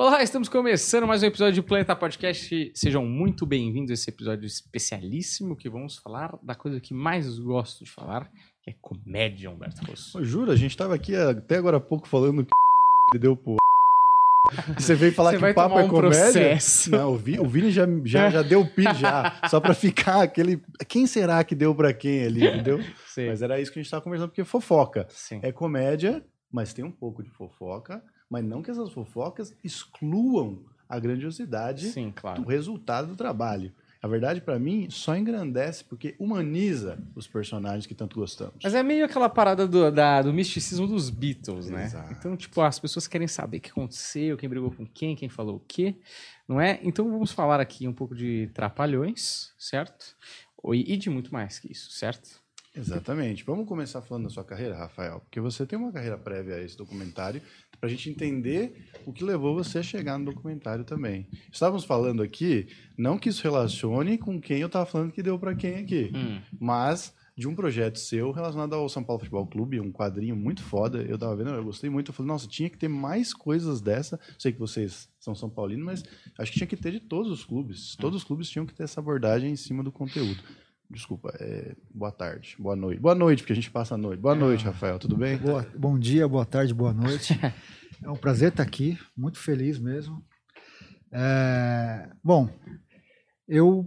Olá, 0.00 0.22
estamos 0.22 0.48
começando 0.48 1.06
mais 1.06 1.22
um 1.22 1.26
episódio 1.26 1.52
de 1.52 1.62
Planeta 1.62 1.94
Podcast. 1.94 2.72
Sejam 2.74 3.04
muito 3.04 3.44
bem-vindos 3.44 3.90
a 3.90 3.94
esse 3.94 4.08
episódio 4.08 4.46
especialíssimo 4.46 5.54
que 5.54 5.68
vamos 5.68 5.98
falar 5.98 6.38
da 6.42 6.54
coisa 6.54 6.80
que 6.80 6.94
mais 6.94 7.38
gosto 7.38 7.84
de 7.84 7.90
falar, 7.90 8.30
que 8.64 8.70
é 8.70 8.74
comédia, 8.80 9.50
Humberto 9.50 9.84
Rosso. 9.84 10.24
Jura, 10.24 10.54
a 10.54 10.56
gente 10.56 10.74
tava 10.74 10.94
aqui 10.94 11.14
até 11.14 11.56
agora 11.58 11.76
há 11.76 11.80
pouco 11.80 12.08
falando 12.08 12.46
que 13.12 13.18
deu 13.20 13.36
pro. 13.36 13.56
Você 14.78 14.94
veio 14.94 15.12
falar 15.12 15.32
Você 15.32 15.38
que 15.38 15.44
o 15.50 15.54
papo 15.54 15.78
é 15.78 15.84
um 15.84 15.88
comédia? 15.88 16.10
processo. 16.32 16.90
Não, 16.90 17.12
o 17.12 17.18
Vi- 17.18 17.38
o 17.38 17.44
Vini 17.46 17.70
já, 17.70 17.86
já, 18.06 18.30
já 18.30 18.40
deu 18.42 18.66
pi 18.66 18.84
já, 18.98 19.38
só 19.50 19.60
pra 19.60 19.74
ficar 19.74 20.22
aquele. 20.22 20.62
Quem 20.88 21.06
será 21.06 21.44
que 21.44 21.54
deu 21.54 21.74
pra 21.74 21.92
quem 21.92 22.24
ali, 22.24 22.46
entendeu? 22.46 22.80
Sim. 23.06 23.26
Mas 23.28 23.42
era 23.42 23.60
isso 23.60 23.70
que 23.70 23.78
a 23.78 23.82
gente 23.82 23.90
tava 23.90 24.02
conversando, 24.02 24.30
porque 24.30 24.42
fofoca. 24.44 25.06
Sim. 25.10 25.40
É 25.42 25.52
comédia, 25.52 26.24
mas 26.50 26.72
tem 26.72 26.82
um 26.82 26.90
pouco 26.90 27.22
de 27.22 27.28
fofoca, 27.30 28.02
mas 28.30 28.44
não 28.44 28.62
que 28.62 28.70
essas 28.70 28.92
fofocas 28.92 29.54
excluam 29.62 30.60
a 30.88 30.98
grandiosidade 30.98 31.88
Sim, 31.90 32.08
do 32.08 32.14
claro. 32.14 32.42
resultado 32.44 33.08
do 33.08 33.16
trabalho. 33.16 33.72
A 34.02 34.08
verdade, 34.08 34.40
pra 34.40 34.58
mim, 34.58 34.88
só 34.88 35.14
engrandece 35.14 35.84
porque 35.84 36.14
humaniza 36.18 36.98
os 37.14 37.26
personagens 37.26 37.86
que 37.86 37.94
tanto 37.94 38.16
gostamos. 38.18 38.54
Mas 38.62 38.72
é 38.72 38.82
meio 38.82 39.04
aquela 39.04 39.28
parada 39.28 39.68
do, 39.68 39.90
da- 39.92 40.22
do 40.22 40.32
misticismo 40.32 40.86
dos 40.86 41.10
Beatles, 41.10 41.66
né? 41.68 41.84
Exato. 41.84 42.10
Então, 42.14 42.34
tipo, 42.34 42.62
as 42.62 42.78
pessoas 42.78 43.06
querem 43.06 43.28
saber 43.28 43.58
o 43.58 43.60
que 43.60 43.70
aconteceu, 43.70 44.38
quem 44.38 44.48
brigou 44.48 44.70
com 44.70 44.86
quem, 44.86 45.14
quem 45.14 45.28
falou 45.28 45.56
o 45.56 45.60
quê, 45.68 45.96
não 46.48 46.58
é? 46.58 46.80
Então 46.82 47.10
vamos 47.10 47.30
falar 47.30 47.60
aqui 47.60 47.86
um 47.86 47.92
pouco 47.92 48.14
de 48.14 48.48
Trapalhões, 48.54 49.52
certo? 49.58 50.16
E 50.72 50.96
de 50.96 51.10
muito 51.10 51.30
mais 51.30 51.58
que 51.58 51.70
isso, 51.70 51.90
certo? 51.90 52.40
Exatamente. 52.74 53.44
Vamos 53.44 53.66
começar 53.68 54.00
falando 54.00 54.24
da 54.24 54.30
sua 54.30 54.44
carreira, 54.44 54.76
Rafael, 54.76 55.20
porque 55.20 55.40
você 55.40 55.66
tem 55.66 55.78
uma 55.78 55.92
carreira 55.92 56.16
prévia 56.16 56.54
a 56.54 56.62
esse 56.62 56.76
documentário, 56.76 57.42
para 57.80 57.88
a 57.88 57.90
gente 57.90 58.10
entender 58.10 58.74
o 59.06 59.12
que 59.12 59.24
levou 59.24 59.54
você 59.54 59.78
a 59.78 59.82
chegar 59.82 60.18
no 60.18 60.26
documentário 60.26 60.84
também. 60.84 61.26
Estávamos 61.50 61.84
falando 61.84 62.22
aqui, 62.22 62.68
não 62.96 63.16
que 63.18 63.30
isso 63.30 63.42
relacione 63.42 64.18
com 64.18 64.38
quem 64.40 64.58
eu 64.60 64.66
estava 64.66 64.84
falando 64.86 65.12
que 65.12 65.22
deu 65.22 65.38
para 65.38 65.54
quem 65.54 65.76
aqui, 65.76 66.10
Hum. 66.14 66.40
mas 66.60 67.14
de 67.36 67.48
um 67.48 67.54
projeto 67.54 67.98
seu 67.98 68.32
relacionado 68.32 68.74
ao 68.74 68.86
São 68.86 69.02
Paulo 69.02 69.20
Futebol 69.20 69.46
Clube, 69.46 69.80
um 69.80 69.90
quadrinho 69.90 70.36
muito 70.36 70.62
foda. 70.62 70.98
Eu 71.02 71.16
tava 71.16 71.34
vendo, 71.36 71.48
eu 71.48 71.64
gostei 71.64 71.88
muito. 71.88 72.10
Eu 72.10 72.14
falei, 72.14 72.28
nossa, 72.30 72.46
tinha 72.46 72.68
que 72.68 72.76
ter 72.76 72.88
mais 72.88 73.32
coisas 73.32 73.80
dessa. 73.80 74.20
Sei 74.38 74.52
que 74.52 74.58
vocês 74.58 75.08
são 75.18 75.34
São 75.34 75.48
Paulinos, 75.48 75.86
mas 75.86 76.04
acho 76.38 76.52
que 76.52 76.58
tinha 76.58 76.66
que 76.66 76.76
ter 76.76 76.92
de 76.92 77.00
todos 77.00 77.32
os 77.32 77.42
clubes. 77.42 77.96
Todos 77.96 78.18
os 78.18 78.24
clubes 78.24 78.50
tinham 78.50 78.66
que 78.66 78.74
ter 78.74 78.82
essa 78.82 79.00
abordagem 79.00 79.50
em 79.50 79.56
cima 79.56 79.82
do 79.82 79.90
conteúdo. 79.90 80.42
Desculpa, 80.90 81.32
é, 81.38 81.76
boa 81.94 82.10
tarde, 82.10 82.56
boa 82.58 82.74
noite. 82.74 83.00
Boa 83.00 83.14
noite, 83.14 83.42
porque 83.42 83.52
a 83.52 83.56
gente 83.56 83.70
passa 83.70 83.94
a 83.94 83.98
noite. 83.98 84.18
Boa 84.20 84.34
noite, 84.34 84.64
Rafael, 84.64 84.98
tudo 84.98 85.16
bem? 85.16 85.36
Boa- 85.36 85.64
bom 85.76 85.96
dia, 85.98 86.26
boa 86.26 86.44
tarde, 86.44 86.74
boa 86.74 86.92
noite. 86.92 87.34
É 88.02 88.08
um 88.08 88.16
prazer 88.16 88.48
estar 88.48 88.62
aqui, 88.62 88.98
muito 89.14 89.38
feliz 89.38 89.78
mesmo. 89.78 90.24
É, 91.12 92.08
bom, 92.24 92.48
eu, 93.46 93.86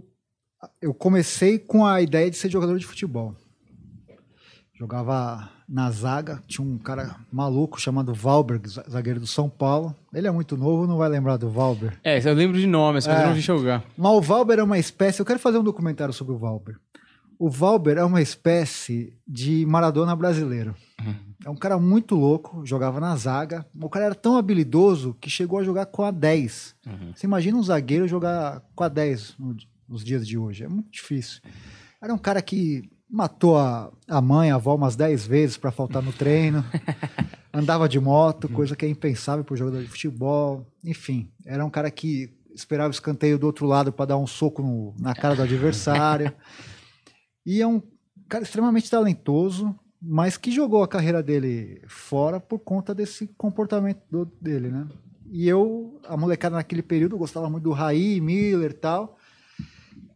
eu 0.80 0.94
comecei 0.94 1.58
com 1.58 1.84
a 1.84 2.00
ideia 2.00 2.30
de 2.30 2.36
ser 2.36 2.48
jogador 2.48 2.78
de 2.78 2.86
futebol. 2.86 3.34
Jogava 4.88 5.48
na 5.66 5.90
zaga, 5.90 6.42
tinha 6.46 6.62
um 6.66 6.76
cara 6.76 7.16
maluco 7.32 7.80
chamado 7.80 8.12
Valber, 8.12 8.60
za- 8.66 8.84
zagueiro 8.86 9.18
do 9.18 9.26
São 9.26 9.48
Paulo. 9.48 9.96
Ele 10.12 10.26
é 10.26 10.30
muito 10.30 10.58
novo, 10.58 10.86
não 10.86 10.98
vai 10.98 11.08
lembrar 11.08 11.38
do 11.38 11.48
Valber. 11.48 11.98
É, 12.04 12.18
eu 12.28 12.34
lembro 12.34 12.58
de 12.60 12.66
nomes, 12.66 13.06
mas 13.06 13.18
É. 13.18 13.22
eu 13.22 13.26
não 13.28 13.34
vi 13.34 13.40
jogar. 13.40 13.82
Mas 13.96 14.12
o 14.12 14.20
Valber 14.20 14.58
é 14.58 14.62
uma 14.62 14.78
espécie. 14.78 15.20
Eu 15.20 15.24
quero 15.24 15.38
fazer 15.38 15.56
um 15.56 15.64
documentário 15.64 16.12
sobre 16.12 16.34
o 16.34 16.36
Valber. 16.38 16.76
O 17.38 17.48
Valber 17.48 17.96
é 17.96 18.04
uma 18.04 18.20
espécie 18.20 19.16
de 19.26 19.64
Maradona 19.64 20.14
brasileiro. 20.14 20.74
É 21.46 21.48
um 21.48 21.56
cara 21.56 21.78
muito 21.78 22.14
louco, 22.14 22.60
jogava 22.66 23.00
na 23.00 23.16
zaga. 23.16 23.64
O 23.80 23.88
cara 23.88 24.04
era 24.04 24.14
tão 24.14 24.36
habilidoso 24.36 25.16
que 25.18 25.30
chegou 25.30 25.58
a 25.60 25.64
jogar 25.64 25.86
com 25.86 26.02
a 26.02 26.10
10. 26.10 26.74
Você 27.16 27.26
imagina 27.26 27.56
um 27.56 27.62
zagueiro 27.62 28.06
jogar 28.06 28.62
com 28.74 28.84
a 28.84 28.88
10 28.88 29.34
no- 29.38 29.56
nos 29.88 30.04
dias 30.04 30.28
de 30.28 30.36
hoje? 30.36 30.62
É 30.64 30.68
muito 30.68 30.90
difícil. 30.90 31.40
Era 32.02 32.12
um 32.12 32.18
cara 32.18 32.42
que 32.42 32.90
matou 33.10 33.56
a, 33.58 33.92
a 34.08 34.20
mãe, 34.20 34.50
a 34.50 34.56
avó 34.56 34.74
umas 34.74 34.96
10 34.96 35.26
vezes 35.26 35.56
para 35.56 35.70
faltar 35.70 36.02
no 36.02 36.12
treino. 36.12 36.64
Andava 37.52 37.88
de 37.88 38.00
moto, 38.00 38.48
coisa 38.48 38.74
que 38.74 38.84
é 38.84 38.88
impensável 38.88 39.44
para 39.44 39.56
jogador 39.56 39.80
de 39.82 39.88
futebol. 39.88 40.66
Enfim, 40.84 41.28
era 41.46 41.64
um 41.64 41.70
cara 41.70 41.90
que 41.90 42.32
esperava 42.54 42.88
o 42.88 42.90
escanteio 42.92 43.38
do 43.38 43.46
outro 43.46 43.66
lado 43.66 43.92
para 43.92 44.06
dar 44.06 44.16
um 44.16 44.26
soco 44.26 44.62
no- 44.62 44.94
na 44.98 45.14
cara 45.14 45.34
do 45.36 45.42
adversário. 45.42 46.32
E 47.46 47.60
é 47.60 47.66
um 47.66 47.82
cara 48.26 48.42
extremamente 48.42 48.90
talentoso, 48.90 49.78
mas 50.00 50.38
que 50.38 50.50
jogou 50.50 50.82
a 50.82 50.88
carreira 50.88 51.22
dele 51.22 51.82
fora 51.86 52.40
por 52.40 52.58
conta 52.58 52.94
desse 52.94 53.26
comportamento 53.36 54.00
do- 54.10 54.24
dele, 54.40 54.68
né? 54.70 54.86
E 55.30 55.46
eu, 55.46 56.00
a 56.08 56.16
molecada 56.16 56.56
naquele 56.56 56.80
período, 56.82 57.18
gostava 57.18 57.50
muito 57.50 57.64
do 57.64 57.72
Raí, 57.72 58.18
Miller 58.18 58.70
e 58.70 58.74
tal. 58.74 59.18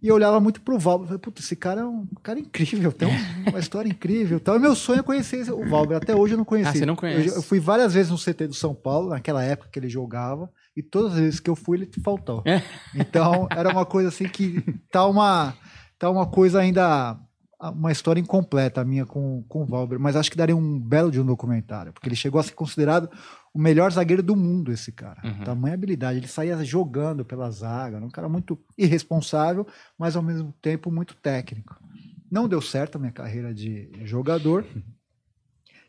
E 0.01 0.09
eu 0.09 0.15
olhava 0.15 0.39
muito 0.39 0.61
pro 0.61 0.79
Valber. 0.79 1.07
Falei, 1.09 1.19
puta, 1.21 1.41
esse 1.41 1.57
cara 1.57 1.81
é 1.81 1.85
um 1.85 2.07
cara 2.23 2.39
incrível, 2.39 2.93
tem 2.93 3.09
um- 3.09 3.13
uma 3.51 3.59
história 3.59 3.89
incrível. 3.89 4.37
e 4.39 4.41
Tal. 4.41 4.57
E 4.57 4.59
meu 4.61 4.75
sonho 4.77 5.01
é 5.01 5.03
conhecer 5.03 5.51
o 5.53 5.69
Valber. 5.69 5.97
Até 5.97 6.15
hoje 6.15 6.35
eu 6.35 6.39
não 6.39 6.45
conheci. 6.45 6.71
Ah, 6.71 6.73
você 6.73 6.87
não 6.87 6.95
conhece? 6.97 7.29
Eu, 7.29 7.35
eu 7.37 7.43
fui 7.43 7.59
várias 7.59 7.95
vezes 7.95 8.11
no 8.13 8.17
CT 8.19 8.47
do 8.49 8.55
São 8.55 8.75
Paulo, 8.75 9.11
naquela 9.11 9.43
época 9.43 9.69
que 9.73 9.79
ele 9.79 9.89
jogava, 9.89 10.49
e 10.77 10.83
todas 10.83 11.15
as 11.15 11.19
vezes 11.19 11.41
que 11.41 11.51
eu 11.51 11.57
fui, 11.57 11.79
ele 11.79 11.91
faltou. 12.05 12.43
É. 12.45 12.63
Então, 12.95 13.49
era 13.51 13.71
uma 13.71 13.85
coisa 13.85 14.09
assim 14.09 14.29
que 14.29 14.63
tá 14.93 15.05
uma, 15.07 15.55
tá 15.99 16.09
uma 16.11 16.27
coisa 16.27 16.61
ainda. 16.61 17.19
Uma 17.61 17.91
história 17.91 18.21
incompleta 18.21 18.81
a 18.81 18.85
minha 18.85 19.05
com, 19.05 19.43
com 19.49 19.63
o 19.65 19.67
Valber, 19.67 19.99
mas 19.99 20.15
acho 20.15 20.31
que 20.31 20.37
daria 20.37 20.55
um 20.57 20.79
belo 20.79 21.11
de 21.11 21.21
um 21.21 21.27
documentário, 21.27 21.93
porque 21.93 22.09
ele 22.09 22.15
chegou 22.15 22.41
a 22.41 22.45
ser 22.45 22.53
considerado 22.53 23.11
o 23.55 23.59
melhor 23.59 23.91
zagueiro 23.91 24.23
do 24.23 24.37
mundo, 24.37 24.73
esse 24.73 24.93
cara. 24.93 25.21
Uhum. 25.25 25.45
Tamanha 25.45 25.75
habilidade. 25.75 26.19
Ele 26.19 26.29
saía 26.29 26.63
jogando 26.65 27.25
pela 27.25 27.51
zaga, 27.51 27.97
era 27.97 28.05
um 28.05 28.11
cara 28.11 28.29
muito 28.29 28.59
irresponsável, 28.77 29.67
mas 29.99 30.17
ao 30.17 30.23
mesmo 30.23 30.55
tempo 30.61 30.91
muito 30.91 31.15
técnico. 31.15 31.77
Não 32.31 32.49
deu 32.49 32.61
certo 32.61 32.97
a 32.97 32.99
minha 32.99 33.13
carreira 33.13 33.55
de 33.55 33.91
jogador. 34.05 34.67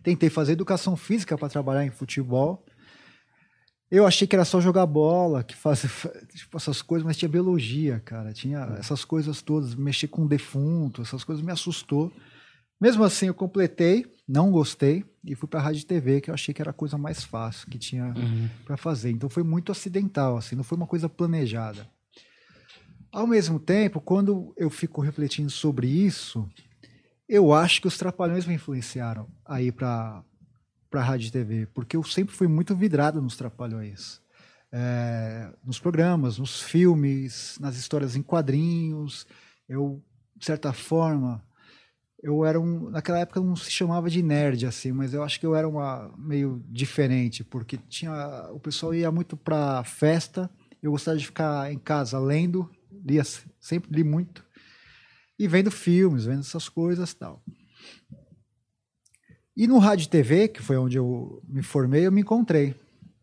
Tentei 0.02 0.30
fazer 0.30 0.54
educação 0.54 0.96
física 0.96 1.38
para 1.38 1.50
trabalhar 1.50 1.86
em 1.86 1.92
futebol. 1.92 2.66
Eu 3.92 4.06
achei 4.06 4.28
que 4.28 4.36
era 4.36 4.46
só 4.46 4.62
jogar 4.62 4.86
bola, 4.86 5.44
que 5.44 5.56
fazia 5.56 5.90
tipo, 6.34 6.56
essas 6.56 6.82
coisas, 6.82 7.06
mas 7.06 7.18
tinha 7.18 7.28
biologia, 7.28 8.00
cara. 8.00 8.32
Tinha 8.32 8.60
essas 8.80 9.04
coisas 9.04 9.42
todas, 9.42 9.76
mexer 9.76 10.08
com 10.08 10.28
defunto, 10.28 11.02
essas 11.02 11.24
coisas 11.24 11.44
me 11.44 11.52
assustou. 11.52 12.14
Mesmo 12.80 13.04
assim, 13.04 13.28
eu 13.28 13.34
completei, 13.34 14.06
não 14.30 14.52
gostei 14.52 15.04
e 15.26 15.34
fui 15.34 15.50
para 15.50 15.60
a 15.60 15.64
rádio 15.64 15.82
e 15.82 15.86
TV, 15.86 16.22
que 16.22 16.30
eu 16.30 16.34
achei 16.36 16.54
que 16.54 16.62
era 16.62 16.70
a 16.70 16.74
coisa 16.74 17.00
mais 17.00 17.24
fácil 17.24 17.68
que 17.68 17.80
tinha 17.80 18.14
para 18.64 18.78
fazer. 18.78 19.10
Então 19.10 19.28
foi 19.28 19.42
muito 19.42 19.72
acidental, 19.72 20.38
assim, 20.38 20.56
não 20.56 20.64
foi 20.64 20.78
uma 20.78 20.86
coisa 20.86 21.10
planejada. 21.10 21.90
Ao 23.12 23.26
mesmo 23.26 23.60
tempo, 23.60 24.00
quando 24.00 24.54
eu 24.56 24.70
fico 24.70 25.02
refletindo 25.02 25.50
sobre 25.50 25.88
isso, 25.88 26.48
eu 27.28 27.52
acho 27.52 27.82
que 27.82 27.88
os 27.88 27.98
trapalhões 27.98 28.46
me 28.46 28.54
influenciaram 28.54 29.28
aí 29.44 29.72
para 29.72 30.24
para 30.92 31.04
rádio 31.04 31.28
e 31.28 31.32
TV, 31.32 31.68
porque 31.68 31.96
eu 31.96 32.04
sempre 32.04 32.34
fui 32.34 32.48
muito 32.48 32.76
vidrado 32.76 33.22
nos 33.22 33.36
trapalhões. 33.36 34.20
É, 34.72 35.52
nos 35.64 35.80
programas, 35.80 36.40
nos 36.40 36.62
filmes, 36.62 37.58
nas 37.60 37.76
histórias 37.78 38.16
em 38.16 38.24
quadrinhos. 38.24 39.28
Eu, 39.68 40.04
de 40.36 40.46
certa 40.46 40.74
forma, 40.74 41.44
eu 42.22 42.46
era 42.46 42.60
um. 42.60 42.90
Naquela 42.90 43.20
época 43.20 43.40
não 43.40 43.56
se 43.56 43.72
chamava 43.72 44.10
de 44.10 44.22
nerd, 44.22 44.66
assim, 44.66 44.92
mas 44.92 45.14
eu 45.14 45.24
acho 45.24 45.40
que 45.40 45.46
eu 45.46 45.56
era 45.56 45.68
uma 45.68 46.12
meio 46.18 46.62
diferente, 46.68 47.44
porque 47.44 47.78
tinha. 47.90 48.50
O 48.52 48.60
pessoal 48.60 48.94
ia 48.94 49.12
muito 49.12 49.38
pra 49.38 49.84
festa, 49.84 50.50
eu 50.82 50.92
gostava 50.92 51.18
de 51.18 51.26
ficar 51.26 51.72
em 51.72 51.78
casa 51.78 52.20
lendo, 52.20 52.70
lia, 53.06 53.24
sempre 53.60 53.96
li 53.96 54.04
muito, 54.04 54.44
e 55.38 55.48
vendo 55.48 55.72
filmes, 55.72 56.26
vendo 56.26 56.42
essas 56.42 56.68
coisas 56.68 57.14
tal. 57.14 57.42
E 59.56 59.68
no 59.68 59.78
rádio 59.78 60.06
e 60.06 60.10
TV, 60.10 60.48
que 60.48 60.62
foi 60.62 60.78
onde 60.78 60.98
eu 60.98 61.42
me 61.48 61.62
formei, 61.62 62.08
eu 62.08 62.12
me 62.12 62.22
encontrei. 62.22 62.74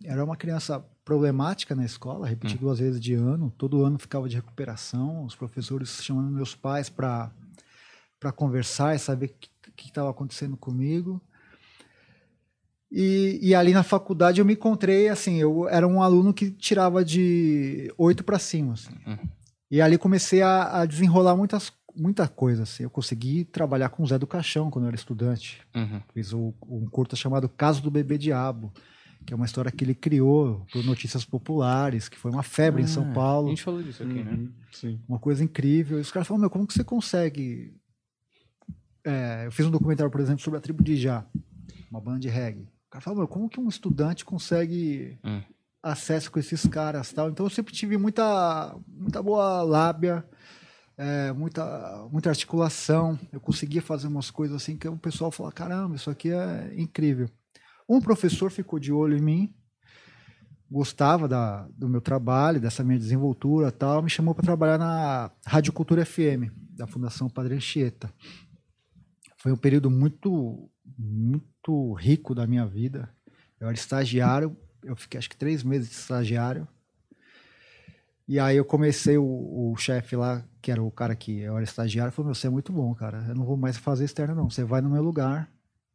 Era 0.04 0.22
uma 0.22 0.36
criança 0.36 0.84
problemática 1.02 1.74
na 1.74 1.84
escola, 1.84 2.26
repeti 2.26 2.58
duas 2.58 2.78
vezes 2.78 3.00
de 3.00 3.14
ano, 3.14 3.50
todo 3.56 3.84
ano 3.84 3.98
ficava 3.98 4.28
de 4.28 4.36
recuperação, 4.36 5.24
os 5.24 5.34
professores 5.34 6.02
chamando 6.02 6.30
meus 6.30 6.54
pais 6.54 6.90
para 6.90 7.30
para 8.18 8.32
conversar 8.32 8.94
e 8.94 8.98
saber 8.98 9.26
o 9.68 9.72
que 9.72 9.86
estava 9.88 10.10
acontecendo 10.10 10.56
comigo. 10.56 11.20
E, 12.90 13.38
e 13.42 13.54
ali 13.54 13.72
na 13.72 13.82
faculdade 13.82 14.40
eu 14.40 14.44
me 14.44 14.52
encontrei, 14.54 15.08
assim, 15.08 15.36
eu 15.36 15.68
era 15.68 15.86
um 15.86 16.02
aluno 16.02 16.32
que 16.32 16.50
tirava 16.50 17.04
de 17.04 17.92
oito 17.98 18.22
para 18.22 18.38
cima, 18.38 18.74
assim. 18.74 18.94
Uhum. 19.06 19.18
E 19.70 19.80
ali 19.80 19.98
comecei 19.98 20.40
a, 20.42 20.80
a 20.82 20.86
desenrolar 20.86 21.36
muitas, 21.36 21.72
muita 21.94 22.28
coisa, 22.28 22.62
assim. 22.62 22.84
Eu 22.84 22.90
consegui 22.90 23.44
trabalhar 23.44 23.88
com 23.88 24.02
o 24.02 24.06
Zé 24.06 24.16
do 24.18 24.26
Caixão 24.26 24.70
quando 24.70 24.84
eu 24.84 24.88
era 24.88 24.96
estudante. 24.96 25.60
Uhum. 25.74 26.00
Fiz 26.14 26.32
o- 26.32 26.54
um 26.68 26.86
curta 26.86 27.16
chamado 27.16 27.48
Caso 27.48 27.82
do 27.82 27.90
Bebê 27.90 28.16
Diabo, 28.16 28.72
que 29.26 29.32
é 29.32 29.36
uma 29.36 29.46
história 29.46 29.72
que 29.72 29.82
ele 29.82 29.94
criou 29.94 30.64
por 30.72 30.84
notícias 30.84 31.24
populares, 31.24 32.08
que 32.08 32.16
foi 32.16 32.30
uma 32.30 32.44
febre 32.44 32.80
em 32.82 32.84
Ah, 32.84 32.88
São 32.88 33.10
A 33.10 33.12
Paulo, 33.12 33.48
gente 33.48 33.64
falou 33.64 33.82
disso 33.82 34.04
aqui, 34.04 34.22
né? 34.22 34.30
Uhum, 34.30 34.52
Sim. 34.70 35.00
uma 35.08 35.18
coisa 35.18 35.42
incrível. 35.42 35.98
E 35.98 36.02
os 36.02 36.12
caras 36.12 36.28
falaram, 36.28 36.42
meu, 36.42 36.50
como 36.50 36.66
que 36.66 36.72
você 36.74 36.84
consegue... 36.84 37.74
É, 39.06 39.46
eu 39.46 39.52
fiz 39.52 39.64
um 39.64 39.70
documentário, 39.70 40.10
por 40.10 40.20
exemplo, 40.20 40.42
sobre 40.42 40.58
a 40.58 40.60
tribo 40.60 40.82
de 40.82 40.96
Já, 40.96 41.24
uma 41.88 42.00
banda 42.00 42.18
de 42.18 42.28
reggae. 42.28 42.62
O 42.88 42.90
cara 42.90 43.00
falou, 43.02 43.20
meu, 43.20 43.28
como 43.28 43.48
que 43.48 43.60
um 43.60 43.68
estudante 43.68 44.24
consegue 44.24 45.16
Hum. 45.24 45.40
acesso 45.80 46.30
com 46.30 46.40
esses 46.40 46.66
caras 46.66 47.12
tal. 47.12 47.30
Então 47.30 47.46
eu 47.46 47.50
sempre 47.50 47.72
tive 47.72 47.96
muita, 47.96 48.76
muita 48.88 49.22
boa 49.22 49.62
lábia, 49.62 50.24
é, 50.96 51.32
muita, 51.32 52.08
muita 52.10 52.30
articulação. 52.30 53.16
Eu 53.32 53.40
conseguia 53.40 53.80
fazer 53.80 54.08
umas 54.08 54.28
coisas 54.30 54.56
assim 54.56 54.76
que 54.76 54.88
o 54.88 54.96
pessoal 54.96 55.30
falava, 55.30 55.54
caramba, 55.54 55.94
isso 55.94 56.10
aqui 56.10 56.30
é 56.32 56.74
incrível. 56.76 57.28
Um 57.88 58.00
professor 58.00 58.50
ficou 58.50 58.80
de 58.80 58.92
olho 58.92 59.16
em 59.16 59.22
mim, 59.22 59.54
gostava 60.68 61.28
da, 61.28 61.68
do 61.76 61.88
meu 61.88 62.00
trabalho, 62.00 62.60
dessa 62.60 62.82
minha 62.82 62.98
desenvoltura 62.98 63.70
tal, 63.70 64.02
me 64.02 64.10
chamou 64.10 64.34
para 64.34 64.44
trabalhar 64.44 64.78
na 64.78 65.30
Rádio 65.46 65.72
Cultura 65.72 66.04
FM, 66.04 66.50
da 66.76 66.88
Fundação 66.88 67.28
Padre 67.30 67.54
Anchieta. 67.54 68.12
Foi 69.46 69.52
um 69.52 69.56
período 69.56 69.88
muito, 69.88 70.68
muito 70.98 71.92
rico 71.92 72.34
da 72.34 72.48
minha 72.48 72.66
vida. 72.66 73.08
Eu 73.60 73.68
era 73.68 73.76
estagiário, 73.76 74.56
eu 74.82 74.96
fiquei 74.96 75.18
acho 75.18 75.30
que 75.30 75.36
três 75.36 75.62
meses 75.62 75.88
de 75.88 75.94
estagiário. 75.94 76.66
E 78.26 78.40
aí 78.40 78.56
eu 78.56 78.64
comecei, 78.64 79.16
o, 79.16 79.22
o 79.70 79.76
chefe 79.76 80.16
lá, 80.16 80.44
que 80.60 80.72
era 80.72 80.82
o 80.82 80.90
cara 80.90 81.14
que 81.14 81.38
eu 81.38 81.54
era 81.54 81.62
estagiário, 81.62 82.12
falou, 82.12 82.30
meu, 82.30 82.34
você 82.34 82.48
é 82.48 82.50
muito 82.50 82.72
bom, 82.72 82.92
cara. 82.92 83.24
Eu 83.28 83.36
não 83.36 83.44
vou 83.44 83.56
mais 83.56 83.76
fazer 83.76 84.04
externo, 84.06 84.34
não. 84.34 84.50
Você 84.50 84.64
vai 84.64 84.80
no 84.80 84.90
meu 84.90 85.00
lugar 85.00 85.48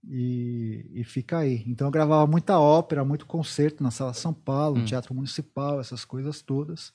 e, 0.07 0.89
e 0.94 1.04
fica 1.04 1.39
aí. 1.39 1.62
Então 1.68 1.88
eu 1.88 1.92
gravava 1.92 2.25
muita 2.25 2.57
ópera, 2.57 3.04
muito 3.04 3.25
concerto 3.25 3.83
na 3.83 3.92
Sala 3.92 4.13
São 4.13 4.33
Paulo, 4.33 4.80
Hum. 4.80 4.86
Teatro 4.86 5.13
Municipal, 5.13 5.81
essas 5.81 6.06
coisas 6.06 6.42
todas. 6.42 6.94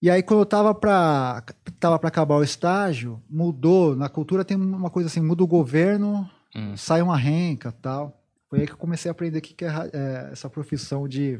E 0.00 0.08
aí 0.08 0.22
quando 0.22 0.40
eu 0.40 0.46
tava 0.46 0.74
pra, 0.74 1.42
tava 1.80 1.98
pra 1.98 2.08
acabar 2.08 2.36
o 2.36 2.42
estágio, 2.44 3.20
mudou. 3.28 3.96
Na 3.96 4.08
cultura 4.08 4.44
tem 4.44 4.56
uma 4.56 4.90
coisa 4.90 5.08
assim, 5.08 5.20
muda 5.20 5.42
o 5.42 5.46
governo, 5.46 6.28
Hum. 6.54 6.76
sai 6.76 7.02
uma 7.02 7.16
renca 7.16 7.70
tal. 7.72 8.22
Foi 8.48 8.60
aí 8.60 8.66
que 8.66 8.72
eu 8.72 8.76
comecei 8.76 9.10
a 9.10 9.12
aprender 9.12 9.38
o 9.38 9.42
que 9.42 9.52
que 9.54 9.64
é, 9.64 9.68
é, 9.92 10.28
essa 10.32 10.48
profissão 10.48 11.06
de 11.06 11.38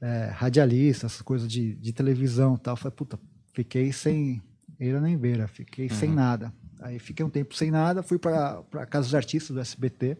é, 0.00 0.30
radialista, 0.32 1.06
essas 1.06 1.22
coisas 1.22 1.48
de, 1.50 1.74
de 1.74 1.92
televisão 1.92 2.56
tal. 2.56 2.76
Falei, 2.76 2.94
puta, 2.94 3.18
fiquei 3.52 3.92
sem 3.92 4.40
eira 4.78 5.00
nem 5.00 5.16
beira, 5.16 5.48
fiquei 5.48 5.88
sem 5.88 6.10
nada. 6.10 6.52
Aí 6.80 6.98
fiquei 6.98 7.24
um 7.24 7.30
tempo 7.30 7.54
sem 7.56 7.70
nada, 7.70 8.02
fui 8.02 8.18
para 8.18 8.62
Casa 8.88 9.06
dos 9.06 9.14
Artistas 9.14 9.54
do 9.54 9.60
SBT. 9.60 10.16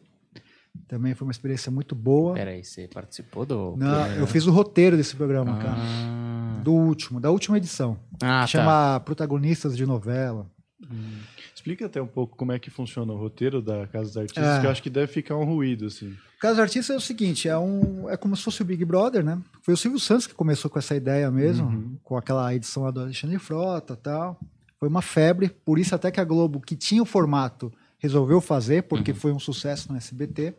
Também 0.88 1.14
foi 1.14 1.26
uma 1.26 1.32
experiência 1.32 1.70
muito 1.70 1.94
boa. 1.94 2.34
Peraí, 2.34 2.64
você 2.64 2.88
participou 2.88 3.46
do. 3.46 3.76
Não, 3.76 3.94
programa? 3.94 4.14
eu 4.16 4.26
fiz 4.26 4.46
o 4.46 4.50
roteiro 4.50 4.96
desse 4.96 5.14
programa, 5.16 5.56
cara. 5.58 5.76
Do 6.66 6.72
último, 6.72 7.20
da 7.20 7.30
última 7.30 7.56
edição. 7.58 7.96
ah 8.14 8.40
tá. 8.40 8.46
chama 8.48 8.98
Protagonistas 9.04 9.76
de 9.76 9.86
Novela. 9.86 10.50
Explica 11.54 11.86
até 11.86 12.02
um 12.02 12.08
pouco 12.08 12.36
como 12.36 12.50
é 12.50 12.58
que 12.58 12.70
funciona 12.70 13.12
o 13.12 13.16
roteiro 13.16 13.62
da 13.62 13.86
Casa 13.86 14.08
dos 14.08 14.16
Artistas, 14.16 14.44
É. 14.44 14.60
que 14.60 14.66
eu 14.66 14.70
acho 14.70 14.82
que 14.82 14.90
deve 14.90 15.06
ficar 15.06 15.36
um 15.36 15.44
ruído, 15.44 15.86
assim. 15.86 16.12
Casa 16.40 16.54
dos 16.54 16.62
Artistas 16.62 16.94
é 16.94 16.96
o 16.98 17.00
seguinte, 17.00 17.48
é, 17.48 17.56
um, 17.56 18.10
é 18.10 18.16
como 18.16 18.36
se 18.36 18.42
fosse 18.42 18.62
o 18.62 18.64
Big 18.64 18.84
Brother, 18.84 19.24
né? 19.24 19.38
Foi 19.62 19.74
o 19.74 19.76
Silvio 19.76 20.00
Santos 20.00 20.26
que 20.26 20.34
começou 20.34 20.68
com 20.68 20.78
essa 20.78 20.96
ideia 20.96 21.30
mesmo, 21.30 21.68
Uhum. 21.68 21.96
com 22.02 22.16
aquela 22.16 22.52
edição 22.52 22.82
lá 22.82 22.90
do 22.90 23.00
Alexandre 23.00 23.38
Frota 23.38 23.92
e 23.94 23.96
tal. 23.96 24.38
Foi 24.80 24.88
uma 24.88 25.02
febre, 25.02 25.48
por 25.48 25.78
isso 25.78 25.94
até 25.94 26.10
que 26.10 26.20
a 26.20 26.24
Globo, 26.24 26.60
que 26.60 26.74
tinha 26.74 27.00
o 27.00 27.06
formato, 27.06 27.72
resolveu 27.98 28.40
fazer, 28.40 28.82
porque 28.82 29.14
foi 29.14 29.30
um 29.32 29.38
sucesso 29.38 29.90
no 29.92 29.96
SBT. 29.96 30.52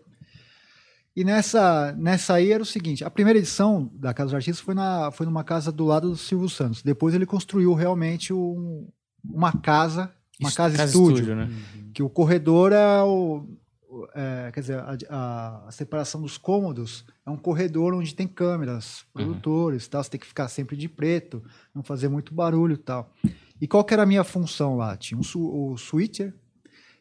E 1.17 1.23
nessa, 1.23 1.93
nessa 1.97 2.35
aí 2.35 2.51
era 2.51 2.61
o 2.61 2.65
seguinte, 2.65 3.03
a 3.03 3.09
primeira 3.09 3.39
edição 3.39 3.89
da 3.95 4.13
Casa 4.13 4.27
dos 4.27 4.33
Artistas 4.35 4.59
foi, 4.63 4.75
na, 4.75 5.09
foi 5.11 5.25
numa 5.25 5.43
casa 5.43 5.71
do 5.71 5.83
lado 5.83 6.11
do 6.11 6.15
Silvio 6.15 6.47
Santos. 6.47 6.83
Depois 6.83 7.15
ele 7.15 7.25
construiu 7.25 7.73
realmente 7.73 8.31
um- 8.31 8.87
uma 9.25 9.51
casa, 9.51 10.11
uma 10.39 10.49
Isso, 10.49 10.57
casa, 10.57 10.83
estúdio 10.85 11.35
né? 11.35 11.49
que 11.91 12.03
o 12.03 12.09
corredor 12.09 12.71
é 12.71 13.01
o. 13.01 13.47
é, 14.13 14.51
quer 14.53 14.59
dizer, 14.59 14.77
a, 14.77 14.95
a- 15.09 15.63
a 15.67 15.71
separação 15.71 16.21
dos 16.21 16.37
cômodos 16.37 17.03
é 17.25 17.31
um 17.31 17.35
corredor 17.37 17.95
onde 17.95 18.13
tem 18.13 18.27
câmeras, 18.27 19.03
produtores, 19.11 19.87
tal. 19.87 20.03
Você 20.03 20.11
tem 20.11 20.19
que 20.19 20.27
ficar 20.27 20.47
sempre 20.49 20.77
de 20.77 20.87
preto, 20.87 21.41
não 21.73 21.81
fazer 21.81 22.09
muito 22.09 22.31
barulho 22.31 22.75
e 22.75 22.77
tal. 22.77 23.11
E 23.59 23.67
qual 23.67 23.83
que 23.83 23.91
era 23.95 24.03
a 24.03 24.05
minha 24.05 24.23
função 24.23 24.75
lá? 24.77 24.95
Tinha 24.95 25.17
um 25.19 25.23
o 25.35 25.75
switcher, 25.77 26.31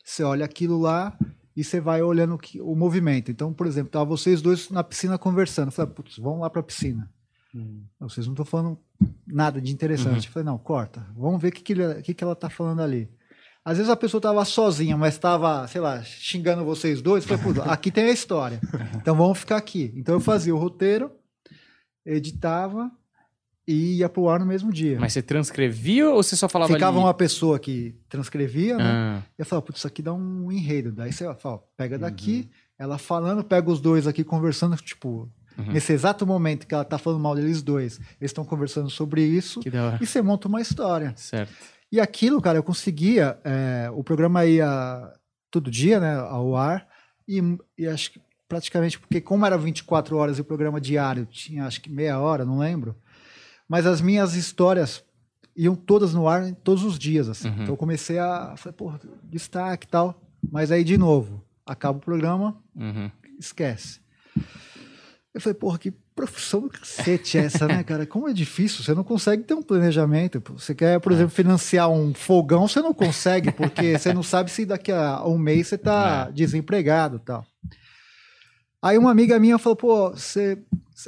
você 0.03 0.23
olha 0.23 0.47
aquilo 0.47 0.81
lá 0.81 1.15
e 1.57 1.65
você 1.65 1.81
vai 1.81 2.03
olhando 2.03 2.35
o 2.35 2.39
que- 2.39 2.61
o 2.61 2.75
movimento. 2.75 3.31
Então, 3.31 3.53
por 3.53 3.67
exemplo, 3.67 3.91
tava 3.91 4.05
vocês 4.05 4.43
dois 4.43 4.69
na 4.71 4.85
piscina 4.85 5.17
conversando. 5.19 5.69
Eu 5.69 5.73
falei, 5.73 5.93
putz, 5.93 6.19
vamos 6.19 6.41
lá 6.41 6.51
para 6.51 6.61
a 6.61 6.65
piscina. 6.65 7.11
Não, 7.99 8.09
Vocês 8.09 8.27
não 8.27 8.35
estão 8.35 8.45
falando 8.45 8.79
nada 9.27 9.61
de 9.63 9.73
interessante. 9.73 10.27
Eu 10.27 10.33
falei, 10.33 10.45
não, 10.45 10.59
corta. 10.59 11.07
Vamos 11.17 11.41
ver 11.41 11.49
o 11.49 11.53
que, 11.53 11.63
que, 11.63 11.73
ele- 11.73 12.03
que, 12.03 12.13
que 12.13 12.23
ela 12.23 12.37
tá 12.37 12.51
falando 12.51 12.83
ali. 12.83 13.09
Às 13.65 13.79
vezes 13.79 13.91
a 13.91 13.97
pessoa 13.97 14.21
tava 14.21 14.45
sozinha, 14.45 14.97
mas 14.97 15.17
tava, 15.19 15.67
sei 15.67 15.81
lá, 15.81 16.03
xingando 16.03 16.65
vocês 16.65 17.01
dois. 17.01 17.25
Eu 17.29 17.37
falei, 17.39 17.55
putz, 17.55 17.69
aqui 17.69 17.91
tem 17.91 18.05
a 18.05 18.13
história. 18.13 18.61
Então 19.01 19.17
vamos 19.17 19.39
ficar 19.39 19.57
aqui. 19.57 19.93
Então 19.97 20.15
eu 20.17 20.21
fazia 20.21 20.55
o 20.55 20.59
roteiro, 20.59 21.11
editava 22.05 22.91
e 23.67 23.99
ia 23.99 24.09
pro 24.09 24.29
ar 24.29 24.39
no 24.41 24.47
mesmo 24.47 24.73
dia. 24.73 24.99
Mas 25.01 25.13
você 25.13 25.23
transcrevia 25.23 26.09
ou 26.11 26.23
você 26.23 26.37
só 26.37 26.49
falava 26.49 26.73
Ficava 26.73 26.97
ali? 26.99 27.05
uma 27.07 27.15
pessoa 27.15 27.59
que 27.59 27.95
transcrevia, 28.09 28.77
né? 28.77 28.85
Ah, 28.85 29.23
E 29.39 29.43
eu 29.43 29.47
falava, 29.47 29.67
putz, 29.67 29.79
isso 29.79 29.87
aqui 29.87 30.03
dá 30.03 30.13
um 30.15 30.51
enredo. 30.53 30.93
Daí 30.93 31.13
você 31.13 31.33
fala, 31.35 31.63
pega 31.77 31.99
daqui, 31.99 32.43
Uhum. 32.49 32.49
ela 32.79 32.99
falando, 32.99 33.43
pega 33.43 33.71
os 33.71 33.81
dois 33.81 34.07
aqui 34.07 34.23
conversando, 34.23 34.77
tipo, 34.77 35.29
Uhum. 35.59 35.73
nesse 35.73 35.93
exato 35.93 36.27
momento 36.27 36.67
que 36.67 36.75
ela 36.75 36.85
tá 36.85 36.99
falando 36.99 37.21
mal 37.21 37.35
deles 37.35 37.63
dois, 37.63 37.99
eles 38.21 38.31
estão 38.31 38.45
conversando 38.45 38.91
sobre 38.91 39.23
isso, 39.25 39.61
que 39.61 39.71
da 39.71 39.87
hora. 39.87 39.99
e 40.01 40.07
você 40.07 40.21
monta 40.23 40.47
uma 40.49 40.61
história. 40.61 41.13
Certo. 41.17 41.53
E 41.91 41.99
aquilo, 41.99 42.41
cara, 42.43 42.59
eu 42.59 42.63
conseguia, 42.63 43.39
é, 43.43 43.89
o 43.95 44.05
programa 44.05 44.45
ia 44.45 45.11
todo 45.51 45.71
dia, 45.71 45.99
né, 45.99 46.15
ao 46.17 46.55
ar, 46.57 46.87
e, 47.27 47.41
e 47.79 47.87
acho 47.87 48.13
que 48.13 48.21
praticamente, 48.49 48.99
porque 48.99 49.21
como 49.21 49.45
era 49.47 49.57
24 49.59 50.17
horas 50.17 50.39
e 50.39 50.41
o 50.41 50.45
programa 50.45 50.81
diário 50.81 51.27
tinha 51.27 51.65
acho 51.67 51.81
que 51.81 51.91
meia 51.91 52.19
hora, 52.21 52.45
não 52.45 52.59
lembro, 52.59 52.95
mas 53.69 53.87
as 53.87 54.01
minhas 54.01 54.35
histórias 54.35 55.03
iam 55.57 55.75
todas 55.75 56.13
no 56.13 56.29
ar 56.29 56.53
todos 56.63 56.85
os 56.85 56.99
dias, 56.99 57.29
assim. 57.29 57.49
Uhum. 57.49 57.55
Então 57.63 57.69
eu 57.75 57.77
comecei 57.77 58.19
a, 58.19 58.55
falei, 58.57 58.75
porra, 58.77 59.01
destaque 59.25 59.87
e 59.87 59.91
tal, 59.91 60.21
mas 60.53 60.71
aí 60.71 60.85
de 60.85 60.97
novo, 60.99 61.43
acaba 61.65 61.99
o 61.99 62.01
programa, 62.01 62.57
Uhum. 62.75 63.11
esquece. 63.39 64.01
Eu 65.35 65.41
falei, 65.41 65.55
porra, 65.55 65.79
que 65.79 65.91
profissão 66.15 66.63
do 66.63 66.71
cacete 66.71 67.37
é 67.37 67.43
essa, 67.45 67.69
né, 67.69 67.83
cara? 67.85 68.07
Como 68.07 68.27
é 68.27 68.33
difícil, 68.33 68.83
você 68.83 68.95
não 68.95 69.05
consegue 69.05 69.43
ter 69.43 69.53
um 69.53 69.61
planejamento. 69.63 70.43
Você 70.57 70.75
quer, 70.75 70.99
por 70.99 71.13
exemplo, 71.13 71.31
financiar 71.31 71.91
um 71.91 72.15
fogão, 72.15 72.67
você 72.67 72.81
não 72.81 72.95
consegue, 72.95 73.53
porque 73.53 73.99
você 73.99 74.15
não 74.15 74.23
sabe 74.23 74.51
se 74.51 74.65
daqui 74.65 74.91
a 74.91 75.23
um 75.27 75.37
mês 75.37 75.69
você 75.69 75.77
tá 75.77 76.29
É. 76.31 76.33
desempregado 76.33 77.17
e 77.17 77.21
tal. 77.21 77.45
Aí 78.87 78.99
uma 78.99 79.11
amiga 79.11 79.39
minha 79.41 79.59
falou, 79.59 79.77
pô, 79.77 80.11
você, 80.11 80.63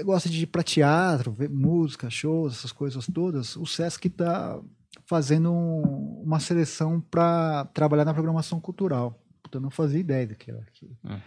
gosta 0.05 0.29
de 0.29 0.43
ir 0.43 0.47
pra 0.47 0.63
teatro, 0.63 1.31
ver 1.33 1.49
música, 1.49 2.11
shows, 2.11 2.55
essas 2.59 2.73
coisas 2.73 3.07
todas? 3.07 3.55
O 3.57 3.64
Sesc 3.67 4.09
tá 4.11 4.59
fazendo 5.07 5.52
um- 5.52 6.23
uma 6.25 6.41
seleção 6.41 7.00
para 7.00 7.67
trabalhar 7.67 8.05
na 8.05 8.12
programação 8.12 8.59
cultural. 8.61 9.17
Puta, 9.43 9.59
eu 9.59 9.62
não 9.62 9.71
fazia 9.71 10.00
ideia 10.00 10.26
do 10.26 10.35
que 10.35 10.50
era 10.50 10.61
aquilo. 10.61 10.97
Hum. 11.05 11.19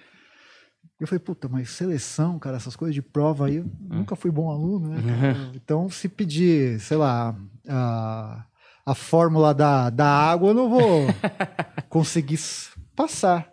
Eu 1.00 1.08
falei, 1.08 1.20
puta, 1.20 1.48
mas 1.48 1.70
seleção, 1.70 2.38
cara, 2.38 2.58
essas 2.58 2.75
coisas 2.75 2.94
de 2.94 3.02
prova 3.02 3.48
aí, 3.48 3.56
eu 3.58 3.64
Hum. 3.64 3.70
nunca 4.00 4.16
fui 4.16 4.30
bom 4.30 4.52
aluno, 4.52 4.90
né? 4.90 4.98
Então, 5.56 5.90
se 5.90 6.10
pedir, 6.10 6.80
sei 6.82 6.98
lá, 6.98 7.34
a, 7.68 8.46
a 8.86 8.94
fórmula 8.94 9.54
da, 9.54 9.90
da 9.90 10.06
água, 10.06 10.50
eu 10.50 10.54
não 10.54 10.70
vou 10.70 11.08
conseguir 11.90 12.40
passar. 12.96 13.50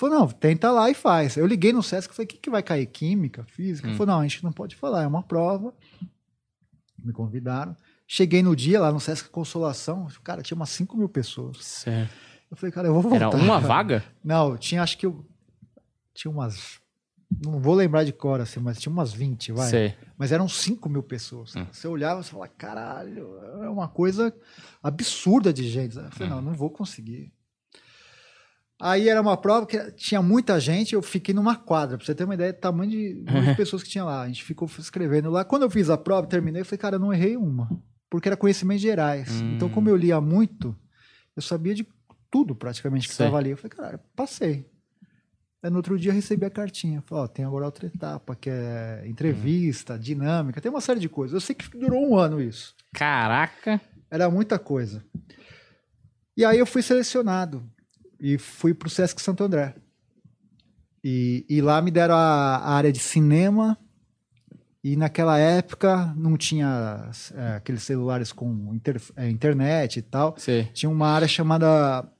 Falei, 0.00 0.18
não, 0.18 0.26
tenta 0.26 0.70
lá 0.72 0.88
e 0.88 0.94
faz. 0.94 1.36
Eu 1.36 1.46
liguei 1.46 1.74
no 1.74 1.82
Sesc 1.82 2.10
e 2.10 2.16
falei, 2.16 2.24
o 2.24 2.28
que, 2.28 2.38
que 2.38 2.48
vai 2.48 2.62
cair? 2.62 2.86
Química, 2.86 3.44
física? 3.44 3.86
Hum. 3.86 3.92
Falou, 3.96 4.14
não, 4.14 4.20
a 4.20 4.22
gente 4.22 4.42
não 4.42 4.50
pode 4.50 4.74
falar, 4.74 5.02
é 5.02 5.06
uma 5.06 5.22
prova. 5.22 5.74
Me 7.04 7.12
convidaram. 7.12 7.76
Cheguei 8.08 8.42
no 8.42 8.56
dia 8.56 8.80
lá 8.80 8.90
no 8.90 8.98
Sesc 8.98 9.28
Consolação, 9.28 10.08
cara, 10.24 10.40
tinha 10.40 10.56
umas 10.56 10.70
5 10.70 10.96
mil 10.96 11.08
pessoas. 11.08 11.58
Certo. 11.62 12.14
Eu 12.50 12.56
falei, 12.56 12.72
cara, 12.72 12.88
eu 12.88 12.94
vou 12.94 13.02
voltar. 13.02 13.26
Era 13.26 13.36
uma 13.36 13.60
vaga? 13.60 14.02
Não, 14.24 14.56
tinha, 14.56 14.82
acho 14.82 14.96
que 14.96 15.04
eu. 15.04 15.22
Tinha 16.14 16.32
umas. 16.32 16.80
Não 17.44 17.60
vou 17.60 17.74
lembrar 17.74 18.02
de 18.02 18.12
cor, 18.12 18.40
assim, 18.40 18.58
mas 18.58 18.80
tinha 18.80 18.90
umas 18.92 19.12
20, 19.12 19.52
vai. 19.52 19.68
Sei. 19.68 19.94
Mas 20.16 20.32
eram 20.32 20.48
5 20.48 20.88
mil 20.88 21.02
pessoas. 21.02 21.54
Hum. 21.54 21.66
Você 21.70 21.86
olhava 21.86 22.22
e 22.22 22.24
falava, 22.24 22.50
caralho, 22.56 23.36
é 23.62 23.68
uma 23.68 23.86
coisa 23.86 24.34
absurda 24.82 25.52
de 25.52 25.68
gente. 25.68 25.94
Eu 25.96 26.10
falei, 26.10 26.32
Hum. 26.32 26.36
não, 26.36 26.42
não 26.42 26.52
vou 26.54 26.70
conseguir. 26.70 27.30
Aí 28.80 29.10
era 29.10 29.20
uma 29.20 29.36
prova 29.36 29.66
que 29.66 29.78
tinha 29.92 30.22
muita 30.22 30.58
gente, 30.58 30.94
eu 30.94 31.02
fiquei 31.02 31.34
numa 31.34 31.54
quadra, 31.54 31.98
pra 31.98 32.06
você 32.06 32.14
ter 32.14 32.24
uma 32.24 32.34
ideia 32.34 32.52
do 32.52 32.58
tamanho 32.58 32.90
de, 32.90 33.22
de 33.22 33.54
pessoas 33.54 33.82
que 33.82 33.90
tinha 33.90 34.04
lá. 34.04 34.22
A 34.22 34.26
gente 34.26 34.42
ficou 34.42 34.68
escrevendo 34.78 35.30
lá. 35.30 35.44
Quando 35.44 35.62
eu 35.62 35.70
fiz 35.70 35.90
a 35.90 35.98
prova, 35.98 36.26
terminei, 36.26 36.62
eu 36.62 36.64
falei, 36.64 36.78
cara, 36.78 36.96
eu 36.96 37.00
não 37.00 37.12
errei 37.12 37.36
uma. 37.36 37.68
Porque 38.08 38.28
era 38.28 38.36
conhecimentos 38.36 38.82
gerais. 38.82 39.40
Hum. 39.40 39.54
Então, 39.54 39.68
como 39.68 39.88
eu 39.90 39.96
lia 39.96 40.20
muito, 40.20 40.74
eu 41.36 41.42
sabia 41.42 41.74
de 41.74 41.86
tudo 42.30 42.54
praticamente 42.54 43.06
que 43.06 43.12
estava 43.12 43.36
ali. 43.36 43.50
Eu 43.50 43.56
falei, 43.58 43.76
cara, 43.76 44.00
passei. 44.16 44.66
Aí 45.62 45.68
no 45.68 45.76
outro 45.76 45.98
dia 45.98 46.10
eu 46.10 46.14
recebi 46.14 46.46
a 46.46 46.50
cartinha. 46.50 47.02
Falei, 47.02 47.24
ó, 47.24 47.28
tem 47.28 47.44
agora 47.44 47.66
outra 47.66 47.86
etapa, 47.86 48.34
que 48.34 48.48
é 48.48 49.04
entrevista, 49.06 49.98
dinâmica, 49.98 50.60
tem 50.60 50.70
uma 50.70 50.80
série 50.80 51.00
de 51.00 51.08
coisas. 51.08 51.34
Eu 51.34 51.40
sei 51.40 51.54
que 51.54 51.68
durou 51.76 52.08
um 52.08 52.16
ano 52.16 52.40
isso. 52.40 52.74
Caraca. 52.94 53.78
Era 54.10 54.30
muita 54.30 54.58
coisa. 54.58 55.04
E 56.34 56.44
aí 56.44 56.58
eu 56.58 56.64
fui 56.64 56.80
selecionado 56.80 57.62
e 58.20 58.36
fui 58.38 58.74
pro 58.74 58.90
Sesc 58.90 59.20
Santo 59.22 59.42
André. 59.44 59.74
E, 61.02 61.46
e 61.48 61.60
lá 61.62 61.80
me 61.80 61.90
deram 61.90 62.14
a, 62.14 62.56
a 62.58 62.72
área 62.74 62.92
de 62.92 62.98
cinema, 62.98 63.78
E 64.82 64.96
naquela 64.96 65.38
época 65.38 66.12
não 66.16 66.36
tinha 66.38 67.10
é, 67.34 67.56
aqueles 67.56 67.82
celulares 67.82 68.32
com 68.32 68.72
inter- 68.74 69.00
é, 69.16 69.28
internet 69.28 69.98
e 69.98 70.02
tal. 70.02 70.34
Sei. 70.38 70.64
Tinha 70.72 70.88
uma 70.90 71.08
área 71.08 71.28
chamada. 71.28 72.10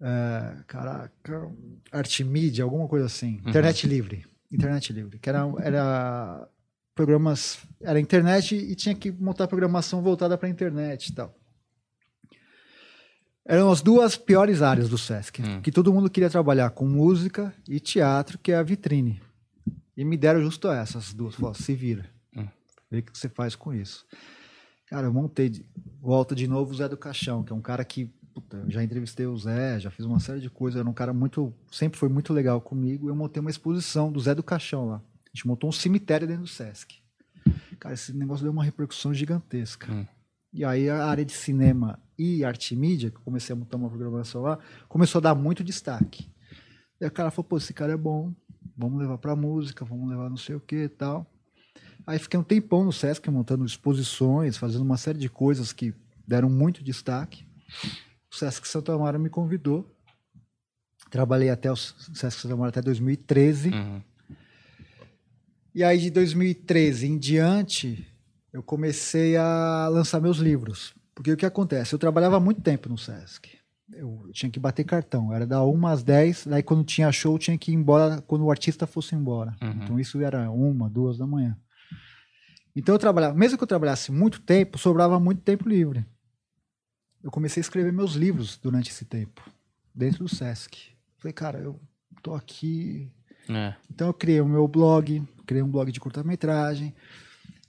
é, 0.00 0.56
caraca. 0.66 1.50
Arte 1.92 2.24
mídia, 2.24 2.64
alguma 2.64 2.88
coisa 2.88 3.06
assim. 3.06 3.40
Internet 3.46 3.86
livre. 3.86 4.24
Internet 4.50 4.92
livre. 4.92 5.18
Que 5.18 5.28
era, 5.28 5.44
era 5.62 6.48
programas. 6.94 7.58
Era 7.80 8.00
internet 8.00 8.54
e 8.56 8.74
tinha 8.74 8.94
que 8.94 9.10
montar 9.12 9.46
programação 9.46 10.02
voltada 10.02 10.36
para 10.36 10.48
internet 10.48 11.08
e 11.08 11.14
tal. 11.14 11.34
Eram 13.50 13.70
as 13.70 13.82
duas 13.82 14.16
piores 14.16 14.62
áreas 14.62 14.88
do 14.88 14.96
SESC. 14.96 15.42
Hum. 15.42 15.60
Que 15.60 15.72
todo 15.72 15.92
mundo 15.92 16.08
queria 16.08 16.30
trabalhar 16.30 16.70
com 16.70 16.86
música 16.86 17.52
e 17.68 17.80
teatro, 17.80 18.38
que 18.38 18.52
é 18.52 18.56
a 18.56 18.62
vitrine. 18.62 19.20
E 19.96 20.04
me 20.04 20.16
deram 20.16 20.40
justo 20.40 20.68
essas 20.68 21.12
duas. 21.12 21.34
Falaram, 21.34 21.54
se 21.60 21.74
vira. 21.74 22.06
Hum. 22.36 22.46
Vê 22.90 22.98
o 22.98 23.02
que 23.02 23.16
você 23.18 23.28
faz 23.28 23.54
com 23.56 23.74
isso. 23.74 24.06
Cara, 24.86 25.06
eu 25.08 25.12
montei. 25.12 25.48
de- 25.48 25.64
Volta 26.00 26.34
de 26.34 26.46
novo 26.48 26.72
o 26.72 26.74
Zé 26.76 26.88
do 26.88 26.96
Caixão, 26.96 27.42
que 27.44 27.52
é 27.52 27.56
um 27.56 27.60
cara 27.60 27.84
que. 27.84 28.06
puta, 28.32 28.56
eu 28.58 28.70
já 28.70 28.82
entrevistei 28.82 29.26
o 29.26 29.36
Zé, 29.36 29.78
já 29.80 29.90
fiz 29.90 30.06
uma 30.06 30.18
série 30.20 30.40
de 30.40 30.48
coisas. 30.48 30.78
Era 30.80 30.88
um 30.88 30.92
cara 30.92 31.12
muito. 31.12 31.52
Sempre 31.70 31.98
foi 31.98 32.08
muito 32.08 32.32
legal 32.32 32.60
comigo. 32.60 33.08
Eu 33.08 33.14
montei 33.16 33.40
uma 33.40 33.50
exposição 33.50 34.10
do 34.10 34.18
Zé 34.20 34.34
do 34.34 34.42
Caixão 34.42 34.86
lá. 34.88 34.96
A 34.96 35.30
gente 35.36 35.46
montou 35.46 35.68
um 35.68 35.72
cemitério 35.72 36.26
dentro 36.26 36.42
do 36.44 36.48
Sesc. 36.48 36.96
Cara, 37.78 37.94
esse 37.94 38.12
negócio 38.12 38.42
deu 38.44 38.52
uma 38.52 38.64
repercussão 38.64 39.12
gigantesca. 39.12 39.92
Hum. 39.92 40.06
E 40.52 40.64
aí 40.64 40.88
a 40.88 41.06
área 41.06 41.24
de 41.24 41.32
cinema 41.32 41.98
e 42.18 42.44
arte 42.44 42.74
e 42.74 42.76
mídia, 42.76 43.10
que 43.10 43.16
eu 43.16 43.22
comecei 43.22 43.52
a 43.52 43.56
montar 43.56 43.76
uma 43.76 43.88
programação 43.88 44.42
lá, 44.42 44.58
começou 44.88 45.20
a 45.20 45.22
dar 45.22 45.34
muito 45.34 45.64
destaque. 45.64 46.28
E 47.00 47.06
o 47.06 47.10
cara 47.10 47.30
falou, 47.30 47.44
pô, 47.44 47.56
esse 47.56 47.72
cara 47.72 47.92
é 47.92 47.96
bom, 47.96 48.34
vamos 48.76 48.98
levar 48.98 49.16
pra 49.18 49.34
música, 49.34 49.84
vamos 49.84 50.10
levar 50.10 50.28
não 50.28 50.36
sei 50.36 50.54
o 50.54 50.60
que 50.60 50.84
e 50.84 50.88
tal. 50.88 51.26
Aí 52.06 52.18
fiquei 52.18 52.38
um 52.38 52.42
tempão 52.42 52.84
no 52.84 52.92
Sesc 52.92 53.30
montando 53.30 53.64
exposições, 53.64 54.56
fazendo 54.56 54.82
uma 54.82 54.96
série 54.96 55.18
de 55.18 55.28
coisas 55.28 55.72
que 55.72 55.94
deram 56.26 56.50
muito 56.50 56.82
destaque. 56.82 57.46
O 58.30 58.36
Sesc 58.36 58.66
Santa 58.66 58.92
Amaro 58.92 59.18
me 59.18 59.30
convidou. 59.30 59.88
Trabalhei 61.10 61.50
até 61.50 61.70
o 61.70 61.76
Sesc 61.76 62.40
Santa 62.40 62.54
Amaro 62.54 62.70
até 62.70 62.82
2013. 62.82 63.70
Uhum. 63.70 64.02
E 65.74 65.84
aí 65.84 65.98
de 65.98 66.10
2013 66.10 67.06
em 67.06 67.16
diante, 67.16 68.06
eu 68.52 68.62
comecei 68.62 69.36
a 69.36 69.88
lançar 69.88 70.20
meus 70.20 70.38
livros. 70.38 70.94
Porque 71.14 71.32
o 71.32 71.36
que 71.36 71.46
acontece? 71.46 71.94
Eu 71.94 71.98
trabalhava 71.98 72.40
muito 72.40 72.60
tempo 72.60 72.88
no 72.88 72.98
Sesc. 72.98 73.58
Eu 73.92 74.30
tinha 74.32 74.50
que 74.50 74.60
bater 74.60 74.84
cartão. 74.84 75.32
Era 75.32 75.46
da 75.46 75.62
1 75.64 75.86
às 75.86 76.02
10, 76.02 76.46
daí 76.46 76.62
quando 76.62 76.84
tinha 76.84 77.10
show, 77.10 77.38
tinha 77.38 77.58
que 77.58 77.72
ir 77.72 77.74
embora 77.74 78.22
quando 78.22 78.44
o 78.44 78.50
artista 78.50 78.86
fosse 78.86 79.14
embora. 79.14 79.56
Uhum. 79.60 79.70
Então 79.82 80.00
isso 80.00 80.20
era 80.20 80.50
uma, 80.50 80.88
duas 80.88 81.18
da 81.18 81.26
manhã. 81.26 81.56
Então 82.74 82.94
eu 82.94 82.98
trabalhava, 82.98 83.34
mesmo 83.34 83.58
que 83.58 83.64
eu 83.64 83.68
trabalhasse 83.68 84.12
muito 84.12 84.40
tempo, 84.40 84.78
sobrava 84.78 85.18
muito 85.18 85.42
tempo 85.42 85.68
livre. 85.68 86.06
Eu 87.22 87.30
comecei 87.30 87.60
a 87.60 87.62
escrever 87.62 87.92
meus 87.92 88.12
livros 88.12 88.56
durante 88.56 88.90
esse 88.90 89.04
tempo, 89.04 89.42
dentro 89.94 90.24
do 90.24 90.28
Sesc. 90.28 90.78
Falei, 91.18 91.32
cara, 91.32 91.58
eu 91.58 91.78
tô 92.22 92.34
aqui. 92.34 93.10
É. 93.48 93.74
Então 93.90 94.06
eu 94.06 94.14
criei 94.14 94.40
o 94.40 94.46
meu 94.46 94.66
blog, 94.66 95.22
criei 95.44 95.62
um 95.62 95.70
blog 95.70 95.90
de 95.90 96.00
curta-metragem 96.00 96.94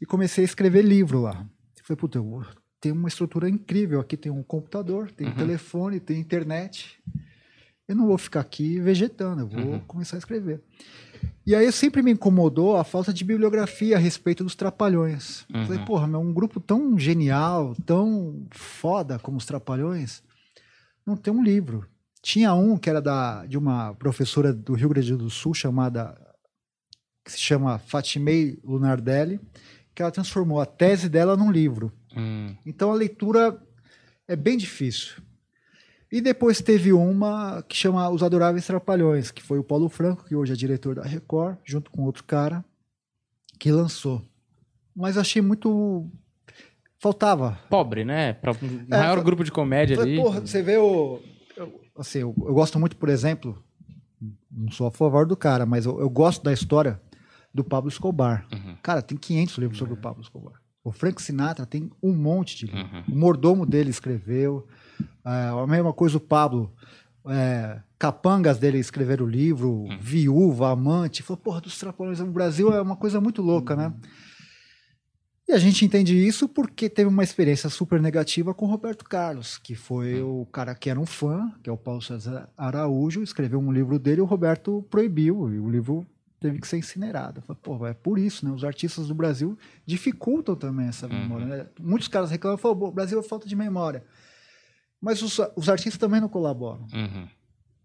e 0.02 0.06
comecei 0.06 0.44
a 0.44 0.46
escrever 0.46 0.84
livro 0.84 1.22
lá. 1.22 1.46
Falei, 1.84 1.98
puta, 2.00 2.18
eu 2.18 2.46
tem 2.80 2.92
uma 2.92 3.08
estrutura 3.08 3.48
incrível. 3.48 4.00
Aqui 4.00 4.18
tem 4.18 4.32
um 4.32 4.42
computador, 4.42 5.12
tem 5.12 5.28
um 5.28 5.30
Uhum. 5.32 5.38
telefone, 5.38 6.00
tem 6.00 6.20
internet. 6.20 7.00
Eu 7.88 7.96
não 7.96 8.08
vou 8.08 8.18
ficar 8.18 8.40
aqui 8.40 8.80
vegetando, 8.80 9.42
eu 9.42 9.48
vou 9.48 9.74
Uhum. 9.74 9.80
começar 9.82 10.16
a 10.18 10.20
escrever. 10.20 10.62
E 11.46 11.54
aí 11.54 11.72
sempre 11.72 12.02
me 12.02 12.12
incomodou 12.12 12.78
a 12.78 12.84
falta 12.84 13.14
de 13.14 13.24
bibliografia 13.24 13.96
a 13.98 14.00
respeito 14.00 14.44
dos 14.44 14.56
Trapalhões. 14.56 15.46
Uhum. 15.54 15.66
Falei, 15.66 15.86
porra, 15.86 16.08
meu, 16.08 16.20
um 16.20 16.34
grupo 16.34 16.60
tão 16.60 16.98
genial, 16.98 17.76
tão 17.86 18.48
foda 18.52 19.20
como 19.20 19.38
os 19.38 19.46
Trapalhões, 19.46 20.24
não 21.06 21.16
tem 21.18 21.34
um 21.34 21.44
livro. 21.44 21.86
Tinha 22.22 22.54
um 22.54 22.78
que 22.78 22.90
era 22.90 23.02
da, 23.02 23.46
de 23.46 23.58
uma 23.58 23.94
professora 23.96 24.54
do 24.54 24.74
Rio 24.74 24.90
Grande 24.90 25.16
do 25.16 25.30
Sul 25.30 25.54
chamada 25.54 26.16
que 27.26 27.32
se 27.32 27.40
chama 27.40 27.78
Fatimei 27.80 28.60
Lunardelli, 28.64 29.40
que 29.94 30.02
ela 30.02 30.12
transformou 30.12 30.60
a 30.62 30.66
tese 30.66 31.10
dela 31.10 31.36
num 31.38 31.52
livro. 31.52 31.92
Hum. 32.16 32.56
Então 32.66 32.92
a 32.92 32.96
leitura 32.96 33.62
é 34.28 34.36
bem 34.36 34.58
difícil. 34.58 35.22
E 36.12 36.20
depois 36.20 36.60
teve 36.62 36.92
uma 36.92 37.64
que 37.68 37.76
chama 37.76 38.10
Os 38.10 38.22
Adoráveis 38.22 38.66
Trapalhões, 38.68 39.32
que 39.32 39.42
foi 39.42 39.60
o 39.60 39.64
Paulo 39.64 39.88
Franco, 39.88 40.26
que 40.26 40.36
hoje 40.36 40.52
é 40.52 40.56
diretor 40.56 40.96
da 40.96 41.04
Record, 41.04 41.58
junto 41.64 41.90
com 41.90 42.04
outro 42.04 42.24
cara, 42.26 42.66
que 43.58 43.72
lançou. 43.72 44.22
Mas 44.96 45.18
achei 45.18 45.42
muito. 45.42 46.10
Faltava. 47.00 47.58
Pobre, 47.70 48.04
né? 48.06 48.34
Pra 48.34 48.52
um 48.52 48.86
maior 48.90 49.18
fa- 49.18 49.24
grupo 49.24 49.44
de 49.44 49.52
comédia 49.52 49.96
Falei, 49.96 50.14
ali. 50.16 50.22
porra, 50.22 50.42
você 50.42 50.62
vê 50.62 50.78
o. 50.78 51.20
eu- 51.56 51.82
assim, 51.98 52.20
eu, 52.20 52.36
eu 52.46 52.54
gosto 52.54 52.78
muito, 52.80 52.96
por 52.98 53.08
exemplo, 53.10 53.64
não 54.52 54.70
sou 54.72 54.88
a 54.88 54.92
favor 54.92 55.26
do 55.26 55.36
cara, 55.38 55.66
mas 55.66 55.86
eu, 55.86 56.00
eu 56.00 56.10
gosto 56.10 56.44
da 56.44 56.52
história 56.54 57.02
do 57.54 57.64
Pablo 57.64 57.90
Escobar. 57.90 58.46
Uhum. 58.52 58.76
Cara, 58.82 59.02
tem 59.02 59.18
500 59.18 59.58
livros 59.58 59.78
sobre 59.78 59.94
o 59.94 59.98
Pablo 59.98 60.22
Escobar. 60.22 60.54
O 60.84 60.92
Frank 60.92 61.22
Sinatra 61.22 61.66
tem 61.66 61.92
um 62.02 62.14
monte 62.14 62.56
de 62.58 62.66
livros. 62.66 62.92
Uhum. 62.92 63.04
O 63.10 63.16
mordomo 63.16 63.66
dele 63.66 63.90
escreveu. 63.90 64.68
É, 65.26 65.50
a 65.64 65.68
mesma 65.68 65.94
coisa 65.94 66.18
o 66.18 66.22
Pablo. 66.22 66.74
é, 67.28 67.80
capangas 68.00 68.58
dele 68.58 68.80
escreveram 68.80 69.26
o 69.26 69.30
livro, 69.30 69.88
viúva, 70.00 70.72
amante. 70.72 71.22
Falou, 71.22 71.42
porra, 71.42 71.62
dos 71.62 71.78
trapalhões. 71.78 72.20
O 72.20 72.26
Brasil 72.26 72.74
é 72.74 72.82
uma 72.82 72.96
coisa 72.96 73.22
muito 73.22 73.44
louca, 73.44 73.76
né? 73.76 73.94
E 75.48 75.54
a 75.54 75.60
gente 75.60 75.84
entende 75.84 76.16
isso 76.16 76.48
porque 76.48 76.90
teve 76.90 77.10
uma 77.10 77.24
experiência 77.24 77.70
super 77.70 78.02
negativa 78.02 78.54
com 78.54 78.66
o 78.66 78.70
Roberto 78.70 79.04
Carlos, 79.04 79.58
que 79.58 79.76
foi 79.76 80.22
o 80.22 80.46
cara 80.46 80.74
que 80.74 80.90
era 80.90 81.00
um 81.00 81.06
fã, 81.06 81.52
que 81.62 81.70
é 81.70 81.74
o 81.74 81.78
Paulo 81.78 82.02
César 82.02 82.50
Araújo, 82.58 83.22
escreveu 83.22 83.60
um 83.60 83.72
livro 83.72 84.00
dele 84.00 84.20
e 84.20 84.22
o 84.22 84.26
Roberto 84.26 84.82
proibiu, 84.90 85.54
e 85.54 85.60
o 85.60 85.70
livro 85.70 86.08
teve 86.42 86.60
que 86.60 86.68
ser 86.68 86.82
falei, 86.82 87.62
Pô, 87.62 87.88
é 87.88 87.94
por 87.94 88.18
isso, 88.18 88.46
né? 88.46 88.52
Os 88.52 88.64
artistas 88.66 89.08
do 89.08 89.14
Brasil 89.14 89.58
dificultam 89.86 90.56
também 90.56 90.88
essa 90.88 91.08
memória. 91.08 91.46
né? 91.46 91.68
Muitos 91.80 92.08
caras 92.08 92.32
reclamam, 92.32 92.58
falam, 92.58 92.78
"Pô, 92.78 92.88
o 92.88 92.92
Brasil 92.92 93.20
é 93.20 93.24
falta 93.24 93.48
de 93.48 93.56
memória. 93.56 94.04
Mas 95.00 95.22
os, 95.22 95.40
os 95.56 95.70
artistas 95.70 95.98
também 96.00 96.20
não 96.20 96.28
colaboram. 96.28 96.88
Uhum. 96.94 97.28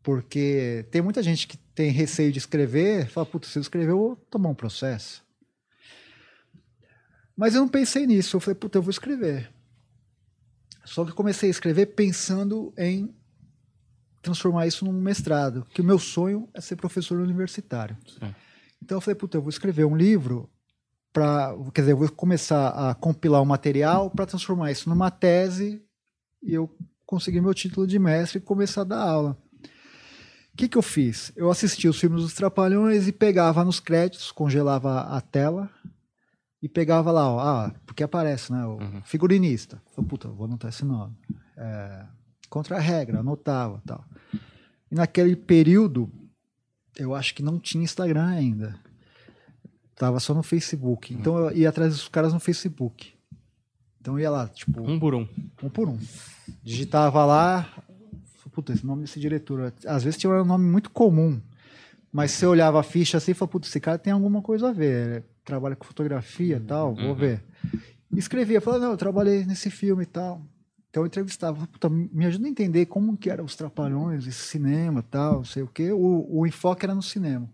Porque 0.02 0.86
tem 0.90 1.02
muita 1.02 1.22
gente 1.22 1.46
que 1.46 1.56
tem 1.74 1.90
receio 1.90 2.32
de 2.32 2.38
escrever, 2.38 3.08
fala, 3.08 3.26
puta, 3.26 3.46
se 3.46 3.58
eu 3.58 3.60
escrever, 3.60 3.90
eu 3.90 3.98
vou 3.98 4.16
tomar 4.30 4.48
um 4.48 4.54
processo. 4.54 5.22
Mas 7.36 7.54
eu 7.54 7.60
não 7.60 7.68
pensei 7.68 8.06
nisso. 8.06 8.36
Eu 8.36 8.40
falei, 8.40 8.54
puta, 8.54 8.78
eu 8.78 8.82
vou 8.82 8.90
escrever. 8.90 9.50
Só 10.84 11.04
que 11.04 11.12
comecei 11.12 11.48
a 11.48 11.50
escrever 11.50 11.86
pensando 11.86 12.72
em 12.78 13.14
transformar 14.22 14.66
isso 14.66 14.84
num 14.84 14.92
mestrado. 14.92 15.66
Que 15.74 15.80
o 15.80 15.84
meu 15.84 15.98
sonho 15.98 16.48
é 16.54 16.60
ser 16.60 16.76
professor 16.76 17.18
universitário. 17.20 17.96
Sim. 18.06 18.34
Então 18.86 18.98
eu 18.98 19.00
falei, 19.00 19.16
puta, 19.16 19.36
eu 19.36 19.42
vou 19.42 19.50
escrever 19.50 19.84
um 19.84 19.96
livro 19.96 20.48
para, 21.12 21.52
quer 21.74 21.80
dizer, 21.80 21.92
eu 21.92 21.96
vou 21.96 22.08
começar 22.12 22.68
a 22.68 22.94
compilar 22.94 23.42
o 23.42 23.46
material 23.46 24.08
para 24.08 24.26
transformar 24.26 24.70
isso 24.70 24.88
numa 24.88 25.10
tese 25.10 25.82
e 26.40 26.54
eu 26.54 26.72
conseguir 27.04 27.40
meu 27.40 27.52
título 27.52 27.84
de 27.84 27.98
mestre 27.98 28.38
e 28.38 28.40
começar 28.40 28.82
a 28.82 28.84
dar 28.84 29.00
aula. 29.00 29.36
O 30.52 30.56
que, 30.56 30.68
que 30.68 30.78
eu 30.78 30.82
fiz? 30.82 31.32
Eu 31.34 31.50
assisti 31.50 31.88
os 31.88 31.98
filmes 31.98 32.22
dos 32.22 32.32
Trapalhões 32.34 33.08
e 33.08 33.12
pegava 33.12 33.64
nos 33.64 33.80
créditos, 33.80 34.30
congelava 34.30 35.00
a 35.00 35.20
tela 35.20 35.68
e 36.62 36.68
pegava 36.68 37.10
lá, 37.10 37.28
ó, 37.28 37.40
ah, 37.40 37.74
porque 37.84 38.04
aparece, 38.04 38.52
né? 38.52 38.64
O 38.64 38.76
Uhum. 38.80 39.02
figurinista. 39.04 39.82
Falei, 39.96 40.08
puta, 40.08 40.28
vou 40.28 40.44
anotar 40.46 40.68
esse 40.70 40.84
nome. 40.84 41.16
É, 41.56 42.06
contra 42.48 42.76
a 42.76 42.80
regra, 42.80 43.18
anotava 43.18 43.82
tal. 43.84 44.04
E 44.92 44.94
naquele 44.94 45.34
período, 45.34 46.08
eu 46.98 47.14
acho 47.14 47.34
que 47.34 47.42
não 47.42 47.58
tinha 47.58 47.84
Instagram 47.84 48.26
ainda. 48.26 48.76
Tava 49.94 50.20
só 50.20 50.34
no 50.34 50.42
Facebook. 50.42 51.14
Então 51.14 51.38
eu 51.38 51.56
ia 51.56 51.68
atrás 51.68 51.92
dos 51.94 52.08
caras 52.08 52.32
no 52.32 52.40
Facebook. 52.40 53.12
Então 54.00 54.14
eu 54.14 54.20
ia 54.20 54.30
lá, 54.30 54.48
tipo, 54.48 54.82
Um 54.88 54.98
por 55.00 55.14
um. 55.14 55.26
um 55.62 55.68
por 55.68 55.88
um. 55.88 55.98
Digitava 56.62 57.24
lá, 57.24 57.62
falei, 57.64 58.50
puta, 58.52 58.72
esse 58.72 58.84
nome 58.86 59.02
desse 59.02 59.18
diretor. 59.18 59.72
Às 59.86 60.04
vezes 60.04 60.18
tinha 60.18 60.30
um 60.32 60.44
nome 60.44 60.64
muito 60.64 60.90
comum, 60.90 61.40
mas 62.12 62.30
você 62.32 62.46
olhava 62.46 62.78
a 62.78 62.82
ficha 62.82 63.16
assim 63.18 63.32
e 63.32 63.34
falava, 63.34 63.52
puta, 63.52 63.66
esse 63.68 63.80
cara 63.80 63.98
tem 63.98 64.12
alguma 64.12 64.42
coisa 64.42 64.68
a 64.68 64.72
ver. 64.72 65.10
ele 65.16 65.24
Trabalha 65.44 65.76
com 65.76 65.84
fotografia 65.84 66.56
e 66.56 66.60
tal, 66.60 66.94
vou 66.94 67.06
Uhum. 67.10 67.14
ver. 67.14 67.42
E 68.12 68.18
escrevia, 68.18 68.60
falava, 68.60 68.84
não, 68.84 68.90
eu 68.92 68.96
trabalhei 68.96 69.44
nesse 69.44 69.70
filme 69.70 70.02
e 70.02 70.06
tal. 70.06 70.40
Então 70.96 71.02
eu 71.02 71.08
entrevistava, 71.08 71.68
me 72.10 72.24
ajuda 72.24 72.46
a 72.46 72.48
entender 72.48 72.86
como 72.86 73.18
que 73.18 73.28
eram 73.28 73.44
os 73.44 73.54
Trapalhões, 73.54 74.26
esse 74.26 74.46
cinema 74.46 75.00
e 75.00 75.02
tal, 75.02 75.34
não 75.34 75.44
sei 75.44 75.62
o 75.62 75.66
quê. 75.66 75.92
O, 75.92 76.26
o 76.38 76.46
enfoque 76.46 76.86
era 76.86 76.94
no 76.94 77.02
cinema. 77.02 77.46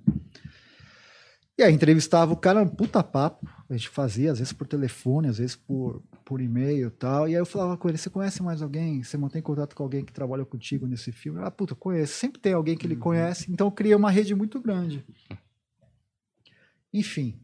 E 1.59 1.63
aí 1.65 1.75
entrevistava 1.75 2.33
o 2.33 2.37
cara, 2.37 2.63
um 2.63 2.69
puta 2.69 3.03
papo, 3.03 3.45
a 3.69 3.73
gente 3.73 3.89
fazia, 3.89 4.31
às 4.31 4.39
vezes 4.39 4.53
por 4.53 4.69
telefone, 4.69 5.27
às 5.27 5.39
vezes 5.39 5.57
por, 5.57 6.01
por 6.25 6.41
e-mail 6.41 6.87
e 6.87 6.91
tal. 6.93 7.29
E 7.29 7.33
aí 7.35 7.41
eu 7.41 7.45
falava 7.45 7.77
com 7.77 7.89
ele, 7.89 7.99
você 7.99 8.09
conhece 8.09 8.45
mais 8.45 8.63
alguém? 8.63 9.03
Você 9.03 9.19
mantém 9.19 9.43
contato 9.43 9.75
com 9.75 9.83
alguém 9.83 10.05
que 10.05 10.13
trabalha 10.13 10.45
contigo 10.45 10.87
nesse 10.87 11.11
filme? 11.11 11.41
Ah, 11.43 11.51
puta, 11.51 11.75
conheço. 11.75 12.15
Sempre 12.15 12.41
tem 12.41 12.53
alguém 12.53 12.77
que 12.77 12.87
ele 12.87 12.95
conhece. 12.95 13.51
Então 13.51 13.67
eu 13.67 13.73
criei 13.73 13.97
uma 13.97 14.13
rede 14.13 14.37
muito 14.37 14.61
grande. 14.61 15.05
Enfim. 16.95 17.41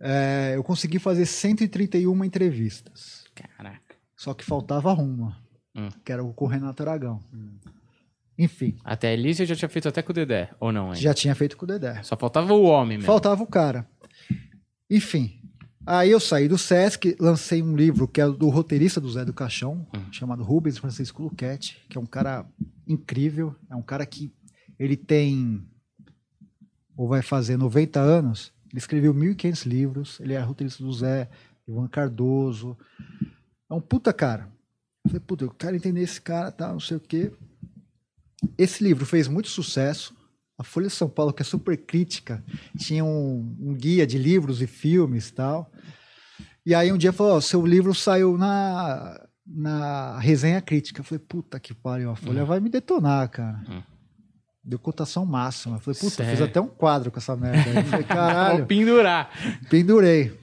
é, 0.00 0.52
eu 0.56 0.64
consegui 0.64 0.98
fazer 0.98 1.26
131 1.26 2.24
entrevistas. 2.24 3.26
Caraca. 3.34 3.87
Só 4.18 4.34
que 4.34 4.44
faltava 4.44 4.92
uma, 4.92 5.38
Hum. 5.74 5.88
que 6.04 6.10
era 6.12 6.22
o 6.24 6.34
com 6.34 6.44
o 6.44 6.48
Renato 6.48 6.82
Aragão. 6.82 7.22
Enfim, 8.36 8.76
Até 8.84 9.12
ali 9.12 9.34
você 9.34 9.46
já 9.46 9.54
tinha 9.56 9.68
feito 9.68 9.88
até 9.88 10.02
com 10.02 10.10
o 10.12 10.14
Dedé, 10.14 10.50
ou 10.60 10.70
não, 10.72 10.88
hein? 10.88 11.00
já 11.00 11.14
tinha 11.14 11.34
feito 11.34 11.56
com 11.56 11.64
o 11.64 11.68
Dedé. 11.68 12.02
Só 12.02 12.16
faltava 12.16 12.52
o 12.52 12.62
homem 12.64 12.98
mesmo. 12.98 13.06
Faltava 13.06 13.42
o 13.42 13.46
cara. 13.46 13.88
Enfim, 14.90 15.40
aí 15.86 16.10
eu 16.10 16.20
saí 16.20 16.48
do 16.48 16.56
Sesc, 16.58 17.16
lancei 17.20 17.62
um 17.62 17.76
livro 17.76 18.06
que 18.08 18.20
é 18.20 18.28
do 18.28 18.48
roteirista 18.48 19.00
do 19.00 19.10
Zé 19.10 19.24
do 19.24 19.32
Caixão, 19.32 19.86
Uhum. 19.94 20.12
chamado 20.12 20.42
Rubens 20.44 20.78
Francisco 20.78 21.22
Luquete, 21.22 21.84
que 21.88 21.98
é 21.98 22.00
um 22.00 22.06
cara 22.06 22.46
incrível, 22.86 23.54
é 23.70 23.74
um 23.76 23.82
cara 23.82 24.04
que 24.06 24.32
ele 24.78 24.96
tem 24.96 25.64
ou 26.96 27.06
vai 27.08 27.22
fazer 27.22 27.56
90 27.56 28.00
anos, 28.00 28.52
ele 28.70 28.78
escreveu 28.78 29.14
1.500 29.14 29.64
livros, 29.66 30.18
ele 30.20 30.32
é 30.34 30.40
roteirista 30.40 30.82
do 30.82 30.92
Zé, 30.92 31.28
Ivan 31.68 31.86
Cardoso, 31.88 32.76
é 33.70 33.74
um 33.74 33.80
puta 33.80 34.12
cara. 34.12 34.48
Eu 35.04 35.10
falei, 35.10 35.20
puta, 35.20 35.44
eu 35.44 35.50
quero 35.50 35.76
entender 35.76 36.00
esse 36.02 36.20
cara, 36.20 36.50
tá, 36.50 36.72
não 36.72 36.80
sei 36.80 36.96
o 36.96 37.00
quê. 37.00 37.32
Esse 38.56 38.82
livro 38.84 39.04
fez 39.04 39.26
muito 39.28 39.48
sucesso, 39.48 40.14
a 40.56 40.64
Folha 40.64 40.88
de 40.88 40.92
São 40.92 41.08
Paulo, 41.08 41.32
que 41.32 41.42
é 41.42 41.44
super 41.44 41.76
crítica, 41.76 42.42
tinha 42.76 43.04
um, 43.04 43.56
um 43.60 43.74
guia 43.74 44.06
de 44.06 44.18
livros 44.18 44.60
e 44.60 44.66
filmes 44.66 45.28
e 45.28 45.32
tal. 45.32 45.70
E 46.66 46.74
aí 46.74 46.92
um 46.92 46.98
dia 46.98 47.12
falou, 47.12 47.36
ó, 47.36 47.40
seu 47.40 47.64
livro 47.64 47.94
saiu 47.94 48.36
na, 48.36 49.26
na 49.46 50.18
resenha 50.18 50.60
crítica. 50.60 51.00
Eu 51.00 51.04
falei, 51.04 51.24
puta 51.26 51.58
que 51.58 51.72
pariu, 51.72 52.10
a 52.10 52.16
Folha 52.16 52.44
vai 52.44 52.60
me 52.60 52.68
detonar, 52.68 53.28
cara. 53.30 53.62
Hum. 53.68 53.82
Deu 54.62 54.78
cotação 54.78 55.24
máxima. 55.24 55.76
Eu 55.76 55.80
falei, 55.80 55.98
puta, 55.98 56.24
fiz 56.24 56.40
até 56.42 56.60
um 56.60 56.66
quadro 56.66 57.10
com 57.10 57.18
essa 57.18 57.34
merda. 57.36 57.70
aí. 57.70 57.76
Eu 57.76 57.84
falei, 57.84 58.04
Vou 58.04 58.16
caralho, 58.16 58.66
pendurar. 58.66 59.30
pendurei. 59.70 60.38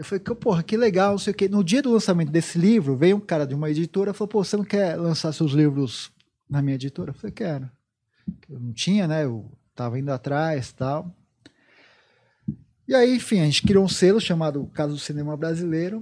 Eu 0.00 0.04
falei, 0.04 0.24
porra, 0.24 0.62
que 0.62 0.78
legal, 0.78 1.10
não 1.10 1.18
sei 1.18 1.30
o 1.30 1.36
quê. 1.36 1.46
No 1.46 1.62
dia 1.62 1.82
do 1.82 1.92
lançamento 1.92 2.30
desse 2.30 2.58
livro, 2.58 2.96
veio 2.96 3.18
um 3.18 3.20
cara 3.20 3.46
de 3.46 3.54
uma 3.54 3.68
editora 3.68 4.12
e 4.12 4.14
falou, 4.14 4.28
pô, 4.28 4.42
você 4.42 4.56
não 4.56 4.64
quer 4.64 4.96
lançar 4.96 5.30
seus 5.30 5.52
livros 5.52 6.10
na 6.48 6.62
minha 6.62 6.76
editora? 6.76 7.10
Eu 7.10 7.14
falei, 7.14 7.34
quero. 7.34 7.70
Eu 8.48 8.58
não 8.58 8.72
tinha, 8.72 9.06
né? 9.06 9.24
Eu 9.24 9.52
tava 9.74 9.98
indo 9.98 10.10
atrás 10.10 10.72
tal. 10.72 11.14
E 12.88 12.94
aí, 12.94 13.14
enfim, 13.16 13.40
a 13.40 13.44
gente 13.44 13.62
criou 13.62 13.84
um 13.84 13.88
selo 13.88 14.18
chamado 14.18 14.66
Casa 14.68 14.94
do 14.94 14.98
Cinema 14.98 15.36
Brasileiro. 15.36 16.00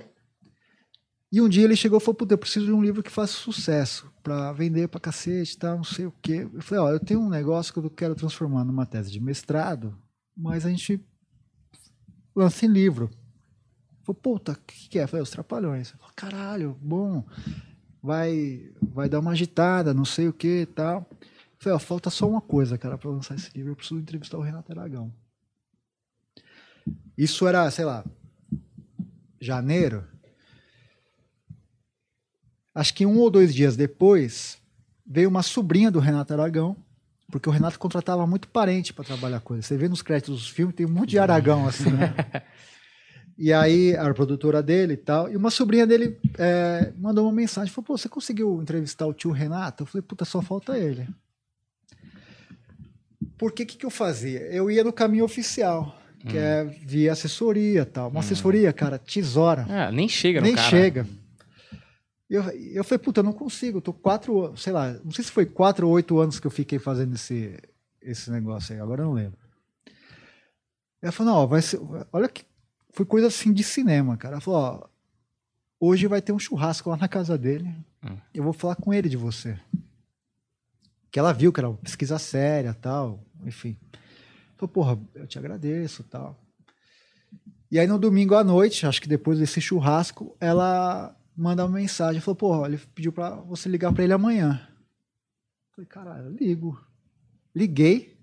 E 1.32 1.40
um 1.40 1.48
dia 1.48 1.64
ele 1.64 1.74
chegou 1.74 1.98
e 1.98 2.00
falou, 2.00 2.14
puta, 2.14 2.34
eu 2.34 2.38
preciso 2.38 2.66
de 2.66 2.72
um 2.72 2.80
livro 2.80 3.02
que 3.02 3.10
faça 3.10 3.32
sucesso 3.32 4.08
pra 4.22 4.52
vender 4.52 4.86
pra 4.86 5.00
cacete 5.00 5.54
e 5.54 5.58
tal, 5.58 5.76
não 5.76 5.82
sei 5.82 6.06
o 6.06 6.14
quê. 6.22 6.48
Eu 6.54 6.62
falei, 6.62 6.84
ó, 6.84 6.90
eu 6.92 7.00
tenho 7.00 7.20
um 7.20 7.28
negócio 7.28 7.72
que 7.72 7.80
eu 7.80 7.90
quero 7.90 8.14
transformar 8.14 8.62
numa 8.62 8.86
tese 8.86 9.10
de 9.10 9.18
mestrado, 9.18 9.98
mas 10.36 10.64
a 10.64 10.70
gente 10.70 11.04
lança 12.36 12.64
em 12.64 12.68
livro. 12.68 13.10
Falei, 14.08 14.20
puta, 14.22 14.52
o 14.52 14.56
que, 14.66 14.88
que 14.88 14.98
é? 14.98 15.06
Falei, 15.06 15.22
os 15.22 15.30
Trapalhões. 15.30 15.90
Falei, 15.90 16.14
caralho, 16.16 16.78
bom, 16.80 17.24
vai, 18.02 18.70
vai 18.80 19.08
dar 19.08 19.20
uma 19.20 19.32
agitada, 19.32 19.92
não 19.92 20.04
sei 20.04 20.28
o 20.28 20.32
que 20.32 20.62
e 20.62 20.66
tal. 20.66 21.06
Falei, 21.58 21.76
ó, 21.76 21.78
falta 21.78 22.08
só 22.08 22.26
uma 22.26 22.40
coisa, 22.40 22.78
cara, 22.78 22.96
pra 22.96 23.10
lançar 23.10 23.34
esse 23.34 23.50
livro, 23.54 23.72
eu 23.72 23.76
preciso 23.76 24.00
entrevistar 24.00 24.38
o 24.38 24.42
Renato 24.42 24.72
Aragão. 24.72 25.12
Isso 27.16 27.46
era, 27.46 27.70
sei 27.70 27.84
lá, 27.84 28.02
janeiro. 29.38 30.06
Acho 32.74 32.94
que 32.94 33.04
um 33.04 33.18
ou 33.18 33.30
dois 33.30 33.54
dias 33.54 33.76
depois, 33.76 34.56
veio 35.04 35.28
uma 35.28 35.42
sobrinha 35.42 35.90
do 35.90 35.98
Renato 35.98 36.32
Aragão, 36.32 36.76
porque 37.30 37.48
o 37.48 37.52
Renato 37.52 37.78
contratava 37.78 38.26
muito 38.26 38.48
parente 38.48 38.94
para 38.94 39.04
trabalhar 39.04 39.40
com 39.40 39.52
ele. 39.52 39.62
Você 39.62 39.76
vê 39.76 39.86
nos 39.86 40.00
créditos 40.00 40.34
dos 40.38 40.48
filmes, 40.48 40.74
tem 40.74 40.86
um 40.86 40.90
monte 40.90 41.10
de 41.10 41.18
Aragão 41.18 41.68
assim, 41.68 41.90
né? 41.90 42.14
E 43.38 43.52
aí, 43.52 43.96
a 43.96 44.12
produtora 44.12 44.60
dele 44.60 44.94
e 44.94 44.96
tal, 44.96 45.30
e 45.30 45.36
uma 45.36 45.50
sobrinha 45.50 45.86
dele 45.86 46.18
é, 46.36 46.92
mandou 46.98 47.24
uma 47.24 47.32
mensagem, 47.32 47.72
falou, 47.72 47.86
pô, 47.86 47.96
você 47.96 48.08
conseguiu 48.08 48.60
entrevistar 48.60 49.06
o 49.06 49.14
tio 49.14 49.30
Renato? 49.30 49.84
Eu 49.84 49.86
falei, 49.86 50.02
puta, 50.02 50.24
só 50.24 50.42
falta 50.42 50.76
ele. 50.76 51.06
Por 53.38 53.52
que 53.52 53.64
que, 53.64 53.76
que 53.76 53.86
eu 53.86 53.90
fazia? 53.90 54.40
Eu 54.40 54.68
ia 54.68 54.82
no 54.82 54.92
caminho 54.92 55.24
oficial, 55.24 55.96
que 56.28 56.36
é 56.36 56.64
via 56.64 57.12
assessoria 57.12 57.82
e 57.82 57.84
tal. 57.84 58.10
Uma 58.10 58.20
assessoria, 58.20 58.72
cara, 58.72 58.98
tesoura. 58.98 59.64
Ah, 59.68 59.92
nem 59.92 60.08
chega 60.08 60.40
no 60.40 60.46
Nem 60.46 60.56
cara. 60.56 60.68
chega. 60.68 61.06
Eu, 62.28 62.42
eu 62.42 62.82
falei, 62.82 62.98
puta, 62.98 63.20
eu 63.20 63.24
não 63.24 63.32
consigo. 63.32 63.78
Eu 63.78 63.82
tô 63.82 63.92
quatro, 63.92 64.52
sei 64.56 64.72
lá, 64.72 64.94
não 65.04 65.12
sei 65.12 65.24
se 65.24 65.30
foi 65.30 65.46
quatro 65.46 65.86
ou 65.86 65.94
oito 65.94 66.18
anos 66.18 66.40
que 66.40 66.46
eu 66.46 66.50
fiquei 66.50 66.80
fazendo 66.80 67.14
esse, 67.14 67.56
esse 68.02 68.32
negócio 68.32 68.74
aí, 68.74 68.80
agora 68.80 69.02
eu 69.02 69.06
não 69.06 69.12
lembro. 69.12 69.38
Ela 71.00 71.12
falou, 71.12 71.32
não, 71.32 71.40
ó, 71.42 71.46
vai 71.46 71.62
ser, 71.62 71.80
olha 72.12 72.28
que 72.28 72.47
foi 72.98 73.06
coisa 73.06 73.28
assim 73.28 73.52
de 73.52 73.62
cinema, 73.62 74.16
cara. 74.16 74.34
Ela 74.34 74.40
falou, 74.40 74.60
ó, 74.60 74.88
hoje 75.78 76.08
vai 76.08 76.20
ter 76.20 76.32
um 76.32 76.38
churrasco 76.38 76.90
lá 76.90 76.96
na 76.96 77.06
casa 77.06 77.38
dele. 77.38 77.72
Hum. 78.02 78.16
Eu 78.34 78.42
vou 78.42 78.52
falar 78.52 78.74
com 78.74 78.92
ele 78.92 79.08
de 79.08 79.16
você. 79.16 79.56
Que 81.08 81.20
ela 81.20 81.32
viu 81.32 81.52
que 81.52 81.60
era 81.60 81.68
uma 81.68 81.78
pesquisa 81.78 82.18
séria 82.18 82.74
tal, 82.74 83.24
enfim. 83.44 83.76
Falou, 84.56 84.68
porra, 84.68 84.98
eu 85.14 85.28
te 85.28 85.38
agradeço 85.38 86.02
tal. 86.02 86.36
E 87.70 87.78
aí 87.78 87.86
no 87.86 88.00
domingo 88.00 88.34
à 88.34 88.42
noite, 88.42 88.84
acho 88.84 89.00
que 89.00 89.08
depois 89.08 89.38
desse 89.38 89.60
churrasco, 89.60 90.36
ela 90.40 91.16
manda 91.36 91.64
uma 91.64 91.78
mensagem, 91.78 92.20
falou, 92.20 92.34
porra, 92.34 92.66
ele 92.66 92.78
pediu 92.96 93.12
pra 93.12 93.36
você 93.36 93.68
ligar 93.68 93.92
pra 93.92 94.02
ele 94.02 94.12
amanhã. 94.12 94.60
Falei, 95.70 95.86
caralho, 95.86 96.24
eu 96.24 96.32
ligo. 96.32 96.84
Liguei. 97.54 98.18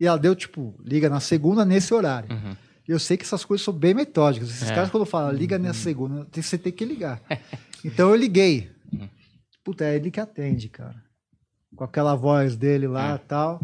E 0.00 0.06
ela 0.06 0.18
deu, 0.18 0.34
tipo, 0.34 0.74
liga 0.82 1.10
na 1.10 1.20
segunda 1.20 1.66
nesse 1.66 1.92
horário. 1.92 2.34
Uhum. 2.34 2.56
Eu 2.88 2.98
sei 2.98 3.16
que 3.16 3.24
essas 3.24 3.44
coisas 3.44 3.64
são 3.64 3.72
bem 3.74 3.94
metódicas. 3.94 4.48
Esses 4.50 4.70
É. 4.70 4.74
caras, 4.74 4.90
quando 4.90 5.06
falam, 5.06 5.32
liga 5.32 5.58
na 5.58 5.72
segunda, 5.72 6.24
tem- 6.26 6.42
você 6.42 6.58
tem 6.58 6.72
que 6.72 6.84
ligar. 6.84 7.20
Então 7.84 8.10
eu 8.10 8.16
liguei. 8.16 8.70
Uhum. 8.92 9.08
Puta, 9.64 9.84
é 9.84 9.96
ele 9.96 10.10
que 10.10 10.20
atende, 10.20 10.68
cara. 10.68 11.02
Com 11.74 11.82
aquela 11.84 12.14
voz 12.14 12.54
dele 12.56 12.86
lá 12.86 13.12
É. 13.12 13.14
e 13.14 13.18
tal. 13.20 13.58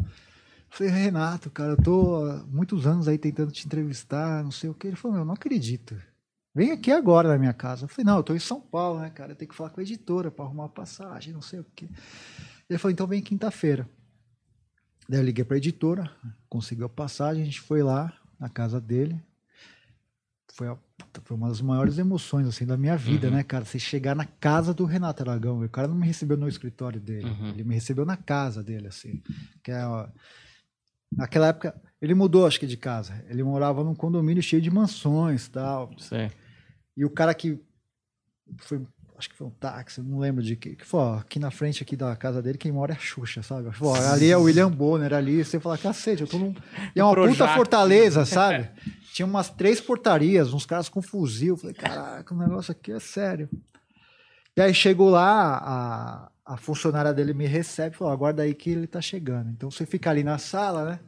Falei, 0.70 0.90
Renato, 0.92 1.50
cara, 1.50 1.72
eu 1.72 1.76
tô 1.82 2.24
há 2.24 2.42
muitos 2.46 2.86
anos 2.86 3.08
aí 3.08 3.18
tentando 3.18 3.50
te 3.52 3.66
entrevistar, 3.66 4.42
não 4.42 4.50
sei 4.50 4.70
o 4.70 4.74
que. 4.74 4.86
Ele 4.86 4.96
falou, 4.96 5.14
meu, 5.16 5.22
eu 5.22 5.26
não 5.26 5.34
acredito. 5.34 5.96
Vem 6.54 6.70
aqui 6.72 6.90
agora 6.90 7.28
na 7.28 7.36
minha 7.38 7.52
casa. 7.52 7.84
Eu 7.84 7.88
falei, 7.88 8.06
não, 8.06 8.16
eu 8.16 8.22
tô 8.22 8.34
em 8.34 8.38
São 8.38 8.58
Paulo, 8.58 9.00
né, 9.00 9.10
cara? 9.10 9.32
Eu 9.32 9.36
tenho 9.36 9.50
que 9.50 9.54
falar 9.54 9.68
com 9.68 9.80
a 9.80 9.82
editora 9.82 10.30
pra 10.30 10.44
arrumar 10.46 10.62
uma 10.62 10.68
passagem, 10.70 11.34
não 11.34 11.42
sei 11.42 11.60
o 11.60 11.66
que. 11.76 11.86
Ele 12.70 12.78
falou, 12.78 12.92
então 12.92 13.06
vem 13.06 13.20
quinta-feira. 13.20 13.86
Daí 15.08 15.20
eu 15.20 15.24
liguei 15.24 15.44
pra 15.44 15.58
editora, 15.58 16.10
conseguiu 16.48 16.86
a 16.86 16.88
passagem, 16.88 17.42
a 17.42 17.44
gente 17.46 17.60
foi 17.60 17.82
lá 17.82 18.12
na 18.38 18.48
casa 18.48 18.80
dele. 18.80 19.20
Foi, 20.52 20.68
a- 20.68 20.78
foi 21.22 21.36
uma 21.36 21.48
das 21.48 21.60
maiores 21.60 21.98
emoções 21.98 22.46
assim 22.46 22.64
da 22.64 22.76
minha 22.76 22.96
vida, 22.96 23.28
Uhum. 23.28 23.34
né, 23.34 23.42
cara? 23.42 23.64
Você 23.64 23.78
chegar 23.78 24.14
na 24.16 24.24
casa 24.24 24.72
do 24.72 24.84
Renato 24.84 25.22
Aragão. 25.22 25.62
O 25.62 25.68
cara 25.68 25.88
não 25.88 25.94
me 25.96 26.06
recebeu 26.06 26.36
no 26.36 26.48
escritório 26.48 27.00
dele, 27.00 27.28
Uhum. 27.28 27.48
ele 27.50 27.64
me 27.64 27.74
recebeu 27.74 28.06
na 28.06 28.16
casa 28.16 28.62
dele, 28.62 28.88
assim. 28.88 29.22
Que 29.62 29.70
é, 29.72 29.84
ó, 29.86 30.08
naquela 31.12 31.48
época, 31.48 31.74
ele 32.00 32.14
mudou, 32.14 32.46
acho 32.46 32.58
que, 32.60 32.66
de 32.66 32.76
casa. 32.76 33.22
Ele 33.28 33.42
morava 33.42 33.84
num 33.84 33.94
condomínio 33.94 34.42
cheio 34.42 34.62
de 34.62 34.70
mansões 34.70 35.48
tal. 35.48 35.90
Sei. 35.98 36.30
E 36.96 37.04
o 37.04 37.10
cara 37.10 37.34
que 37.34 37.60
foi, 38.58 38.80
acho 39.18 39.30
que 39.30 39.36
foi 39.36 39.46
um 39.46 39.50
táxi, 39.50 40.00
não 40.02 40.18
lembro 40.18 40.42
de 40.42 40.56
que, 40.56 40.76
que 40.76 40.84
foi, 40.84 41.00
ó, 41.00 41.18
aqui 41.18 41.38
na 41.38 41.50
frente 41.50 41.82
aqui 41.82 41.96
da 41.96 42.14
casa 42.16 42.42
dele, 42.42 42.58
quem 42.58 42.70
mora 42.70 42.92
é 42.92 42.96
a 42.96 42.98
Xuxa, 42.98 43.42
sabe? 43.42 43.68
Ali 44.12 44.30
é 44.30 44.36
o 44.36 44.42
William 44.42 44.70
Bonner, 44.70 45.12
ali, 45.14 45.44
você 45.44 45.58
fala, 45.58 45.78
cacete, 45.78 46.22
eu 46.22 46.28
tô 46.28 46.38
num... 46.38 46.54
E 46.94 47.00
é 47.00 47.04
uma 47.04 47.14
puta 47.14 47.48
fortaleza, 47.48 48.24
sabe? 48.26 48.68
Tinha 49.12 49.26
umas 49.26 49.48
três 49.48 49.80
portarias, 49.80 50.52
uns 50.52 50.66
caras 50.66 50.88
com 50.88 51.00
fuzil, 51.00 51.54
eu 51.54 51.56
falei, 51.56 51.74
caraca, 51.74 52.34
o 52.34 52.38
negócio 52.38 52.72
aqui 52.72 52.92
é 52.92 53.00
sério. 53.00 53.48
E 54.56 54.60
aí 54.60 54.72
chegou 54.72 55.10
lá, 55.10 56.30
a, 56.44 56.54
a 56.54 56.56
funcionária 56.56 57.12
dele 57.12 57.34
me 57.34 57.46
recebe 57.46 57.94
e 57.94 57.98
falou, 57.98 58.12
aguarda 58.12 58.42
aí 58.42 58.54
que 58.54 58.70
ele 58.70 58.86
tá 58.86 59.00
chegando. 59.00 59.50
Então 59.50 59.70
você 59.70 59.84
fica 59.84 60.10
ali 60.10 60.22
na 60.22 60.38
sala, 60.38 60.84
né? 60.84 61.00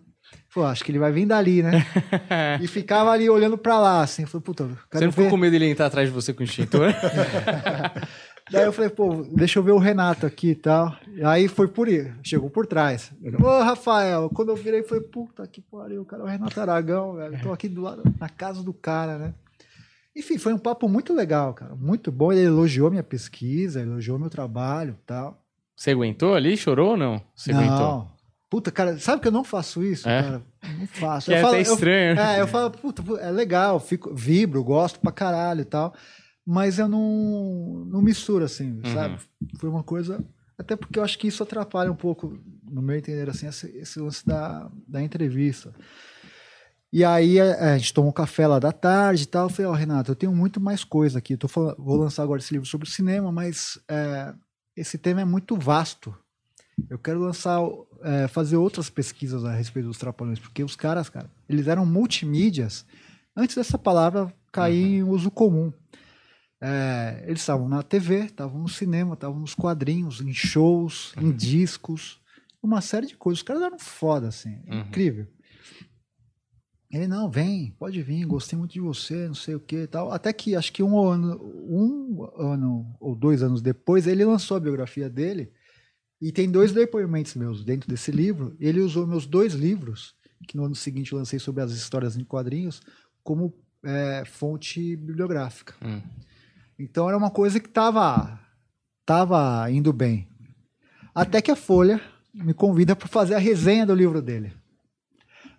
Falou, 0.49 0.69
acho 0.69 0.83
que 0.83 0.91
ele 0.91 0.99
vai 0.99 1.13
vir 1.13 1.27
dali, 1.27 1.63
né? 1.63 1.87
e 2.61 2.67
ficava 2.67 3.11
ali 3.11 3.29
olhando 3.29 3.59
pra 3.59 3.79
lá, 3.79 4.03
assim. 4.03 4.25
Falei, 4.25 4.43
puta, 4.43 4.65
Você 4.91 5.05
não 5.05 5.13
ficou 5.13 5.27
ver. 5.27 5.31
com 5.31 5.37
medo 5.37 5.53
dele 5.53 5.67
entrar 5.67 5.87
atrás 5.87 6.09
de 6.09 6.15
você 6.15 6.33
com 6.33 6.41
o 6.41 6.45
extintor? 6.45 6.93
Daí 8.51 8.65
eu 8.65 8.73
falei, 8.73 8.89
pô, 8.89 9.27
deixa 9.31 9.59
eu 9.59 9.63
ver 9.63 9.73
o 9.73 9.79
Renato 9.79 10.25
aqui 10.25 10.51
e 10.51 10.55
tal. 10.55 10.97
Aí 11.23 11.49
foi 11.49 11.69
por 11.69 11.87
aí, 11.87 12.11
chegou 12.23 12.49
por 12.49 12.67
trás. 12.67 13.13
Ô, 13.43 13.63
Rafael, 13.63 14.31
quando 14.31 14.49
eu 14.49 14.57
virei, 14.57 14.83
foi 14.83 15.03
puta 15.03 15.47
que 15.47 15.61
pariu, 15.61 16.03
cara, 16.07 16.25
o 16.25 16.27
Renato 16.27 16.59
Aragão, 16.59 17.15
velho. 17.15 17.39
Tô 17.43 17.53
aqui 17.53 17.69
do 17.69 17.83
lado, 17.83 18.03
na 18.19 18.29
casa 18.29 18.63
do 18.63 18.73
cara, 18.73 19.19
né? 19.19 19.35
Enfim, 20.17 20.39
foi 20.39 20.53
um 20.53 20.59
papo 20.59 20.89
muito 20.89 21.15
legal, 21.15 21.53
cara. 21.55 21.77
Muito 21.77 22.11
bom. 22.11 22.33
Ele 22.33 22.43
elogiou 22.43 22.91
minha 22.91 23.05
pesquisa, 23.05 23.81
elogiou 23.81 24.19
meu 24.19 24.31
trabalho 24.31 24.97
e 24.99 25.07
tal. 25.07 25.41
Você 25.77 25.93
aguentou 25.93 26.35
ali? 26.35 26.57
Chorou 26.57 26.93
ou 26.93 26.97
não? 26.97 27.23
Você 27.37 27.53
não. 27.53 27.61
aguentou? 27.61 28.18
Puta, 28.51 28.71
cara, 28.73 28.99
sabe 28.99 29.21
que 29.21 29.29
eu 29.29 29.33
não 29.33 29.45
faço 29.45 29.83
isso, 29.83 30.09
É? 30.09 30.23
cara? 30.23 30.43
Não 30.79 30.87
faço. 30.87 31.27
Que 31.27 31.33
eu 31.35 31.37
é 31.37 31.41
falo, 31.43 31.55
até 31.55 31.69
eu- 31.69 31.75
estranho. 31.75 32.15
né? 32.17 32.37
é, 32.37 32.41
eu 32.41 32.47
falo, 32.49 32.71
puta, 32.71 33.03
é 33.21 33.31
legal, 33.31 33.79
fico, 33.79 34.15
vibro, 34.15 34.65
gosto 34.65 34.99
pra 35.01 35.13
caralho 35.13 35.61
e 35.61 35.65
tal, 35.67 35.95
mas 36.47 36.79
eu 36.79 36.89
não, 36.89 37.85
não 37.91 38.01
misturo 38.01 38.45
assim, 38.45 38.81
Uhum. 38.85 38.93
sabe? 38.95 39.19
Foi 39.59 39.69
uma 39.69 39.83
coisa. 39.83 40.25
Até 40.59 40.75
porque 40.77 40.99
eu 40.99 41.05
acho 41.05 41.19
que 41.19 41.29
isso 41.29 41.43
atrapalha 41.43 41.93
um 41.93 41.95
pouco, 41.97 42.39
no 42.65 42.81
meu 42.83 42.97
entender, 42.97 43.29
assim, 43.31 43.47
esse, 43.47 43.67
esse 43.77 44.01
lance 44.01 44.27
da, 44.27 44.69
da 44.89 45.03
entrevista. 45.03 45.73
E 46.93 47.05
aí 47.05 47.39
a, 47.39 47.77
gente 47.77 47.93
tomou 47.93 48.09
um 48.11 48.15
café 48.15 48.47
lá 48.47 48.59
da 48.59 48.73
tarde 48.73 49.25
e 49.25 49.27
tal. 49.27 49.45
Eu 49.45 49.51
falei, 49.51 49.71
ó, 49.71 49.75
Renato, 49.75 50.11
eu 50.11 50.17
tenho 50.17 50.35
muito 50.35 50.59
mais 50.59 50.83
coisa 50.85 51.19
aqui. 51.19 51.35
Eu 51.35 51.39
tô 51.39 51.47
falando, 51.49 51.77
vou 51.79 51.97
lançar 51.97 52.23
agora 52.23 52.41
esse 52.41 52.53
livro 52.53 52.67
sobre 52.67 52.89
cinema, 52.89 53.31
mas 53.31 53.79
é, 53.89 54.33
esse 54.75 54.97
tema 54.97 55.21
é 55.21 55.25
muito 55.25 55.55
vasto. 55.55 56.15
Eu 56.89 56.99
quero 56.99 57.21
lançar, 57.21 57.61
é, 58.03 58.29
fazer 58.29 58.57
outras 58.57 58.89
pesquisas 58.91 59.45
a 59.45 59.53
respeito 59.53 59.87
dos 59.87 59.99
trapalhões, 59.99 60.39
porque 60.39 60.63
os 60.63 60.77
caras, 60.77 61.09
cara, 61.09 61.31
eles 61.49 61.67
eram 61.67 61.85
multimídias 61.85 62.85
antes 63.37 63.57
dessa 63.57 63.79
palavra 63.79 64.33
cair 64.53 65.03
uhum. 65.03 65.09
em 65.09 65.15
uso 65.15 65.31
comum. 65.31 65.73
É, 66.61 67.25
eles 67.27 67.41
estavam 67.41 67.69
na 67.69 67.83
TV, 67.83 68.25
estavam 68.25 68.61
no 68.61 68.69
cinema, 68.69 69.15
estavam 69.15 69.39
nos 69.39 69.55
quadrinhos, 69.55 70.21
em 70.21 70.33
shows, 70.33 71.15
uhum. 71.15 71.29
em 71.29 71.33
discos, 71.33 72.21
uma 72.63 72.81
série 72.81 73.07
de 73.07 73.17
coisas. 73.17 73.41
Os 73.41 73.45
caras 73.45 73.63
eram 73.63 73.79
foda, 73.79 74.29
assim, 74.29 74.59
uhum. 74.67 74.81
incrível. 74.81 75.27
Ele, 76.91 77.07
não, 77.07 77.31
vem, 77.31 77.71
pode 77.79 78.03
vir, 78.03 78.25
gostei 78.25 78.59
muito 78.59 78.73
de 78.73 78.81
você, 78.81 79.27
não 79.29 79.35
sei 79.35 79.55
o 79.55 79.61
que 79.61 79.83
e 79.83 79.87
tal. 79.87 80.11
Até 80.11 80.33
que, 80.33 80.57
acho 80.57 80.73
que 80.73 80.83
um 80.83 80.99
ano, 80.99 81.39
um 81.69 82.27
ano 82.39 82.97
ou 82.99 83.15
dois 83.15 83.43
anos 83.43 83.61
depois, 83.61 84.07
ele 84.07 84.25
lançou 84.25 84.57
a 84.57 84.61
biografia 84.61 85.09
dele. 85.09 85.53
E 86.21 86.33
tem 86.33 86.51
dois 86.51 86.73
depoimentos 86.73 87.35
meus 87.35 87.65
dentro 87.65 87.89
desse 87.89 88.11
livro. 88.11 88.57
Ele 88.59 88.81
usou 88.81 89.07
meus 89.07 89.27
dois 89.27 89.55
livros, 89.55 90.15
que 90.47 90.57
no 90.57 90.65
ano 90.65 90.75
seguinte 90.75 91.15
lancei 91.15 91.39
sobre 91.39 91.63
as 91.63 91.73
histórias 91.73 92.17
em 92.17 92.25
quadrinhos, 92.25 92.81
como 93.23 93.55
é, 93.85 94.25
fonte 94.25 94.97
bibliográfica. 94.97 95.75
Hum. 95.83 96.01
Então 96.79 97.09
era 97.09 97.17
uma 97.17 97.31
coisa 97.31 97.61
que 97.61 97.69
estava 97.69 98.39
tava 99.05 99.71
indo 99.71 99.93
bem. 99.93 100.29
Até 101.15 101.41
que 101.41 101.51
a 101.51 101.57
Folha 101.57 102.01
me 102.35 102.53
convida 102.53 102.95
para 102.95 103.09
fazer 103.09 103.35
a 103.35 103.39
resenha 103.39 103.87
do 103.87 103.95
livro 103.95 104.21
dele. 104.21 104.53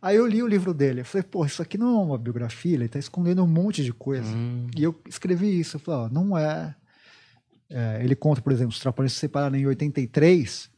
Aí 0.01 0.15
eu 0.15 0.25
li 0.25 0.41
o 0.41 0.47
livro 0.47 0.73
dele. 0.73 1.01
Eu 1.01 1.05
falei, 1.05 1.23
pô, 1.23 1.45
isso 1.45 1.61
aqui 1.61 1.77
não 1.77 1.99
é 1.99 2.03
uma 2.05 2.17
biografia, 2.17 2.73
ele 2.73 2.85
está 2.85 2.99
escondendo 2.99 3.43
um 3.43 3.47
monte 3.47 3.83
de 3.83 3.91
coisa. 3.91 4.29
Hum. 4.29 4.67
E 4.77 4.83
eu 4.83 4.95
escrevi 5.07 5.59
isso. 5.59 5.75
Eu 5.75 5.79
falei, 5.81 6.01
ó, 6.01 6.09
não 6.09 6.37
é. 6.37 6.75
É. 7.69 8.03
Ele 8.03 8.15
conta, 8.15 8.41
por 8.41 8.51
exemplo, 8.51 8.71
os 8.71 8.79
Trapalhões 8.79 9.13
se 9.13 9.19
separaram 9.19 9.55
em 9.55 9.65
83. 9.65 10.69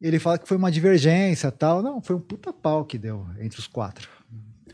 Ele 0.00 0.18
fala 0.18 0.38
que 0.38 0.48
foi 0.48 0.56
uma 0.56 0.70
divergência 0.70 1.50
tal. 1.52 1.82
Não, 1.82 2.00
foi 2.02 2.16
um 2.16 2.20
puta 2.20 2.52
pau 2.52 2.84
que 2.84 2.98
deu 2.98 3.26
entre 3.38 3.58
os 3.58 3.66
quatro. 3.66 4.08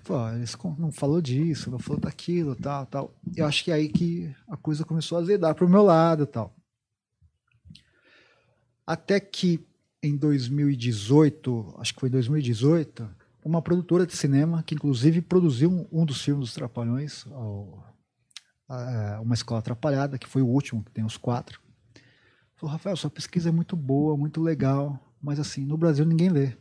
Pô, 0.04 0.28
eles 0.30 0.56
não 0.78 0.92
falou 0.92 1.20
disso, 1.20 1.68
não 1.68 1.80
falou 1.80 2.00
daquilo, 2.00 2.54
tal, 2.54 2.86
tal. 2.86 3.14
Eu 3.36 3.44
acho 3.44 3.64
que 3.64 3.72
é 3.72 3.74
aí 3.74 3.88
que 3.88 4.32
a 4.48 4.56
coisa 4.56 4.84
começou 4.84 5.18
a 5.18 5.20
azedar 5.20 5.54
pro 5.54 5.68
meu 5.68 5.82
lado, 5.82 6.26
tal. 6.26 6.54
Até 8.86 9.18
que 9.18 9.66
em 10.00 10.16
2018, 10.16 11.74
acho 11.78 11.92
que 11.92 12.00
foi 12.00 12.08
2018, 12.08 13.08
uma 13.44 13.60
produtora 13.60 14.06
de 14.06 14.16
cinema, 14.16 14.62
que 14.62 14.76
inclusive 14.76 15.20
produziu 15.20 15.70
um, 15.70 15.88
um 15.90 16.04
dos 16.04 16.22
filmes 16.22 16.46
dos 16.46 16.54
Trapalhões, 16.54 17.26
Uma 19.22 19.34
Escola 19.34 19.60
Atrapalhada, 19.60 20.18
que 20.18 20.26
foi 20.26 20.42
o 20.42 20.46
último, 20.46 20.82
que 20.82 20.90
tem 20.90 21.04
os 21.04 21.16
quatro. 21.16 21.60
Falou, 22.56 22.72
Rafael, 22.72 22.96
sua 22.96 23.10
pesquisa 23.10 23.50
é 23.50 23.52
muito 23.52 23.76
boa, 23.76 24.16
muito 24.16 24.40
legal, 24.40 24.98
mas 25.22 25.38
assim, 25.38 25.64
no 25.64 25.76
Brasil 25.76 26.04
ninguém 26.04 26.28
lê. 26.28 26.56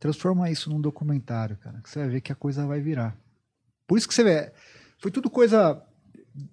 Transforma 0.00 0.50
isso 0.50 0.70
num 0.70 0.80
documentário, 0.80 1.56
cara, 1.58 1.80
que 1.80 1.90
você 1.90 1.98
vai 1.98 2.08
ver 2.08 2.20
que 2.20 2.32
a 2.32 2.36
coisa 2.36 2.66
vai 2.66 2.80
virar. 2.80 3.16
Por 3.86 3.98
isso 3.98 4.08
que 4.08 4.14
você 4.14 4.24
vê, 4.24 4.52
foi 4.98 5.10
tudo 5.10 5.28
coisa 5.28 5.82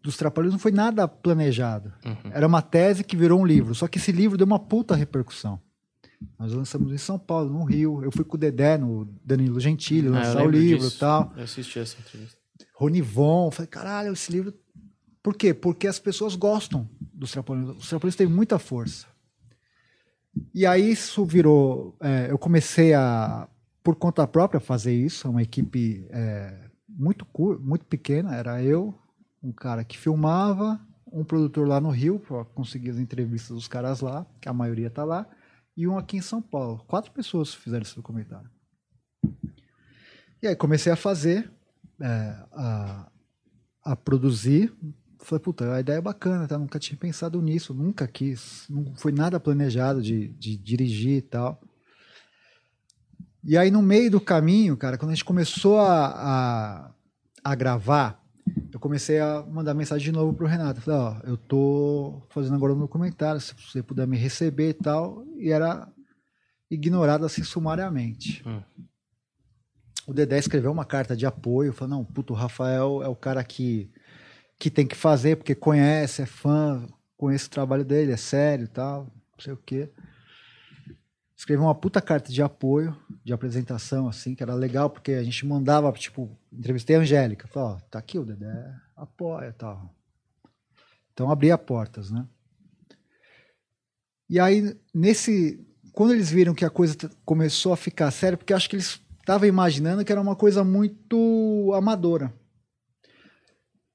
dos 0.01 0.17
Trapalhões, 0.17 0.53
não 0.53 0.59
foi 0.59 0.71
nada 0.71 1.07
planejado. 1.07 1.93
Uhum. 2.03 2.31
Era 2.31 2.47
uma 2.47 2.61
tese 2.61 3.03
que 3.03 3.15
virou 3.15 3.39
um 3.39 3.45
livro, 3.45 3.73
só 3.75 3.87
que 3.87 3.97
esse 3.97 4.11
livro 4.11 4.37
deu 4.37 4.45
uma 4.45 4.59
puta 4.59 4.95
repercussão. 4.95 5.61
Nós 6.39 6.53
lançamos 6.53 6.91
em 6.91 6.97
São 6.97 7.19
Paulo, 7.19 7.51
no 7.51 7.63
Rio. 7.63 8.03
Eu 8.03 8.11
fui 8.11 8.23
com 8.23 8.35
o 8.35 8.39
Dedé, 8.39 8.77
no 8.77 9.05
Danilo 9.23 9.59
Gentili, 9.59 10.07
ah, 10.07 10.11
lançar 10.11 10.41
ah, 10.41 10.45
o 10.45 10.49
livro 10.49 10.87
e 10.87 10.91
tal. 10.91 11.33
Eu 11.35 11.43
assisti 11.43 11.79
essa 11.79 11.97
entrevista. 11.99 12.37
Ronivon. 12.75 13.51
Falei, 13.51 13.67
caralho, 13.67 14.13
esse 14.13 14.31
livro. 14.31 14.53
Por 15.23 15.35
quê? 15.35 15.53
Porque 15.53 15.87
as 15.87 15.97
pessoas 15.99 16.35
gostam 16.35 16.87
dos 17.13 17.31
Trapalhões. 17.31 17.77
Os 17.77 17.89
Trapalhões 17.89 18.15
têm 18.15 18.27
muita 18.27 18.59
força. 18.59 19.07
E 20.53 20.65
aí 20.65 20.91
isso 20.91 21.25
virou. 21.25 21.97
É, 22.01 22.27
eu 22.29 22.37
comecei 22.37 22.93
a, 22.93 23.47
por 23.83 23.95
conta 23.95 24.27
própria, 24.27 24.59
fazer 24.59 24.93
isso. 24.93 25.29
Uma 25.29 25.41
equipe 25.41 26.07
é, 26.11 26.69
muito, 26.87 27.25
muito 27.59 27.85
pequena. 27.85 28.35
Era 28.35 28.61
eu, 28.61 28.93
um 29.41 29.51
cara 29.51 29.83
que 29.83 29.97
filmava, 29.97 30.79
um 31.11 31.23
produtor 31.23 31.67
lá 31.67 31.79
no 31.79 31.89
Rio, 31.89 32.19
para 32.19 32.45
conseguir 32.45 32.91
as 32.91 32.97
entrevistas 32.97 33.55
dos 33.55 33.67
caras 33.67 34.01
lá, 34.01 34.25
que 34.41 34.49
a 34.49 34.53
maioria 34.53 34.89
tá 34.89 35.03
lá 35.03 35.27
e 35.75 35.87
um 35.87 35.97
aqui 35.97 36.17
em 36.17 36.21
São 36.21 36.41
Paulo. 36.41 36.83
Quatro 36.87 37.11
pessoas 37.11 37.53
fizeram 37.53 37.83
esse 37.83 37.95
documentário. 37.95 38.49
E 40.41 40.47
aí 40.47 40.55
comecei 40.55 40.91
a 40.91 40.95
fazer, 40.95 41.51
é, 42.01 42.35
a, 42.53 43.11
a 43.83 43.95
produzir. 43.95 44.73
Falei, 45.19 45.41
puta, 45.41 45.73
a 45.73 45.79
ideia 45.79 45.97
é 45.97 46.01
bacana, 46.01 46.47
tá? 46.47 46.57
Nunca 46.57 46.77
tinha 46.77 46.97
pensado 46.97 47.41
nisso, 47.41 47.73
nunca 47.73 48.07
quis. 48.07 48.65
Não 48.69 48.95
foi 48.95 49.11
nada 49.11 49.39
planejado 49.39 50.01
de, 50.01 50.27
de 50.29 50.55
dirigir 50.57 51.17
e 51.17 51.21
tal. 51.21 51.61
E 53.43 53.57
aí, 53.57 53.69
no 53.69 53.81
meio 53.81 54.09
do 54.09 54.19
caminho, 54.19 54.75
cara, 54.75 54.97
quando 54.97 55.11
a 55.11 55.13
gente 55.13 55.25
começou 55.25 55.79
a, 55.79 56.07
a, 56.07 56.91
a 57.43 57.55
gravar, 57.55 58.23
eu 58.71 58.79
comecei 58.79 59.19
a 59.19 59.43
mandar 59.49 59.73
mensagem 59.73 60.05
de 60.05 60.11
novo 60.11 60.33
pro 60.33 60.47
Renato. 60.47 60.81
Falei, 60.81 60.99
ó, 60.99 61.15
eu 61.23 61.37
tô 61.37 62.21
fazendo 62.29 62.55
agora 62.55 62.73
um 62.73 62.79
documentário, 62.79 63.39
se 63.39 63.53
você 63.55 63.81
puder 63.81 64.07
me 64.07 64.17
receber 64.17 64.69
e 64.69 64.73
tal. 64.73 65.25
E 65.37 65.51
era 65.51 65.87
ignorado 66.69 67.25
assim 67.25 67.43
sumariamente. 67.43 68.43
Hum. 68.47 68.61
O 70.07 70.13
Dedé 70.13 70.37
escreveu 70.37 70.71
uma 70.71 70.85
carta 70.85 71.15
de 71.15 71.25
apoio, 71.25 71.73
falou, 71.73 71.97
não, 71.97 72.05
puto, 72.05 72.33
o 72.33 72.35
Rafael 72.35 73.01
é 73.03 73.07
o 73.07 73.15
cara 73.15 73.43
que, 73.43 73.91
que 74.59 74.69
tem 74.69 74.85
que 74.85 74.95
fazer, 74.95 75.37
porque 75.37 75.55
conhece, 75.55 76.21
é 76.21 76.25
fã, 76.25 76.87
conhece 77.17 77.47
o 77.47 77.51
trabalho 77.51 77.83
dele, 77.83 78.11
é 78.11 78.17
sério 78.17 78.67
tal, 78.67 79.03
não 79.03 79.39
sei 79.39 79.53
o 79.53 79.57
quê 79.57 79.89
escreveu 81.35 81.65
uma 81.65 81.75
puta 81.75 82.01
carta 82.01 82.31
de 82.31 82.41
apoio, 82.41 82.95
de 83.23 83.33
apresentação, 83.33 84.07
assim, 84.07 84.33
que 84.33 84.41
era 84.41 84.55
legal, 84.55 84.89
porque 84.89 85.11
a 85.11 85.23
gente 85.23 85.45
mandava, 85.45 85.91
tipo, 85.91 86.35
entrevistei 86.51 86.95
a 86.95 86.99
Angélica, 86.99 87.47
falou, 87.47 87.71
ó, 87.71 87.79
tá 87.89 87.99
aqui 87.99 88.17
o 88.17 88.25
Dedé, 88.25 88.73
apoia 88.95 89.53
tal. 89.53 89.93
Então 91.13 91.29
abria 91.29 91.57
portas, 91.57 92.09
né? 92.09 92.25
E 94.29 94.39
aí, 94.39 94.75
nesse. 94.93 95.63
Quando 95.91 96.13
eles 96.13 96.29
viram 96.29 96.53
que 96.53 96.65
a 96.65 96.69
coisa 96.69 96.97
começou 97.23 97.71
a 97.71 97.77
ficar 97.77 98.11
séria, 98.11 98.37
porque 98.37 98.53
acho 98.53 98.69
que 98.69 98.75
eles 98.75 98.99
estavam 99.25 99.47
imaginando 99.47 100.05
que 100.05 100.11
era 100.11 100.21
uma 100.21 100.35
coisa 100.35 100.63
muito 100.63 101.71
amadora. 101.75 102.33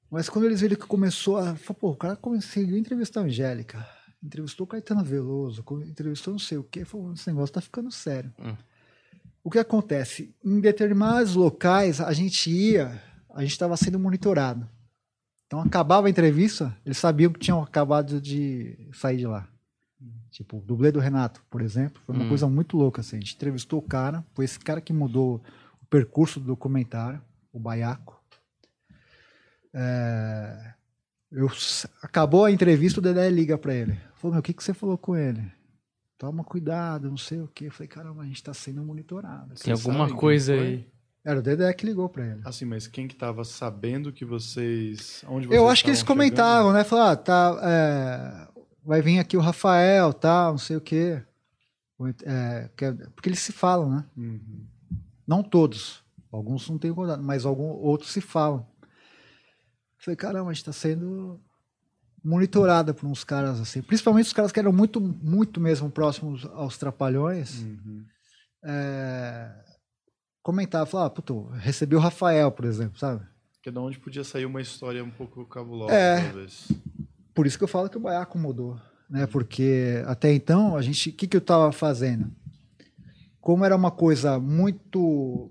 Mas 0.09 0.27
quando 0.29 0.45
eles 0.45 0.59
viram 0.61 0.75
que 0.75 0.85
começou 0.85 1.37
a. 1.37 1.55
Pô, 1.79 1.91
o 1.91 1.95
cara 1.95 2.15
conseguiu 2.15 2.77
entrevistar 2.77 3.21
a 3.21 3.23
Angélica 3.23 3.87
entrevistou 4.23 4.67
Caetano 4.67 5.03
Veloso, 5.03 5.63
entrevistou 5.87 6.33
não 6.33 6.39
sei 6.39 6.57
o 6.57 6.63
que, 6.63 6.85
falou, 6.85 7.13
esse 7.13 7.27
negócio 7.27 7.53
tá 7.53 7.61
ficando 7.61 7.91
sério. 7.91 8.31
Hum. 8.39 8.55
O 9.43 9.49
que 9.49 9.57
acontece? 9.57 10.35
Em 10.45 10.59
determinados 10.59 11.33
locais, 11.35 11.99
a 11.99 12.13
gente 12.13 12.51
ia, 12.51 13.01
a 13.33 13.41
gente 13.41 13.51
estava 13.51 13.75
sendo 13.75 13.99
monitorado. 13.99 14.69
Então 15.47 15.59
acabava 15.59 16.07
a 16.07 16.09
entrevista, 16.09 16.75
eles 16.85 16.97
sabiam 16.97 17.33
que 17.33 17.39
tinham 17.39 17.61
acabado 17.61 18.21
de 18.21 18.87
sair 18.93 19.17
de 19.17 19.25
lá. 19.25 19.47
Tipo, 20.29 20.57
o 20.57 20.61
dublê 20.61 20.91
do 20.91 20.99
Renato, 20.99 21.43
por 21.49 21.61
exemplo, 21.61 22.01
foi 22.05 22.15
uma 22.15 22.25
hum. 22.25 22.29
coisa 22.29 22.47
muito 22.47 22.77
louca. 22.77 23.01
Assim. 23.01 23.17
A 23.17 23.19
gente 23.19 23.35
entrevistou 23.35 23.79
o 23.79 23.83
cara, 23.83 24.25
foi 24.33 24.45
esse 24.45 24.59
cara 24.59 24.81
que 24.81 24.93
mudou 24.93 25.41
o 25.81 25.85
percurso 25.85 26.39
do 26.39 26.47
documentário, 26.47 27.21
o 27.51 27.59
Baiaco. 27.59 28.21
É... 29.73 30.73
Eu, 31.31 31.49
acabou 32.01 32.45
a 32.45 32.51
entrevista, 32.51 32.99
o 32.99 33.03
Dedé 33.03 33.29
liga 33.29 33.57
para 33.57 33.73
ele. 33.73 33.97
Falou, 34.15 34.33
meu, 34.33 34.39
o 34.41 34.43
que, 34.43 34.53
que 34.53 34.63
você 34.63 34.73
falou 34.73 34.97
com 34.97 35.15
ele? 35.15 35.41
Toma 36.17 36.43
cuidado, 36.43 37.09
não 37.09 37.17
sei 37.17 37.39
o 37.39 37.47
quê. 37.47 37.65
Eu 37.65 37.71
falei, 37.71 37.87
caramba, 37.87 38.21
a 38.21 38.25
gente 38.25 38.43
tá 38.43 38.53
sendo 38.53 38.83
monitorado. 38.83 39.55
Tem 39.55 39.73
alguma 39.73 40.13
coisa 40.13 40.53
aí. 40.53 40.85
Era 41.23 41.39
o 41.39 41.41
Dedé 41.41 41.71
que 41.73 41.85
ligou 41.85 42.09
pra 42.09 42.25
ele. 42.25 42.41
Assim, 42.43 42.65
mas 42.65 42.87
quem 42.87 43.07
que 43.07 43.15
tava 43.15 43.43
sabendo 43.43 44.11
que 44.11 44.25
vocês. 44.25 45.23
Onde 45.27 45.47
vocês 45.47 45.59
Eu 45.59 45.69
acho 45.69 45.83
que 45.83 45.89
eles 45.91 46.01
comentavam, 46.01 46.73
né? 46.73 46.83
Falaram, 46.83 47.11
ah, 47.11 47.15
tá. 47.15 47.59
É, 47.63 48.50
vai 48.83 49.01
vir 49.01 49.19
aqui 49.19 49.37
o 49.37 49.41
Rafael, 49.41 50.13
tal, 50.13 50.51
não 50.51 50.57
sei 50.57 50.75
o 50.75 50.81
quê. 50.81 51.21
É, 52.25 52.69
é, 52.77 52.91
porque 53.15 53.29
eles 53.29 53.39
se 53.39 53.51
falam, 53.51 53.89
né? 53.89 54.05
Uhum. 54.17 54.65
Não 55.27 55.43
todos. 55.43 56.03
Alguns 56.31 56.67
não 56.69 56.77
têm 56.77 56.93
contato, 56.93 57.21
mas 57.21 57.45
alguns 57.45 57.77
outros 57.81 58.11
se 58.11 58.21
falam. 58.21 58.65
Eu 58.81 58.87
falei, 60.05 60.15
caramba, 60.15 60.49
a 60.49 60.53
gente 60.53 60.65
tá 60.65 60.73
sendo 60.73 61.39
monitorada 62.23 62.93
por 62.93 63.07
uns 63.07 63.23
caras 63.23 63.59
assim, 63.59 63.81
principalmente 63.81 64.27
os 64.27 64.33
caras 64.33 64.51
que 64.51 64.59
eram 64.59 64.71
muito, 64.71 65.01
muito 65.01 65.59
mesmo 65.59 65.89
próximos 65.89 66.45
aos 66.45 66.77
trapalhões. 66.77 67.61
Uhum. 67.61 68.05
É, 68.63 69.51
comentava, 70.41 70.85
falava, 70.85 71.07
ah, 71.07 71.09
puto, 71.09 71.47
recebi 71.53 71.95
o 71.95 71.99
Rafael, 71.99 72.51
por 72.51 72.65
exemplo, 72.65 72.97
sabe? 72.97 73.25
Que 73.61 73.69
é 73.69 73.71
de 73.71 73.77
onde 73.77 73.99
podia 73.99 74.23
sair 74.23 74.45
uma 74.45 74.61
história 74.61 75.03
um 75.03 75.11
pouco 75.11 75.45
cabulosa, 75.45 75.93
é, 75.93 76.23
talvez. 76.23 76.67
Por 77.33 77.45
isso 77.47 77.57
que 77.57 77.63
eu 77.63 77.67
falo 77.67 77.89
que 77.89 77.97
o 77.97 78.01
Baiaco 78.01 78.37
mudou, 78.37 78.79
né? 79.09 79.25
Porque 79.27 80.03
até 80.05 80.33
então, 80.33 80.75
a 80.75 80.81
gente, 80.81 81.09
o 81.09 81.13
que, 81.13 81.27
que 81.27 81.37
eu 81.37 81.41
estava 81.41 81.71
fazendo? 81.71 82.31
Como 83.39 83.65
era 83.65 83.75
uma 83.75 83.91
coisa 83.91 84.39
muito 84.39 85.49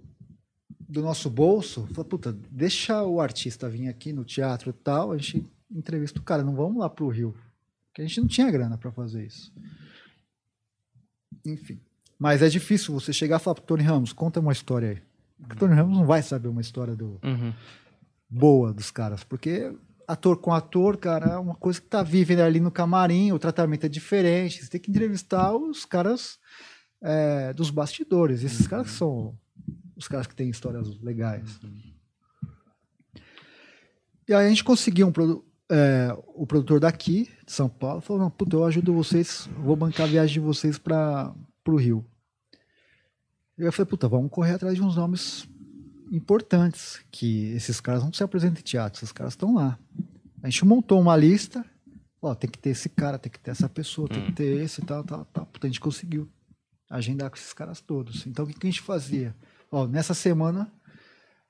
do 0.88 1.02
nosso 1.02 1.30
bolso, 1.30 1.86
falou, 1.88 2.04
puta, 2.04 2.36
deixa 2.50 3.02
o 3.04 3.20
artista 3.20 3.68
vir 3.68 3.88
aqui 3.88 4.12
no 4.12 4.24
teatro 4.24 4.70
e 4.70 4.72
tal, 4.72 5.12
a 5.12 5.16
gente 5.18 5.44
entrevista 5.70 6.18
o 6.18 6.22
cara, 6.22 6.42
não 6.42 6.54
vamos 6.54 6.78
lá 6.78 6.90
pro 6.90 7.08
Rio. 7.08 7.34
Porque 7.88 8.02
a 8.02 8.06
gente 8.06 8.20
não 8.20 8.28
tinha 8.28 8.50
grana 8.50 8.76
para 8.76 8.90
fazer 8.92 9.24
isso. 9.24 9.52
Enfim. 11.46 11.80
Mas 12.18 12.42
é 12.42 12.48
difícil 12.48 12.92
você 12.92 13.12
chegar 13.12 13.36
e 13.40 13.42
falar 13.42 13.54
pro 13.54 13.64
Tony 13.64 13.82
Ramos, 13.82 14.12
conta 14.12 14.40
uma 14.40 14.52
história 14.52 14.90
aí. 14.90 15.02
Porque 15.38 15.54
o 15.54 15.58
Tony 15.58 15.74
Ramos 15.74 15.96
não 15.96 16.04
vai 16.04 16.22
saber 16.22 16.48
uma 16.48 16.60
história 16.60 16.94
do, 16.94 17.18
Uhum. 17.24 17.52
boa 18.28 18.72
dos 18.72 18.90
caras, 18.90 19.24
porque 19.24 19.72
ator 20.10 20.38
com 20.38 20.52
ator, 20.52 20.96
cara, 20.96 21.34
é 21.34 21.38
uma 21.38 21.54
coisa 21.54 21.80
que 21.80 21.86
tá 21.86 22.02
vivendo 22.02 22.40
ali 22.40 22.58
no 22.58 22.70
camarim, 22.70 23.30
o 23.32 23.38
tratamento 23.38 23.86
é 23.86 23.88
diferente, 23.88 24.62
você 24.62 24.68
tem 24.68 24.80
que 24.80 24.90
entrevistar 24.90 25.54
os 25.54 25.84
caras 25.84 26.38
é, 27.00 27.52
dos 27.52 27.70
bastidores, 27.70 28.42
esses 28.42 28.66
caras 28.66 28.88
que 28.88 28.92
são 28.92 29.38
os 29.96 30.08
caras 30.08 30.26
que 30.26 30.34
têm 30.34 30.50
histórias 30.50 31.00
legais. 31.00 31.60
E 34.28 34.34
aí 34.34 34.46
a 34.46 34.48
gente 34.48 34.64
conseguiu 34.64 35.06
um 35.06 35.12
produ- 35.12 35.44
é, 35.70 36.08
o 36.34 36.46
produtor 36.46 36.80
daqui, 36.80 37.30
de 37.46 37.52
São 37.52 37.68
Paulo, 37.68 38.00
falou, 38.00 38.22
não, 38.22 38.30
puta, 38.30 38.56
eu 38.56 38.64
ajudo 38.64 38.92
vocês, 38.92 39.48
vou 39.58 39.76
bancar 39.76 40.06
a 40.06 40.10
viagem 40.10 40.34
de 40.34 40.40
vocês 40.40 40.76
para 40.76 41.32
o 41.66 41.76
Rio. 41.76 42.04
Eu 43.56 43.70
falei, 43.72 43.88
puta, 43.88 44.08
vamos 44.08 44.30
correr 44.30 44.54
atrás 44.54 44.74
de 44.74 44.82
uns 44.82 44.96
nomes 44.96 45.46
importantes, 46.10 47.00
que 47.10 47.52
esses 47.52 47.80
caras 47.80 48.02
não 48.02 48.12
se 48.12 48.22
apresentam 48.22 48.60
em 48.60 48.64
teatro, 48.64 48.98
esses 48.98 49.12
caras 49.12 49.34
estão 49.34 49.54
lá. 49.54 49.78
A 50.42 50.50
gente 50.50 50.64
montou 50.64 51.00
uma 51.00 51.16
lista, 51.16 51.64
ó, 52.20 52.34
tem 52.34 52.50
que 52.50 52.58
ter 52.58 52.70
esse 52.70 52.88
cara, 52.88 53.18
tem 53.18 53.30
que 53.30 53.38
ter 53.38 53.52
essa 53.52 53.68
pessoa, 53.68 54.08
tem 54.08 54.24
que 54.26 54.32
ter 54.32 54.62
esse 54.62 54.82
tal, 54.82 55.04
tal, 55.04 55.24
tal. 55.26 55.46
Puta, 55.46 55.66
a 55.66 55.70
gente 55.70 55.80
conseguiu 55.80 56.28
agendar 56.88 57.30
com 57.30 57.36
esses 57.36 57.52
caras 57.52 57.80
todos. 57.80 58.26
Então 58.26 58.44
o 58.44 58.48
que, 58.48 58.54
que 58.54 58.66
a 58.66 58.70
gente 58.70 58.82
fazia? 58.82 59.34
Ó, 59.70 59.86
nessa 59.86 60.14
semana, 60.14 60.70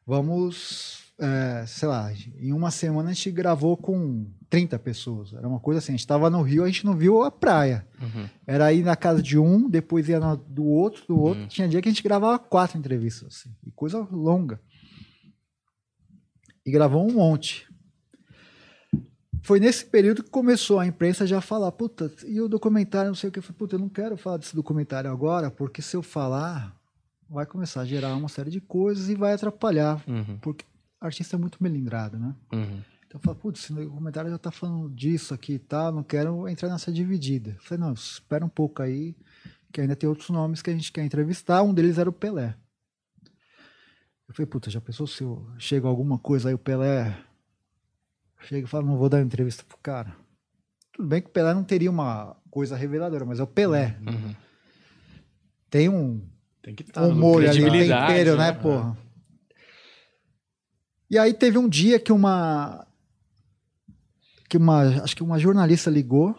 vamos, 0.07 1.10
é, 1.20 1.64
sei 1.66 1.87
lá, 1.88 2.11
em 2.38 2.52
uma 2.52 2.70
semana 2.70 3.11
a 3.11 3.12
gente 3.12 3.30
gravou 3.30 3.76
com 3.76 4.26
30 4.48 4.78
pessoas. 4.78 5.33
Era 5.33 5.46
uma 5.46 5.61
coisa 5.61 5.78
assim, 5.78 5.92
a 5.92 5.94
gente 5.94 6.00
estava 6.00 6.28
no 6.30 6.42
Rio, 6.42 6.64
a 6.64 6.66
gente 6.66 6.85
não 6.85 6.96
viu 6.96 7.22
a 7.22 7.30
praia. 7.30 7.87
Uhum. 8.00 8.26
Era 8.46 8.72
ir 8.72 8.83
na 8.83 8.96
casa 8.96 9.22
de 9.22 9.38
um, 9.38 9.68
depois 9.68 10.09
ia 10.09 10.18
na 10.18 10.35
do 10.35 10.64
outro, 10.64 11.04
do 11.06 11.18
outro. 11.18 11.46
Tinha 11.46 11.68
dia 11.68 11.80
que 11.83 11.88
a 11.88 11.92
gente 11.92 12.02
gravava 12.02 12.38
quatro 12.38 12.78
entrevistas, 12.78 13.28
assim, 13.37 13.54
e 13.66 13.70
coisa 13.70 14.00
longa. 14.11 14.61
E 16.64 16.70
gravou 16.70 17.09
um 17.09 17.12
monte. 17.14 17.66
Foi 19.42 19.59
nesse 19.59 19.85
período 19.87 20.22
que 20.22 20.30
começou 20.30 20.78
a 20.78 20.87
imprensa 20.87 21.26
já 21.26 21.38
a 21.38 21.42
falar, 21.42 21.72
puta, 21.72 22.12
e 22.26 22.40
o 22.40 22.48
documentário, 22.48 23.09
não 23.09 23.14
sei 23.14 23.28
o 23.30 23.33
que. 23.33 23.38
Eu 23.38 23.42
falei, 23.42 23.56
puta, 23.59 23.74
eu 23.76 23.78
não 23.80 23.88
quero 23.88 24.16
falar 24.16 24.37
desse 24.37 24.54
documentário 24.54 25.11
agora, 25.11 25.50
porque 25.50 25.80
se 25.80 25.96
eu 25.96 26.02
falar, 26.02 26.76
vai 27.28 27.46
começar 27.46 27.80
a 27.80 27.85
gerar 27.87 28.14
uma 28.16 28.28
série 28.28 28.50
de 28.50 28.61
coisas 28.61 29.09
e 29.09 29.14
vai 29.14 29.33
atrapalhar, 29.33 30.02
Uhum. 30.06 30.37
porque 30.42 30.64
artista 31.00 31.36
é 31.36 31.38
muito 31.38 31.62
melindrado, 31.62 32.18
né? 32.18 32.34
Uhum. 32.52 32.82
Então 33.06 33.18
eu 33.18 33.20
falei, 33.20 33.40
putz, 33.40 33.64
esse 33.64 33.72
documentário 33.72 34.30
já 34.30 34.38
tá 34.38 34.50
falando 34.50 34.88
disso 34.90 35.34
aqui 35.34 35.54
e 35.54 35.58
tal, 35.58 35.90
não 35.90 36.02
quero 36.02 36.48
entrar 36.48 36.68
nessa 36.68 36.92
dividida. 36.92 37.50
Eu 37.50 37.60
falei, 37.60 37.84
não, 37.84 37.92
espera 37.92 38.44
um 38.44 38.48
pouco 38.48 38.82
aí, 38.82 39.16
que 39.72 39.80
ainda 39.80 39.96
tem 39.96 40.08
outros 40.08 40.30
nomes 40.30 40.62
que 40.62 40.70
a 40.70 40.72
gente 40.72 40.92
quer 40.92 41.04
entrevistar, 41.04 41.62
um 41.62 41.74
deles 41.74 41.98
era 41.98 42.08
o 42.08 42.12
Pelé. 42.12 42.54
Eu 44.28 44.34
falei, 44.34 44.46
puta, 44.46 44.70
já 44.70 44.80
pensou 44.80 45.08
se 45.08 45.24
eu 45.24 45.44
chega 45.58 45.88
alguma 45.88 46.18
coisa 46.18 46.48
aí, 46.48 46.54
o 46.54 46.58
Pelé 46.58 47.18
chega 48.42 48.66
e 48.66 48.70
fala, 48.70 48.86
não 48.86 48.96
vou 48.96 49.08
dar 49.08 49.20
entrevista 49.20 49.64
pro 49.66 49.76
cara. 49.78 50.14
Tudo 50.92 51.08
bem 51.08 51.20
que 51.20 51.28
o 51.28 51.32
Pelé 51.32 51.52
não 51.52 51.64
teria 51.64 51.90
uma 51.90 52.36
coisa 52.48 52.76
reveladora, 52.76 53.24
mas 53.24 53.40
é 53.40 53.42
o 53.42 53.46
Pelé. 53.46 53.98
Uhum. 54.06 54.34
Tem 55.68 55.88
um, 55.88 56.22
Tem 56.62 56.74
que 56.76 56.82
estar 56.84 57.02
um 57.02 57.14
molho 57.14 57.50
ali, 57.50 57.88
tempero, 57.88 58.36
né, 58.36 58.52
né? 58.52 58.52
porra? 58.52 58.96
E 61.11 61.18
aí 61.18 61.35
teve 61.35 61.59
um 61.59 61.68
dia 61.68 61.99
que 61.99 62.12
uma 62.12 62.87
que 64.49 64.57
uma 64.57 64.83
acho 65.03 65.16
que 65.16 65.23
uma 65.23 65.38
jornalista 65.38 65.90
ligou, 65.90 66.35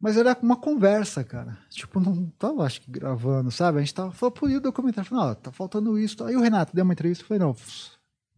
mas 0.00 0.16
era 0.16 0.36
uma 0.42 0.56
conversa, 0.56 1.22
cara. 1.24 1.56
Tipo, 1.70 2.00
não 2.00 2.26
tava 2.38 2.64
acho 2.64 2.80
que 2.80 2.90
gravando, 2.90 3.50
sabe? 3.50 3.78
A 3.78 3.80
gente 3.80 3.94
tava 3.94 4.12
falou 4.12 4.32
por 4.32 4.50
o 4.50 4.60
documentário, 4.60 5.08
falou, 5.08 5.26
ó, 5.26 5.34
tá 5.34 5.52
faltando 5.52 5.98
isso. 5.98 6.22
Aí 6.24 6.36
o 6.36 6.40
Renato 6.40 6.74
deu 6.74 6.84
uma 6.84 6.92
entrevista, 6.92 7.24
falei, 7.24 7.40
não, 7.40 7.56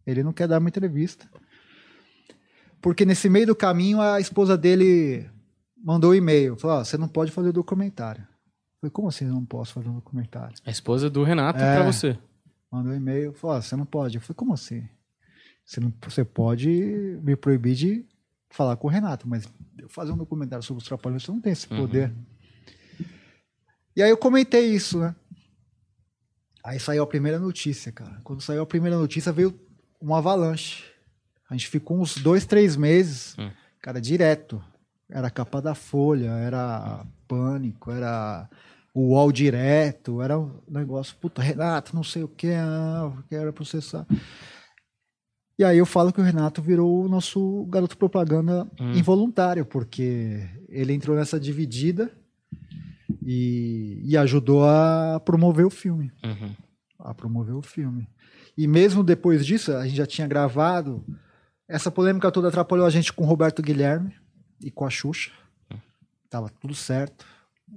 ele 0.05 0.23
não 0.23 0.33
quer 0.33 0.47
dar 0.47 0.59
uma 0.59 0.69
entrevista. 0.69 1.27
Porque 2.81 3.05
nesse 3.05 3.27
meio 3.27 3.47
do 3.47 3.55
caminho 3.55 3.99
a 3.99 4.19
esposa 4.19 4.57
dele 4.57 5.27
mandou 5.75 6.11
um 6.11 6.15
e-mail, 6.15 6.55
falou, 6.55 6.85
você 6.85 6.97
não 6.97 7.07
pode 7.07 7.31
fazer 7.31 7.49
o 7.49 7.53
documentário. 7.53 8.21
Eu 8.21 8.81
falei, 8.81 8.91
como 8.91 9.07
assim 9.07 9.25
eu 9.25 9.33
não 9.33 9.45
posso 9.45 9.73
fazer 9.73 9.89
um 9.89 9.95
documentário? 9.95 10.55
A 10.63 10.69
esposa 10.69 11.09
do 11.09 11.23
Renato 11.23 11.59
É. 11.59 11.75
pra 11.77 11.91
você. 11.91 12.17
mandou 12.71 12.91
um 12.91 12.95
e-mail, 12.95 13.33
falou, 13.33 13.55
ah, 13.57 13.61
você 13.61 13.75
não 13.75 13.85
pode. 13.85 14.15
Eu 14.17 14.21
falei, 14.21 14.35
como 14.35 14.53
assim? 14.53 14.87
Você, 15.67 15.81
não, 15.81 15.93
você 16.01 16.23
pode 16.23 16.69
me 17.21 17.35
proibir 17.35 17.75
de 17.75 18.05
falar 18.49 18.77
com 18.77 18.87
o 18.87 18.89
Renato, 18.89 19.27
mas 19.27 19.45
eu 19.77 19.89
fazer 19.89 20.13
um 20.13 20.17
documentário 20.17 20.63
sobre 20.63 20.81
os 20.81 20.87
trapalhões, 20.87 21.23
você 21.23 21.31
não 21.31 21.41
tem 21.41 21.51
esse 21.51 21.67
poder. 21.67 22.13
E 23.93 24.01
aí 24.01 24.09
eu 24.09 24.17
comentei 24.17 24.73
isso, 24.73 24.97
né? 24.99 25.13
Aí 26.63 26.79
saiu 26.79 27.03
a 27.03 27.07
primeira 27.07 27.37
notícia, 27.37 27.91
cara. 27.91 28.19
Quando 28.23 28.41
saiu 28.41 28.61
a 28.61 28.65
primeira 28.65 28.97
notícia, 28.97 29.31
veio 29.33 29.59
uma 29.99 30.19
avalanche. 30.19 30.85
A 31.49 31.53
gente 31.53 31.67
ficou 31.67 31.99
uns 31.99 32.15
dois, 32.17 32.45
três 32.45 32.77
meses, 32.77 33.35
Hum. 33.37 33.51
cara, 33.81 33.99
direto. 33.99 34.63
Era 35.09 35.29
capa 35.29 35.61
da 35.61 35.75
Folha, 35.75 36.29
era 36.31 37.05
pânico, 37.27 37.91
era 37.91 38.49
o 38.93 39.09
UOL 39.13 39.31
direto, 39.33 40.21
era 40.21 40.39
um 40.39 40.61
negócio, 40.67 41.15
puta, 41.17 41.41
Renato, 41.41 41.93
não 41.95 42.03
sei 42.03 42.23
o 42.23 42.27
que, 42.27 42.51
ah, 42.53 43.11
quero 43.29 43.51
processar. 43.53 44.05
E 45.59 45.63
aí 45.63 45.77
eu 45.79 45.85
falo 45.85 46.13
que 46.13 46.21
o 46.21 46.23
Renato 46.23 46.61
virou 46.61 47.03
o 47.05 47.09
nosso 47.09 47.65
garoto 47.69 47.97
propaganda 47.97 48.67
Hum. 48.79 48.93
involuntário, 48.93 49.65
porque 49.65 50.47
ele 50.69 50.93
entrou 50.93 51.15
nessa 51.15 51.39
dividida 51.39 52.11
e, 53.25 54.01
e 54.03 54.15
ajudou 54.17 54.65
a 54.65 55.19
promover 55.23 55.65
o 55.65 55.69
filme 55.69 56.11
Uhum. 56.23 56.53
a 56.99 57.13
promover 57.13 57.55
o 57.55 57.61
filme. 57.61 58.07
E 58.57 58.67
mesmo 58.67 59.03
depois 59.03 59.45
disso, 59.45 59.71
a 59.75 59.85
gente 59.85 59.97
já 59.97 60.05
tinha 60.05 60.27
gravado. 60.27 61.03
Essa 61.67 61.91
polêmica 61.91 62.31
toda 62.31 62.47
atrapalhou 62.47 62.85
a 62.85 62.89
gente 62.89 63.11
com 63.13 63.23
o 63.23 63.27
Roberto 63.27 63.61
Guilherme 63.61 64.13
e 64.61 64.71
com 64.71 64.85
a 64.85 64.89
Xuxa. 64.89 65.31
Tava 66.29 66.49
tudo 66.49 66.73
certo. 66.75 67.25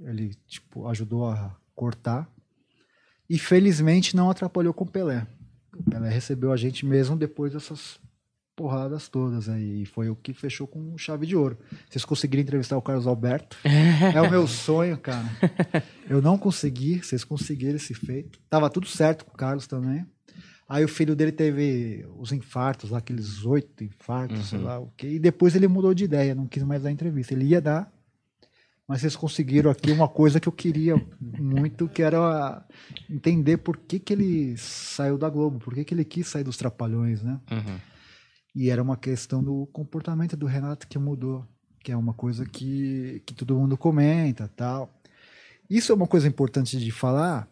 Ele, 0.03 0.33
tipo, 0.47 0.87
ajudou 0.87 1.29
a 1.29 1.55
cortar. 1.75 2.27
E 3.29 3.37
felizmente 3.37 4.15
não 4.15 4.29
atrapalhou 4.29 4.73
com 4.73 4.83
o 4.83 4.87
Pelé. 4.89 5.25
Pelé 5.89 6.09
recebeu 6.09 6.51
a 6.51 6.57
gente 6.57 6.85
mesmo 6.85 7.15
depois 7.15 7.53
dessas 7.53 7.99
porradas 8.55 9.07
todas 9.09 9.49
aí. 9.49 9.83
E 9.83 9.85
foi 9.85 10.09
o 10.09 10.15
que 10.15 10.33
fechou 10.33 10.67
com 10.67 10.97
chave 10.97 11.25
de 11.25 11.35
ouro. 11.35 11.57
Vocês 11.89 12.05
conseguiram 12.05 12.43
entrevistar 12.43 12.77
o 12.77 12.81
Carlos 12.81 13.07
Alberto? 13.07 13.57
É 14.13 14.21
o 14.21 14.29
meu 14.29 14.47
sonho, 14.47 14.97
cara. 14.97 15.25
Eu 16.09 16.21
não 16.21 16.37
consegui, 16.37 16.99
vocês 17.03 17.23
conseguiram 17.23 17.75
esse 17.75 17.93
feito. 17.93 18.39
Tava 18.49 18.69
tudo 18.69 18.87
certo 18.87 19.25
com 19.25 19.31
o 19.31 19.37
Carlos 19.37 19.67
também. 19.67 20.05
Aí 20.67 20.85
o 20.85 20.87
filho 20.87 21.15
dele 21.15 21.31
teve 21.33 22.05
os 22.17 22.31
infartos, 22.31 22.91
lá, 22.91 22.99
aqueles 22.99 23.43
oito 23.45 23.83
infartos, 23.83 24.47
sei 24.47 24.59
lá 24.59 24.79
o 24.79 24.89
quê. 24.95 25.07
E 25.07 25.19
depois 25.19 25.53
ele 25.53 25.67
mudou 25.67 25.93
de 25.93 26.05
ideia, 26.05 26.33
não 26.33 26.47
quis 26.47 26.63
mais 26.63 26.83
dar 26.83 26.91
entrevista. 26.91 27.33
Ele 27.33 27.45
ia 27.45 27.59
dar, 27.59 27.91
mas 28.91 28.99
vocês 28.99 29.15
conseguiram 29.15 29.71
aqui 29.71 29.89
uma 29.89 30.09
coisa 30.09 30.37
que 30.37 30.49
eu 30.49 30.51
queria 30.51 30.95
muito, 31.39 31.87
que 31.87 32.01
era 32.03 32.61
entender 33.09 33.55
por 33.55 33.77
que, 33.77 33.97
que 33.97 34.11
ele 34.11 34.57
saiu 34.57 35.17
da 35.17 35.29
Globo, 35.29 35.59
por 35.59 35.73
que, 35.73 35.85
que 35.85 35.93
ele 35.93 36.03
quis 36.03 36.27
sair 36.27 36.43
dos 36.43 36.57
Trapalhões, 36.57 37.23
né? 37.23 37.39
Uhum. 37.49 37.79
E 38.53 38.69
era 38.69 38.83
uma 38.83 38.97
questão 38.97 39.41
do 39.41 39.65
comportamento 39.67 40.35
do 40.35 40.45
Renato 40.45 40.89
que 40.89 40.99
mudou, 40.99 41.47
que 41.79 41.89
é 41.93 41.95
uma 41.95 42.13
coisa 42.13 42.45
que, 42.45 43.23
que 43.25 43.33
todo 43.33 43.57
mundo 43.57 43.77
comenta 43.77 44.49
tal. 44.49 44.93
Isso 45.69 45.93
é 45.93 45.95
uma 45.95 46.05
coisa 46.05 46.27
importante 46.27 46.77
de 46.77 46.91
falar, 46.91 47.47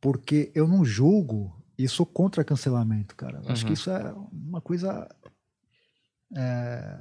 porque 0.00 0.50
eu 0.56 0.66
não 0.66 0.84
julgo 0.84 1.56
e 1.78 1.86
sou 1.86 2.04
contra 2.04 2.42
cancelamento, 2.42 3.14
cara. 3.14 3.40
Eu 3.44 3.52
Acho 3.52 3.62
Uhum. 3.62 3.68
que 3.68 3.74
isso 3.74 3.90
é 3.90 4.12
uma 4.32 4.60
coisa 4.60 5.08
é, 6.36 6.98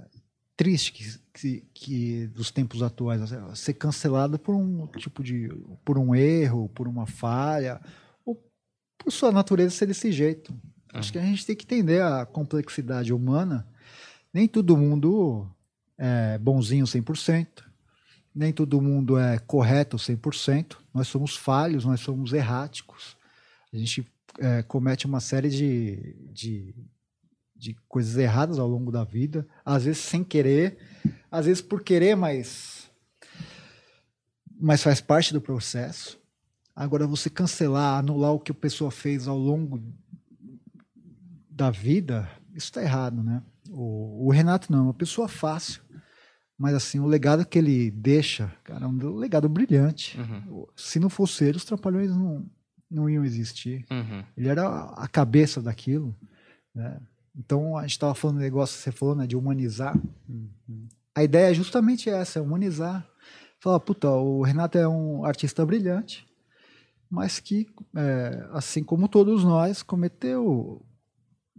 triste 0.56 0.91
que, 0.94 1.20
que, 1.34 1.63
que 1.74 2.28
dos 2.28 2.52
tempos 2.52 2.82
atuais, 2.82 3.22
assim, 3.22 3.56
ser 3.56 3.74
cancelado 3.74 4.39
por 4.39 4.56
um 4.56 4.88
tipo 4.88 5.24
de, 5.24 5.50
por 5.84 5.98
um 5.98 6.15
erro, 6.15 6.70
por 6.70 6.88
uma 6.88 7.06
falha, 7.06 7.82
ou 8.26 8.41
por 8.98 9.12
sua 9.12 9.32
natureza 9.32 9.76
ser 9.76 9.88
desse 9.88 10.12
jeito. 10.12 10.54
Acho 10.94 11.12
que 11.12 11.20
a 11.20 11.24
gente 11.24 11.46
tem 11.46 11.56
que 11.56 11.65
entender 11.65 12.02
a 12.02 12.26
complexidade 12.26 13.13
humana. 13.13 13.68
Nem 14.34 14.48
todo 14.48 14.78
mundo 14.78 15.46
é 15.98 16.38
bonzinho 16.38 16.86
100%, 16.86 17.63
nem 18.34 18.54
todo 18.54 18.82
mundo 18.82 19.18
é 19.18 19.38
correto 19.39 19.98
100%. 19.98 20.78
Nós 20.94 21.08
somos 21.08 21.36
falhos, 21.36 21.84
nós 21.84 22.00
somos 22.00 22.32
erráticos. 22.32 23.18
A 23.74 23.78
gente 23.78 24.06
é, 24.39 24.63
comete 24.63 25.06
uma 25.06 25.20
série 25.20 25.50
de, 25.50 26.15
de, 26.32 26.76
de 27.56 27.76
coisas 27.88 28.18
erradas 28.18 28.60
ao 28.60 28.68
longo 28.68 28.91
da 28.91 29.04
vida, 29.04 29.48
às 29.63 29.86
vezes 29.86 30.02
sem 30.02 30.24
querer, 30.24 30.78
às 31.32 31.46
vezes 31.46 31.62
por 31.62 31.82
querer, 31.82 32.15
mas, 32.15 32.91
mas 34.60 34.84
faz 34.84 35.00
parte 35.00 35.34
do 35.34 35.41
processo. 35.41 36.20
Agora, 36.76 37.08
você 37.08 37.30
cancelar, 37.30 38.00
anular 38.00 38.34
o 38.34 38.39
que 38.39 38.52
a 38.52 38.56
pessoa 38.56 38.91
fez 38.91 39.28
ao 39.28 39.38
longo 39.38 39.82
da 41.50 41.72
vida, 41.72 42.30
isso 42.54 42.65
está 42.65 42.84
errado, 42.84 43.24
né? 43.24 43.41
O, 43.70 44.28
o, 44.28 44.32
Renato 44.32 44.70
não 44.72 44.80
é 44.80 44.82
uma 44.84 44.94
pessoa 44.94 45.30
fácil, 45.30 45.82
mas 46.58 46.76
assim, 46.76 47.00
o 47.00 47.08
legado 47.08 47.46
que 47.46 47.58
ele 47.58 47.89
deixa, 47.89 48.54
cara, 48.63 48.84
é 48.84 48.88
um 48.88 49.15
legado 49.15 49.48
brilhante. 49.48 50.20
Uhum. 50.20 50.68
Se 50.76 51.00
não 51.00 51.10
fosse 51.10 51.46
ele, 51.46 51.58
os 51.58 51.63
Trapalhões 51.63 52.12
não, 52.12 52.46
não 52.91 53.10
iam 53.10 53.24
existir. 53.24 53.86
Uhum. 53.89 54.24
Ele 54.36 54.50
era 54.50 54.68
a 54.68 55.08
cabeça 55.08 55.62
daquilo, 55.62 56.13
né? 56.74 57.00
Então, 57.38 57.78
a 57.78 57.82
gente 57.82 57.91
estava 57.91 58.15
falando 58.15 58.38
do 58.38 58.41
negócio 58.43 58.78
que 58.78 58.84
você 58.84 58.91
falou, 58.91 59.15
né, 59.15 59.28
de 59.28 59.36
humanizar. 59.36 59.95
Uhum. 60.28 60.88
A 61.13 61.24
ideia 61.24 61.52
é 61.52 61.54
justamente 61.54 62.10
essa, 62.10 62.39
é 62.39 62.41
humanizar. 62.41 63.08
Falar, 63.60 63.80
puta, 63.80 64.10
o 64.10 64.41
Renato 64.41 64.78
é 64.78 64.88
um 64.88 65.26
artista 65.26 65.65
brilhante, 65.65 66.28
mas 67.10 67.39
que, 67.39 67.67
é, 67.95 68.48
assim 68.52 68.84
como 68.84 69.08
todos 69.08 69.43
nós, 69.43 69.82
cometeu 69.82 70.86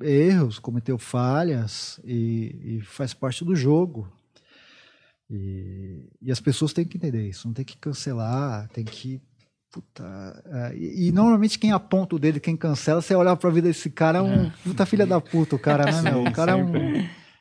erros, 0.03 0.59
cometeu 0.59 0.99
falhas 0.99 2.01
e, 2.05 2.77
e 2.77 2.81
faz 2.83 3.15
parte 3.15 3.45
do 3.45 3.57
jogo. 3.57 4.11
E, 5.29 6.09
e, 6.23 6.31
as 6.31 6.41
pessoas 6.41 6.73
têm 6.73 6.85
que 6.85 6.97
entender 6.97 7.27
isso, 7.27 7.49
não 7.49 7.55
tem 7.55 7.65
que 7.65 7.77
cancelar, 7.77 8.69
tem 8.69 8.85
que. 8.85 9.21
Puta, 9.77 10.43
é, 10.47 10.75
e, 10.75 11.09
e, 11.09 11.13
normalmente 11.13 11.59
quem 11.59 11.71
aponta 11.71 12.17
o 12.17 12.19
dedo, 12.19 12.41
quem 12.41 12.57
cancela, 12.57 13.03
você 13.03 13.15
olha 13.15 13.37
pra 13.37 13.51
vida 13.51 13.69
desse 13.69 13.91
cara, 13.91 14.21
é 14.21 14.23
um 14.23 14.49
puta 14.65 14.87
filha 14.87 15.05
da 15.05 15.21
puta, 15.21 15.55
o 15.55 15.59
cara, 15.59 15.85
né, 15.85 16.01
meu? 16.11 16.25
O 16.25 16.33
cara 16.33 16.53
é 16.53 16.55
um. 16.55 16.73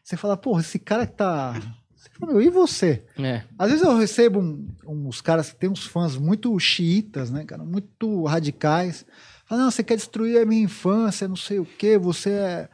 Você 0.03 0.17
fala, 0.17 0.35
porra, 0.35 0.59
esse 0.59 0.77
cara 0.77 1.07
que 1.07 1.13
tá. 1.13 1.53
Você 1.95 2.09
fala, 2.19 2.33
meu, 2.33 2.41
e 2.41 2.49
você? 2.49 3.05
É. 3.17 3.41
Às 3.57 3.71
vezes 3.71 3.85
eu 3.85 3.97
recebo 3.97 4.41
um, 4.41 4.67
uns 4.85 5.21
caras 5.21 5.49
que 5.49 5.55
tem 5.55 5.69
uns 5.69 5.85
fãs 5.85 6.17
muito 6.17 6.59
xiitas, 6.59 7.31
né, 7.31 7.45
cara, 7.45 7.63
muito 7.63 8.25
radicais. 8.25 9.05
Fala, 9.45 9.61
não, 9.61 9.71
você 9.71 9.81
quer 9.81 9.95
destruir 9.95 10.37
a 10.41 10.45
minha 10.45 10.63
infância, 10.63 11.25
não 11.25 11.37
sei 11.37 11.59
o 11.59 11.65
quê, 11.65 11.97
você 11.97 12.31
é, 12.31 12.69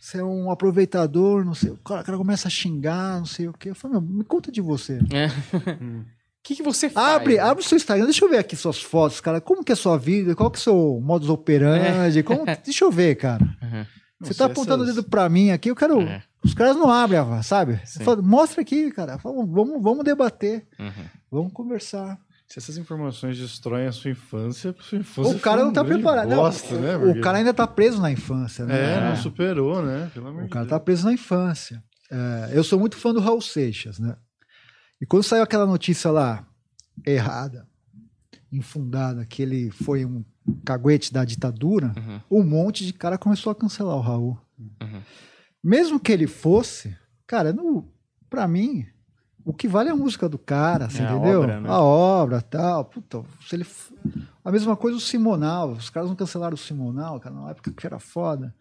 você 0.00 0.18
é 0.18 0.24
um 0.24 0.50
aproveitador, 0.50 1.44
não 1.44 1.54
sei. 1.54 1.70
O 1.70 1.76
cara, 1.76 2.00
o 2.00 2.04
cara 2.04 2.18
começa 2.18 2.48
a 2.48 2.50
xingar, 2.50 3.20
não 3.20 3.26
sei 3.26 3.46
o 3.46 3.52
quê. 3.52 3.70
Eu 3.70 3.76
falo, 3.76 3.94
meu, 3.94 4.02
me 4.02 4.24
conta 4.24 4.50
de 4.50 4.60
você. 4.60 4.98
É. 5.12 5.28
O 6.44 6.46
que, 6.46 6.56
que 6.56 6.62
você 6.62 6.90
faz? 6.90 7.16
Abre, 7.16 7.38
abre 7.38 7.64
o 7.64 7.66
seu 7.66 7.76
Instagram, 7.76 8.04
deixa 8.04 8.22
eu 8.22 8.28
ver 8.28 8.36
aqui 8.36 8.54
suas 8.54 8.82
fotos, 8.82 9.18
cara. 9.18 9.40
Como 9.40 9.64
que 9.64 9.72
é 9.72 9.74
a 9.74 9.76
sua 9.76 9.96
vida? 9.96 10.34
Qual 10.34 10.50
que 10.50 10.58
é 10.58 10.60
o 10.60 10.62
seu 10.62 11.00
modus 11.02 11.30
operandi? 11.30 12.18
É. 12.18 12.22
Como... 12.22 12.44
Deixa 12.62 12.84
eu 12.84 12.90
ver, 12.90 13.14
cara. 13.14 13.42
Uhum. 13.62 13.86
Você 14.20 14.32
está 14.32 14.44
apontando 14.44 14.84
o 14.84 14.86
dedo 14.86 15.02
para 15.02 15.26
mim 15.30 15.52
aqui, 15.52 15.70
eu 15.70 15.74
quero. 15.74 16.02
É. 16.02 16.22
Os 16.44 16.52
caras 16.52 16.76
não 16.76 16.90
abrem, 16.90 17.18
sabe? 17.42 17.80
Falo, 18.02 18.22
Mostra 18.22 18.60
aqui, 18.60 18.90
cara. 18.90 19.16
Vamos, 19.16 19.48
vamos 19.82 20.04
debater. 20.04 20.66
Uhum. 20.78 21.04
Vamos 21.30 21.52
conversar. 21.54 22.18
Se 22.46 22.58
essas 22.58 22.76
informações 22.76 23.38
destroem 23.38 23.86
a 23.86 23.92
sua 23.92 24.10
infância, 24.10 24.74
sua 24.80 24.98
infância 24.98 25.34
o 25.34 25.40
cara 25.40 25.64
não 25.64 25.72
tá 25.72 25.82
preparado. 25.82 26.28
Bosta, 26.28 26.76
né, 26.76 26.94
o 26.94 27.22
cara 27.22 27.38
ainda 27.38 27.54
tá 27.54 27.66
preso 27.66 28.02
na 28.02 28.12
infância, 28.12 28.66
né? 28.66 28.98
É, 28.98 29.00
não 29.00 29.16
superou, 29.16 29.82
né? 29.82 30.10
Pelo 30.12 30.28
amor 30.28 30.44
o 30.44 30.48
cara 30.50 30.66
tá 30.66 30.78
preso 30.78 31.06
na 31.06 31.12
infância. 31.14 31.82
É, 32.10 32.50
eu 32.52 32.62
sou 32.62 32.78
muito 32.78 32.98
fã 32.98 33.14
do 33.14 33.20
Raul 33.20 33.40
Seixas, 33.40 33.98
né? 33.98 34.14
E 35.00 35.06
quando 35.06 35.22
saiu 35.22 35.42
aquela 35.42 35.66
notícia 35.66 36.10
lá, 36.10 36.46
errada, 37.04 37.66
infundada, 38.52 39.24
que 39.24 39.42
ele 39.42 39.70
foi 39.70 40.04
um 40.04 40.24
caguete 40.64 41.12
da 41.12 41.24
ditadura, 41.24 41.92
uhum. 41.96 42.40
um 42.40 42.44
monte 42.44 42.86
de 42.86 42.92
cara 42.92 43.18
começou 43.18 43.50
a 43.50 43.54
cancelar 43.54 43.96
o 43.96 44.00
Raul. 44.00 44.38
Uhum. 44.58 45.02
Mesmo 45.62 45.98
que 45.98 46.12
ele 46.12 46.26
fosse, 46.26 46.96
cara, 47.26 47.52
no, 47.52 47.90
pra 48.28 48.46
mim, 48.46 48.86
o 49.44 49.52
que 49.52 49.68
vale 49.68 49.90
é 49.90 49.92
a 49.92 49.96
música 49.96 50.28
do 50.28 50.38
cara, 50.38 50.86
assim, 50.86 51.02
é, 51.02 51.10
entendeu? 51.10 51.40
A 51.40 51.44
obra, 51.44 51.60
né? 51.60 51.68
a 51.68 51.80
obra, 51.80 52.40
tal. 52.42 52.84
Puta, 52.84 53.22
se 53.46 53.56
ele... 53.56 53.66
A 54.44 54.52
mesma 54.52 54.76
coisa 54.76 54.96
o 54.96 55.00
Simonal. 55.00 55.72
Os 55.72 55.90
caras 55.90 56.08
não 56.08 56.16
cancelaram 56.16 56.54
o 56.54 56.58
Simonal, 56.58 57.20
cara, 57.20 57.34
na 57.34 57.50
época 57.50 57.72
que 57.72 57.86
era 57.86 57.98
foda. 57.98 58.54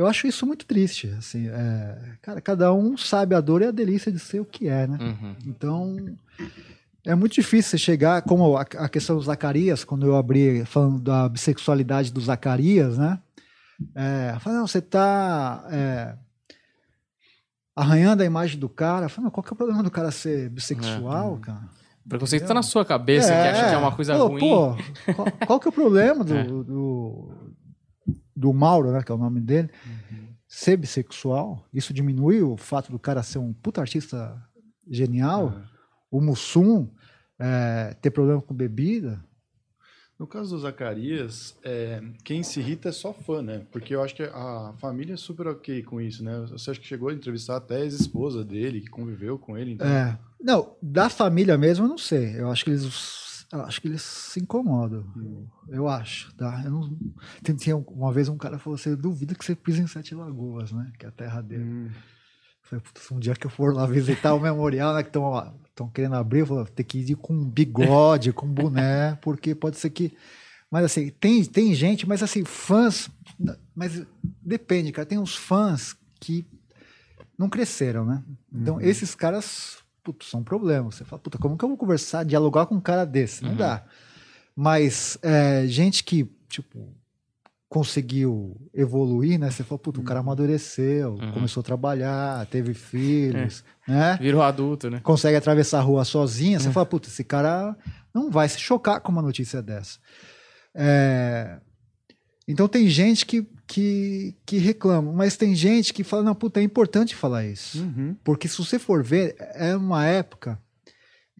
Eu 0.00 0.06
acho 0.06 0.26
isso 0.26 0.46
muito 0.46 0.66
triste, 0.66 1.08
assim. 1.18 1.48
É... 1.48 1.98
Cara, 2.22 2.40
cada 2.40 2.72
um 2.72 2.96
sabe 2.96 3.34
a 3.34 3.40
dor 3.40 3.62
e 3.62 3.66
a 3.66 3.70
delícia 3.70 4.10
de 4.10 4.18
ser 4.18 4.40
o 4.40 4.44
que 4.44 4.68
é, 4.68 4.86
né? 4.86 4.98
Uhum. 5.00 5.36
Então, 5.46 5.96
é 7.06 7.14
muito 7.14 7.34
difícil 7.34 7.70
você 7.70 7.78
chegar, 7.78 8.22
como 8.22 8.56
a, 8.56 8.62
a 8.62 8.88
questão 8.88 9.16
do 9.16 9.22
Zacarias, 9.22 9.84
quando 9.84 10.06
eu 10.06 10.16
abri 10.16 10.64
falando 10.64 11.00
da 11.00 11.28
bissexualidade 11.28 12.12
do 12.12 12.20
Zacarias, 12.20 12.98
né? 12.98 13.18
É, 13.94 14.36
não, 14.46 14.66
você 14.66 14.80
tá... 14.80 15.64
É 15.70 16.14
arranhando 17.80 18.22
a 18.22 18.26
imagem 18.26 18.58
do 18.58 18.68
cara. 18.68 19.08
Falei, 19.08 19.30
qual 19.30 19.42
que 19.42 19.50
é 19.50 19.54
o 19.54 19.56
problema 19.56 19.82
do 19.82 19.90
cara 19.90 20.10
ser 20.10 20.50
bissexual, 20.50 21.38
é. 21.40 21.46
cara? 21.46 21.80
O 22.04 22.08
preconceito 22.08 22.46
tá 22.46 22.54
na 22.54 22.62
sua 22.62 22.84
cabeça, 22.84 23.32
é, 23.32 23.42
que 23.42 23.48
acha 23.48 23.68
que 23.68 23.74
é 23.74 23.78
uma 23.78 23.92
coisa 23.92 24.16
pô, 24.16 24.26
ruim. 24.26 24.40
Pô, 24.40 24.76
qual, 25.14 25.32
qual, 25.46 25.60
que 25.60 25.68
é 25.68 25.70
o 25.70 25.72
problema 25.72 26.24
do, 26.24 26.34
é. 26.36 26.44
do, 26.44 26.64
do, 28.40 28.52
Mauro, 28.52 28.92
né, 28.92 29.02
que 29.02 29.12
é 29.12 29.14
o 29.14 29.18
nome 29.18 29.40
dele, 29.40 29.70
uhum. 29.86 30.28
ser 30.48 30.76
bissexual? 30.76 31.64
Isso 31.72 31.92
diminui 31.92 32.42
o 32.42 32.56
fato 32.56 32.90
do 32.90 32.98
cara 32.98 33.22
ser 33.22 33.38
um 33.38 33.52
puta 33.52 33.80
artista 33.80 34.42
genial? 34.88 35.54
É. 35.56 35.70
O 36.10 36.20
Mussum 36.20 36.88
é, 37.38 37.94
ter 38.00 38.10
problema 38.10 38.40
com 38.40 38.54
bebida? 38.54 39.22
No 40.18 40.26
caso 40.26 40.54
do 40.54 40.60
Zacarias, 40.60 41.56
é, 41.64 42.02
quem 42.22 42.42
se 42.42 42.60
irrita 42.60 42.90
é 42.90 42.92
só 42.92 43.10
fã, 43.10 43.40
né? 43.40 43.62
Porque 43.72 43.94
eu 43.94 44.02
acho 44.02 44.14
que 44.14 44.22
a 44.22 44.74
família 44.78 45.14
é 45.14 45.16
super 45.16 45.46
ok 45.46 45.82
com 45.82 45.98
isso, 45.98 46.22
né? 46.22 46.46
Você 46.50 46.72
acha 46.72 46.78
que 46.78 46.86
chegou 46.86 47.08
a 47.08 47.14
entrevistar 47.14 47.56
até 47.56 47.76
a 47.76 47.80
ex-esposa 47.80 48.44
dele, 48.44 48.82
que 48.82 48.90
conviveu 48.90 49.38
com 49.38 49.56
ele. 49.56 49.72
Então... 49.72 49.88
É. 49.88 50.18
Não, 50.38 50.76
da 50.82 51.08
família 51.08 51.56
mesmo 51.56 51.86
eu 51.86 51.88
não 51.88 51.96
sei. 51.96 52.38
Eu 52.38 52.50
acho 52.50 52.64
que 52.64 52.70
eles, 52.70 52.84
acho 53.52 53.80
que 53.80 53.88
eles 53.88 54.02
se 54.02 54.40
incomodam. 54.40 55.04
Hum. 55.16 55.46
Eu 55.68 55.88
acho, 55.88 56.32
tá? 56.34 56.62
Eu 56.64 56.70
não... 56.70 56.98
Tinha 57.56 57.76
uma 57.76 58.12
vez 58.12 58.28
um 58.28 58.36
cara 58.36 58.58
falou 58.58 58.76
assim, 58.76 58.94
duvido 58.94 59.34
que 59.34 59.44
você 59.44 59.54
pise 59.54 59.82
em 59.82 59.86
Sete 59.86 60.14
Lagoas, 60.14 60.70
né? 60.72 60.92
Que 60.98 61.06
é 61.06 61.08
a 61.08 61.12
terra 61.12 61.40
dele. 61.40 61.64
Hum. 61.64 61.90
Falei, 62.62 62.84
um 63.10 63.18
dia 63.18 63.34
que 63.34 63.46
eu 63.46 63.50
for 63.50 63.74
lá 63.74 63.86
visitar 63.86 64.34
o 64.34 64.40
memorial, 64.40 64.94
né? 64.94 65.02
Que 65.02 65.08
estão 65.08 65.88
querendo 65.92 66.14
abrir, 66.14 66.40
eu 66.40 66.46
falei, 66.46 66.66
tem 66.66 66.86
que 66.86 66.98
ir 66.98 67.16
com 67.16 67.44
bigode, 67.44 68.32
com 68.32 68.46
boné, 68.46 69.16
porque 69.20 69.54
pode 69.54 69.76
ser 69.76 69.90
que. 69.90 70.16
Mas 70.70 70.84
assim, 70.84 71.10
tem, 71.18 71.44
tem 71.44 71.74
gente, 71.74 72.08
mas 72.08 72.22
assim, 72.22 72.44
fãs. 72.44 73.10
Mas 73.74 74.06
depende, 74.40 74.92
cara. 74.92 75.06
Tem 75.06 75.18
uns 75.18 75.34
fãs 75.34 75.96
que 76.20 76.46
não 77.36 77.48
cresceram, 77.48 78.04
né? 78.04 78.22
Então, 78.52 78.74
uhum. 78.76 78.80
esses 78.80 79.14
caras, 79.16 79.78
putz, 80.02 80.28
são 80.28 80.42
problemas. 80.42 80.96
Você 80.96 81.04
fala, 81.04 81.20
puta, 81.20 81.38
como 81.38 81.56
que 81.56 81.64
eu 81.64 81.68
vou 81.68 81.78
conversar, 81.78 82.24
dialogar 82.24 82.66
com 82.66 82.76
um 82.76 82.80
cara 82.80 83.04
desse? 83.04 83.42
Não 83.42 83.50
uhum. 83.50 83.56
dá. 83.56 83.84
Mas 84.54 85.18
é, 85.22 85.66
gente 85.66 86.04
que, 86.04 86.30
tipo, 86.48 86.94
conseguiu 87.68 88.56
evoluir, 88.74 89.38
né? 89.38 89.50
Você 89.50 89.62
falou, 89.62 89.78
puto, 89.78 90.00
o 90.00 90.04
cara 90.04 90.18
uhum. 90.20 90.26
amadureceu, 90.26 91.12
uhum. 91.14 91.32
começou 91.32 91.60
a 91.60 91.64
trabalhar, 91.64 92.44
teve 92.46 92.74
filhos, 92.74 93.64
é. 93.88 93.92
né? 93.92 94.18
Virou 94.20 94.42
adulto, 94.42 94.90
né? 94.90 95.00
Consegue 95.00 95.36
atravessar 95.36 95.78
a 95.78 95.82
rua 95.82 96.04
sozinha. 96.04 96.58
Você 96.58 96.68
é. 96.68 96.72
fala, 96.72 96.84
puto, 96.84 97.08
esse 97.08 97.22
cara 97.22 97.76
não 98.12 98.30
vai 98.30 98.48
se 98.48 98.58
chocar 98.58 99.00
com 99.00 99.12
uma 99.12 99.22
notícia 99.22 99.62
dessa. 99.62 99.98
É... 100.74 101.60
Então 102.48 102.66
tem 102.66 102.88
gente 102.88 103.24
que, 103.24 103.46
que, 103.66 104.36
que 104.44 104.58
reclama, 104.58 105.12
mas 105.12 105.36
tem 105.36 105.54
gente 105.54 105.92
que 105.92 106.02
fala, 106.02 106.22
não, 106.22 106.34
puta, 106.34 106.60
é 106.60 106.62
importante 106.62 107.14
falar 107.14 107.46
isso. 107.46 107.82
Uhum. 107.82 108.16
Porque 108.24 108.48
se 108.48 108.58
você 108.58 108.78
for 108.78 109.04
ver, 109.04 109.36
é 109.54 109.76
uma 109.76 110.04
época 110.06 110.60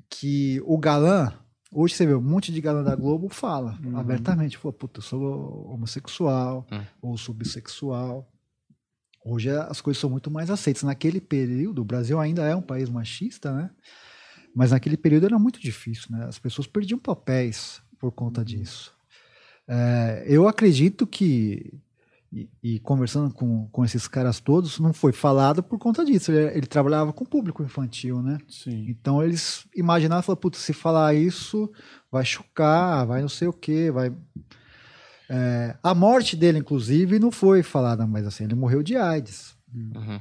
que 0.08 0.60
o 0.64 0.78
galã 0.78 1.32
Hoje 1.72 1.94
você 1.94 2.04
vê 2.04 2.14
um 2.14 2.20
monte 2.20 2.52
de 2.52 2.60
galã 2.60 2.82
da 2.82 2.96
Globo 2.96 3.28
fala 3.28 3.78
uhum. 3.84 3.96
abertamente, 3.96 4.58
pô, 4.58 4.72
puta, 4.72 4.98
eu 4.98 5.02
sou 5.04 5.70
homossexual 5.70 6.66
uhum. 6.70 6.84
ou 7.00 7.16
sou 7.16 7.32
bissexual. 7.32 8.28
Hoje 9.24 9.50
as 9.50 9.80
coisas 9.80 10.00
são 10.00 10.10
muito 10.10 10.30
mais 10.30 10.50
aceitas. 10.50 10.82
Naquele 10.82 11.20
período, 11.20 11.82
o 11.82 11.84
Brasil 11.84 12.18
ainda 12.18 12.44
é 12.44 12.56
um 12.56 12.62
país 12.62 12.88
machista, 12.88 13.52
né? 13.52 13.70
Mas 14.52 14.72
naquele 14.72 14.96
período 14.96 15.26
era 15.26 15.38
muito 15.38 15.60
difícil, 15.60 16.08
né? 16.10 16.24
As 16.24 16.40
pessoas 16.40 16.66
perdiam 16.66 16.98
papéis 16.98 17.80
por 18.00 18.10
conta 18.10 18.40
uhum. 18.40 18.44
disso. 18.44 18.92
É, 19.72 20.24
eu 20.26 20.48
acredito 20.48 21.06
que 21.06 21.80
e, 22.32 22.48
e, 22.62 22.78
conversando 22.80 23.32
com, 23.32 23.68
com 23.68 23.84
esses 23.84 24.08
caras 24.08 24.40
todos, 24.40 24.80
não 24.80 24.92
foi 24.92 25.12
falado 25.12 25.62
por 25.62 25.78
conta 25.78 26.04
disso. 26.04 26.32
Ele, 26.32 26.58
ele 26.58 26.66
trabalhava 26.66 27.12
com 27.12 27.24
público 27.24 27.62
infantil, 27.62 28.20
né? 28.20 28.38
Sim. 28.48 28.86
Então 28.88 29.22
eles 29.22 29.66
imaginavam, 29.74 30.22
falaram, 30.22 30.40
putz, 30.40 30.58
se 30.58 30.72
falar 30.72 31.14
isso, 31.14 31.70
vai 32.10 32.24
chocar, 32.24 33.06
vai 33.06 33.20
não 33.22 33.28
sei 33.28 33.46
o 33.46 33.52
quê, 33.52 33.90
vai... 33.92 34.12
É, 35.28 35.76
a 35.80 35.94
morte 35.94 36.36
dele, 36.36 36.58
inclusive, 36.58 37.20
não 37.20 37.30
foi 37.30 37.62
falada, 37.62 38.04
mas 38.06 38.26
assim, 38.26 38.42
ele 38.44 38.56
morreu 38.56 38.82
de 38.82 38.96
AIDS. 38.96 39.56
Uhum. 39.72 40.20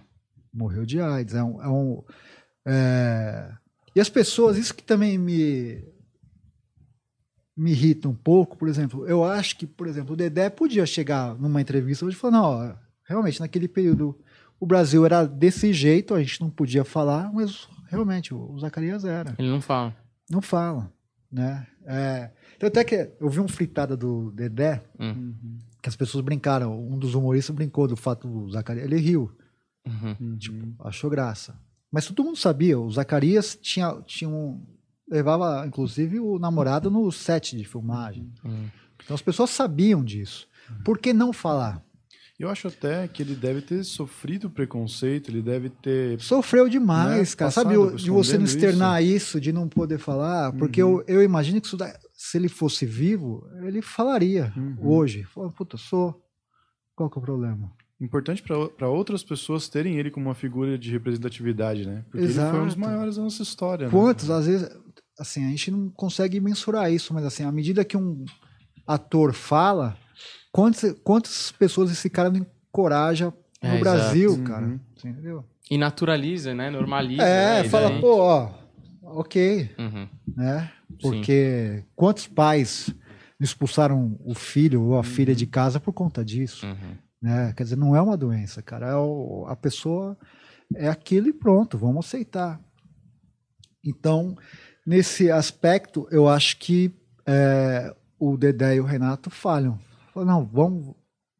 Morreu 0.53 0.85
de 0.85 1.01
AIDS. 1.01 1.33
É 1.33 1.43
um, 1.43 1.63
é 1.63 1.67
um 1.67 2.03
é... 2.67 3.51
E 3.95 3.99
as 3.99 4.09
pessoas, 4.09 4.57
isso 4.57 4.75
que 4.75 4.83
também 4.83 5.17
me, 5.17 5.83
me 7.59 7.71
irrita 7.71 8.07
um 8.07 8.13
pouco, 8.15 8.57
por 8.57 8.67
exemplo, 8.67 9.05
eu 9.07 9.23
acho 9.23 9.57
que, 9.57 9.67
por 9.67 9.85
exemplo, 9.87 10.13
o 10.13 10.15
Dedé 10.15 10.49
podia 10.49 10.85
chegar 10.85 11.35
numa 11.35 11.59
entrevista 11.61 12.05
hoje 12.05 12.15
e 12.15 12.19
falar, 12.19 12.31
não, 12.39 12.75
realmente, 13.03 13.39
naquele 13.39 13.67
período 13.67 14.17
o 14.59 14.65
Brasil 14.65 15.05
era 15.05 15.25
desse 15.25 15.71
jeito, 15.73 16.13
a 16.13 16.19
gente 16.21 16.39
não 16.41 16.49
podia 16.49 16.83
falar, 16.83 17.31
mas 17.33 17.67
realmente 17.89 18.33
o 18.33 18.57
Zacarias 18.59 19.03
era. 19.05 19.35
Ele 19.37 19.49
não 19.49 19.61
fala. 19.61 19.95
Não 20.29 20.41
fala. 20.41 20.91
né? 21.31 21.67
É, 21.85 22.31
então 22.55 22.67
até 22.67 22.83
que 22.83 23.09
eu 23.19 23.29
vi 23.29 23.39
um 23.39 23.47
fritada 23.47 23.95
do 23.97 24.31
Dedé, 24.31 24.81
Hum. 24.99 25.33
que 25.81 25.89
as 25.89 25.95
pessoas 25.95 26.23
brincaram, 26.23 26.77
um 26.79 26.97
dos 26.97 27.13
humoristas 27.15 27.55
brincou 27.55 27.87
do 27.87 27.95
fato 27.95 28.27
do 28.27 28.51
Zacarias, 28.51 28.85
ele 28.85 28.97
riu, 28.97 29.31
Uhum. 29.87 30.37
tipo, 30.37 30.75
achou 30.85 31.09
graça. 31.09 31.55
Mas 31.91 32.05
todo 32.05 32.23
mundo 32.23 32.37
sabia, 32.37 32.79
o 32.79 32.91
Zacarias 32.91 33.57
tinha, 33.61 33.95
tinha 34.05 34.29
um, 34.29 34.61
levava 35.09 35.65
inclusive 35.65 36.19
o 36.19 36.37
namorado 36.39 36.89
no 36.91 37.11
set 37.11 37.55
de 37.57 37.63
filmagem. 37.65 38.31
Hum. 38.45 38.67
Então 39.03 39.15
as 39.15 39.21
pessoas 39.21 39.49
sabiam 39.49 40.03
disso. 40.03 40.47
Por 40.85 40.97
que 40.99 41.11
não 41.13 41.33
falar? 41.33 41.81
Eu 42.39 42.49
acho 42.49 42.69
até 42.69 43.05
que 43.07 43.21
ele 43.21 43.35
deve 43.35 43.61
ter 43.61 43.83
sofrido 43.83 44.49
preconceito, 44.49 45.29
ele 45.29 45.41
deve 45.41 45.69
ter. 45.69 46.21
Sofreu 46.21 46.69
demais, 46.69 47.31
Né? 47.31 47.35
cara. 47.35 47.51
Sabe, 47.51 47.73
de 47.97 48.09
você 48.09 48.37
não 48.37 48.45
externar 48.45 49.03
isso. 49.03 49.41
de 49.41 49.51
não 49.51 49.67
poder 49.67 49.97
falar. 49.97 50.53
Porque 50.53 50.81
eu, 50.81 51.03
eu 51.05 51.21
imagino 51.21 51.59
que 51.59 51.67
isso 51.67 51.77
se 52.13 52.37
ele 52.37 52.47
fosse 52.47 52.85
vivo, 52.85 53.45
ele 53.63 53.81
falaria 53.81 54.53
Uhum. 54.55 54.77
hoje. 54.81 55.23
Fala, 55.25 55.51
puta, 55.51 55.75
sou. 55.75 56.21
Qual 56.95 57.09
que 57.09 57.17
é 57.17 57.21
o 57.21 57.23
problema? 57.23 57.71
Importante 57.99 58.41
para 58.77 58.87
outras 58.87 59.21
pessoas 59.21 59.67
terem 59.67 59.97
ele 59.99 60.09
como 60.09 60.27
uma 60.27 60.35
figura 60.35 60.77
de 60.77 60.89
representatividade, 60.91 61.85
né? 61.85 62.05
Porque 62.09 62.23
ele 62.25 62.33
foi 62.33 62.43
um 62.45 62.51
dos 62.65 62.73
Exato. 62.73 62.79
maiores 62.79 63.15
da 63.17 63.21
nossa 63.23 63.43
história. 63.43 63.87
né? 63.87 63.91
Quantos, 63.91 64.29
às 64.29 64.45
vezes, 64.47 64.69
assim, 65.19 65.45
a 65.45 65.49
gente 65.49 65.69
não 65.71 65.89
consegue 65.89 66.39
mensurar 66.39 66.91
isso, 66.91 67.13
mas 67.13 67.25
assim, 67.25 67.43
à 67.43 67.51
medida 67.51 67.83
que 67.85 67.97
um 67.97 68.25
ator 68.87 69.33
fala, 69.33 69.97
quantas, 70.51 70.95
quantas 71.03 71.51
pessoas 71.51 71.91
esse 71.91 72.09
cara 72.09 72.29
não 72.29 72.37
encoraja 72.69 73.33
no 73.61 73.69
É, 73.69 73.79
Brasil, 73.79 74.31
exato. 74.31 74.43
cara? 74.49 74.65
Uhum. 74.65 74.79
Entendeu? 74.97 75.45
E 75.69 75.77
naturaliza, 75.77 76.53
né? 76.55 76.69
Normaliza. 76.69 77.23
É, 77.23 77.63
né? 77.63 77.69
fala, 77.69 77.89
Daí- 77.89 78.01
pô, 78.01 78.17
ó, 78.19 78.51
ok, 79.03 79.69
Uhum. 79.77 80.07
né? 80.35 80.71
Sim. 80.89 80.97
Porque 81.01 81.83
quantos 81.95 82.25
pais 82.27 82.89
expulsaram 83.39 84.17
o 84.25 84.33
filho 84.33 84.81
ou 84.81 84.97
a 84.99 85.03
filha 85.03 85.35
de 85.35 85.45
casa 85.45 85.79
por 85.79 85.93
conta 85.93 86.25
disso, 86.25 86.65
Uhum. 86.65 86.95
né? 87.21 87.53
Quer 87.55 87.63
dizer, 87.63 87.75
não 87.77 87.95
é 87.95 88.01
uma 88.01 88.17
doença, 88.17 88.61
cara. 88.61 88.87
É 88.87 88.95
o- 88.95 89.45
a 89.47 89.55
pessoa 89.55 90.17
é 90.75 90.89
aquilo 90.89 91.27
e 91.27 91.33
pronto, 91.33 91.77
vamos 91.77 92.05
aceitar. 92.05 92.59
Então, 93.83 94.35
nesse 94.85 95.29
aspecto, 95.31 96.07
eu 96.11 96.27
acho 96.27 96.57
que 96.57 96.93
é, 97.25 97.95
o 98.19 98.35
Dedé 98.37 98.75
e 98.75 98.79
o 98.81 98.85
Renato 98.85 99.29
falham. 99.29 99.79
Falam, 100.13 100.27
Não, 100.27 100.45
vamos, 100.45 100.95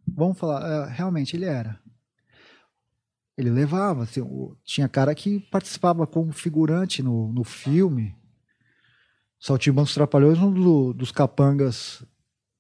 vamos 0.07 0.37
falar. 0.37 0.87
é, 0.87 0.89
realmente, 0.91 1.35
ele 1.35 1.45
era. 1.45 1.79
Ele 3.37 3.49
levava. 3.49 4.03
assim, 4.03 4.21
o- 4.21 4.55
tinha 4.63 4.87
cara 4.89 5.15
que 5.15 5.39
participava 5.51 6.05
como 6.05 6.31
figurante 6.33 7.01
no, 7.01 7.31
no 7.31 7.43
filme. 7.43 8.15
Saltimbancos 9.39 9.93
Trapalhões, 9.93 10.37
um 10.39 10.51
do- 10.53 10.93
dos 10.93 11.11
capangas 11.11 12.03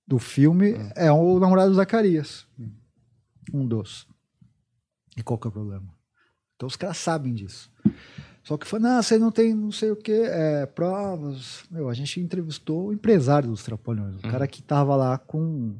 do 0.07 0.17
filme, 0.17 0.73
é 0.95 1.11
o 1.11 1.37
namorado 1.39 1.69
do 1.69 1.75
Zacarias. 1.75 2.47
Um 3.53 3.67
dos. 3.67 4.07
E 5.17 5.21
qual 5.21 5.37
que 5.37 5.47
é 5.47 5.49
o 5.49 5.51
problema? 5.51 5.93
Então 6.55 6.67
os 6.67 6.75
caras 6.77 6.97
sabem 6.97 7.33
disso. 7.33 7.69
Só 8.49 8.57
que 8.57 8.65
foi, 8.67 8.79
não, 8.79 8.99
você 8.99 9.15
não 9.19 9.31
tem 9.31 9.53
não 9.53 9.71
sei 9.71 9.91
o 9.91 9.95
que, 9.95 10.11
é, 10.11 10.65
provas. 10.65 11.63
Meu, 11.69 11.87
a 11.87 11.93
gente 11.93 12.19
entrevistou 12.19 12.87
o 12.87 12.93
empresário 12.93 13.47
dos 13.47 13.63
Trapalhões, 13.63 14.15
o 14.15 14.25
Uhum. 14.25 14.31
cara 14.31 14.47
que 14.47 14.59
tava 14.63 14.95
lá 14.95 15.19
com, 15.19 15.75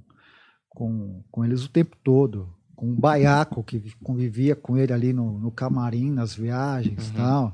com, 0.69 1.23
com 1.31 1.43
eles 1.43 1.65
o 1.65 1.69
tempo 1.69 1.97
todo, 2.03 2.47
com 2.75 2.91
o 2.91 2.95
baiaco 2.95 3.63
que 3.63 3.91
convivia 4.03 4.55
com 4.55 4.77
ele 4.77 4.93
ali 4.93 5.11
no, 5.13 5.39
no 5.39 5.49
camarim, 5.49 6.11
nas 6.11 6.35
viagens 6.35 7.07
e 7.07 7.09
Uhum. 7.09 7.15
tal. 7.17 7.53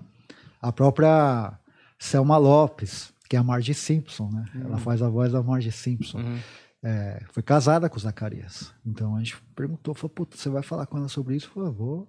A 0.61 0.69
própria 0.73 1.57
Selma 1.97 2.35
Lopes, 2.35 3.13
que 3.29 3.37
é 3.37 3.39
a 3.39 3.43
Marge 3.43 3.73
Simpson, 3.73 4.29
né? 4.33 4.43
Ela 4.65 4.77
faz 4.77 5.01
a 5.01 5.07
voz 5.07 5.31
da 5.31 5.41
Marge 5.41 5.71
Simpson. 5.71 6.17
Uhum. 6.19 6.39
É, 6.83 7.23
foi 7.31 7.41
casada 7.41 7.87
com 7.89 7.95
o 7.95 7.99
Zacarias. 8.01 8.73
Então 8.85 9.15
a 9.15 9.19
gente 9.19 9.37
perguntou, 9.55 9.95
falou, 9.95 10.09
puta, 10.09 10.35
você 10.35 10.49
vai 10.49 10.61
falar 10.61 10.85
com 10.87 10.97
ela 10.97 11.07
sobre 11.07 11.37
isso? 11.37 11.47
Eu 11.47 11.53
falei, 11.53 11.71
vou. 11.71 12.07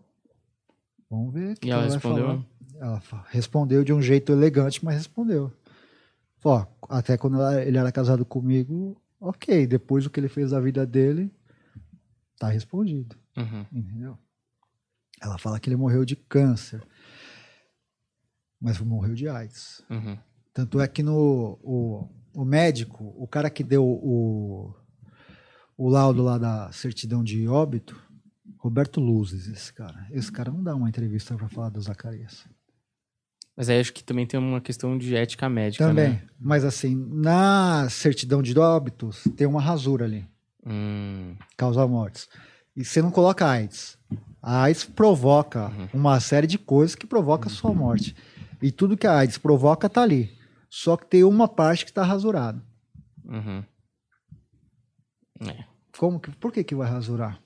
Vamos 1.08 1.32
ver. 1.32 1.52
o 1.52 1.60
que 1.60 1.68
E 1.68 1.70
ela 1.70 1.82
vai 1.82 1.90
respondeu? 1.92 2.26
falar. 2.26 2.40
Ela 2.80 3.02
respondeu 3.28 3.82
de 3.84 3.92
um 3.92 4.00
jeito 4.02 4.32
elegante, 4.32 4.84
mas 4.84 4.96
respondeu. 4.96 5.52
Ó, 6.44 6.64
até 6.88 7.16
quando 7.16 7.36
ela- 7.36 7.62
ele 7.62 7.78
era 7.78 7.90
casado 7.90 8.24
comigo, 8.24 9.00
ok. 9.20 9.66
Depois 9.66 10.06
o 10.06 10.10
que 10.10 10.20
ele 10.20 10.28
fez 10.28 10.50
da 10.50 10.60
vida 10.60 10.86
dele, 10.86 11.30
tá 12.38 12.48
respondido. 12.48 13.16
Uhum. 13.36 13.66
Entendeu? 13.72 14.18
Ela 15.20 15.38
fala 15.38 15.58
que 15.58 15.68
ele 15.68 15.76
morreu 15.76 16.04
de 16.04 16.14
câncer. 16.14 16.82
Mas 18.60 18.78
morreu 18.80 19.14
de 19.14 19.28
AIDS. 19.28 19.82
Uhum. 19.90 20.18
Tanto 20.52 20.80
é 20.80 20.88
que 20.88 21.02
no 21.02 21.58
o, 21.62 22.08
o 22.34 22.44
médico, 22.44 23.14
o 23.16 23.26
cara 23.26 23.50
que 23.50 23.62
deu 23.62 23.84
o, 23.84 24.74
o 25.76 25.88
laudo 25.88 26.22
lá 26.22 26.38
da 26.38 26.70
certidão 26.72 27.22
de 27.22 27.46
óbito, 27.48 28.00
Roberto 28.58 29.00
Luzes, 29.00 29.48
esse 29.48 29.72
cara. 29.72 30.06
Esse 30.10 30.32
cara 30.32 30.50
não 30.50 30.62
dá 30.62 30.74
uma 30.74 30.88
entrevista 30.88 31.34
para 31.36 31.48
falar 31.48 31.68
do 31.70 31.80
Zacarias. 31.80 32.46
Mas 33.56 33.68
aí 33.70 33.80
acho 33.80 33.92
que 33.92 34.04
também 34.04 34.26
tem 34.26 34.38
uma 34.38 34.60
questão 34.60 34.98
de 34.98 35.16
ética 35.16 35.48
médica, 35.48 35.86
Também. 35.86 36.10
né? 36.10 36.22
Mas 36.38 36.62
assim, 36.64 36.94
na 36.94 37.88
certidão 37.88 38.42
de 38.42 38.56
óbitos, 38.58 39.24
tem 39.36 39.46
uma 39.46 39.60
rasura 39.60 40.04
ali, 40.04 40.26
Hum, 40.66 41.36
causa 41.56 41.86
mortes. 41.86 42.28
E 42.76 42.84
você 42.84 43.00
não 43.00 43.10
coloca 43.10 43.46
AIDS. 43.46 43.96
A 44.42 44.64
AIDS 44.64 44.84
provoca 44.84 45.72
uma 45.94 46.20
série 46.20 46.46
de 46.46 46.58
coisas 46.58 46.94
que 46.94 47.06
provoca 47.06 47.48
a 47.48 47.50
sua 47.52 47.72
morte. 47.72 48.14
E 48.60 48.70
tudo 48.70 48.96
que 48.96 49.06
a 49.06 49.16
AIDS 49.16 49.38
provoca 49.38 49.88
tá 49.88 50.02
ali. 50.02 50.36
Só 50.68 50.96
que 50.96 51.06
tem 51.06 51.24
uma 51.24 51.48
parte 51.48 51.84
que 51.84 51.90
está 51.90 52.02
rasurada. 52.04 52.62
uhum. 53.24 53.64
É. 55.40 55.64
Como 55.96 56.18
que, 56.20 56.30
por 56.32 56.52
que, 56.52 56.62
que 56.64 56.74
vai 56.74 56.90
rasurar? 56.90 57.40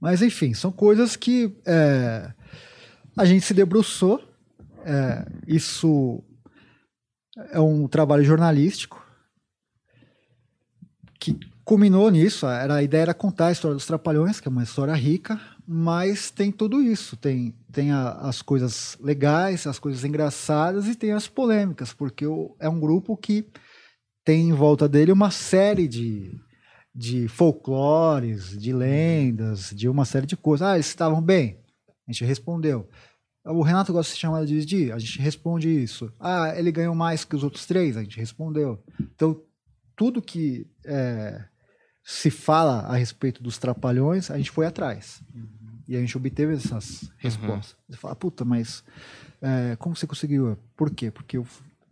Mas 0.00 0.20
enfim, 0.20 0.52
são 0.52 0.70
coisas 0.72 1.14
que 1.16 1.56
é, 1.64 2.32
a 3.16 3.24
gente 3.24 3.44
se 3.44 3.54
debruçou. 3.54 4.22
é, 4.84 5.24
isso 5.46 6.22
é 7.50 7.60
um 7.60 7.86
trabalho 7.86 8.24
jornalístico 8.24 9.00
que 11.20 11.38
culminou 11.64 12.10
nisso. 12.10 12.46
Era, 12.46 12.76
a 12.76 12.82
ideia 12.82 13.02
era 13.02 13.14
contar 13.14 13.46
a 13.46 13.52
história 13.52 13.74
dos 13.76 13.86
Trapalhões, 13.86 14.40
que 14.40 14.48
é 14.48 14.50
uma 14.50 14.62
história 14.64 14.94
rica, 14.94 15.40
mas 15.66 16.30
tem 16.30 16.50
tudo 16.50 16.82
isso. 16.82 17.16
Tem, 17.16 17.54
tem 17.70 17.92
a- 17.92 18.12
as 18.22 18.42
coisas 18.42 18.96
legais, 19.00 19.66
as 19.66 19.78
coisas 19.78 20.04
engraçadas 20.04 20.86
e 20.88 20.94
tem 20.96 21.12
as 21.12 21.28
polêmicas, 21.28 21.92
porque 21.92 22.26
o- 22.26 22.56
é 22.58 22.68
um 22.68 22.80
grupo 22.80 23.16
que 23.16 23.46
tem 24.24 24.48
em 24.48 24.52
volta 24.52 24.88
dele 24.88 25.12
uma 25.12 25.30
série 25.30 25.86
de, 25.88 26.38
de 26.94 27.28
folclores, 27.28 28.58
de 28.58 28.72
lendas, 28.72 29.70
de 29.70 29.88
uma 29.88 30.04
série 30.04 30.26
de 30.26 30.36
coisas. 30.36 30.66
Ah, 30.66 30.74
eles 30.74 30.86
estavam 30.86 31.22
bem? 31.22 31.61
A 32.08 32.12
gente 32.12 32.24
respondeu. 32.24 32.88
O 33.44 33.62
Renato 33.62 33.92
gosta 33.92 34.10
de 34.12 34.14
ser 34.16 34.20
chamado 34.20 34.46
de 34.46 34.58
Didi? 34.64 34.92
A 34.92 34.98
gente 34.98 35.18
responde 35.20 35.68
isso. 35.68 36.12
Ah, 36.20 36.52
ele 36.56 36.70
ganhou 36.70 36.94
mais 36.94 37.24
que 37.24 37.34
os 37.34 37.42
outros 37.42 37.66
três? 37.66 37.96
A 37.96 38.02
gente 38.02 38.16
respondeu. 38.18 38.82
Então, 39.00 39.40
tudo 39.96 40.22
que 40.22 40.66
é, 40.84 41.44
se 42.04 42.30
fala 42.30 42.80
a 42.82 42.96
respeito 42.96 43.42
dos 43.42 43.58
trapalhões, 43.58 44.30
a 44.30 44.36
gente 44.38 44.50
foi 44.50 44.64
atrás. 44.66 45.22
E 45.88 45.96
a 45.96 46.00
gente 46.00 46.16
obteve 46.16 46.54
essas 46.54 47.10
respostas. 47.18 47.76
Você 47.88 47.96
fala, 47.96 48.14
puta, 48.14 48.44
mas 48.44 48.84
é, 49.40 49.74
como 49.76 49.96
você 49.96 50.06
conseguiu? 50.06 50.56
Por 50.76 50.90
quê? 50.90 51.10
Porque 51.10 51.36
eu 51.36 51.46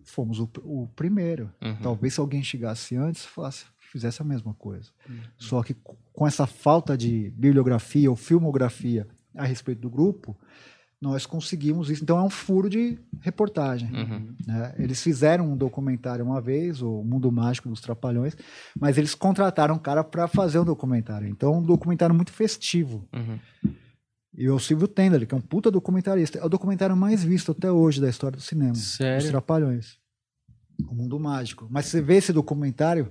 fomos 0.04 0.38
o, 0.40 0.48
o 0.64 0.88
primeiro. 0.96 1.52
Uhum. 1.62 1.76
Talvez 1.82 2.14
se 2.14 2.20
alguém 2.20 2.42
chegasse 2.42 2.96
antes, 2.96 3.24
falasse, 3.24 3.64
fizesse 3.92 4.22
a 4.22 4.24
mesma 4.24 4.54
coisa. 4.54 4.90
Só 5.36 5.62
que 5.62 5.74
co- 5.74 5.96
com 6.12 6.26
essa 6.26 6.46
falta 6.46 6.96
de 6.96 7.30
bibliografia 7.30 8.08
ou 8.10 8.16
filmografia 8.16 9.06
a 9.34 9.44
respeito 9.44 9.80
do 9.80 9.90
grupo, 9.90 10.36
nós 11.00 11.24
conseguimos 11.24 11.88
isso. 11.88 12.02
Então 12.02 12.18
é 12.18 12.22
um 12.22 12.28
furo 12.28 12.68
de 12.68 12.98
reportagem. 13.20 13.90
Uhum. 13.90 14.34
né? 14.46 14.74
Eles 14.78 15.02
fizeram 15.02 15.50
um 15.50 15.56
documentário 15.56 16.24
uma 16.24 16.40
vez, 16.40 16.82
o 16.82 17.02
Mundo 17.02 17.32
Mágico 17.32 17.68
dos 17.68 17.80
Trapalhões, 17.80 18.36
mas 18.78 18.98
eles 18.98 19.14
contrataram 19.14 19.76
um 19.76 19.78
cara 19.78 20.04
para 20.04 20.28
fazer 20.28 20.58
um 20.58 20.64
documentário. 20.64 21.26
Então 21.26 21.54
é 21.54 21.56
um 21.56 21.62
documentário 21.62 22.14
muito 22.14 22.32
festivo. 22.32 23.08
Uhum. 23.14 23.38
E 24.36 24.48
o 24.48 24.58
Silvio 24.58 24.86
Tender, 24.86 25.26
que 25.26 25.34
é 25.34 25.38
um 25.38 25.40
puta 25.40 25.70
documentarista, 25.70 26.38
é 26.38 26.44
o 26.44 26.48
documentário 26.48 26.96
mais 26.96 27.24
visto 27.24 27.52
até 27.52 27.70
hoje 27.70 28.00
da 28.00 28.08
história 28.08 28.36
do 28.36 28.42
cinema. 28.42 28.74
Sério? 28.74 29.24
Os 29.24 29.30
Trapalhões. 29.30 29.98
O 30.88 30.94
Mundo 30.94 31.18
Mágico. 31.18 31.66
Mas 31.70 31.86
você 31.86 32.00
vê 32.00 32.16
esse 32.16 32.32
documentário, 32.32 33.10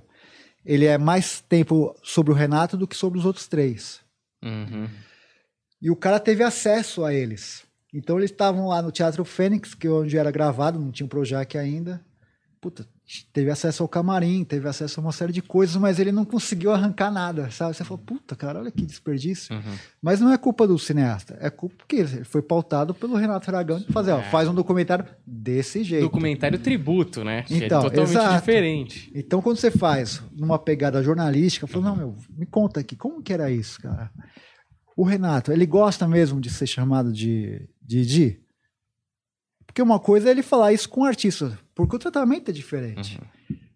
ele 0.64 0.86
é 0.86 0.96
mais 0.96 1.40
tempo 1.40 1.94
sobre 2.02 2.32
o 2.32 2.34
Renato 2.36 2.76
do 2.76 2.86
que 2.86 2.96
sobre 2.96 3.18
os 3.18 3.24
outros 3.24 3.46
três. 3.48 4.00
Uhum. 4.42 4.88
E 5.80 5.90
o 5.90 5.96
cara 5.96 6.20
teve 6.20 6.42
acesso 6.42 7.04
a 7.04 7.14
eles. 7.14 7.62
Então 7.92 8.18
eles 8.18 8.30
estavam 8.30 8.68
lá 8.68 8.80
no 8.82 8.92
Teatro 8.92 9.24
Fênix, 9.24 9.74
que 9.74 9.86
é 9.86 9.90
onde 9.90 10.16
era 10.16 10.30
gravado, 10.30 10.78
não 10.78 10.92
tinha 10.92 11.06
o 11.06 11.08
Projac 11.08 11.56
ainda. 11.58 12.00
puta, 12.60 12.86
teve 13.32 13.50
acesso 13.50 13.82
ao 13.82 13.88
camarim, 13.88 14.44
teve 14.44 14.68
acesso 14.68 15.00
a 15.00 15.02
uma 15.02 15.12
série 15.12 15.32
de 15.32 15.40
coisas, 15.40 15.74
mas 15.76 15.98
ele 15.98 16.12
não 16.12 16.26
conseguiu 16.26 16.70
arrancar 16.72 17.10
nada, 17.10 17.50
sabe? 17.50 17.74
Você 17.74 17.82
falou, 17.84 18.02
puta, 18.04 18.36
cara, 18.36 18.58
olha 18.60 18.70
que 18.70 18.84
desperdício. 18.84 19.54
Uhum. 19.56 19.74
Mas 20.02 20.20
não 20.20 20.30
é 20.30 20.36
culpa 20.36 20.66
do 20.68 20.78
cineasta, 20.78 21.38
é 21.40 21.48
culpa 21.48 21.82
que 21.88 21.96
ele 21.96 22.22
foi 22.22 22.42
pautado 22.42 22.92
pelo 22.94 23.16
Renato 23.16 23.48
Aragão 23.50 23.78
de 23.78 23.86
fazer, 23.86 24.12
ó, 24.12 24.18
É. 24.20 24.24
faz 24.24 24.46
um 24.46 24.52
documentário 24.54 25.06
desse 25.26 25.82
jeito. 25.82 26.02
Documentário 26.02 26.58
tributo, 26.58 27.24
né? 27.24 27.42
Que 27.44 27.54
Então, 27.64 27.80
é 27.80 27.84
totalmente 27.84 28.10
exato. 28.10 28.34
diferente. 28.38 29.10
Então, 29.14 29.40
quando 29.40 29.56
você 29.56 29.70
faz 29.70 30.22
numa 30.36 30.58
pegada 30.58 31.02
jornalística, 31.02 31.66
fala, 31.66 31.86
não, 31.86 31.96
meu, 31.96 32.16
me 32.36 32.44
conta 32.44 32.80
aqui, 32.80 32.94
como 32.94 33.22
que 33.22 33.32
era 33.32 33.50
isso, 33.50 33.80
cara? 33.80 34.10
O 34.96 35.04
Renato, 35.04 35.52
ele 35.52 35.66
gosta 35.66 36.06
mesmo 36.06 36.40
de 36.40 36.50
ser 36.50 36.66
chamado 36.66 37.12
de 37.12 37.68
Didi? 37.80 38.40
Porque 39.66 39.80
uma 39.80 40.00
coisa 40.00 40.28
é 40.28 40.32
ele 40.32 40.42
falar 40.42 40.72
isso 40.72 40.88
com 40.88 41.02
o 41.02 41.04
artista, 41.04 41.58
porque 41.74 41.94
o 41.96 41.98
tratamento 41.98 42.50
é 42.50 42.52
diferente. 42.52 43.20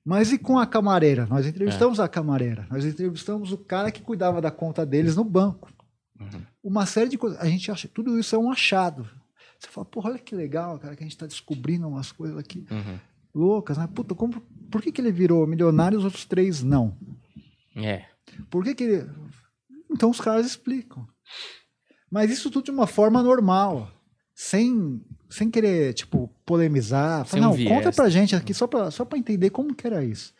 Mas 0.05 0.33
e 0.33 0.39
com 0.39 0.59
a 0.59 0.67
camareira? 0.67 1.25
Nós 1.27 1.47
entrevistamos 1.47 1.99
a 2.01 2.09
camareira, 2.09 2.67
nós 2.71 2.85
entrevistamos 2.85 3.53
o 3.53 3.59
cara 3.59 3.91
que 3.91 4.03
cuidava 4.03 4.41
da 4.41 4.51
conta 4.51 4.85
deles 4.85 5.17
no 5.17 5.25
banco. 5.25 5.73
Uhum. 6.21 6.43
Uma 6.62 6.85
série 6.85 7.09
de 7.11 7.17
coisas. 7.17 7.39
A 7.41 7.47
gente 7.47 7.71
acha, 7.71 7.89
tudo 7.89 8.19
isso 8.19 8.35
é 8.35 8.39
um 8.39 8.51
achado. 8.51 9.09
Você 9.59 9.69
fala, 9.69 9.85
porra, 9.87 10.11
olha 10.11 10.19
que 10.19 10.35
legal, 10.35 10.79
cara, 10.79 10.95
que 10.95 11.03
a 11.03 11.07
gente 11.07 11.15
está 11.15 11.27
descobrindo 11.27 11.89
umas 11.89 12.12
coisas 12.12 12.37
aqui 12.37 12.67
Uhum. 12.71 12.99
loucas, 13.35 13.79
né? 13.79 13.89
Puta, 13.93 14.15
como, 14.15 14.41
por 14.71 14.83
que, 14.83 14.93
que 14.93 15.01
ele 15.01 15.11
virou 15.12 15.47
milionário 15.47 15.97
e 15.97 15.99
os 15.99 16.05
outros 16.05 16.25
três 16.27 16.62
não? 16.62 16.97
É. 17.77 18.05
Por 18.51 18.62
que, 18.65 18.75
que 18.75 18.85
ele. 18.85 19.11
Então 19.95 20.11
os 20.11 20.21
caras 20.21 20.45
explicam. 20.47 21.07
Mas 22.11 22.31
isso 22.31 22.51
tudo 22.51 22.65
de 22.65 22.71
uma 22.71 22.87
forma 22.87 23.23
normal. 23.23 23.91
Sem, 24.37 25.01
sem 25.31 25.49
querer, 25.49 25.95
tipo, 25.95 26.29
polemizar. 26.45 27.25
Um 27.35 27.41
não, 27.41 27.53
viés. 27.53 27.69
conta 27.73 27.93
pra 27.93 28.09
gente 28.11 28.35
aqui 28.35 28.53
só 28.53 28.67
pra, 28.67 28.91
só 28.91 29.05
pra 29.05 29.17
entender 29.19 29.51
como 29.51 29.75
que 29.75 29.87
era 29.87 30.05
isso. 30.05 30.35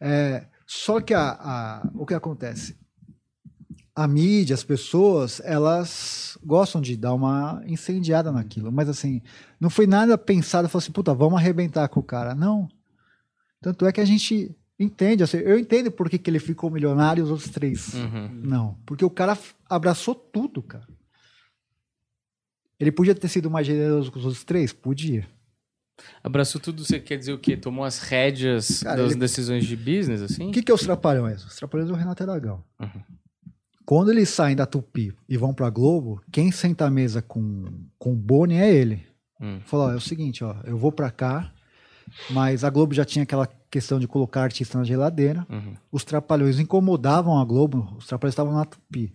É, 0.00 0.46
só 0.66 1.00
que 1.00 1.12
a, 1.12 1.30
a- 1.32 1.90
o 1.94 2.06
que 2.06 2.14
acontece? 2.14 2.78
A 3.94 4.08
mídia, 4.08 4.54
as 4.54 4.64
pessoas, 4.64 5.42
elas 5.44 6.38
gostam 6.42 6.80
de 6.80 6.96
dar 6.96 7.12
uma 7.12 7.62
incendiada 7.66 8.32
naquilo. 8.32 8.72
Mas 8.72 8.88
assim, 8.88 9.20
não 9.60 9.68
foi 9.68 9.86
nada 9.86 10.16
pensado, 10.16 10.68
falou 10.68 10.82
assim, 10.82 10.92
puta, 10.92 11.12
vamos 11.12 11.38
arrebentar 11.38 11.86
com 11.88 12.00
o 12.00 12.04
cara. 12.04 12.34
Não. 12.34 12.66
Tanto 13.60 13.84
é 13.84 13.92
que 13.92 14.00
a 14.00 14.04
gente 14.06 14.56
entende, 14.80 15.22
assim, 15.22 15.36
eu 15.36 15.58
entendo 15.58 15.90
por 15.92 16.08
que, 16.10 16.18
que 16.18 16.28
ele 16.30 16.38
ficou 16.40 16.70
milionário 16.70 17.20
e 17.20 17.24
os 17.24 17.30
outros 17.30 17.50
três. 17.50 17.94
Uhum. 17.94 18.28
Não, 18.42 18.74
porque 18.86 19.04
o 19.04 19.10
cara 19.10 19.38
abraçou 19.68 20.14
tudo, 20.14 20.62
cara. 20.62 20.86
Ele 22.78 22.90
podia 22.90 23.14
ter 23.14 23.28
sido 23.28 23.50
mais 23.50 23.66
generoso 23.66 24.10
com 24.10 24.18
os 24.18 24.24
outros 24.24 24.42
três? 24.44 24.72
Podia. 24.72 25.28
Abraçou 26.24 26.58
tudo, 26.58 26.82
você 26.82 26.98
quer 26.98 27.18
dizer 27.18 27.32
o 27.34 27.38
quê? 27.38 27.56
Tomou 27.58 27.84
as 27.84 27.98
rédeas 27.98 28.82
Cara, 28.82 29.02
das 29.02 29.10
ele- 29.12 29.20
decisões 29.20 29.66
de 29.66 29.76
business, 29.76 30.22
assim? 30.22 30.48
O 30.48 30.52
que, 30.52 30.62
que 30.62 30.72
é 30.72 30.74
os 30.74 30.80
Trapalhões? 30.80 31.44
Os 31.44 31.56
Trapalhões 31.56 31.90
é 31.90 31.92
o 31.92 31.96
Renato 31.96 32.22
Aragão. 32.22 32.64
Uhum. 32.80 33.02
Quando 33.84 34.10
eles 34.10 34.30
saem 34.30 34.56
da 34.56 34.64
Tupi 34.64 35.12
e 35.28 35.36
vão 35.36 35.52
pra 35.52 35.68
Globo, 35.68 36.22
quem 36.32 36.50
senta 36.50 36.86
à 36.86 36.90
mesa 36.90 37.20
com, 37.20 37.64
com 37.98 38.12
o 38.12 38.16
Boni 38.16 38.54
é 38.54 38.72
ele. 38.72 39.04
Hum. 39.40 39.60
Falou, 39.66 39.88
ó, 39.88 39.92
é 39.92 39.96
o 39.96 40.00
seguinte, 40.00 40.42
ó, 40.44 40.56
eu 40.64 40.78
vou 40.78 40.92
pra 40.92 41.10
cá, 41.10 41.52
mas 42.30 42.64
a 42.64 42.70
Globo 42.70 42.94
já 42.94 43.04
tinha 43.04 43.22
aquela 43.22 43.48
questão 43.70 43.98
de 43.98 44.08
colocar 44.08 44.42
artista 44.42 44.78
na 44.78 44.84
geladeira. 44.84 45.46
Uhum. 45.48 45.74
Os 45.90 46.04
Trapalhões 46.04 46.58
incomodavam 46.58 47.38
a 47.38 47.44
Globo, 47.44 47.94
os 47.96 48.06
Trapalhões 48.06 48.32
estavam 48.32 48.54
na 48.54 48.64
Tupi. 48.64 49.14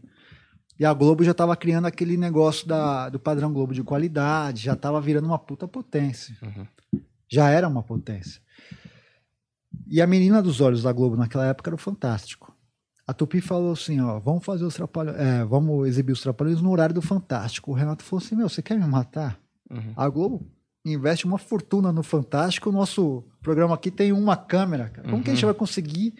E 0.79 0.85
a 0.85 0.93
Globo 0.93 1.23
já 1.23 1.31
estava 1.31 1.55
criando 1.55 1.85
aquele 1.85 2.17
negócio 2.17 2.67
da, 2.67 3.09
do 3.09 3.19
padrão 3.19 3.51
Globo 3.53 3.73
de 3.73 3.83
qualidade, 3.83 4.63
já 4.63 4.73
estava 4.73 4.99
virando 4.99 5.25
uma 5.25 5.39
puta 5.39 5.67
potência. 5.67 6.35
Uhum. 6.41 7.01
Já 7.29 7.49
era 7.49 7.67
uma 7.67 7.81
potência. 7.81 8.41
E 9.87 10.01
a 10.01 10.07
menina 10.07 10.41
dos 10.41 10.61
olhos 10.61 10.83
da 10.83 10.91
Globo 10.91 11.15
naquela 11.15 11.45
época 11.45 11.69
era 11.69 11.75
o 11.75 11.79
Fantástico. 11.79 12.53
A 13.07 13.13
Tupi 13.13 13.39
falou 13.39 13.73
assim, 13.73 14.01
ó, 14.01 14.19
vamos 14.19 14.43
fazer 14.43 14.65
os 14.65 14.73
trapalhões, 14.73 15.17
é, 15.19 15.45
vamos 15.45 15.87
exibir 15.87 16.11
os 16.11 16.21
trapalhões 16.21 16.59
no 16.59 16.71
horário 16.71 16.95
do 16.95 17.01
Fantástico. 17.01 17.71
O 17.71 17.73
Renato 17.73 18.03
falou 18.03 18.23
assim, 18.23 18.35
meu, 18.35 18.49
você 18.49 18.61
quer 18.61 18.77
me 18.77 18.87
matar? 18.87 19.39
Uhum. 19.69 19.93
A 19.95 20.09
Globo 20.09 20.45
investe 20.93 21.25
uma 21.25 21.37
fortuna 21.37 21.91
no 21.91 22.03
Fantástico. 22.03 22.69
O 22.69 22.73
nosso 22.73 23.23
programa 23.41 23.75
aqui 23.75 23.89
tem 23.89 24.11
uma 24.11 24.37
câmera, 24.37 24.89
cara. 24.89 25.09
Como 25.09 25.23
que 25.23 25.29
a 25.29 25.33
gente 25.33 25.43
Uhum. 25.43 25.51
vai 25.51 25.57
conseguir? 25.59 26.13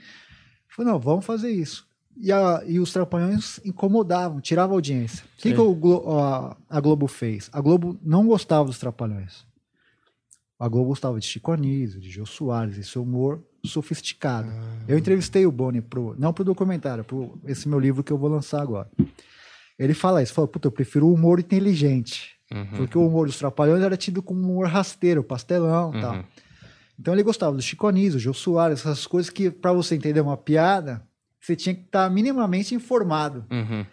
Falei, 0.68 0.92
não, 0.92 1.00
vamos 1.00 1.26
fazer 1.26 1.52
isso. 1.52 1.88
E, 2.18 2.32
a- 2.32 2.64
e 2.66 2.80
os 2.80 2.92
Trapalhões 2.94 3.60
incomodavam, 3.66 4.40
tiravam 4.42 4.76
a 4.76 4.78
audiência. 4.78 5.26
O 5.38 5.42
que, 5.42 5.54
que 5.54 5.60
o 5.60 6.20
a, 6.20 6.58
a 6.70 6.80
Globo 6.80 7.08
fez? 7.08 7.50
A 7.54 7.60
Globo 7.62 7.98
não 8.02 8.26
gostava 8.28 8.66
dos 8.66 8.80
Trapalhões. 8.80 9.46
A 10.58 10.68
Globo 10.70 10.88
gostava 10.90 11.20
de 11.20 11.26
Chico 11.26 11.52
Anísio, 11.52 12.00
de 12.00 12.10
Jô 12.10 12.26
Soares, 12.26 12.78
esse 12.78 12.98
humor 12.98 13.44
sofisticado. 13.66 14.48
Eu 14.88 14.98
entrevistei 14.98 15.46
o 15.46 15.52
Boni, 15.52 15.82
pro, 15.82 16.16
não 16.18 16.32
pro 16.32 16.46
documentário, 16.46 17.04
pro 17.04 17.38
esse 17.46 17.68
meu 17.68 17.80
livro 17.80 18.04
que 18.04 18.12
eu 18.14 18.18
vou 18.18 18.30
lançar 18.30 18.62
agora. 18.62 18.90
Ele 19.78 19.94
fala 19.94 20.24
isso, 20.24 20.34
fala, 20.34 20.48
puta, 20.48 20.68
eu 20.68 20.72
prefiro 20.72 21.08
o 21.08 21.14
humor 21.14 21.40
inteligente. 21.40 22.35
Uhum. 22.54 22.66
Porque 22.78 22.98
o 22.98 23.08
humor 23.08 23.28
dos 23.28 23.38
Trapalhões 23.38 23.82
era 23.84 23.98
tido 23.98 24.22
como 24.22 24.42
um 24.42 24.44
humor 24.44 24.68
rasteiro, 24.68 25.24
pastelão 25.24 25.96
e 25.96 26.02
tal. 26.02 26.16
Uhum. 26.16 26.24
Então 27.00 27.14
ele 27.14 27.24
gostava 27.24 27.56
do 27.56 27.62
Chico 27.62 27.88
Anísio, 27.88 28.20
Jô 28.20 28.34
Soares, 28.34 28.80
essas 28.80 29.06
coisas 29.06 29.30
que, 29.30 29.50
para 29.52 29.74
você 29.74 29.96
entender 29.96 30.22
uma 30.22 30.38
piada, 30.38 31.06
você 31.40 31.56
tinha 31.56 31.76
que 31.76 31.82
estar 31.82 32.10
minimamente 32.10 32.74
informado. 32.74 33.46
Uhum. 33.52 33.86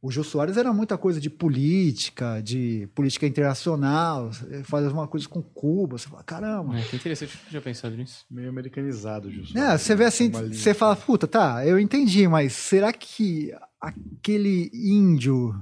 O 0.00 0.12
Jô 0.12 0.22
Soares 0.22 0.56
era 0.56 0.72
muita 0.72 0.96
coisa 0.96 1.20
de 1.20 1.28
política, 1.28 2.40
de 2.40 2.88
política 2.94 3.26
internacional, 3.26 4.30
fazia 4.62 4.90
uma 4.90 5.08
coisa 5.08 5.28
com 5.28 5.42
Cuba. 5.42 5.98
Você 5.98 6.08
fala, 6.08 6.22
caramba. 6.22 6.78
É, 6.78 6.82
que 6.82 6.94
interessante, 6.94 7.34
eu 7.34 7.40
não 7.42 7.48
tinha 7.50 7.60
pensado 7.60 7.96
nisso. 7.96 8.24
Meio 8.30 8.48
americanizado, 8.48 9.28
justo. 9.30 9.58
É, 9.58 9.76
você 9.76 9.96
vê 9.96 10.04
assim, 10.04 10.28
Uma 10.28 10.42
linha. 10.42 10.54
você 10.54 10.72
fala, 10.72 10.94
puta, 10.94 11.26
tá, 11.26 11.66
eu 11.66 11.80
entendi, 11.80 12.28
mas 12.28 12.52
será 12.52 12.92
que 12.92 13.52
aquele 13.80 14.70
índio 14.72 15.52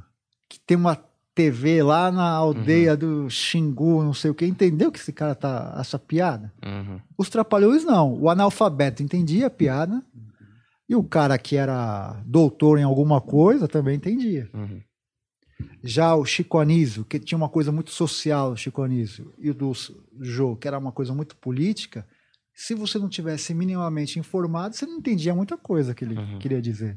que 0.51 0.61
tem 0.61 0.76
uma 0.76 1.03
TV 1.37 1.82
lá 1.82 2.11
na 2.11 2.30
aldeia 2.30 2.97
do 2.97 3.28
Xingu, 3.28 4.03
não 4.03 4.14
sei 4.14 4.30
o 4.30 4.34
que, 4.34 4.47
entendeu 4.47 4.91
que 4.91 4.99
esse 4.99 5.12
cara 5.12 5.34
tá 5.34 5.76
essa 5.78 5.99
piada? 5.99 6.51
Uhum. 6.64 6.99
Os 7.18 7.28
trapalhões 7.28 7.84
não. 7.84 8.14
O 8.18 8.30
analfabeto 8.30 9.03
entendia 9.03 9.49
a 9.49 9.51
piada 9.51 10.03
e 10.89 10.97
o 10.97 11.05
cara 11.05 11.37
que 11.37 11.55
era 11.55 12.22
doutor 12.24 12.78
em 12.78 12.84
alguma 12.84 13.20
coisa 13.20 13.68
também 13.68 13.97
entendia. 13.97 14.49
Uhum. 14.55 14.80
Já 15.84 16.14
o 16.16 16.24
Chico 16.24 16.59
Anísio, 16.59 17.05
que 17.05 17.18
tinha 17.18 17.37
uma 17.37 17.51
coisa 17.51 17.70
muito 17.70 17.91
social, 17.91 18.53
o 18.53 18.57
Chico 18.57 18.82
Anísio, 18.82 19.34
e 19.39 19.51
o 19.51 19.55
do 19.55 19.72
Jô, 20.20 20.57
que 20.57 20.66
era 20.66 20.78
uma 20.78 20.91
coisa 20.93 21.12
muito 21.12 21.37
política, 21.37 22.07
se 22.55 22.74
você 22.74 22.99
não 22.99 23.11
tivesse 23.11 23.53
minimamente 23.53 24.18
informado, 24.18 24.74
você 24.74 24.87
não 24.87 24.97
entendia 24.97 25.34
muita 25.34 25.59
coisa 25.59 25.95
que 25.95 26.03
ele 26.03 26.16
Uhum. 26.16 26.39
queria 26.39 26.62
dizer. 26.62 26.97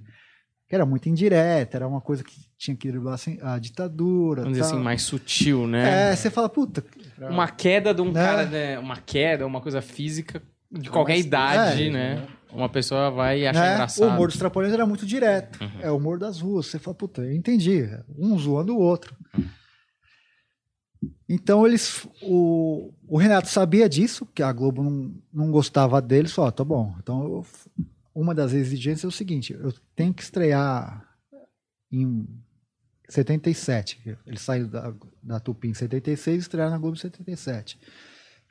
Que 0.69 0.75
era 0.75 0.85
muito 0.85 1.09
indireta, 1.09 1.77
era 1.77 1.87
uma 1.87 1.99
coisa 1.99 2.23
que 2.23 2.35
tinha 2.55 2.77
que 2.77 2.87
driblar 2.87 3.15
assim, 3.15 3.39
a 3.41 3.57
ditadura. 3.57 4.43
Vamos 4.43 4.57
dizer 4.57 4.69
assim, 4.71 4.81
mais 4.81 5.01
sutil, 5.01 5.65
né? 5.65 6.11
É, 6.11 6.15
você 6.15 6.29
fala, 6.29 6.47
puta, 6.47 6.83
Uma 7.19 7.47
queda 7.47 7.91
de 7.93 8.01
um 8.03 8.11
Né? 8.11 8.23
cara, 8.25 8.45
né? 8.45 8.77
Uma 8.77 8.97
queda, 8.97 9.47
uma 9.47 9.61
coisa 9.61 9.81
física 9.81 10.41
de 10.71 10.89
qualquer 10.91 11.13
mais 11.13 11.25
idade, 11.25 11.87
é, 11.87 11.91
né? 11.91 12.27
Uma 12.53 12.69
pessoa 12.69 13.09
vai 13.09 13.47
achar 13.47 13.61
né? 13.61 13.73
engraçado. 13.73 14.07
O 14.07 14.11
humor 14.11 14.27
dos 14.27 14.37
Trapalhões 14.37 14.73
era 14.73 14.85
muito 14.85 15.05
direto. 15.07 15.59
Uhum. 15.61 15.81
É 15.81 15.89
o 15.91 15.97
humor 15.97 16.19
das 16.19 16.39
ruas. 16.39 16.67
Você 16.67 16.77
fala, 16.77 16.95
puta, 16.95 17.21
eu 17.23 17.33
entendi. 17.33 17.89
Um 18.17 18.37
zoando 18.37 18.75
o 18.75 18.79
outro. 18.79 19.15
Então 21.27 21.65
eles. 21.65 22.07
O, 22.21 22.91
o 23.07 23.17
Renato 23.17 23.47
sabia 23.47 23.87
disso, 23.87 24.27
que 24.33 24.43
a 24.43 24.51
Globo 24.51 24.83
não, 24.83 25.13
não 25.33 25.51
gostava 25.51 26.01
dele, 26.01 26.27
só, 26.27 26.49
tá 26.51 26.63
bom. 26.63 26.93
Então 27.01 27.23
eu- 27.23 27.45
uma 28.19 28.35
das 28.35 28.53
exigências 28.53 29.05
é 29.05 29.07
o 29.07 29.11
seguinte: 29.11 29.53
eu 29.53 29.73
tenho 29.95 30.13
que 30.13 30.21
estrear 30.21 31.07
em 31.91 32.27
77. 33.07 34.17
Ele 34.25 34.37
saiu 34.37 34.67
da, 34.67 34.93
da 35.23 35.39
Tupi 35.39 35.69
em 35.69 35.73
76 35.73 36.35
e 36.35 36.39
estrear 36.39 36.69
na 36.69 36.77
Globo 36.77 36.97
em 36.97 36.99
77. 36.99 37.79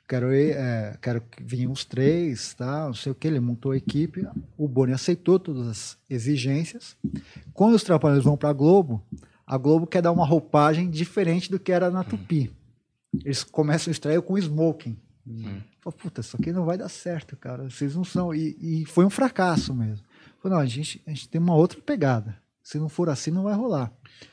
Quero, 0.07 0.33
é, 0.33 0.97
quero 0.99 1.21
que 1.21 1.43
vinham 1.43 1.71
os 1.71 1.85
três, 1.85 2.55
tá? 2.55 2.87
Não 2.87 2.95
sei 2.95 3.11
o 3.11 3.15
que. 3.15 3.27
Ele 3.27 3.39
montou 3.39 3.71
a 3.71 3.77
equipe. 3.77 4.27
O 4.57 4.67
Boni 4.67 4.91
aceitou 4.91 5.39
todas 5.39 5.67
as 5.67 5.97
exigências. 6.09 6.97
Quando 7.53 7.75
os 7.75 7.83
Trapalhões 7.83 8.23
vão 8.23 8.35
para 8.35 8.49
a 8.49 8.53
Globo, 8.53 9.05
a 9.45 9.55
Globo 9.55 9.85
quer 9.85 10.01
dar 10.01 10.11
uma 10.11 10.25
roupagem 10.25 10.89
diferente 10.89 11.51
do 11.51 11.59
que 11.59 11.71
era 11.71 11.91
na 11.91 12.03
Tupi. 12.03 12.51
Eles 13.23 13.43
começam 13.43 13.91
a 13.91 13.93
estreia 13.93 14.19
com 14.19 14.35
smoking. 14.35 14.97
Hum. 15.29 15.61
Fala, 15.81 15.95
puta, 15.95 16.21
isso 16.21 16.35
aqui 16.35 16.51
não 16.51 16.65
vai 16.65 16.77
dar 16.77 16.89
certo, 16.89 17.37
cara. 17.37 17.69
Vocês 17.69 17.95
não 17.95 18.03
são. 18.03 18.33
E, 18.33 18.57
e 18.59 18.85
foi 18.85 19.05
um 19.05 19.09
fracasso 19.09 19.73
mesmo. 19.73 20.03
Falei, 20.41 20.57
não, 20.57 20.63
a 20.63 20.65
gente, 20.65 21.01
a 21.05 21.09
gente 21.11 21.29
tem 21.29 21.39
uma 21.39 21.55
outra 21.55 21.79
pegada. 21.81 22.37
Se 22.63 22.77
não 22.77 22.89
for 22.89 23.09
assim, 23.09 23.31
não 23.31 23.43
vai 23.43 23.55
rolar. 23.55 23.91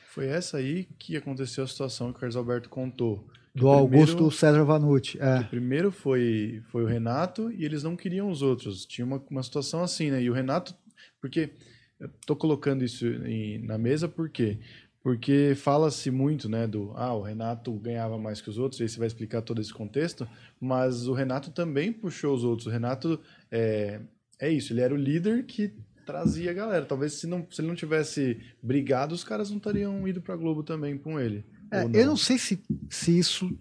Foi 0.09 0.27
essa 0.27 0.57
aí 0.57 0.85
que 0.97 1.15
aconteceu 1.15 1.63
a 1.63 1.67
situação 1.67 2.11
que 2.11 2.17
o 2.17 2.19
Carlos 2.19 2.35
Alberto 2.35 2.69
contou. 2.69 3.27
Do 3.53 3.67
Augusto 3.69 4.15
primeiro- 4.15 4.31
César 4.35 4.63
Vanucci. 4.63 5.17
É. 5.19 5.43
Primeiro 5.43 5.91
foi, 5.91 6.61
foi 6.71 6.83
o 6.83 6.87
Renato 6.87 7.51
e 7.51 7.65
eles 7.65 7.81
não 7.83 7.95
queriam 7.95 8.29
os 8.29 8.41
outros. 8.43 8.85
Tinha 8.85 9.05
uma, 9.05 9.21
uma 9.31 9.41
situação 9.41 9.81
assim, 9.83 10.11
né? 10.11 10.21
E 10.21 10.29
o 10.29 10.33
Renato. 10.33 10.75
Porque. 11.21 11.51
Eu 11.99 12.09
tô 12.27 12.35
colocando 12.35 12.83
isso 12.85 13.07
em- 13.07 13.57
na 13.65 13.75
mesa 13.75 14.07
por 14.07 14.29
quê? 14.29 14.59
Porque 15.07 15.53
fala-se 15.55 16.11
muito, 16.11 16.49
né, 16.49 16.67
do 16.67 16.91
ah, 16.93 17.13
o 17.13 17.21
Renato 17.21 17.71
ganhava 17.79 18.17
mais 18.17 18.41
que 18.41 18.49
os 18.49 18.57
outros, 18.57 18.81
e 18.81 18.83
aí 18.83 18.89
você 18.89 18.99
vai 18.99 19.07
explicar 19.07 19.41
todo 19.41 19.61
esse 19.61 19.73
contexto, 19.73 20.27
mas 20.59 21.07
o 21.07 21.13
Renato 21.13 21.49
também 21.49 21.93
puxou 21.93 22.35
os 22.35 22.43
outros. 22.43 22.67
O 22.67 22.69
Renato 22.69 23.17
é, 23.49 24.01
é 24.37 24.51
isso, 24.51 24.73
ele 24.73 24.81
era 24.81 24.93
o 24.93 24.97
líder 24.97 25.45
que 25.45 25.73
trazia 26.05 26.51
a 26.51 26.53
galera. 26.53 26.85
Talvez 26.85 27.13
se, 27.13 27.25
não, 27.25 27.47
se 27.49 27.61
ele 27.61 27.69
não 27.69 27.75
tivesse 27.75 28.37
brigado, 28.61 29.15
os 29.15 29.23
caras 29.23 29.49
não 29.49 29.59
teriam 29.59 30.05
ido 30.05 30.21
pra 30.21 30.35
Globo 30.35 30.61
também 30.61 30.97
com 30.97 31.17
ele. 31.17 31.45
É, 31.71 31.85
Ou 31.85 31.91
eu 31.91 32.07
não 32.07 32.17
sei 32.17 32.37
se, 32.37 32.61
se 32.89 33.17
isso 33.17 33.57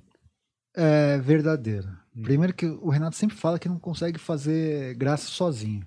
é 0.74 1.16
verdadeiro. 1.18 1.86
Hum. 2.16 2.22
Primeiro 2.22 2.54
que 2.54 2.66
o 2.66 2.88
Renato 2.88 3.14
sempre 3.14 3.36
fala 3.36 3.56
que 3.56 3.68
não 3.68 3.78
consegue 3.78 4.18
fazer 4.18 4.96
graça 4.96 5.28
sozinho. 5.28 5.86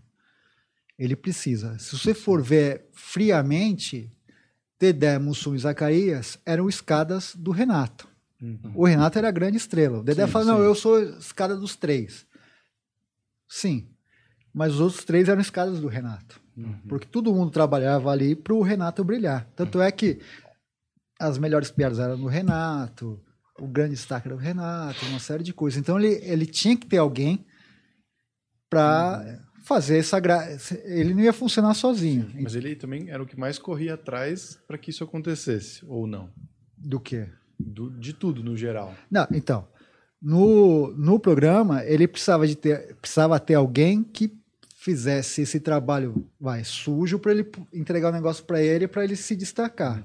Ele 0.98 1.18
precisa. 1.18 1.78
Se 1.80 1.98
você 1.98 2.14
for 2.14 2.42
ver 2.42 2.88
friamente, 2.94 4.10
Dedé, 4.80 5.20
Mussum 5.20 5.56
e 5.56 5.60
Zacarias 5.60 6.40
eram 6.46 6.70
escadas 6.70 7.36
do 7.36 7.52
Renato. 7.52 8.08
Uhum. 8.42 8.72
O 8.74 8.86
Renato 8.86 9.18
era 9.18 9.28
a 9.28 9.32
grande 9.32 9.58
estrela. 9.58 10.00
O 10.00 10.04
Dedé 10.04 10.26
Sim, 10.26 10.32
fala, 10.32 10.46
não, 10.46 10.58
sim. 10.58 10.64
eu 10.64 10.76
sou 10.76 11.02
escada 11.18 11.56
dos 11.58 11.76
três. 11.76 12.26
Sim. 13.48 13.90
Mas 14.54 14.76
os 14.76 14.80
outros 14.80 15.04
três 15.04 15.28
eram 15.28 15.42
escadas 15.42 15.80
do 15.80 15.88
Renato. 15.88 16.40
Uhum. 16.56 16.80
Porque 16.88 17.06
todo 17.06 17.34
mundo 17.34 17.52
trabalhava 17.52 18.10
ali 18.10 18.36
para 18.36 18.54
o 18.54 18.62
Renato 18.62 19.04
brilhar. 19.04 19.46
Tanto 19.56 19.82
é 19.82 19.92
que 19.92 20.20
as 21.20 21.38
melhores 21.38 21.70
piadas 21.70 22.00
eram 22.00 22.18
do 22.18 22.28
Renato, 22.28 23.22
o 23.60 23.68
grande 23.68 23.92
destaque 23.92 24.28
era 24.28 24.38
do 24.38 24.42
Renato, 24.42 25.06
uma 25.08 25.20
série 25.20 25.44
de 25.44 25.54
coisas. 25.54 25.80
Então 25.80 26.00
ele, 26.00 26.14
ele 26.24 26.46
tinha 26.46 26.78
que 26.78 26.88
ter 26.88 26.98
alguém 26.98 27.46
para 28.70 29.42
fazer 29.70 30.00
essa 30.00 30.20
graça. 30.20 30.82
Ele 30.84 31.14
não 31.14 31.22
ia 31.22 31.32
funcionar 31.32 31.76
sozinho. 31.76 32.28
Mas 32.42 32.56
ele 32.56 32.76
também 32.76 33.12
era 33.12 33.22
o 33.22 33.26
que 33.28 33.38
mais 33.40 33.60
corria 33.60 33.94
atrás 33.94 34.60
para 34.68 34.80
que 34.80 34.90
isso 34.90 35.04
acontecesse, 35.04 35.86
ou 35.88 36.08
não? 36.08 36.28
Do 36.76 37.00
quê? 37.00 37.28
Do- 37.60 37.92
de 37.92 38.12
tudo, 38.14 38.44
no 38.44 38.58
geral. 38.58 38.96
Não, 39.12 39.28
então, 39.32 39.68
no, 40.20 40.92
no 40.98 41.20
programa, 41.20 41.86
ele 41.86 42.08
precisava, 42.08 42.48
de 42.48 42.56
ter, 42.56 42.96
precisava 42.96 43.40
ter 43.40 43.54
alguém 43.54 44.04
que 44.04 44.36
fizesse 44.76 45.42
esse 45.44 45.60
trabalho 45.60 46.26
vai, 46.42 46.64
sujo 46.64 47.20
para 47.20 47.32
ele 47.32 47.46
entregar 47.72 48.10
o 48.10 48.14
negócio 48.14 48.44
para 48.46 48.64
ele 48.64 48.88
para 48.88 49.04
ele 49.04 49.16
se 49.16 49.36
destacar. 49.36 50.04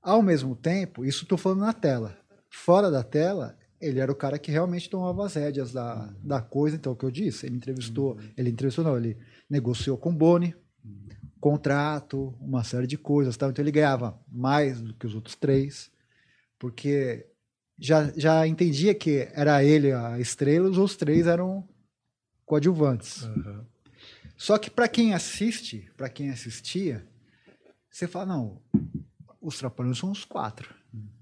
Ao 0.00 0.22
mesmo 0.22 0.54
tempo, 0.54 1.04
isso 1.04 1.24
estou 1.24 1.36
falando 1.38 1.60
na 1.60 1.72
tela. 1.72 2.16
Fora 2.50 2.88
da 2.90 3.02
tela, 3.02 3.56
ele 3.82 3.98
era 3.98 4.10
o 4.10 4.14
cara 4.14 4.38
que 4.38 4.50
realmente 4.50 4.88
tomava 4.88 5.26
as 5.26 5.34
rédeas 5.34 5.72
da, 5.72 6.08
da 6.22 6.40
coisa. 6.40 6.76
Então, 6.76 6.92
o 6.92 6.96
que 6.96 7.04
eu 7.04 7.10
disse, 7.10 7.46
ele 7.46 7.56
entrevistou, 7.56 8.16
ele 8.36 8.50
entrevistou, 8.50 8.84
não, 8.84 8.96
ele 8.96 9.18
negociou 9.50 9.98
com 9.98 10.10
o 10.10 10.14
Boni, 10.14 10.54
contrato, 11.40 12.32
uma 12.40 12.62
série 12.62 12.86
de 12.86 12.96
coisas. 12.96 13.36
Tal. 13.36 13.50
Então, 13.50 13.62
ele 13.62 13.72
ganhava 13.72 14.18
mais 14.28 14.80
do 14.80 14.94
que 14.94 15.06
os 15.06 15.14
outros 15.14 15.34
três, 15.34 15.90
porque 16.58 17.26
já, 17.78 18.12
já 18.16 18.46
entendia 18.46 18.94
que 18.94 19.28
era 19.34 19.64
ele 19.64 19.92
a 19.92 20.20
estrela, 20.20 20.70
os 20.70 20.78
outros 20.78 20.96
três 20.96 21.26
eram 21.26 21.68
coadjuvantes. 22.46 23.28
Só 24.36 24.56
que 24.58 24.70
para 24.70 24.88
quem 24.88 25.14
assiste, 25.14 25.90
para 25.96 26.08
quem 26.08 26.30
assistia, 26.30 27.06
você 27.90 28.06
fala, 28.06 28.26
não, 28.26 28.62
os 29.40 29.58
trapalhões 29.58 29.98
são 29.98 30.10
os 30.10 30.24
quatro. 30.24 30.72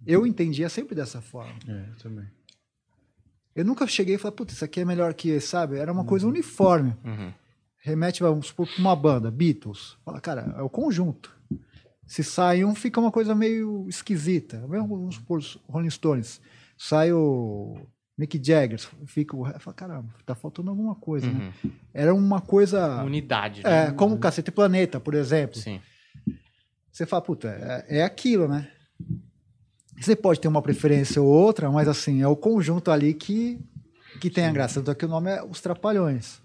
Eu 0.06 0.26
entendia 0.26 0.68
sempre 0.68 0.94
dessa 0.94 1.20
forma. 1.20 1.54
É, 1.68 2.02
também. 2.02 2.26
Eu 3.54 3.64
nunca 3.64 3.86
cheguei 3.86 4.14
e 4.14 4.18
falei, 4.18 4.36
putz, 4.36 4.54
isso 4.54 4.64
aqui 4.64 4.80
é 4.80 4.84
melhor 4.84 5.12
que 5.14 5.30
esse, 5.30 5.48
sabe? 5.48 5.76
Era 5.76 5.92
uma 5.92 6.04
coisa 6.04 6.26
uniforme. 6.26 6.94
Uhum. 7.04 7.32
Remete, 7.82 8.22
vamos 8.22 8.48
supor, 8.48 8.66
pra 8.66 8.78
uma 8.78 8.94
banda, 8.94 9.30
Beatles. 9.30 9.96
Fala, 10.04 10.20
cara, 10.20 10.54
é 10.56 10.62
o 10.62 10.68
conjunto. 10.68 11.34
Se 12.06 12.22
sai 12.22 12.64
um, 12.64 12.74
fica 12.74 13.00
uma 13.00 13.10
coisa 13.10 13.34
meio 13.34 13.88
esquisita. 13.88 14.58
Mesmo, 14.68 14.88
Vamos 14.88 15.14
supor, 15.16 15.38
os 15.38 15.58
Rolling 15.68 15.90
Stones. 15.90 16.40
Sai 16.76 17.12
o 17.12 17.86
Mick 18.16 18.40
Jagger, 18.42 18.78
fica 19.06 19.36
o... 19.36 19.44
Fala, 19.58 19.74
caramba, 19.74 20.14
tá 20.26 20.34
faltando 20.34 20.70
alguma 20.70 20.94
coisa, 20.94 21.26
né? 21.26 21.52
Uhum. 21.64 21.70
Era 21.92 22.14
uma 22.14 22.40
coisa... 22.40 23.02
Unidade, 23.02 23.62
né? 23.62 23.86
É, 23.86 23.92
como 23.92 24.14
o 24.14 24.18
Cacete 24.18 24.50
Planeta, 24.50 25.00
por 25.00 25.14
exemplo. 25.14 25.56
Sim. 25.56 25.80
Você 26.92 27.06
fala, 27.06 27.22
puta, 27.22 27.48
é, 27.88 27.98
é 27.98 28.04
aquilo, 28.04 28.46
né? 28.46 28.68
Você 30.00 30.16
pode 30.16 30.40
ter 30.40 30.48
uma 30.48 30.62
preferência 30.62 31.20
ou 31.20 31.28
outra, 31.28 31.70
mas 31.70 31.86
assim, 31.88 32.22
é 32.22 32.26
o 32.26 32.34
conjunto 32.36 32.90
ali 32.90 33.12
que, 33.14 33.58
que 34.20 34.30
tem 34.30 34.46
a 34.46 34.50
graça. 34.52 34.80
Tanto 34.80 34.90
é 34.92 34.94
que 34.94 35.04
o 35.04 35.08
nome 35.08 35.30
é 35.30 35.42
Os 35.44 35.60
Trapalhões. 35.60 36.40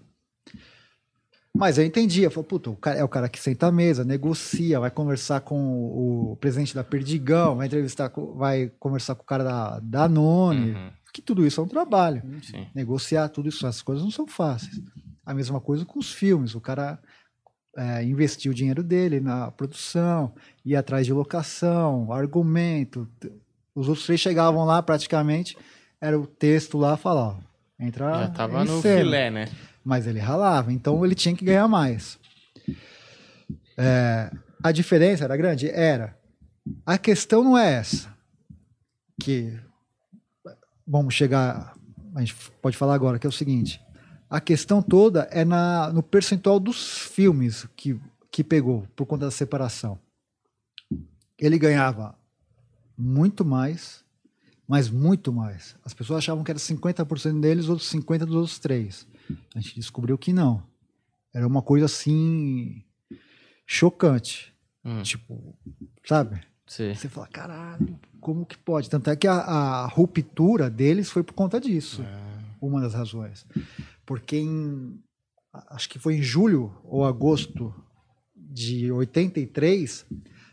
Mas 1.54 1.78
eu 1.78 1.84
entendia, 1.86 2.30
falei, 2.30 2.46
puta, 2.46 2.68
o 2.68 2.76
cara, 2.76 2.98
é 2.98 3.04
o 3.04 3.08
cara 3.08 3.30
que 3.30 3.40
senta 3.40 3.68
à 3.68 3.72
mesa, 3.72 4.04
negocia, 4.04 4.78
vai 4.78 4.90
conversar 4.90 5.40
com 5.40 5.56
o 6.30 6.36
presidente 6.36 6.74
da 6.74 6.84
Perdigão, 6.84 7.56
vai 7.56 7.66
entrevistar, 7.66 8.12
vai 8.34 8.70
conversar 8.78 9.14
com 9.14 9.22
o 9.22 9.26
cara 9.26 9.42
da 9.42 9.80
Danone, 9.80 10.72
Uhum. 10.72 10.90
que 11.14 11.22
tudo 11.22 11.46
isso 11.46 11.58
é 11.58 11.64
um 11.64 11.68
trabalho 11.68 12.22
Sim. 12.42 12.66
negociar 12.74 13.30
tudo 13.30 13.48
isso, 13.48 13.66
essas 13.66 13.80
coisas 13.80 14.04
não 14.04 14.10
são 14.10 14.26
fáceis. 14.26 14.78
A 15.24 15.32
mesma 15.32 15.58
coisa 15.58 15.82
com 15.86 15.98
os 15.98 16.12
filmes, 16.12 16.54
o 16.54 16.60
cara 16.60 16.98
é, 17.74 18.04
investiu 18.04 18.52
o 18.52 18.54
dinheiro 18.54 18.82
dele 18.82 19.18
na 19.18 19.50
produção, 19.50 20.34
ia 20.62 20.78
atrás 20.80 21.06
de 21.06 21.12
locação, 21.14 22.12
argumento. 22.12 23.08
Os 23.76 23.88
outros 23.88 24.06
três 24.06 24.18
chegavam 24.18 24.64
lá 24.64 24.82
praticamente, 24.82 25.54
era 26.00 26.18
o 26.18 26.26
texto 26.26 26.78
lá, 26.78 26.96
falar, 26.96 27.28
ó, 27.28 27.36
entra 27.78 28.20
Já 28.20 28.28
tava 28.30 28.64
no 28.64 28.80
cena. 28.80 29.00
filé, 29.00 29.30
né? 29.30 29.48
Mas 29.84 30.06
ele 30.06 30.18
ralava, 30.18 30.72
então 30.72 31.04
ele 31.04 31.14
tinha 31.14 31.36
que 31.36 31.44
ganhar 31.44 31.68
mais. 31.68 32.18
É, 33.76 34.30
a 34.64 34.72
diferença 34.72 35.24
era 35.24 35.36
grande? 35.36 35.68
Era. 35.68 36.16
A 36.86 36.96
questão 36.96 37.44
não 37.44 37.56
é 37.56 37.74
essa. 37.74 38.08
Que 39.22 39.52
vamos 40.86 41.14
chegar. 41.14 41.74
A 42.14 42.20
gente 42.20 42.34
pode 42.62 42.78
falar 42.78 42.94
agora, 42.94 43.18
que 43.18 43.26
é 43.26 43.28
o 43.28 43.32
seguinte. 43.32 43.78
A 44.28 44.40
questão 44.40 44.80
toda 44.80 45.28
é 45.30 45.44
na, 45.44 45.92
no 45.92 46.02
percentual 46.02 46.58
dos 46.58 46.98
filmes 46.98 47.68
que, 47.76 48.00
que 48.32 48.42
pegou 48.42 48.88
por 48.96 49.04
conta 49.04 49.26
da 49.26 49.30
separação. 49.30 49.98
Ele 51.38 51.58
ganhava 51.58 52.16
muito 52.96 53.44
mais, 53.44 54.04
mas 54.66 54.88
muito 54.88 55.32
mais. 55.32 55.76
As 55.84 55.94
pessoas 55.94 56.18
achavam 56.18 56.42
que 56.44 56.50
era 56.50 56.58
50% 56.58 57.40
deles, 57.40 57.68
outros 57.68 57.90
50% 57.92 58.18
dos 58.26 58.34
outros 58.34 58.58
três. 58.58 59.06
A 59.54 59.60
gente 59.60 59.74
descobriu 59.76 60.16
que 60.18 60.32
não. 60.32 60.62
Era 61.34 61.46
uma 61.46 61.62
coisa 61.62 61.86
assim 61.86 62.82
chocante. 63.66 64.52
Hum, 64.84 65.02
Tipo, 65.02 65.56
sabe? 66.06 66.40
sim. 66.66 66.94
Você 66.94 67.08
fala, 67.08 67.26
caralho, 67.28 67.98
como 68.20 68.46
que 68.46 68.56
pode? 68.56 68.88
Tanto 68.90 69.10
é 69.10 69.16
que 69.16 69.26
a, 69.26 69.34
a 69.34 69.86
ruptura 69.86 70.68
deles 70.70 71.10
foi 71.10 71.22
por 71.22 71.32
conta 71.34 71.60
disso. 71.60 72.04
Uma 72.60 72.80
das 72.80 72.94
razões. 72.94 73.46
Porque 74.04 74.36
em, 74.38 74.98
acho 75.70 75.88
que 75.88 75.98
foi 75.98 76.16
em 76.16 76.22
julho 76.22 76.72
ou 76.84 77.04
agosto 77.04 77.74
de 78.34 78.90
83, 78.90 80.06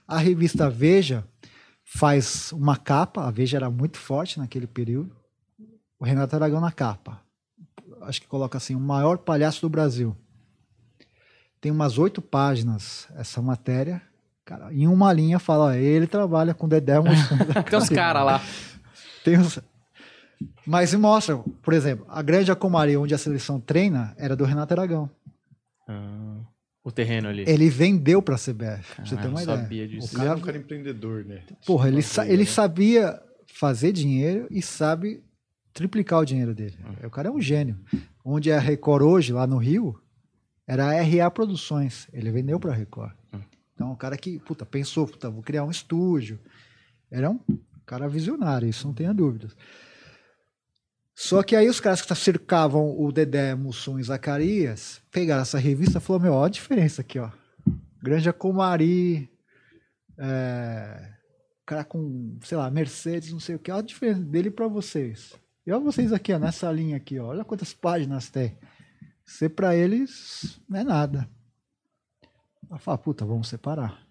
a 0.08 0.18
revista 0.18 0.70
Veja 0.70 1.28
faz 1.84 2.52
uma 2.52 2.78
capa, 2.78 3.28
a 3.28 3.32
Veja 3.32 3.58
era 3.58 3.70
muito 3.70 3.98
forte 3.98 4.40
naquele 4.40 4.68
período, 4.68 5.16
o 6.00 6.06
Renato 6.06 6.36
Aragão 6.36 6.60
na 6.60 6.72
capa. 6.72 7.22
Acho 8.02 8.22
que 8.22 8.28
coloca 8.28 8.58
assim, 8.58 8.76
o 8.76 8.80
maior 8.80 9.18
palhaço 9.18 9.62
do 9.62 9.70
Brasil. 9.70 10.16
Tem 11.62 11.72
umas 11.72 11.98
oito 11.98 12.22
páginas 12.22 13.08
essa 13.16 13.42
matéria. 13.42 14.02
Cara, 14.44 14.74
em 14.74 14.88
uma 14.88 15.14
linha 15.14 15.40
fala, 15.40 15.66
ó, 15.66 15.72
ele 15.72 16.06
trabalha 16.06 16.54
com 16.54 16.68
Dedé. 16.68 16.96
Tem 17.70 17.80
uns 17.80 17.90
caras 17.90 18.26
lá. 18.26 18.42
Tem 19.24 19.40
uns... 19.40 19.60
Mas 20.68 20.94
mostra, 20.94 21.38
por 21.38 21.74
exemplo, 21.74 22.06
a 22.10 22.22
grande 22.22 22.52
Acomaria, 22.52 23.00
onde 23.00 23.14
a 23.14 23.18
seleção 23.18 23.62
treina, 23.62 24.14
era 24.18 24.36
do 24.36 24.44
Renato 24.44 24.74
Aragão. 24.74 25.10
Ah, 25.88 26.42
o 26.84 26.92
terreno 26.92 27.30
ali. 27.30 27.44
Ele 27.48 27.70
vendeu 27.70 28.22
pra 28.22 28.36
CBF, 28.36 28.96
pra 28.96 29.06
você 29.06 29.16
Ah, 29.16 29.18
ter 29.22 29.28
uma 29.28 29.42
ideia. 29.44 29.58
sabia 29.58 29.88
disso. 29.88 30.14
O 30.14 30.18
cara 30.18 30.30
é 30.32 30.36
um 30.36 30.40
cara 30.42 30.58
empreendedor, 30.58 31.24
né? 31.26 31.42
Porra, 31.66 31.88
ele, 31.88 31.98
Uma 31.98 32.02
sa- 32.04 32.28
ele 32.28 32.44
né? 32.44 32.50
sabia 32.50 33.22
fazer 33.48 33.92
dinheiro 33.92 34.48
e 34.52 34.62
sabe 34.62 35.24
triplicar 35.74 36.20
o 36.20 36.26
dinheiro 36.26 36.54
dele. 36.54 36.76
O 37.04 37.10
cara 37.10 37.30
é 37.30 37.32
um 37.32 37.42
gênio. 37.42 37.80
Onde 38.24 38.50
é 38.52 38.56
a 38.58 38.60
Record 38.60 39.04
hoje, 39.04 39.32
lá 39.34 39.48
no 39.48 39.58
Rio, 39.58 40.00
era 40.68 40.86
a 40.86 41.02
RA 41.02 41.30
Produções. 41.32 42.08
Ele 42.14 42.32
vendeu 42.32 42.60
pra 42.60 42.74
Record. 42.74 43.12
Então, 43.76 43.92
o 43.92 43.96
cara 43.98 44.16
que, 44.18 44.40
puta, 44.40 44.66
pensou, 44.66 45.08
puta, 45.08 45.30
vou 45.30 45.42
criar 45.42 45.64
um 45.64 45.72
estúdio. 45.72 46.40
Era 47.10 47.30
um 47.30 47.40
cara 47.86 48.08
visionário, 48.08 48.68
isso 48.70 48.86
não 48.88 48.94
tenha 48.94 49.14
dúvidas. 49.14 49.56
Só 51.16 51.44
que 51.44 51.56
aí 51.56 51.70
os 51.70 51.80
caras 51.80 52.02
que 52.02 52.16
cercavam 52.16 53.00
o 53.00 53.12
Dedé, 53.12 53.54
Mussum 53.56 54.00
e 54.00 54.04
Zacarias 54.04 55.02
pegaram 55.12 55.44
essa 55.44 55.60
revista 55.60 56.00
e 56.00 56.02
falaram, 56.02 56.24
meu, 56.24 56.34
ó 56.34 56.46
a 56.46 56.50
diferença 56.50 57.02
aqui, 57.02 57.20
ó. 57.20 57.30
Grande 58.02 58.28
Acomari, 58.28 59.30
é, 60.18 61.14
cara 61.66 61.84
com, 61.84 62.38
sei 62.42 62.58
lá, 62.58 62.70
Mercedes, 62.70 63.32
não 63.32 63.40
sei 63.40 63.56
o 63.56 63.60
que, 63.60 63.72
olha 63.72 63.80
a 63.80 63.86
diferença 63.86 64.22
dele 64.22 64.50
pra 64.50 64.68
vocês. 64.68 65.34
E 65.66 65.72
olha 65.72 65.84
vocês 65.84 66.12
aqui, 66.12 66.34
ó, 66.34 66.40
nessa 66.40 66.72
linha 66.72 66.98
aqui, 66.98 67.20
ó, 67.20 67.28
olha 67.28 67.46
quantas 67.46 67.74
páginas 67.74 68.30
tem. 68.30 68.58
Ser 69.26 69.50
pra 69.50 69.76
eles 69.76 70.60
não 70.68 70.80
é 70.80 70.84
nada. 70.84 71.30
Ela 72.70 72.80
fala, 72.80 72.98
puta, 72.98 73.24
vamos 73.24 73.48
separar. 73.48 74.06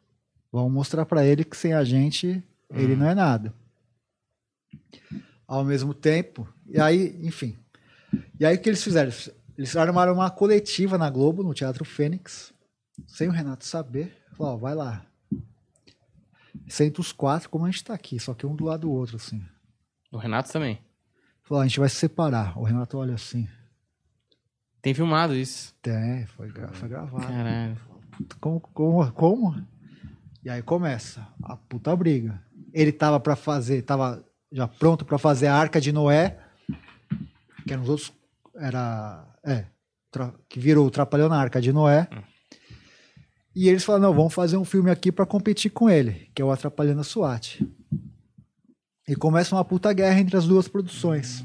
Vamos 0.51 0.73
mostrar 0.73 1.05
pra 1.05 1.25
ele 1.25 1.45
que 1.45 1.57
sem 1.57 1.73
a 1.73 1.83
gente 1.83 2.43
Ele 2.75 2.97
não 2.97 3.07
é 3.07 3.15
nada. 3.15 3.55
Ao 5.53 5.63
mesmo 5.65 5.93
tempo, 5.93 6.49
e 6.67 6.81
aí, 6.81 7.15
enfim. 7.27 7.59
E 8.41 8.47
aí 8.47 8.57
o 8.57 8.59
que 8.61 8.71
eles 8.71 8.83
fizeram? 8.83 9.13
Eles 9.59 9.77
armaram 9.77 10.15
uma 10.15 10.31
coletiva 10.31 10.97
na 10.97 11.11
Globo, 11.11 11.43
no 11.43 11.53
Teatro 11.53 11.85
Fênix, 11.85 12.55
sem 13.07 13.29
o 13.29 13.31
Renato 13.33 13.67
saber. 13.67 14.17
Falou, 14.35 14.55
ó, 14.55 14.57
vai 14.57 14.75
lá. 14.75 15.05
Senta 16.69 17.03
os 17.03 17.13
quatro, 17.13 17.51
como 17.51 17.67
a 17.67 17.71
gente 17.71 17.85
tá 17.85 17.93
aqui, 17.93 18.19
só 18.19 18.33
que 18.33 18.47
um 18.47 18.57
do 18.57 18.65
lado 18.65 18.81
do 18.83 18.91
outro, 18.91 19.17
assim. 19.17 19.45
O 20.11 20.17
Renato 20.17 20.51
também. 20.51 20.81
Falou, 21.43 21.63
a 21.63 21.67
gente 21.67 21.79
vai 21.81 21.89
se 21.91 21.97
separar. 21.97 22.59
O 22.59 22.63
Renato 22.65 22.97
olha 22.97 23.15
assim. 23.15 23.47
Tem 24.81 24.95
filmado 24.95 25.35
isso. 25.35 25.75
Tem, 25.83 26.25
foi, 26.29 26.51
gra- 26.51 26.73
foi 26.73 26.89
gravado. 26.89 27.27
Caralho. 27.27 27.77
Como, 28.41 28.59
como, 28.59 29.13
como? 29.13 29.67
E 30.43 30.49
aí 30.49 30.63
começa 30.63 31.29
a 31.43 31.57
puta 31.59 31.95
briga. 31.95 32.43
Ele 32.73 32.91
tava 32.91 33.21
pra 33.21 33.37
fazer, 33.37 33.83
tava 33.83 34.25
já 34.53 34.69
pronto 34.69 35.05
pra 35.05 35.19
fazer 35.19 35.47
a 35.47 35.57
Arca 35.57 35.81
de 35.81 35.93
Noé, 35.93 36.39
que 37.67 37.73
eram 37.73 37.83
os 37.83 37.89
outros, 37.89 38.13
era, 38.55 39.27
é, 39.43 39.65
que 40.49 40.61
virou 40.61 40.91
Trapalhão 40.91 41.29
na 41.29 41.41
Arca 41.41 41.61
de 41.61 41.73
Noé. 41.73 42.09
E 43.55 43.69
eles 43.69 43.85
falaram, 43.85 44.09
não, 44.09 44.15
vamos 44.15 44.35
fazer 44.35 44.57
um 44.57 44.65
filme 44.65 44.91
aqui 44.91 45.11
pra 45.11 45.27
competir 45.27 45.71
com 45.71 45.89
ele, 45.89 46.31
que 46.35 46.41
é 46.41 46.45
o 46.45 46.51
Atrapalhando 46.51 47.01
a 47.01 47.05
SWAT. 47.05 47.67
E 49.09 49.17
começa 49.17 49.55
uma 49.55 49.65
puta 49.65 49.93
guerra 49.93 50.21
entre 50.21 50.37
as 50.37 50.47
duas 50.47 50.69
produções. 50.69 51.41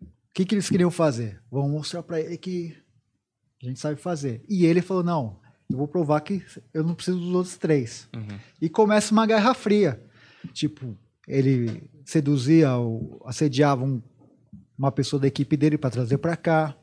O 0.00 0.34
que, 0.34 0.44
que 0.44 0.54
eles 0.54 0.68
queriam 0.68 0.90
fazer? 0.90 1.40
Vamos 1.50 1.70
mostrar 1.70 2.02
pra 2.02 2.20
ele 2.20 2.36
que 2.36 2.76
a 3.62 3.66
gente 3.66 3.80
sabe 3.80 4.00
fazer. 4.00 4.44
E 4.48 4.66
ele 4.66 4.80
falou: 4.80 5.02
não, 5.02 5.40
eu 5.68 5.76
vou 5.76 5.88
provar 5.88 6.20
que 6.20 6.44
eu 6.72 6.84
não 6.84 6.94
preciso 6.94 7.18
dos 7.18 7.34
outros 7.34 7.56
três. 7.56 8.08
Uhum. 8.14 8.38
E 8.60 8.68
começa 8.68 9.12
uma 9.12 9.26
guerra 9.26 9.52
fria. 9.52 10.00
Tipo, 10.52 10.96
ele 11.28 11.88
seduzia, 12.04 12.74
ou 12.74 13.22
assediava 13.26 13.84
um- 13.84 14.02
uma 14.76 14.90
pessoa 14.90 15.20
da 15.20 15.26
equipe 15.28 15.56
dele 15.56 15.76
para 15.78 15.90
trazer 15.90 16.18
para 16.18 16.36
cá. 16.36 16.74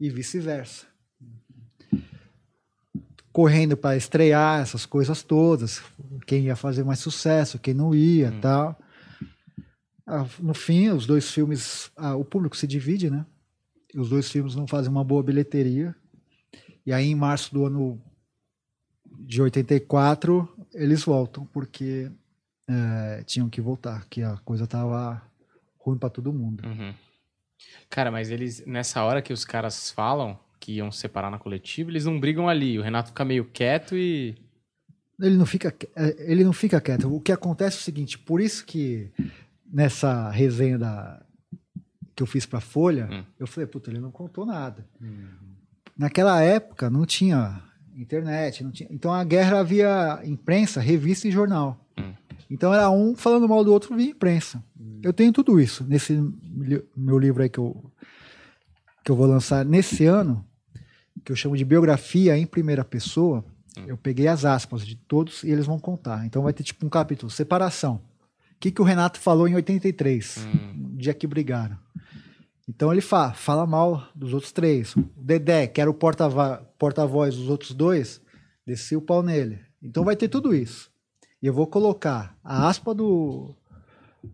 E 0.00 0.10
vice-versa. 0.10 0.86
Correndo 3.32 3.76
para 3.76 3.96
estrear 3.96 4.60
essas 4.60 4.84
coisas 4.84 5.22
todas. 5.22 5.80
Quem 6.26 6.44
ia 6.44 6.56
fazer 6.56 6.82
mais 6.84 6.98
sucesso, 6.98 7.58
quem 7.58 7.74
não 7.74 7.94
ia 7.94 8.32
tal. 8.40 8.78
Ah, 10.06 10.26
No 10.40 10.54
fim, 10.54 10.88
os 10.88 11.06
dois 11.06 11.30
filmes. 11.30 11.90
ah, 11.96 12.16
o 12.16 12.24
público 12.24 12.56
se 12.56 12.66
divide, 12.66 13.10
né? 13.10 13.24
os 13.94 14.10
dois 14.10 14.30
filmes 14.30 14.54
não 14.54 14.66
fazem 14.66 14.90
uma 14.90 15.02
boa 15.02 15.22
bilheteria. 15.22 15.94
E 16.84 16.92
aí, 16.92 17.06
em 17.06 17.14
março 17.14 17.52
do 17.54 17.64
ano 17.64 18.00
de 19.20 19.40
84, 19.40 20.46
eles 20.74 21.04
voltam, 21.04 21.46
porque 21.46 22.10
é, 22.68 23.22
tinham 23.24 23.48
que 23.48 23.60
voltar, 23.60 24.04
que 24.08 24.22
a 24.22 24.36
coisa 24.44 24.66
tava 24.66 25.22
ruim 25.78 25.96
para 25.98 26.10
todo 26.10 26.32
mundo. 26.32 26.66
Uhum. 26.66 26.92
Cara, 27.88 28.10
mas 28.10 28.30
eles, 28.30 28.64
nessa 28.66 29.02
hora 29.02 29.22
que 29.22 29.32
os 29.32 29.44
caras 29.44 29.90
falam 29.90 30.38
que 30.60 30.72
iam 30.72 30.92
separar 30.92 31.30
na 31.30 31.38
coletiva, 31.38 31.90
eles 31.90 32.04
não 32.04 32.20
brigam 32.20 32.48
ali. 32.48 32.78
O 32.78 32.82
Renato 32.82 33.08
fica 33.08 33.24
meio 33.24 33.44
quieto 33.44 33.96
e. 33.96 34.36
Ele 35.20 35.36
não 35.36 35.46
fica, 35.46 35.74
é, 35.96 36.30
ele 36.30 36.44
não 36.44 36.52
fica 36.52 36.80
quieto. 36.80 37.12
O 37.12 37.20
que 37.20 37.32
acontece 37.32 37.78
é 37.78 37.80
o 37.80 37.82
seguinte, 37.82 38.18
por 38.18 38.40
isso 38.40 38.64
que 38.64 39.10
nessa 39.66 40.30
resenha 40.30 40.78
da, 40.78 41.20
que 42.14 42.22
eu 42.22 42.26
fiz 42.26 42.46
para 42.46 42.60
Folha, 42.60 43.08
Hum. 43.10 43.24
eu 43.38 43.46
falei, 43.46 43.66
puta, 43.66 43.90
ele 43.90 43.98
não 44.00 44.10
contou 44.12 44.44
nada. 44.46 44.86
Naquela 45.96 46.40
época 46.42 46.88
não 46.88 47.04
tinha 47.04 47.60
internet, 47.96 48.62
não 48.62 48.70
tinha. 48.70 48.88
Então 48.92 49.12
a 49.12 49.24
guerra 49.24 49.58
havia 49.58 50.20
imprensa, 50.24 50.80
revista 50.80 51.26
e 51.26 51.32
jornal. 51.32 51.84
Hum. 52.50 52.54
Então 52.54 52.72
era 52.74 52.90
um 52.90 53.14
falando 53.14 53.48
mal 53.48 53.64
do 53.64 53.72
outro 53.72 53.94
via 53.96 54.10
imprensa. 54.10 54.62
Eu 55.02 55.12
tenho 55.12 55.32
tudo 55.32 55.60
isso 55.60 55.84
nesse 55.84 56.18
meu 56.96 57.18
livro 57.18 57.42
aí 57.42 57.48
que 57.48 57.58
eu 57.58 57.90
que 59.04 59.10
eu 59.12 59.16
vou 59.16 59.26
lançar 59.26 59.64
nesse 59.64 60.04
ano, 60.04 60.44
que 61.24 61.32
eu 61.32 61.36
chamo 61.36 61.56
de 61.56 61.64
biografia 61.64 62.36
em 62.36 62.46
primeira 62.46 62.84
pessoa. 62.84 63.42
Eu 63.86 63.96
peguei 63.96 64.26
as 64.28 64.44
aspas 64.44 64.84
de 64.86 64.96
todos 64.96 65.42
e 65.44 65.50
eles 65.50 65.64
vão 65.66 65.78
contar. 65.78 66.26
Então 66.26 66.42
vai 66.42 66.52
ter 66.52 66.62
tipo 66.62 66.84
um 66.84 66.88
capítulo 66.90 67.30
separação. 67.30 67.96
O 68.52 68.58
que 68.60 68.70
que 68.72 68.82
o 68.82 68.84
Renato 68.84 69.18
falou 69.20 69.46
em 69.48 69.54
83, 69.54 70.38
Hum. 70.38 70.72
no 70.90 70.96
dia 70.98 71.14
que 71.14 71.26
brigaram? 71.26 71.78
Então 72.68 72.92
ele 72.92 73.00
fala, 73.00 73.32
fala 73.32 73.66
mal 73.66 74.06
dos 74.14 74.34
outros 74.34 74.52
três. 74.52 74.94
O 74.96 75.04
Dedé, 75.16 75.66
que 75.68 75.80
era 75.80 75.88
o 75.90 75.94
porta-voz 75.94 77.34
dos 77.36 77.48
outros 77.48 77.72
dois, 77.72 78.20
descia 78.66 78.98
o 78.98 79.02
pau 79.02 79.22
nele. 79.22 79.60
Então 79.82 80.04
vai 80.04 80.16
ter 80.16 80.28
tudo 80.28 80.54
isso. 80.54 80.90
E 81.42 81.46
eu 81.46 81.52
vou 81.52 81.66
colocar 81.66 82.36
a 82.42 82.68
aspa 82.68 82.94
do 82.94 83.54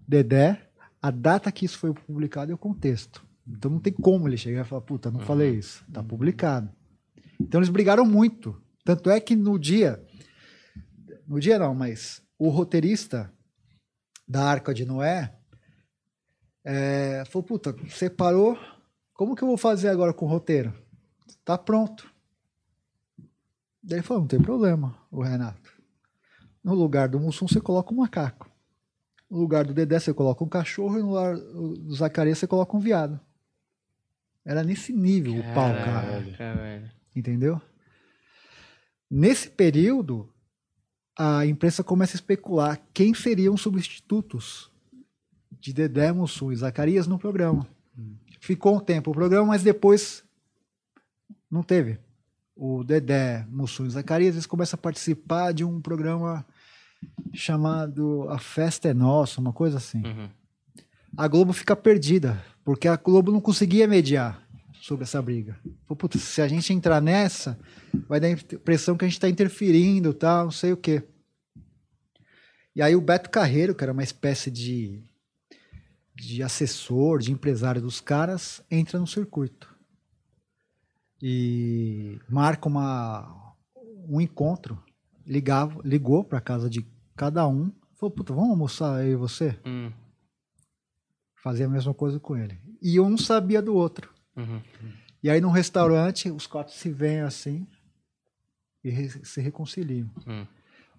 Dedé, 0.09 0.69
a 1.01 1.11
data 1.11 1.53
que 1.53 1.65
isso 1.67 1.79
foi 1.79 1.93
publicado 1.93 2.51
e 2.51 2.55
o 2.55 2.59
contexto. 2.59 3.25
Então 3.47 3.71
não 3.71 3.79
tem 3.79 3.93
como 3.93 4.27
ele 4.27 4.39
chegar 4.39 4.63
e 4.63 4.69
falar, 4.69 4.81
puta, 4.81 5.11
não 5.11 5.21
falei 5.21 5.57
isso. 5.57 5.85
Tá 5.93 6.03
publicado. 6.03 6.71
Então 7.39 7.61
eles 7.61 7.69
brigaram 7.69 8.07
muito. 8.07 8.61
Tanto 8.85 9.11
é 9.11 9.21
que 9.21 9.37
no 9.37 9.59
dia. 9.59 10.03
No 11.27 11.39
dia 11.39 11.59
não, 11.59 11.75
mas 11.75 12.23
o 12.39 12.49
roteirista 12.49 13.33
da 14.27 14.45
Arca 14.45 14.73
de 14.73 14.85
Noé 14.85 15.35
é, 16.65 17.25
falou, 17.27 17.43
puta, 17.43 17.77
separou. 17.91 18.59
Como 19.13 19.37
que 19.37 19.45
eu 19.45 19.49
vou 19.49 19.59
fazer 19.59 19.89
agora 19.89 20.15
com 20.15 20.25
o 20.25 20.29
roteiro? 20.29 20.73
Tá 21.45 21.59
pronto. 21.59 22.11
Daí 23.83 23.99
ele 23.99 24.03
falou, 24.03 24.23
não 24.23 24.29
tem 24.29 24.41
problema, 24.41 24.97
o 25.11 25.23
Renato. 25.23 25.74
No 26.65 26.75
lugar 26.75 27.09
do 27.09 27.21
Mussum 27.21 27.47
você 27.47 27.61
coloca 27.61 27.93
um 27.93 27.99
macaco. 27.99 28.51
No 29.31 29.39
lugar 29.39 29.67
do 29.67 29.75
Dedé 29.75 30.01
você 30.01 30.15
coloca 30.15 30.43
um 30.43 30.49
cachorro 30.49 30.99
e 30.99 31.03
no 31.03 31.11
lugar 31.11 31.37
do 31.37 31.95
Zacarias 31.95 32.39
você 32.39 32.47
coloca 32.47 32.75
um 32.75 32.81
viado. 32.81 33.21
Era 34.45 34.65
nesse 34.65 34.93
nível 34.93 35.39
o 35.39 35.43
pau, 35.55 35.73
cara. 35.75 36.23
Caraca, 36.23 36.55
velho. 36.55 36.91
Entendeu? 37.15 37.61
Nesse 39.11 39.51
período, 39.51 40.29
a 41.17 41.47
imprensa 41.47 41.85
começa 41.85 42.15
a 42.15 42.17
especular 42.17 42.81
quem 42.93 43.15
seriam 43.15 43.55
os 43.55 43.61
substitutos 43.61 44.71
de 45.61 45.73
Dedé, 45.73 46.13
Mussum 46.13 46.51
e 46.51 46.57
Zacarias 46.57 47.07
no 47.07 47.19
programa. 47.19 47.67
Ficou 48.41 48.77
um 48.77 48.81
tempo 48.81 49.11
o 49.11 49.15
programa, 49.15 49.47
mas 49.47 49.63
depois 49.63 50.25
não 51.51 51.63
teve. 51.63 51.99
O 52.57 52.85
Dedé, 52.85 53.47
Mussum 53.49 53.87
e 53.87 53.91
Zacarias, 53.91 54.35
eles 54.35 54.47
começam 54.47 54.77
a 54.77 54.83
participar 54.83 55.53
de 55.53 55.65
um 55.65 55.81
programa 55.81 56.45
chamado 57.33 58.27
A 58.31 58.39
Festa 58.39 58.89
é 58.89 58.95
Nossa, 58.95 59.41
uma 59.41 59.53
coisa 59.53 59.79
assim 59.79 60.03
Uhum. 60.05 60.29
a 61.17 61.27
Globo 61.29 61.53
fica 61.53 61.75
perdida, 61.75 62.43
porque 62.65 62.87
a 62.89 62.97
Globo 62.97 63.33
não 63.33 63.41
conseguia 63.41 63.87
mediar 63.89 64.43
sobre 64.81 65.05
essa 65.05 65.21
briga. 65.23 65.59
Puta, 65.87 66.19
se 66.19 66.43
a 66.43 66.49
gente 66.49 66.73
entrar 66.73 67.01
nessa, 67.01 67.59
vai 68.07 68.21
dar 68.21 68.27
a 68.27 68.31
impressão 68.33 68.97
que 68.97 69.05
a 69.05 69.09
gente 69.09 69.17
está 69.17 69.29
interferindo, 69.29 70.13
tal, 70.13 70.45
não 70.45 70.51
sei 70.51 70.73
o 70.73 70.77
quê. 70.77 71.03
E 72.77 72.83
aí 72.83 72.95
o 72.95 73.01
Beto 73.01 73.31
Carreiro, 73.31 73.75
que 73.75 73.83
era 73.83 73.93
uma 73.93 74.03
espécie 74.03 74.51
de, 74.51 75.01
de 76.15 76.43
assessor, 76.43 77.21
de 77.21 77.33
empresário 77.33 77.81
dos 77.81 78.01
caras, 78.01 78.63
entra 78.71 78.99
no 78.99 79.07
circuito. 79.07 79.73
E 81.23 82.19
marca 82.29 82.69
uma, 82.69 83.55
um 84.09 84.21
encontro, 84.21 84.83
ligava, 85.27 85.81
ligou 85.85 86.25
para 86.25 86.41
casa 86.41 86.69
de 86.69 86.85
cada 87.17 87.47
um, 87.49 87.71
falou, 87.95 88.11
puta, 88.15 88.33
vamos 88.33 88.51
almoçar 88.51 89.05
e 89.07 89.15
você? 89.15 89.59
Hum. 89.67 89.91
fazia 91.43 91.67
a 91.67 91.69
mesma 91.69 91.93
coisa 91.93 92.19
com 92.19 92.37
ele. 92.37 92.59
E 92.81 92.99
um 93.01 93.17
sabia 93.19 93.61
do 93.61 93.75
outro. 93.75 94.11
Uhum. 94.37 94.61
E 95.23 95.31
aí, 95.31 95.41
num 95.41 95.51
restaurante, 95.51 96.31
os 96.31 96.47
quatro 96.47 96.73
se 96.75 96.91
veem 96.91 97.21
assim 97.21 97.67
e 98.83 98.91
re- 98.91 99.25
se 99.25 99.41
reconciliam. 99.41 100.09
Hum. 100.27 100.47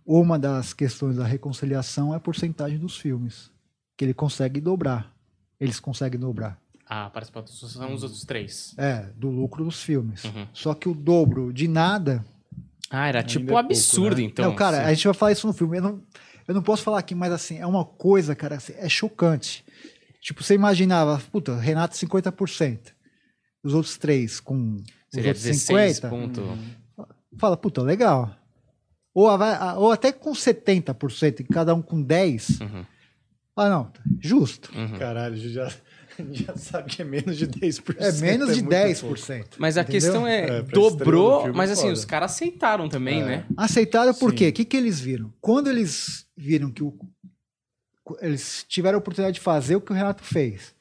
Uma 0.05 0.37
das 0.37 0.73
questões 0.73 1.15
da 1.17 1.25
reconciliação 1.25 2.13
é 2.13 2.17
a 2.17 2.19
porcentagem 2.19 2.77
dos 2.77 2.95
filmes, 2.97 3.51
que 3.97 4.05
ele 4.05 4.13
consegue 4.13 4.61
dobrar. 4.61 5.11
Eles 5.59 5.79
conseguem 5.79 6.19
dobrar. 6.19 6.59
Ah, 6.87 7.09
participação 7.09 7.67
são 7.67 7.93
os 7.93 8.03
outros 8.03 8.23
três. 8.23 8.75
É, 8.77 9.09
do 9.15 9.29
lucro 9.29 9.63
dos 9.65 9.81
filmes. 9.81 10.23
Uhum. 10.25 10.47
Só 10.53 10.75
que 10.75 10.87
o 10.87 10.93
dobro 10.93 11.51
de 11.51 11.67
nada. 11.67 12.23
Ah, 12.89 13.07
era 13.07 13.23
tipo 13.23 13.45
é 13.45 13.47
pouco, 13.47 13.59
absurdo, 13.65 14.17
né? 14.17 14.23
então. 14.23 14.45
não, 14.45 14.55
cara, 14.55 14.77
assim. 14.81 14.85
a 14.87 14.93
gente 14.93 15.05
vai 15.05 15.13
falar 15.13 15.31
isso 15.31 15.47
no 15.47 15.53
filme. 15.53 15.77
Eu 15.77 15.81
não, 15.81 16.03
eu 16.47 16.53
não 16.55 16.61
posso 16.61 16.83
falar 16.83 16.99
aqui, 16.99 17.15
mas 17.15 17.31
assim, 17.33 17.57
é 17.57 17.65
uma 17.65 17.83
coisa, 17.83 18.35
cara, 18.35 18.55
assim, 18.55 18.73
é 18.77 18.87
chocante. 18.87 19.65
Tipo, 20.21 20.43
você 20.43 20.53
imaginava, 20.55 21.21
puta, 21.31 21.55
Renato 21.57 21.95
50%. 21.95 22.79
Os 23.63 23.73
outros 23.73 23.97
três 23.97 24.39
com 24.39 24.75
os 24.75 24.83
Seria 25.11 25.29
outros 25.31 25.43
16 25.43 25.95
50. 25.97 26.09
ponto. 26.09 26.57
Fala, 27.37 27.57
puta, 27.57 27.81
legal. 27.81 28.35
Ou, 29.13 29.29
a- 29.29 29.75
ou 29.77 29.91
até 29.91 30.11
com 30.11 30.31
70%, 30.33 31.39
e 31.39 31.43
cada 31.43 31.73
um 31.73 31.81
com 31.81 32.01
10. 32.01 32.59
Uhum. 32.61 32.85
Ah, 33.55 33.69
não, 33.69 33.91
justo. 34.19 34.71
Uhum. 34.77 34.97
Caralho, 34.99 35.37
já. 35.37 35.71
A 36.17 36.21
gente 36.23 36.43
já 36.45 36.55
sabe 36.55 36.89
que 36.89 37.01
é 37.01 37.05
menos 37.05 37.37
de 37.37 37.47
10%. 37.47 37.95
É 37.99 38.11
menos 38.21 38.55
de 38.55 38.61
muito 38.63 38.75
10%. 38.75 39.45
Mas 39.57 39.77
a 39.77 39.81
entendeu? 39.81 39.99
questão 40.01 40.27
é, 40.27 40.59
É, 40.59 40.61
dobrou, 40.61 41.53
mas 41.53 41.71
assim, 41.71 41.83
foda. 41.83 41.93
os 41.93 42.05
caras 42.05 42.31
aceitaram 42.31 42.87
também, 42.89 43.21
É. 43.21 43.25
né? 43.25 43.45
Aceitaram 43.57 44.13
por 44.13 44.31
Sim. 44.31 44.37
quê? 44.37 44.49
O 44.49 44.53
que, 44.53 44.65
que 44.65 44.77
eles 44.77 44.99
viram? 44.99 45.33
Quando 45.41 45.69
eles 45.69 46.25
viram 46.37 46.71
que 46.71 46.83
o, 46.83 46.93
eles 48.21 48.65
tiveram 48.67 48.97
a 48.97 48.99
oportunidade 48.99 49.35
de 49.35 49.41
fazer 49.41 49.75
o 49.75 49.81
que 49.81 49.91
o 49.91 49.95
Renato 49.95 50.23
fez. 50.23 50.73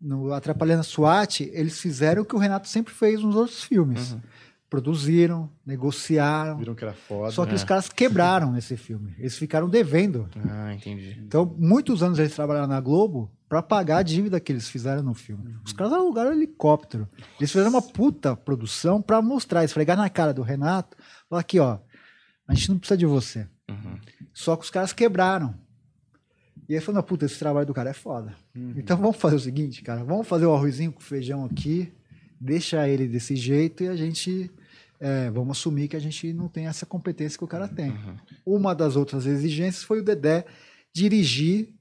No 0.00 0.32
Atrapalhando 0.32 0.80
a 0.80 0.84
SWAT, 0.84 1.40
eles 1.52 1.80
fizeram 1.80 2.22
o 2.22 2.24
que 2.24 2.34
o 2.34 2.38
Renato 2.38 2.68
sempre 2.68 2.92
fez 2.92 3.22
nos 3.22 3.34
outros 3.36 3.62
filmes. 3.64 4.12
Uhum. 4.12 4.20
Produziram, 4.68 5.50
negociaram. 5.64 6.56
Viram 6.58 6.74
que 6.74 6.84
era 6.84 6.92
foda. 6.94 7.30
Só 7.30 7.44
que 7.46 7.52
É. 7.52 7.54
os 7.54 7.62
caras 7.64 7.88
quebraram 7.88 8.50
nesse 8.50 8.76
filme. 8.76 9.14
Eles 9.18 9.36
ficaram 9.38 9.68
devendo. 9.68 10.28
Ah, 10.50 10.74
entendi. 10.74 11.16
Então, 11.24 11.54
muitos 11.58 12.02
anos 12.02 12.18
eles 12.18 12.34
trabalharam 12.34 12.66
na 12.66 12.80
Globo 12.80 13.30
para 13.54 13.62
pagar 13.62 13.98
a 13.98 14.02
dívida 14.02 14.40
que 14.40 14.50
eles 14.50 14.68
fizeram 14.68 15.00
no 15.00 15.14
filme. 15.14 15.54
Os 15.64 15.72
caras 15.72 15.92
alugaram 15.92 16.30
um 16.30 16.34
helicóptero. 16.34 17.08
Eles 17.38 17.52
fizeram 17.52 17.70
uma 17.70 17.80
puta 17.80 18.34
produção 18.34 19.00
para 19.00 19.22
mostrar, 19.22 19.62
esfregar 19.62 19.96
na 19.96 20.10
cara 20.10 20.34
do 20.34 20.42
Renato, 20.42 20.96
falar 21.30 21.40
aqui, 21.40 21.60
ó, 21.60 21.78
a 22.48 22.54
gente 22.54 22.70
não 22.70 22.80
precisa 22.80 22.98
de 22.98 23.06
você. 23.06 23.46
Uhum. 23.70 23.96
Só 24.32 24.56
que 24.56 24.64
os 24.64 24.70
caras 24.70 24.92
quebraram. 24.92 25.54
E 26.68 26.74
aí 26.74 26.80
falou, 26.80 27.00
puta, 27.04 27.26
esse 27.26 27.38
trabalho 27.38 27.64
do 27.64 27.72
cara 27.72 27.90
é 27.90 27.92
foda. 27.92 28.34
Então 28.76 28.96
vamos 28.96 29.18
fazer 29.18 29.36
o 29.36 29.40
seguinte, 29.40 29.82
cara, 29.82 30.02
vamos 30.02 30.26
fazer 30.26 30.46
o 30.46 30.52
arrozinho 30.52 30.90
com 30.90 31.00
feijão 31.00 31.44
aqui, 31.44 31.92
deixa 32.40 32.88
ele 32.88 33.06
desse 33.06 33.36
jeito 33.36 33.84
e 33.84 33.88
a 33.88 33.94
gente 33.94 34.50
é, 34.98 35.30
vamos 35.30 35.58
assumir 35.58 35.86
que 35.86 35.94
a 35.94 36.00
gente 36.00 36.32
não 36.32 36.48
tem 36.48 36.66
essa 36.66 36.84
competência 36.84 37.38
que 37.38 37.44
o 37.44 37.48
cara 37.48 37.68
tem. 37.68 37.94
Uma 38.44 38.74
das 38.74 38.96
outras 38.96 39.26
exigências 39.26 39.84
foi 39.84 40.00
o 40.00 40.04
Dedé 40.04 40.44
dirigir 40.92 41.73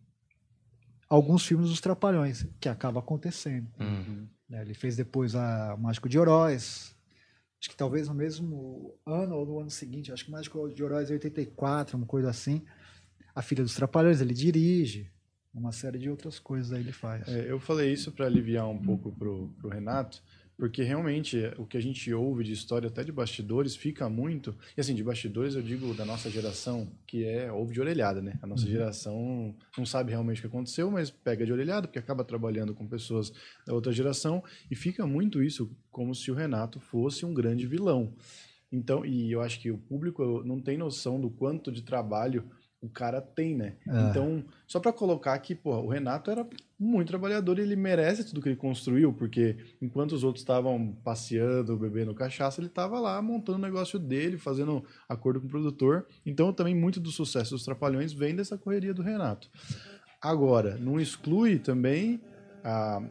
alguns 1.14 1.46
filmes 1.46 1.70
dos 1.70 1.80
Trapalhões, 1.80 2.48
que 2.60 2.68
acaba 2.68 3.00
acontecendo. 3.00 3.68
Uhum. 3.80 4.28
né? 4.50 4.64
Ele 4.64 4.74
fez 4.74 4.96
depois 4.96 5.36
a 5.36 5.78
Mágico 5.80 6.10
de 6.10 6.18
Heróis, 6.18 6.96
acho 7.62 7.70
que 7.70 7.76
talvez 7.76 8.08
no 8.08 8.16
mesmo 8.16 8.96
ano 9.06 9.36
ou 9.36 9.46
no 9.46 9.60
ano 9.60 9.70
seguinte, 9.70 10.12
acho 10.12 10.24
que 10.24 10.32
o 10.32 10.34
Mágico 10.34 10.68
de 10.70 10.82
Heróis 10.82 11.12
é 11.12 11.14
84, 11.14 11.98
uma 11.98 12.08
coisa 12.08 12.32
assim. 12.32 12.64
A 13.36 13.44
Filha 13.44 13.62
dos 13.62 13.76
Trapalhões, 13.76 14.22
ele 14.22 14.34
dirige, 14.34 15.12
uma 15.54 15.72
série 15.72 16.00
de 16.00 16.10
outras 16.10 16.40
coisas 16.40 16.74
aí 16.74 16.82
ele 16.82 16.92
faz. 16.92 17.28
É, 17.28 17.52
eu 17.52 17.60
falei 17.60 17.94
isso 17.94 18.12
para 18.12 18.26
aliviar 18.26 18.68
um 18.68 18.80
pouco 18.80 19.12
pro, 19.12 19.54
pro 19.60 19.70
Renato, 19.70 20.20
porque 20.64 20.82
realmente 20.82 21.44
é, 21.44 21.54
o 21.58 21.66
que 21.66 21.76
a 21.76 21.82
gente 21.82 22.14
ouve 22.14 22.42
de 22.42 22.54
história, 22.54 22.88
até 22.88 23.04
de 23.04 23.12
bastidores, 23.12 23.76
fica 23.76 24.08
muito. 24.08 24.56
E 24.78 24.80
assim, 24.80 24.96
de 24.96 25.04
bastidores 25.04 25.56
eu 25.56 25.62
digo 25.62 25.94
da 25.94 26.06
nossa 26.06 26.30
geração, 26.30 26.88
que 27.06 27.26
é 27.26 27.52
ouve 27.52 27.74
de 27.74 27.82
orelhada, 27.82 28.22
né? 28.22 28.40
A 28.42 28.48
nossa 28.48 28.66
geração 28.66 29.54
não 29.78 29.86
sabe 29.86 30.12
realmente 30.12 30.38
o 30.38 30.42
que 30.44 30.48
aconteceu, 30.48 30.90
mas 30.90 31.12
pega 31.12 31.46
de 31.46 31.52
orelhada, 31.52 31.86
porque 31.86 32.00
acaba 32.00 32.24
trabalhando 32.24 32.74
com 32.74 32.88
pessoas 32.88 33.34
da 33.68 33.74
outra 33.74 33.92
geração, 33.92 34.42
e 34.72 34.74
fica 34.74 35.06
muito 35.06 35.44
isso 35.44 35.70
como 35.92 36.16
se 36.16 36.32
o 36.32 36.34
Renato 36.34 36.80
fosse 36.80 37.26
um 37.26 37.34
grande 37.34 37.68
vilão. 37.68 38.14
Então, 38.72 39.06
e 39.06 39.34
eu 39.34 39.42
acho 39.42 39.60
que 39.60 39.70
o 39.70 39.78
público 39.78 40.44
não 40.46 40.62
tem 40.62 40.78
noção 40.78 41.20
do 41.20 41.30
quanto 41.30 41.74
de 41.74 41.82
trabalho 41.82 42.50
o 42.84 42.90
cara 42.90 43.22
tem, 43.22 43.56
né? 43.56 43.78
É. 43.88 44.10
Então, 44.10 44.44
só 44.68 44.78
para 44.78 44.92
colocar 44.92 45.40
que, 45.40 45.56
pô, 45.56 45.74
o 45.78 45.88
Renato 45.88 46.30
era 46.30 46.46
muito 46.84 47.08
trabalhador 47.08 47.58
ele 47.60 47.76
merece 47.76 48.26
tudo 48.26 48.42
que 48.42 48.50
ele 48.50 48.56
construiu, 48.56 49.14
porque 49.14 49.56
enquanto 49.82 50.12
os 50.12 50.24
outros 50.24 50.42
estavam 50.42 50.96
passeando, 51.04 51.78
bebendo 51.78 52.14
cachaça, 52.14 52.60
ele 52.60 52.68
estava 52.68 53.00
lá 53.00 53.22
montando 53.22 53.58
o 53.58 53.62
negócio 53.62 53.98
dele, 53.98 54.38
fazendo 54.38 54.84
acordo 55.08 55.40
com 55.40 55.48
o 55.48 55.50
produtor. 55.50 56.06
Então, 56.26 56.52
também 56.52 56.76
muito 56.76 57.00
do 57.00 57.12
sucesso 57.12 57.52
dos 57.52 57.64
Trapalhões 57.64 58.12
vem 58.12 58.36
dessa 58.36 58.58
correria 58.58 58.94
do 58.94 59.02
Renato. 59.02 59.50
Agora, 60.22 60.78
não 60.78 61.00
exclui 61.00 61.58
também 61.60 62.22
a, 62.64 63.02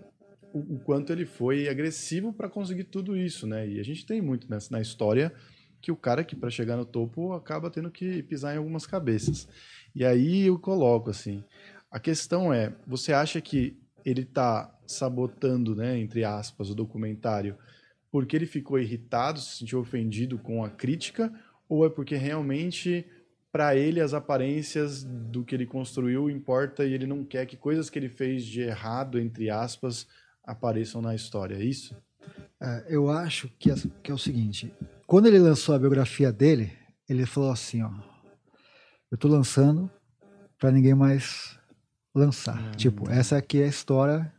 o, 0.52 0.76
o 0.76 0.78
quanto 0.80 1.12
ele 1.12 1.24
foi 1.24 1.68
agressivo 1.68 2.32
para 2.32 2.48
conseguir 2.48 2.84
tudo 2.84 3.16
isso, 3.16 3.46
né? 3.46 3.66
E 3.68 3.80
a 3.80 3.82
gente 3.82 4.04
tem 4.06 4.20
muito 4.20 4.48
nessa, 4.50 4.70
na 4.70 4.80
história 4.80 5.32
que 5.80 5.90
o 5.90 5.96
cara 5.96 6.22
que 6.22 6.36
para 6.36 6.48
chegar 6.48 6.76
no 6.76 6.84
topo 6.84 7.32
acaba 7.32 7.68
tendo 7.68 7.90
que 7.90 8.22
pisar 8.22 8.54
em 8.54 8.58
algumas 8.58 8.86
cabeças. 8.86 9.48
E 9.94 10.04
aí 10.04 10.46
eu 10.46 10.58
coloco 10.58 11.10
assim, 11.10 11.44
a 11.92 12.00
questão 12.00 12.52
é, 12.52 12.74
você 12.86 13.12
acha 13.12 13.40
que 13.40 13.78
ele 14.04 14.22
está 14.22 14.74
sabotando, 14.86 15.76
né, 15.76 15.98
entre 15.98 16.24
aspas, 16.24 16.70
o 16.70 16.74
documentário 16.74 17.56
porque 18.10 18.36
ele 18.36 18.46
ficou 18.46 18.78
irritado, 18.78 19.40
se 19.40 19.58
sentiu 19.58 19.80
ofendido 19.80 20.38
com 20.38 20.62
a 20.62 20.68
crítica, 20.68 21.32
ou 21.66 21.86
é 21.86 21.88
porque 21.88 22.14
realmente 22.14 23.06
para 23.50 23.74
ele 23.74 24.00
as 24.00 24.12
aparências 24.12 25.02
do 25.02 25.44
que 25.44 25.54
ele 25.54 25.66
construiu 25.66 26.30
importa 26.30 26.84
e 26.84 26.92
ele 26.92 27.06
não 27.06 27.24
quer 27.24 27.46
que 27.46 27.56
coisas 27.56 27.88
que 27.88 27.98
ele 27.98 28.10
fez 28.10 28.44
de 28.44 28.60
errado, 28.60 29.18
entre 29.18 29.48
aspas, 29.48 30.06
apareçam 30.44 31.00
na 31.00 31.14
história, 31.14 31.54
é 31.56 31.64
isso? 31.64 31.96
É, 32.60 32.86
eu 32.88 33.10
acho 33.10 33.48
que 33.58 33.70
é, 33.70 33.74
que 34.02 34.10
é 34.10 34.14
o 34.14 34.18
seguinte: 34.18 34.72
quando 35.06 35.26
ele 35.26 35.38
lançou 35.38 35.74
a 35.74 35.78
biografia 35.78 36.30
dele, 36.30 36.72
ele 37.08 37.26
falou 37.26 37.50
assim: 37.50 37.82
ó, 37.82 37.90
eu 39.10 39.18
tô 39.18 39.28
lançando 39.28 39.90
para 40.58 40.70
ninguém 40.70 40.94
mais 40.94 41.58
lançar. 42.14 42.58
Hum. 42.58 42.70
Tipo, 42.72 43.10
essa 43.10 43.36
aqui 43.36 43.60
é 43.60 43.64
a 43.64 43.68
história. 43.68 44.32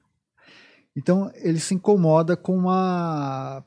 Então 0.95 1.31
ele 1.35 1.59
se 1.59 1.73
incomoda 1.73 2.35
com 2.37 2.55
uma 2.57 3.63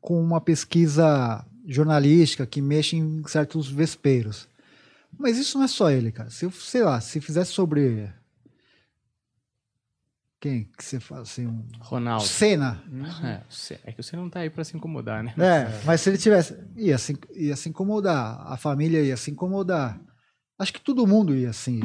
com 0.00 0.20
uma 0.22 0.40
pesquisa 0.40 1.44
jornalística 1.66 2.46
que 2.46 2.60
mexe 2.62 2.96
em 2.96 3.22
certos 3.26 3.68
vesperos. 3.68 4.48
Mas 5.18 5.36
isso 5.38 5.56
não 5.58 5.64
é 5.64 5.68
só 5.68 5.90
ele, 5.90 6.12
cara. 6.12 6.30
Se 6.30 6.44
eu, 6.44 6.50
sei 6.50 6.84
lá, 6.84 7.00
se 7.00 7.20
fizesse 7.20 7.52
sobre 7.52 8.12
quem 10.38 10.64
que 10.76 10.84
você 10.84 11.00
fala 11.00 11.22
assim, 11.22 11.46
um 11.46 11.64
Ronaldo. 11.80 12.24
Senna, 12.24 12.82
É, 13.24 13.42
você- 13.48 13.80
é 13.84 13.90
que 13.92 14.02
você 14.02 14.14
não 14.16 14.28
tá 14.28 14.40
aí 14.40 14.50
pra 14.50 14.62
se 14.64 14.76
incomodar, 14.76 15.24
né? 15.24 15.34
é, 15.38 15.82
mas 15.84 16.00
se 16.02 16.10
ele 16.10 16.18
tivesse. 16.18 16.56
Ia 16.76 16.98
se, 16.98 17.18
ia 17.34 17.56
se 17.56 17.68
incomodar. 17.68 18.40
A 18.46 18.56
família 18.56 19.00
ia 19.02 19.16
se 19.16 19.30
incomodar. 19.30 19.98
Acho 20.58 20.72
que 20.72 20.80
todo 20.80 21.06
mundo 21.06 21.34
ia 21.34 21.50
assim, 21.50 21.80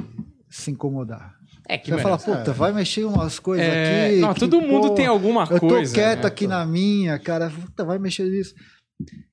se 0.50 0.70
incomodar. 0.72 1.36
É 1.68 1.78
que, 1.78 1.86
Você 1.88 1.92
vai 1.94 2.02
falar, 2.04 2.18
puta, 2.18 2.52
vai 2.54 2.74
mexer 2.74 3.06
umas 3.06 3.40
coisas 3.40 3.66
é, 3.66 4.08
aqui. 4.08 4.20
não, 4.20 4.34
que, 4.34 4.40
todo 4.40 4.60
mundo 4.62 4.90
pô, 4.90 4.96
tem 4.96 5.06
alguma 5.06 5.44
Eu 5.44 5.60
tô 5.60 5.68
coisa. 5.68 5.94
quieto 5.94 6.22
né? 6.24 6.28
aqui 6.28 6.48
na 6.48 6.66
minha, 6.66 7.18
cara. 7.20 7.50
Puta, 7.50 7.86
vai 7.86 7.98
mexer 8.00 8.30
nisso. 8.30 8.54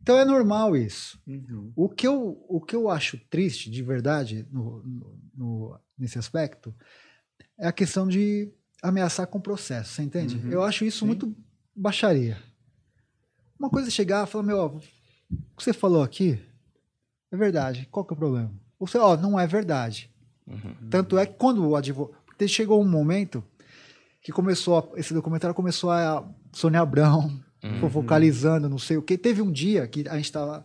Então 0.01 0.19
é 0.19 0.25
normal 0.25 0.77
isso. 0.77 1.21
O 1.75 1.89
que 1.89 2.07
eu, 2.07 2.43
o 2.49 2.61
que 2.61 2.75
eu 2.77 2.89
acho 2.89 3.19
triste, 3.29 3.71
de 3.71 3.83
verdade, 3.83 4.47
no, 4.51 4.83
no- 4.83 5.19
no- 5.35 5.81
nesse 5.99 6.19
aspecto, 6.19 6.75
é 7.59 7.67
a 7.67 7.73
questão 7.73 8.07
de 8.07 8.51
ameaçar 8.83 9.27
com 9.27 9.39
o 9.39 9.43
processo, 9.43 9.93
você 9.95 10.03
entende? 10.03 10.37
Uhum. 10.37 10.51
Eu 10.53 10.63
acho 10.63 10.85
isso 10.85 11.01
Sim. 11.01 11.07
muito 11.07 11.37
baixaria. 11.75 12.39
Uma 13.59 13.69
coisa 13.69 13.89
é 13.89 13.91
chegar 13.91 14.27
e 14.27 14.31
falar, 14.31 14.45
meu, 14.45 14.59
ó, 14.59 14.67
o 14.67 14.79
que 15.57 15.65
você 15.65 15.73
falou 15.73 16.03
aqui 16.03 16.41
é 17.33 17.37
verdade, 17.37 17.89
qual 17.91 18.05
que 18.07 18.13
é 18.13 18.17
o 18.17 18.19
problema? 18.19 18.53
Ou 18.79 18.87
você, 18.87 18.97
ó, 18.99 19.17
não 19.17 19.39
é 19.39 19.47
verdade. 19.47 20.11
Uhum. 20.49 20.89
Tanto 20.91 21.19
é 21.19 21.27
que 21.27 21.35
quando 21.35 21.67
o 21.69 21.77
advogado... 21.77 22.17
Porque 22.27 22.47
chegou 22.49 22.81
um 22.81 22.89
momento 22.89 23.43
que 24.23 24.31
começou, 24.33 24.79
a- 24.79 24.99
esse 24.99 25.13
documentário 25.13 25.55
começou 25.55 25.91
a 25.91 26.25
Sônia 26.53 26.81
Abrão, 26.81 27.31
Uhum. 27.65 27.91
focalizando, 27.91 28.69
não 28.69 28.79
sei 28.79 28.97
o 28.97 29.03
que. 29.03 29.19
Teve 29.19 29.43
um 29.43 29.51
dia 29.51 29.87
que 29.89 30.05
a 30.09 30.17
gente 30.17 30.31
tava. 30.31 30.65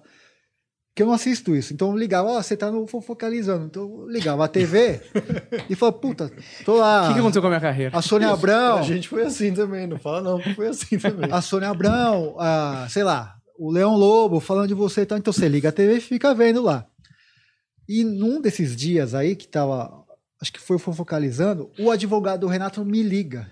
Que 0.96 1.02
eu 1.02 1.08
não 1.08 1.14
assisto 1.16 1.56
isso. 1.56 1.74
Então 1.74 1.90
eu 1.90 1.98
ligava, 1.98 2.30
ó, 2.30 2.40
você 2.40 2.56
tá 2.56 2.70
no 2.70 2.86
focalizando. 2.86 3.66
Então 3.66 3.82
eu 3.82 4.08
ligava 4.08 4.46
a 4.46 4.48
TV 4.48 5.02
e 5.68 5.74
falava, 5.74 5.98
puta, 5.98 6.32
tô 6.64 6.74
O 6.76 6.78
lá. 6.78 7.08
que, 7.08 7.14
que 7.16 7.20
aconteceu 7.20 7.42
com 7.42 7.48
a 7.48 7.50
minha 7.50 7.60
carreira? 7.62 7.98
A 7.98 8.02
Sônia 8.04 8.30
Abrão, 8.32 8.78
A 8.78 8.82
gente 8.84 9.08
foi 9.10 9.24
assim 9.24 9.52
também, 9.56 9.88
não 9.88 9.98
fala 9.98 10.22
não, 10.22 10.40
que 10.40 10.54
foi 10.54 10.68
assim 10.68 11.00
também. 11.00 11.32
a 11.32 11.42
Sônia 11.42 11.70
Abrão, 11.70 12.36
a, 12.38 12.86
sei 12.90 13.04
lá, 13.04 13.34
o 13.58 13.72
Leão 13.72 13.96
Lobo 13.96 14.40
falando 14.40 14.68
de 14.68 14.76
você 14.76 15.02
e 15.02 15.06
tal. 15.08 15.18
Então 15.18 15.34
você 15.34 15.48
liga 15.50 15.70
a 15.70 15.72
TV 15.72 15.98
e 15.98 16.00
fica 16.00 16.32
vendo 16.36 16.62
lá. 16.62 16.86
E 17.88 18.04
num 18.04 18.40
desses 18.42 18.76
dias 18.76 19.14
aí 19.14 19.36
que 19.36 19.48
tava, 19.48 20.06
acho 20.42 20.54
que 20.54 20.60
foi 20.60 20.78
o 20.78 20.80
focalizando, 20.80 21.72
o 21.80 21.92
advogado 21.92 22.42
do 22.42 22.48
Renato 22.48 22.84
me 22.86 23.04
liga. 23.04 23.50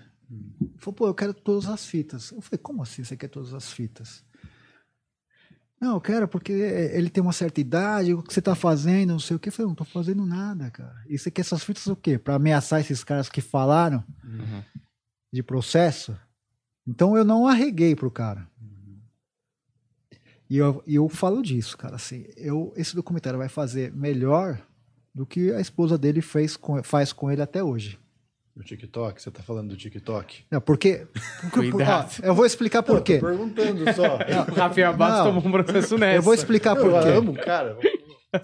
Falou, 0.78 0.94
pô, 0.94 1.06
eu 1.06 1.14
quero 1.14 1.34
todas 1.34 1.68
as 1.68 1.84
fitas. 1.84 2.30
Eu 2.30 2.40
falei, 2.40 2.58
como 2.62 2.82
assim 2.82 3.04
você 3.04 3.16
quer 3.16 3.28
todas 3.28 3.52
as 3.52 3.70
fitas? 3.70 4.24
Não, 5.80 5.94
eu 5.94 6.00
quero 6.00 6.28
porque 6.28 6.52
ele 6.52 7.10
tem 7.10 7.20
uma 7.22 7.32
certa 7.32 7.60
idade, 7.60 8.14
o 8.14 8.22
que 8.22 8.32
você 8.32 8.40
tá 8.40 8.54
fazendo, 8.54 9.10
não 9.10 9.18
sei 9.18 9.36
o 9.36 9.38
que. 9.38 9.48
Eu 9.48 9.52
falei, 9.52 9.66
não 9.68 9.74
tô 9.74 9.84
fazendo 9.84 10.24
nada, 10.24 10.70
cara. 10.70 10.94
E 11.08 11.18
você 11.18 11.30
quer 11.30 11.40
essas 11.40 11.64
fitas 11.64 11.86
o 11.88 11.96
quê? 11.96 12.18
Pra 12.18 12.36
ameaçar 12.36 12.80
esses 12.80 13.02
caras 13.02 13.28
que 13.28 13.40
falaram 13.40 14.02
Uhum. 14.24 14.62
de 15.32 15.42
processo? 15.42 16.16
Então 16.86 17.16
eu 17.16 17.24
não 17.24 17.46
arreguei 17.48 17.94
pro 17.96 18.10
cara. 18.10 18.48
E 20.52 20.58
eu, 20.58 20.82
eu 20.86 21.08
falo 21.08 21.40
disso, 21.40 21.78
cara. 21.78 21.96
Assim, 21.96 22.26
eu, 22.36 22.74
esse 22.76 22.94
documentário 22.94 23.38
vai 23.38 23.48
fazer 23.48 23.90
melhor 23.90 24.60
do 25.14 25.24
que 25.24 25.50
a 25.50 25.58
esposa 25.58 25.96
dele 25.96 26.20
fez 26.20 26.58
com, 26.58 26.82
faz 26.82 27.10
com 27.10 27.30
ele 27.30 27.40
até 27.40 27.64
hoje. 27.64 27.98
O 28.54 28.62
TikTok, 28.62 29.22
você 29.22 29.30
tá 29.30 29.42
falando 29.42 29.70
do 29.70 29.76
TikTok? 29.78 30.44
Não, 30.50 30.60
porque. 30.60 31.06
porque 31.40 31.70
Cuidado. 31.72 32.12
ó, 32.22 32.26
eu 32.26 32.34
vou 32.34 32.44
explicar 32.44 32.82
por 32.82 33.00
quê. 33.00 33.16
Tô 33.18 33.28
perguntando 33.28 33.82
só. 33.94 34.18
O 34.92 34.94
Bastos 34.94 35.24
Não. 35.24 35.40
tomou 35.40 35.46
um 35.46 35.64
processo 35.64 35.96
nessa. 35.96 36.16
Eu 36.16 36.22
vou 36.22 36.34
explicar 36.34 36.76
por 36.76 36.90
eu 36.90 37.00
quê. 37.00 37.08
amo, 37.08 37.32
cara. 37.32 37.78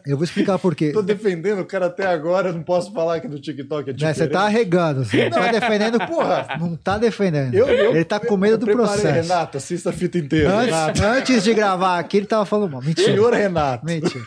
Eu 0.07 0.17
vou 0.17 0.25
explicar 0.25 0.59
por 0.59 0.75
quê. 0.75 0.93
Tô 0.93 1.01
defendendo 1.03 1.61
o 1.61 1.65
cara 1.65 1.87
até 1.87 2.07
agora, 2.07 2.53
não 2.53 2.63
posso 2.63 2.93
falar 2.93 3.21
que 3.21 3.29
do 3.29 3.41
TikTok 3.41 3.91
é 3.91 3.93
diferente. 3.93 4.17
Você 4.19 4.29
tá 4.29 4.43
arregando. 4.43 5.05
Você 5.05 5.29
não 5.31 5.39
tá 5.39 5.51
defendendo, 5.53 5.99
porra. 6.07 6.47
Não 6.61 6.77
tá 6.77 6.99
defendendo. 6.99 7.55
Eu- 7.55 7.67
eu- 7.69 7.95
ele 7.97 8.05
tá 8.05 8.21
com 8.21 8.37
medo 8.37 8.55
eu 8.55 8.59
do 8.59 8.67
processo. 8.67 9.07
Renato, 9.07 9.57
assista 9.57 9.91
a 9.91 9.93
fita 9.93 10.19
inteira. 10.19 10.55
Antes, 10.55 11.03
antes 11.03 11.45
de 11.45 11.55
gravar 11.55 11.99
aqui, 11.99 12.19
ele 12.19 12.27
tava 12.27 12.45
falando 12.45 12.71
mal. 12.73 12.83
Mentira. 12.83 13.09
Senhor 13.09 13.33
Renato. 13.33 13.85
Mentira. 13.87 14.25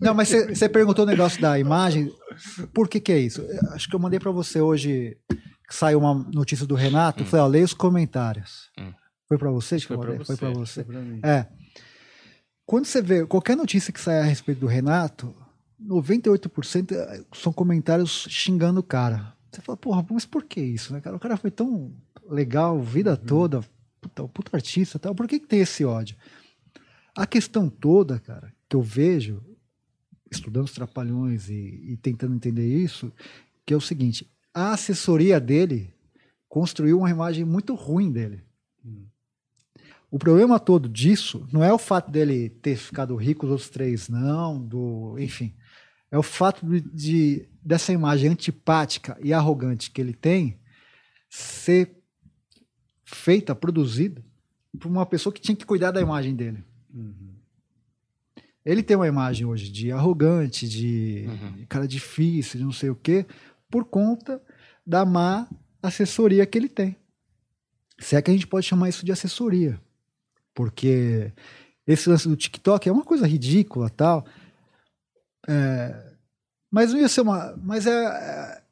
Não, 0.00 0.14
mas 0.14 0.28
você 0.28 0.54
você 0.54 0.68
perguntou 0.68 1.04
o 1.04 1.08
negócio 1.08 1.40
da 1.40 1.58
imagem. 1.58 2.10
Por 2.74 2.88
que 2.88 2.98
que 2.98 3.12
é 3.12 3.18
isso? 3.18 3.42
Eu 3.42 3.72
Acho 3.72 3.88
que 3.88 3.94
eu 3.94 4.00
mandei 4.00 4.18
pra 4.18 4.30
você 4.32 4.60
hoje, 4.60 5.16
que 5.68 5.74
saiu 5.76 5.98
uma 5.98 6.14
notícia 6.32 6.66
do 6.66 6.74
Renato. 6.74 7.22
Eu 7.22 7.26
falei, 7.26 7.44
ó, 7.44 7.48
leia 7.48 7.64
os 7.64 7.74
comentários. 7.74 8.70
Hum. 8.78 8.92
Foi 9.28 9.38
pra 9.38 9.50
você 9.50 9.76
que 9.76 9.86
Foi 9.86 9.96
eu 9.96 10.00
pra 10.00 10.10
mandei? 10.10 10.24
Foi 10.24 10.34
você. 10.36 10.40
pra 10.44 10.50
você. 10.52 10.84
Pra 10.84 11.00
mim. 11.00 11.20
É. 11.22 11.46
Quando 12.66 12.84
você 12.84 13.02
vê 13.02 13.26
qualquer 13.26 13.56
notícia 13.56 13.92
que 13.92 14.00
sai 14.00 14.20
a 14.20 14.24
respeito 14.24 14.60
do 14.60 14.66
Renato, 14.66 15.34
98% 15.84 17.26
são 17.34 17.52
comentários 17.52 18.26
xingando 18.28 18.80
o 18.80 18.84
cara. 18.84 19.34
Você 19.50 19.60
fala, 19.60 19.76
porra, 19.76 20.06
mas 20.10 20.24
por 20.24 20.44
que 20.44 20.60
isso, 20.60 20.92
né, 20.92 21.00
cara? 21.00 21.16
O 21.16 21.20
cara 21.20 21.36
foi 21.36 21.50
tão 21.50 21.92
legal 22.28 22.78
a 22.78 22.82
vida 22.82 23.16
toda, 23.16 23.62
puta, 24.00 24.28
puta 24.28 24.56
artista 24.56 24.98
tal, 24.98 25.14
por 25.14 25.28
que, 25.28 25.38
que 25.38 25.46
tem 25.46 25.60
esse 25.60 25.84
ódio? 25.84 26.16
A 27.14 27.26
questão 27.26 27.68
toda, 27.68 28.18
cara, 28.18 28.52
que 28.68 28.74
eu 28.74 28.80
vejo, 28.80 29.42
estudando 30.30 30.64
os 30.64 30.72
trapalhões 30.72 31.50
e, 31.50 31.92
e 31.92 31.96
tentando 31.98 32.34
entender 32.34 32.66
isso, 32.66 33.12
que 33.66 33.74
é 33.74 33.76
o 33.76 33.80
seguinte, 33.80 34.26
a 34.54 34.72
assessoria 34.72 35.38
dele 35.38 35.92
construiu 36.48 36.98
uma 36.98 37.10
imagem 37.10 37.44
muito 37.44 37.74
ruim 37.74 38.10
dele. 38.10 38.42
O 40.12 40.18
problema 40.18 40.60
todo 40.60 40.90
disso 40.90 41.48
não 41.50 41.64
é 41.64 41.72
o 41.72 41.78
fato 41.78 42.10
dele 42.10 42.50
ter 42.50 42.76
ficado 42.76 43.16
rico, 43.16 43.46
os 43.46 43.50
outros 43.52 43.70
três 43.70 44.10
não, 44.10 44.60
do, 44.62 45.16
enfim. 45.18 45.54
É 46.10 46.18
o 46.18 46.22
fato 46.22 46.66
de, 46.66 46.80
de- 46.82 47.48
dessa 47.64 47.94
imagem 47.94 48.28
antipática 48.28 49.16
e 49.22 49.32
arrogante 49.32 49.90
que 49.90 49.98
ele 50.02 50.12
tem 50.12 50.60
ser 51.30 51.96
feita, 53.06 53.54
produzida 53.54 54.22
por 54.78 54.88
uma 54.88 55.06
pessoa 55.06 55.32
que 55.32 55.40
tinha 55.40 55.56
que 55.56 55.64
cuidar 55.64 55.90
da 55.92 56.00
imagem 56.02 56.34
dele. 56.36 56.62
Ele 58.64 58.82
tem 58.82 58.96
uma 58.96 59.08
imagem 59.08 59.46
hoje 59.46 59.70
de 59.70 59.90
arrogante, 59.90 60.68
de 60.68 61.24
Uhum. 61.26 61.64
cara 61.68 61.88
difícil, 61.88 62.58
de 62.58 62.64
não 62.66 62.72
sei 62.72 62.90
o 62.90 62.94
quê, 62.94 63.24
por 63.70 63.86
conta 63.86 64.42
da 64.86 65.06
má 65.06 65.48
assessoria 65.82 66.44
que 66.44 66.58
ele 66.58 66.68
tem. 66.68 66.96
Se 67.98 68.14
é 68.14 68.20
que 68.20 68.30
a 68.30 68.34
gente 68.34 68.46
pode 68.46 68.66
chamar 68.66 68.88
isso 68.90 69.04
de 69.06 69.10
assessoria. 69.12 69.80
Porque 70.54 71.32
esse 71.86 72.08
lance 72.08 72.28
do 72.28 72.36
TikTok 72.36 72.88
é 72.88 72.92
uma 72.92 73.04
coisa 73.04 73.26
ridícula 73.26 73.90
tal. 73.90 74.24
É, 75.48 76.12
mas 76.70 76.92
não 76.92 77.00
ia 77.00 77.08
ser 77.08 77.22
uma. 77.22 77.54
Mas 77.62 77.86
é. 77.86 77.90
é- 77.92 78.62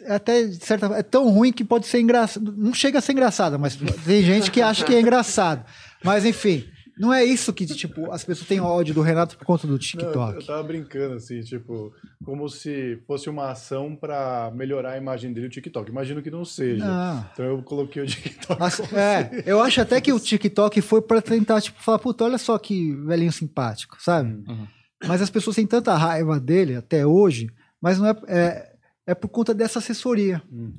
é 0.00 0.14
até 0.14 0.44
de 0.44 0.64
certa 0.64 0.86
é 0.96 1.02
tão 1.02 1.28
ruim 1.28 1.52
que 1.52 1.64
pode 1.64 1.86
ser 1.86 2.00
engraçado. 2.00 2.54
Não 2.56 2.72
chega 2.72 2.98
a 2.98 3.02
ser 3.02 3.12
engraçado, 3.12 3.58
mas 3.58 3.76
tem 4.04 4.22
gente 4.22 4.48
que 4.50 4.62
acha 4.62 4.84
que 4.84 4.94
é 4.94 5.00
engraçado. 5.00 5.64
Mas 6.04 6.24
enfim, 6.24 6.64
não 6.98 7.12
é 7.12 7.24
isso 7.24 7.52
que, 7.52 7.64
tipo, 7.66 8.10
as 8.10 8.24
pessoas 8.24 8.48
têm 8.48 8.60
ódio 8.60 8.94
do 8.94 9.00
Renato 9.02 9.36
por 9.38 9.44
conta 9.44 9.62
do 9.66 9.70
Não, 9.70 9.74
eu- 9.76 9.78
TikTok. 9.80 10.34
eu 10.36 10.46
tava 10.46 10.62
brincando, 10.62 11.14
assim, 11.14 11.40
tipo, 11.40 11.92
como 12.24 12.48
se 12.48 13.00
fosse 13.06 13.28
uma 13.30 13.50
ação 13.50 13.94
pra 13.96 14.50
melhorar 14.54 14.92
a 14.92 14.96
imagem 14.98 15.32
dele 15.32 15.46
o 15.46 15.50
TikTok. 15.50 15.90
Imagino 15.90 16.22
que 16.22 16.30
não 16.30 16.44
seja. 16.44 16.84
Não. 16.84 17.26
Então 17.32 17.44
eu 17.46 17.62
coloquei 17.62 18.02
o 18.02 18.06
TikTok. 18.06 18.58
Como 18.58 18.98
é, 18.98 19.42
eu 19.46 19.60
acho 19.60 19.80
até 19.80 20.00
que 20.00 20.12
o 20.12 20.18
TikTok 20.20 20.80
foi 20.82 21.00
pra 21.02 21.22
tentar, 21.22 21.60
tipo, 21.60 21.82
falar, 21.82 21.98
puta, 21.98 22.24
olha 22.24 22.38
só 22.38 22.58
que 22.58 22.94
velhinho 23.06 23.32
simpático, 23.32 23.96
sabe? 24.02 24.30
Uhum. 24.48 24.66
Mas 25.06 25.22
as 25.22 25.30
pessoas 25.30 25.54
têm 25.56 25.66
tanta 25.66 25.94
raiva 25.96 26.40
dele 26.40 26.74
até 26.74 27.06
hoje, 27.06 27.48
mas 27.80 27.98
não 27.98 28.08
é, 28.08 28.16
é, 28.26 28.72
é 29.08 29.14
por 29.14 29.28
conta 29.28 29.54
dessa 29.54 29.78
assessoria. 29.78 30.42
Hum. 30.52 30.74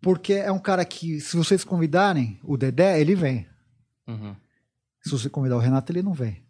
Porque 0.00 0.32
é 0.32 0.50
um 0.50 0.58
cara 0.58 0.84
que, 0.84 1.20
se 1.20 1.36
vocês 1.36 1.62
convidarem 1.64 2.38
o 2.44 2.56
Dedé, 2.56 3.00
ele 3.00 3.14
vem. 3.14 3.46
Uhum. 4.08 4.34
Se 5.02 5.10
você 5.10 5.28
convidar 5.28 5.56
o 5.56 5.60
Renato, 5.60 5.90
ele 5.92 6.02
não 6.02 6.12
vem. 6.12 6.42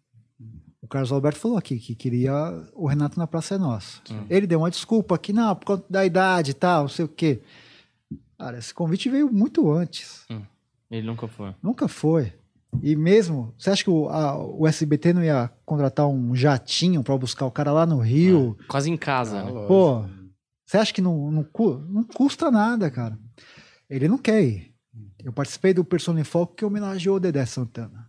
O 0.83 0.89
Carlos 0.89 1.13
Alberto 1.13 1.39
falou 1.39 1.57
aqui 1.57 1.79
que 1.79 1.95
queria 1.95 2.33
o 2.75 2.87
Renato 2.87 3.19
na 3.19 3.27
Praça 3.27 3.55
é 3.55 3.59
Nossa. 3.59 4.01
Hum. 4.11 4.25
Ele 4.29 4.47
deu 4.47 4.59
uma 4.61 4.71
desculpa 4.71 5.17
que 5.19 5.33
não, 5.33 5.55
por 5.55 5.65
conta 5.67 5.85
da 5.89 6.05
idade 6.05 6.51
e 6.53 6.55
tal, 6.55 6.83
não 6.83 6.89
sei 6.89 7.05
o 7.05 7.09
quê. 7.09 7.43
Cara, 8.39 8.59
esse 8.59 8.73
convite 8.73 9.09
veio 9.11 9.31
muito 9.31 9.71
antes. 9.71 10.27
Ele 10.91 11.07
nunca 11.07 11.29
foi. 11.29 11.55
Nunca 11.63 11.87
foi. 11.87 12.33
E 12.83 12.97
mesmo, 12.97 13.55
você 13.59 13.71
acha 13.71 13.85
que 13.85 13.91
o, 13.91 14.09
a- 14.09 14.37
o 14.39 14.67
SBT 14.67 15.13
não 15.13 15.23
ia 15.23 15.51
contratar 15.67 16.07
um 16.09 16.35
jatinho 16.35 17.03
pra 17.05 17.17
buscar 17.19 17.45
o 17.47 17.51
cara 17.51 17.73
lá 17.73 17.85
no 17.85 17.99
Rio? 17.99 18.57
Quase 18.67 18.91
em 18.91 18.97
casa, 18.97 19.41
Ah, 19.41 19.45
né? 19.45 19.53
Pô, 19.67 20.05
você 20.65 20.79
acha 20.79 20.93
que 20.93 21.03
não, 21.03 21.31
não, 21.31 21.47
não 21.89 22.05
custa 22.05 22.51
nada, 22.51 22.91
cara? 22.91 23.19
Ele 23.89 24.09
não 24.09 24.19
quer 24.19 24.43
ir. 24.43 24.75
Eu 25.23 25.33
participei 25.33 25.75
do 25.75 25.85
Persona 25.85 26.21
em 26.21 26.25
Foco 26.25 26.55
que 26.55 26.65
homenageou 26.65 27.17
o 27.17 27.21
Dedé 27.21 27.45
Santana. 27.45 28.09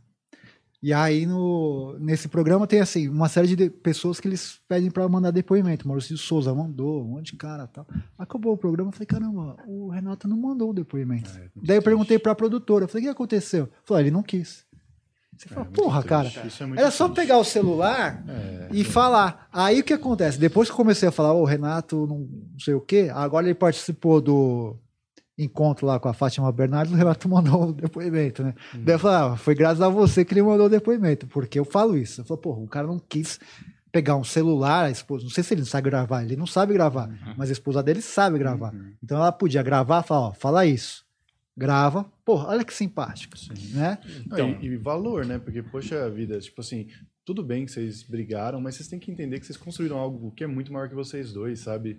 E 0.83 0.91
aí, 0.91 1.27
no, 1.27 1.95
nesse 1.99 2.27
programa, 2.27 2.65
tem 2.65 2.79
assim, 2.81 3.07
uma 3.07 3.29
série 3.29 3.47
de 3.49 3.55
de- 3.55 3.69
pessoas 3.69 4.19
que 4.19 4.27
eles 4.27 4.59
pedem 4.67 4.89
pra 4.89 5.07
mandar 5.07 5.29
depoimento. 5.29 5.87
Maurício 5.87 6.17
Souza 6.17 6.53
mandou, 6.55 7.03
um 7.03 7.09
monte 7.09 7.33
de 7.33 7.37
cara 7.37 7.67
tal. 7.67 7.85
Acabou 8.17 8.53
o 8.53 8.57
programa, 8.57 8.89
eu 8.89 8.93
falei, 8.93 9.05
caramba, 9.05 9.57
o 9.67 9.89
Renato 9.89 10.27
não 10.27 10.35
mandou 10.37 10.71
o 10.71 10.73
depoimento. 10.73 11.29
É, 11.29 11.39
muito 11.55 11.67
Daí 11.67 11.77
eu 11.77 11.83
perguntei 11.83 12.17
pra 12.17 12.33
produtora, 12.33 12.85
eu 12.85 12.87
falei, 12.87 13.03
o 13.03 13.07
que 13.09 13.11
aconteceu? 13.11 13.69
Falou, 13.85 13.99
"Ah, 13.99 14.01
ele 14.01 14.09
não 14.11 14.23
quis. 14.23 14.65
Você 15.37 15.45
É, 15.45 15.53
fala, 15.53 15.65
muito 15.65 15.75
porra, 15.81 16.01
triste. 16.03 16.09
cara, 16.09 16.27
é 16.77 16.79
era 16.81 16.91
só 16.91 17.05
triste. 17.07 17.21
pegar 17.21 17.37
o 17.37 17.43
celular 17.43 18.23
É. 18.27 18.69
e 18.71 18.83
falar. 18.83 19.47
Aí 19.53 19.81
o 19.81 19.83
que 19.83 19.93
acontece? 19.93 20.39
Depois 20.39 20.67
que 20.67 20.73
eu 20.73 20.77
comecei 20.77 21.07
a 21.07 21.11
falar, 21.11 21.33
o 21.33 21.45
Renato 21.45 22.07
não, 22.07 22.19
não 22.19 22.59
sei 22.59 22.73
o 22.73 22.81
quê, 22.81 23.09
agora 23.13 23.45
ele 23.45 23.53
participou 23.55 24.19
do 24.19 24.75
encontro 25.43 25.85
lá 25.87 25.99
com 25.99 26.07
a 26.09 26.13
Fátima 26.13 26.51
Bernardes, 26.51 26.93
o 26.93 26.95
Renato 26.97 27.27
mandou 27.29 27.69
o 27.69 27.73
depoimento, 27.73 28.43
né? 28.43 28.53
Daí 28.73 28.95
eu 28.95 28.99
falei, 28.99 29.33
ah, 29.33 29.37
foi 29.37 29.55
graças 29.55 29.81
a 29.81 29.89
você 29.89 30.23
que 30.25 30.33
ele 30.33 30.41
mandou 30.43 30.65
o 30.67 30.69
depoimento, 30.69 31.27
porque 31.27 31.57
eu 31.59 31.65
falo 31.65 31.97
isso. 31.97 32.21
Eu 32.21 32.25
falo, 32.25 32.39
porra, 32.39 32.59
o 32.61 32.67
cara 32.67 32.87
não 32.87 32.99
quis 32.99 33.39
pegar 33.91 34.15
um 34.15 34.23
celular, 34.23 34.85
a 34.85 34.89
esposa, 34.89 35.23
não 35.25 35.31
sei 35.31 35.43
se 35.43 35.53
ele 35.53 35.61
não 35.61 35.67
sabe 35.67 35.89
gravar, 35.89 36.23
ele 36.23 36.35
não 36.37 36.47
sabe 36.47 36.73
gravar, 36.73 37.09
mas 37.37 37.49
a 37.49 37.53
esposa 37.53 37.83
dele 37.83 38.01
sabe 38.01 38.37
gravar. 38.39 38.73
Uhum. 38.73 38.93
Então 39.03 39.17
ela 39.17 39.31
podia 39.33 39.61
gravar 39.61 40.01
e 40.03 40.07
falar, 40.07 40.27
ó, 40.27 40.31
fala 40.33 40.65
isso. 40.65 41.03
Grava, 41.57 42.05
porra, 42.23 42.47
olha 42.47 42.63
que 42.63 42.73
simpático, 42.73 43.35
né? 43.73 43.97
Não, 44.25 44.37
Então- 44.37 44.57
e, 44.61 44.67
e 44.67 44.77
valor, 44.77 45.25
né? 45.25 45.37
Porque, 45.37 45.61
poxa 45.61 46.09
vida, 46.09 46.39
tipo 46.39 46.61
assim, 46.61 46.87
tudo 47.33 47.43
bem 47.43 47.65
que 47.65 47.71
vocês 47.71 48.03
brigaram, 48.03 48.59
mas 48.59 48.75
vocês 48.75 48.89
têm 48.89 48.99
que 48.99 49.09
entender 49.09 49.39
que 49.39 49.45
vocês 49.45 49.55
construíram 49.57 49.97
algo 49.97 50.31
que 50.31 50.43
é 50.43 50.47
muito 50.47 50.71
maior 50.73 50.89
que 50.89 50.95
vocês 50.95 51.31
dois, 51.31 51.61
sabe? 51.61 51.97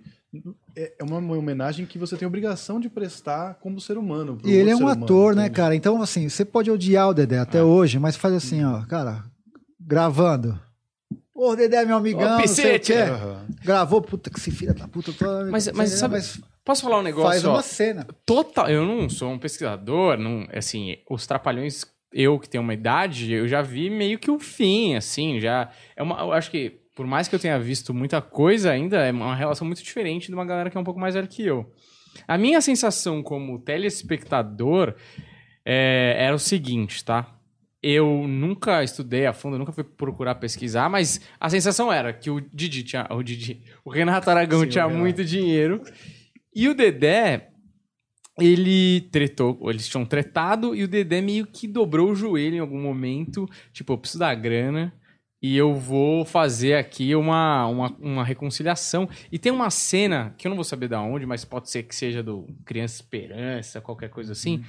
É 0.75 0.93
é 0.99 1.03
uma 1.03 1.17
homenagem 1.35 1.87
que 1.87 1.97
você 1.97 2.15
tem 2.15 2.27
obrigação 2.27 2.79
de 2.79 2.87
prestar 2.87 3.55
como 3.55 3.81
ser 3.81 3.97
humano. 3.97 4.37
E 4.45 4.51
ele 4.51 4.69
é 4.69 4.75
um 4.75 4.77
ser 4.77 4.83
humano, 4.83 5.03
ator, 5.05 5.35
né, 5.35 5.43
entende? 5.45 5.55
cara? 5.55 5.75
Então, 5.75 5.99
assim, 6.03 6.29
você 6.29 6.45
pode 6.45 6.69
odiar 6.69 7.09
o 7.09 7.13
Dedé 7.15 7.39
até 7.39 7.63
hoje, 7.63 7.97
mas 7.97 8.15
faz 8.15 8.33
assim, 8.35 8.63
ó, 8.63 8.85
cara, 8.85 9.23
gravando. 9.79 10.59
Ô, 11.33 11.55
Dedé, 11.55 11.83
meu 11.83 11.97
amigão, 11.97 12.35
Ô, 12.35 12.39
não 12.39 12.47
sei 12.47 12.75
o 12.75 12.79
Picete. 12.79 12.93
quê. 12.93 12.99
Aham. 12.99 13.45
Gravou, 13.63 14.01
puta, 14.03 14.29
que 14.29 14.39
se 14.39 14.51
filha 14.51 14.73
da 14.73 14.87
puta. 14.87 15.11
Tô, 15.13 15.25
Mas- 15.49 15.71
mas 15.71 15.89
sabe- 15.91 16.13
mas 16.13 16.39
Posso 16.63 16.83
falar 16.83 16.99
um 16.99 17.03
negócio? 17.03 17.29
faz 17.29 17.43
ó? 17.45 17.53
uma 17.55 17.61
cena. 17.63 18.07
Total. 18.25 18.69
Eu 18.69 18.85
não 18.85 19.09
sou 19.09 19.31
um 19.31 19.39
pesquisador, 19.39 20.17
não, 20.17 20.47
assim, 20.53 20.95
os 21.09 21.25
trapalhões, 21.27 21.83
eu 22.13 22.39
que 22.39 22.47
tenho 22.49 22.63
uma 22.63 22.73
idade, 22.73 23.31
eu 23.33 23.47
já 23.47 23.61
vi 23.61 23.89
meio 23.89 24.19
que 24.19 24.29
o 24.29 24.39
fim, 24.39 24.95
assim, 24.95 25.39
já. 25.39 25.69
É 25.95 26.03
uma, 26.03 26.19
eu 26.19 26.31
acho 26.31 26.51
que, 26.51 26.79
por 26.95 27.05
mais 27.05 27.27
que 27.27 27.35
eu 27.35 27.39
tenha 27.39 27.59
visto 27.59 27.93
muita 27.93 28.21
coisa, 28.21 28.71
ainda 28.71 28.97
é 29.05 29.11
uma 29.11 29.35
relação 29.35 29.65
muito 29.65 29.83
diferente 29.83 30.27
de 30.27 30.33
uma 30.33 30.45
galera 30.45 30.69
que 30.69 30.77
é 30.77 30.79
um 30.79 30.83
pouco 30.83 30.99
mais 30.99 31.15
velha 31.15 31.27
que 31.27 31.45
eu. 31.45 31.71
A 32.27 32.37
minha 32.37 32.61
sensação 32.61 33.23
como 33.23 33.59
telespectador 33.59 34.93
é, 35.65 36.15
era 36.17 36.35
o 36.35 36.39
seguinte, 36.39 37.03
tá? 37.03 37.35
Eu 37.81 38.25
nunca 38.27 38.81
estudei 38.83 39.25
a 39.25 39.33
fundo, 39.33 39.57
nunca 39.57 39.73
fui 39.73 39.83
procurar 39.83 40.35
pesquisar, 40.35 40.89
mas 40.89 41.19
a 41.37 41.49
sensação 41.49 41.91
era 41.91 42.13
que 42.13 42.29
o 42.29 42.39
Didi 42.53 42.83
tinha. 42.83 43.05
O 43.09 43.21
Didi. 43.21 43.61
O 43.83 43.89
Renato 43.89 44.29
Aragão 44.29 44.59
Sim, 44.61 44.65
o 44.65 44.69
tinha 44.69 44.85
Renato. 44.85 45.01
muito 45.01 45.25
dinheiro. 45.25 45.81
E 46.55 46.69
o 46.69 46.73
Dedé, 46.73 47.49
ele 48.39 49.01
tretou, 49.11 49.59
eles 49.69 49.87
tinham 49.87 50.05
tretado 50.05 50.75
e 50.75 50.83
o 50.83 50.87
Dedé 50.87 51.21
meio 51.21 51.45
que 51.45 51.67
dobrou 51.67 52.11
o 52.11 52.15
joelho 52.15 52.55
em 52.55 52.59
algum 52.59 52.81
momento, 52.81 53.47
tipo, 53.71 53.93
eu 53.93 53.97
preciso 53.97 54.19
da 54.19 54.33
grana 54.33 54.93
e 55.41 55.57
eu 55.57 55.75
vou 55.75 56.23
fazer 56.25 56.75
aqui 56.75 57.13
uma, 57.15 57.67
uma, 57.67 57.95
uma 57.99 58.23
reconciliação. 58.23 59.09
E 59.31 59.37
tem 59.37 59.51
uma 59.51 59.69
cena, 59.69 60.33
que 60.37 60.47
eu 60.47 60.49
não 60.49 60.55
vou 60.55 60.63
saber 60.63 60.87
da 60.87 61.01
onde, 61.01 61.25
mas 61.25 61.43
pode 61.45 61.69
ser 61.69 61.83
que 61.83 61.93
seja 61.93 62.23
do 62.23 62.47
Criança 62.65 62.95
Esperança, 62.95 63.81
qualquer 63.81 64.09
coisa 64.09 64.31
assim, 64.31 64.63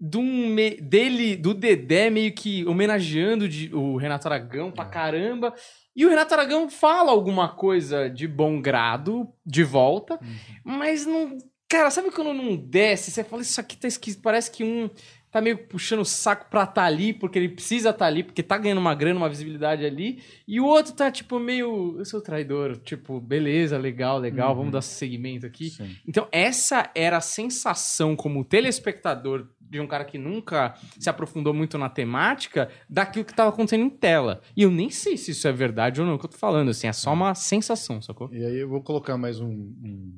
de 0.00 0.18
um 0.18 0.48
me- 0.48 0.76
dele, 0.80 1.36
do 1.36 1.54
Dedé 1.54 2.10
meio 2.10 2.32
que 2.34 2.66
homenageando 2.66 3.48
de- 3.48 3.72
o 3.72 3.96
Renato 3.96 4.26
Aragão 4.26 4.72
pra 4.72 4.84
caramba. 4.84 5.54
E 5.96 6.04
o 6.04 6.08
Renato 6.10 6.34
Aragão 6.34 6.68
fala 6.68 7.12
alguma 7.12 7.48
coisa 7.54 8.10
de 8.10 8.26
bom 8.26 8.60
grado 8.60 9.28
de 9.46 9.62
volta, 9.62 10.18
mas 10.64 11.06
não 11.06 11.38
Cara, 11.68 11.90
sabe 11.90 12.10
quando 12.10 12.32
não 12.34 12.56
desce? 12.56 13.10
Você 13.10 13.24
fala, 13.24 13.42
isso 13.42 13.60
aqui 13.60 13.76
tá 13.76 13.88
esquisito. 13.88 14.22
Parece 14.22 14.50
que 14.50 14.62
um 14.62 14.88
tá 15.30 15.40
meio 15.40 15.58
puxando 15.66 16.00
o 16.00 16.04
saco 16.04 16.46
pra 16.48 16.64
tá 16.64 16.84
ali, 16.84 17.12
porque 17.12 17.36
ele 17.36 17.48
precisa 17.48 17.92
tá 17.92 18.06
ali, 18.06 18.22
porque 18.22 18.40
tá 18.40 18.56
ganhando 18.56 18.78
uma 18.78 18.94
grana, 18.94 19.18
uma 19.18 19.28
visibilidade 19.28 19.84
ali. 19.84 20.22
E 20.46 20.60
o 20.60 20.64
outro 20.64 20.92
tá, 20.92 21.10
tipo, 21.10 21.40
meio. 21.40 21.96
Eu 21.98 22.04
sou 22.04 22.20
traidor. 22.20 22.76
Tipo, 22.76 23.20
beleza, 23.20 23.76
legal, 23.76 24.18
legal, 24.18 24.50
Uhum. 24.50 24.56
vamos 24.58 24.72
dar 24.72 24.82
seguimento 24.82 25.44
aqui. 25.46 25.70
Sim. 25.70 25.96
Então, 26.06 26.28
essa 26.30 26.88
era 26.94 27.16
a 27.16 27.20
sensação 27.20 28.14
como 28.14 28.44
telespectador 28.44 29.48
de 29.60 29.80
um 29.80 29.86
cara 29.88 30.04
que 30.04 30.18
nunca 30.18 30.74
se 31.00 31.10
aprofundou 31.10 31.52
muito 31.52 31.76
na 31.76 31.88
temática 31.88 32.68
daquilo 32.88 33.24
que 33.24 33.32
estava 33.32 33.50
acontecendo 33.50 33.82
em 33.84 33.90
tela. 33.90 34.40
E 34.56 34.62
eu 34.62 34.70
nem 34.70 34.88
sei 34.90 35.16
se 35.16 35.32
isso 35.32 35.48
é 35.48 35.52
verdade 35.52 36.00
ou 36.00 36.06
não 36.06 36.16
que 36.16 36.26
eu 36.26 36.30
tô 36.30 36.36
falando, 36.36 36.68
assim, 36.68 36.86
é 36.86 36.92
só 36.92 37.12
uma 37.12 37.34
sensação, 37.34 38.00
sacou? 38.00 38.32
E 38.32 38.44
aí 38.44 38.58
eu 38.58 38.68
vou 38.68 38.80
colocar 38.82 39.16
mais 39.18 39.40
um, 39.40 39.48
um, 39.50 40.16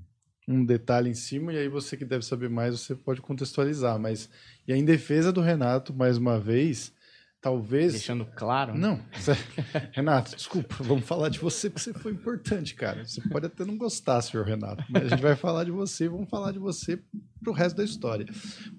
um 0.49 0.65
detalhe 0.65 1.11
em 1.11 1.15
cima, 1.15 1.53
e 1.53 1.59
aí 1.59 1.69
você 1.69 1.97
que 1.97 2.05
deve 2.05 2.25
saber 2.25 2.49
mais, 2.49 2.79
você 2.81 2.95
pode 2.95 3.21
contextualizar. 3.21 3.99
Mas, 3.99 4.29
e 4.67 4.73
aí, 4.73 4.79
em 4.79 4.85
defesa 4.85 5.33
do 5.33 5.41
Renato, 5.41 5.93
mais 5.93 6.17
uma 6.17 6.39
vez, 6.39 6.93
talvez. 7.41 7.93
Deixando 7.95 8.25
claro. 8.27 8.73
né? 8.75 8.79
Não. 8.81 9.01
Renato, 9.93 10.37
desculpa, 10.37 10.77
vamos 10.81 11.05
falar 11.05 11.29
de 11.31 11.39
você 11.39 11.69
porque 11.69 11.83
você 11.83 11.93
foi 11.93 12.13
importante, 12.13 12.75
cara. 12.75 13.05
Você 13.05 13.21
pode 13.29 13.47
até 13.47 13.65
não 13.65 13.77
gostar, 13.77 14.23
senhor 14.23 14.47
Renato, 14.47 14.85
mas 14.89 15.05
a 15.05 15.09
gente 15.09 15.23
vai 15.23 15.35
falar 15.37 15.65
de 15.65 15.71
você 15.71 16.05
e 16.05 16.09
vamos 16.09 16.29
falar 16.31 16.53
de 16.53 16.59
você 16.59 16.99
pro 17.43 17.53
resto 17.53 17.77
da 17.77 17.85
história. 17.85 18.27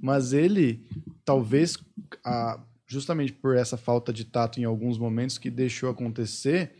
Mas 0.01 0.31
ele, 0.33 0.85
talvez, 1.25 1.77
a- 2.25 2.63
justamente 2.87 3.33
por 3.33 3.55
essa 3.57 3.75
falta 3.75 4.13
de 4.13 4.23
tato 4.23 4.59
em 4.59 4.63
alguns 4.63 4.97
momentos 4.97 5.37
que 5.37 5.49
deixou 5.51 5.89
acontecer, 5.89 6.71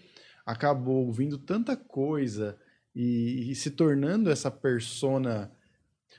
acabou 0.46 1.06
ouvindo 1.06 1.38
tanta 1.38 1.76
coisa 1.76 2.58
e, 2.98 3.52
e 3.52 3.56
se 3.56 3.70
tornando 3.70 4.32
essa 4.32 4.50
persona. 4.50 5.52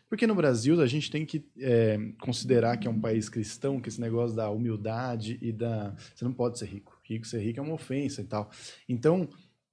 Porque 0.09 0.29
no 0.29 0.35
Brasil 0.35 0.81
a 0.81 0.87
gente 0.87 1.11
tem 1.11 1.26
que 1.26 1.45
é, 1.59 1.99
considerar 2.20 2.76
que 2.76 2.87
é 2.87 2.91
um 2.91 3.01
país 3.01 3.29
cristão, 3.29 3.81
que 3.81 3.89
esse 3.89 4.01
negócio 4.01 4.37
da 4.37 4.49
humildade 4.49 5.39
e 5.43 5.53
da. 5.53 5.93
Você 6.14 6.24
não 6.24 6.33
pode 6.33 6.57
ser 6.57 6.66
rico. 6.66 6.97
Rico 7.03 7.26
ser 7.26 7.41
rico 7.41 7.59
é 7.59 7.62
uma 7.62 7.74
ofensa 7.74 8.22
e 8.22 8.24
tal. 8.24 8.49
Então, 8.89 9.29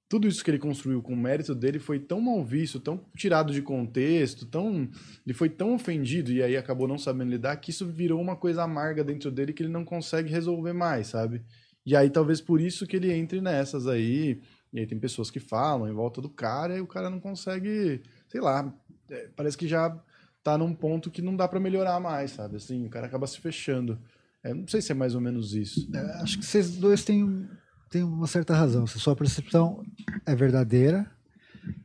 tudo 0.08 0.26
isso 0.26 0.42
que 0.42 0.50
ele 0.50 0.58
construiu 0.58 1.00
com 1.00 1.12
o 1.12 1.16
mérito 1.16 1.54
dele 1.54 1.78
foi 1.78 2.00
tão 2.00 2.20
mal 2.20 2.44
visto, 2.44 2.80
tão 2.80 3.00
tirado 3.16 3.52
de 3.52 3.62
contexto, 3.62 4.44
tão. 4.44 4.90
Ele 5.24 5.32
foi 5.32 5.48
tão 5.48 5.76
ofendido 5.76 6.32
e 6.32 6.42
aí 6.42 6.56
acabou 6.56 6.88
não 6.88 6.98
sabendo 6.98 7.30
lidar 7.30 7.56
que 7.58 7.70
isso 7.70 7.86
virou 7.86 8.20
uma 8.20 8.34
coisa 8.34 8.64
amarga 8.64 9.04
dentro 9.04 9.30
dele 9.30 9.52
que 9.52 9.62
ele 9.62 9.72
não 9.72 9.84
consegue 9.84 10.28
resolver 10.28 10.72
mais, 10.72 11.06
sabe? 11.06 11.44
E 11.84 11.94
aí 11.94 12.10
talvez 12.10 12.40
por 12.40 12.60
isso 12.60 12.84
que 12.84 12.96
ele 12.96 13.12
entre 13.12 13.40
nessas 13.40 13.86
aí. 13.86 14.40
E 14.76 14.80
aí 14.80 14.86
tem 14.86 14.98
pessoas 14.98 15.30
que 15.30 15.40
falam 15.40 15.88
em 15.88 15.94
volta 15.94 16.20
do 16.20 16.28
cara 16.28 16.76
e 16.76 16.82
o 16.82 16.86
cara 16.86 17.08
não 17.08 17.18
consegue, 17.18 18.02
sei 18.28 18.42
lá, 18.42 18.70
é, 19.08 19.30
parece 19.34 19.56
que 19.56 19.66
já 19.66 19.98
tá 20.44 20.58
num 20.58 20.74
ponto 20.74 21.10
que 21.10 21.22
não 21.22 21.34
dá 21.34 21.48
pra 21.48 21.58
melhorar 21.58 21.98
mais, 21.98 22.32
sabe? 22.32 22.56
Assim, 22.56 22.84
o 22.84 22.90
cara 22.90 23.06
acaba 23.06 23.26
se 23.26 23.40
fechando. 23.40 23.98
É, 24.44 24.52
não 24.52 24.68
sei 24.68 24.82
se 24.82 24.92
é 24.92 24.94
mais 24.94 25.14
ou 25.14 25.20
menos 25.22 25.54
isso. 25.54 25.88
É, 25.96 25.98
acho 26.20 26.38
que 26.38 26.44
vocês 26.44 26.76
dois 26.76 27.02
têm, 27.04 27.48
têm 27.88 28.02
uma 28.02 28.26
certa 28.26 28.54
razão. 28.54 28.84
A 28.84 28.86
sua 28.86 29.16
percepção 29.16 29.82
é 30.26 30.36
verdadeira. 30.36 31.10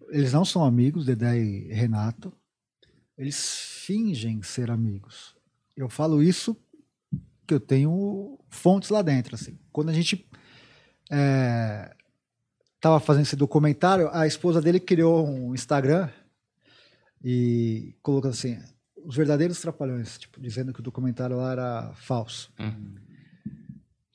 Eles 0.10 0.34
não 0.34 0.44
são 0.44 0.66
amigos, 0.66 1.06
Dedé 1.06 1.40
e 1.40 1.74
Renato. 1.74 2.34
Eles 3.18 3.56
fingem 3.86 4.44
ser 4.44 4.70
amigos. 4.70 5.34
Eu 5.78 5.88
falo 5.88 6.22
isso 6.22 6.58
que 7.48 7.54
eu 7.54 7.60
tenho 7.60 8.38
fontes 8.50 8.90
lá 8.90 9.02
dentro. 9.02 9.36
Assim. 9.36 9.58
Quando 9.72 9.92
a 9.92 9.94
gente 9.94 10.30
estava 12.82 13.00
fazendo 13.00 13.24
esse 13.24 13.36
documentário, 13.36 14.10
a 14.12 14.26
esposa 14.26 14.60
dele 14.60 14.80
criou 14.80 15.28
um 15.28 15.54
Instagram 15.54 16.10
e 17.24 17.96
colocou 18.02 18.32
assim: 18.32 18.58
os 19.06 19.16
verdadeiros 19.16 19.62
trapalhões, 19.62 20.18
tipo, 20.18 20.42
dizendo 20.42 20.74
que 20.74 20.80
o 20.80 20.84
documentário 20.84 21.38
lá 21.38 21.52
era 21.52 21.92
falso. 21.94 22.52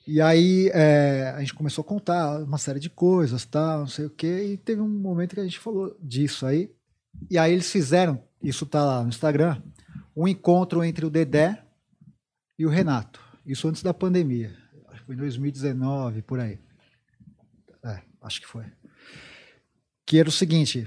E 0.04 0.20
aí 0.20 0.68
é, 0.74 1.32
a 1.36 1.40
gente 1.40 1.54
começou 1.54 1.82
a 1.82 1.86
contar 1.86 2.42
uma 2.42 2.58
série 2.58 2.80
de 2.80 2.90
coisas, 2.90 3.44
tal, 3.44 3.80
não 3.80 3.86
sei 3.86 4.06
o 4.06 4.10
quê, 4.10 4.52
e 4.52 4.56
teve 4.56 4.80
um 4.80 4.88
momento 4.88 5.34
que 5.34 5.40
a 5.40 5.44
gente 5.44 5.60
falou 5.60 5.96
disso 6.00 6.44
aí. 6.44 6.70
E 7.30 7.38
aí 7.38 7.52
eles 7.52 7.70
fizeram, 7.70 8.20
isso 8.42 8.66
tá 8.66 8.84
lá 8.84 9.02
no 9.02 9.08
Instagram, 9.08 9.62
um 10.14 10.26
encontro 10.26 10.82
entre 10.82 11.06
o 11.06 11.10
Dedé 11.10 11.62
e 12.58 12.66
o 12.66 12.68
Renato. 12.68 13.20
Isso 13.44 13.68
antes 13.68 13.82
da 13.82 13.94
pandemia. 13.94 14.56
Acho 14.88 15.00
que 15.00 15.06
foi 15.06 15.14
em 15.14 15.18
2019, 15.18 16.22
por 16.22 16.40
aí. 16.40 16.58
Acho 18.26 18.40
que 18.40 18.46
foi. 18.46 18.64
Que 20.04 20.18
era 20.18 20.28
o 20.28 20.32
seguinte, 20.32 20.86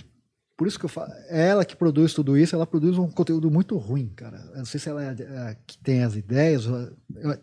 por 0.59 0.67
isso 0.67 0.77
que 0.77 0.83
eu 0.83 0.89
falo, 0.89 1.11
é 1.29 1.47
ela 1.47 1.63
que 1.63 1.73
produz 1.73 2.13
tudo 2.13 2.37
isso, 2.37 2.53
ela 2.53 2.67
produz 2.67 2.97
um 2.97 3.09
conteúdo 3.09 3.49
muito 3.49 3.77
ruim, 3.77 4.09
cara. 4.09 4.37
Eu 4.51 4.57
não 4.57 4.65
sei 4.65 4.77
se 4.77 4.89
ela 4.89 5.01
é, 5.01 5.11
é, 5.11 5.57
que 5.65 5.77
tem 5.77 6.03
as 6.03 6.17
ideias, 6.17 6.65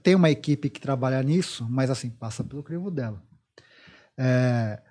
tem 0.02 0.14
uma 0.14 0.30
equipe 0.30 0.68
que 0.68 0.78
trabalha 0.78 1.22
nisso, 1.22 1.66
mas 1.68 1.88
assim, 1.88 2.10
passa 2.10 2.44
pelo 2.44 2.62
crivo 2.62 2.90
dela. 2.90 3.22
É, 4.18 4.82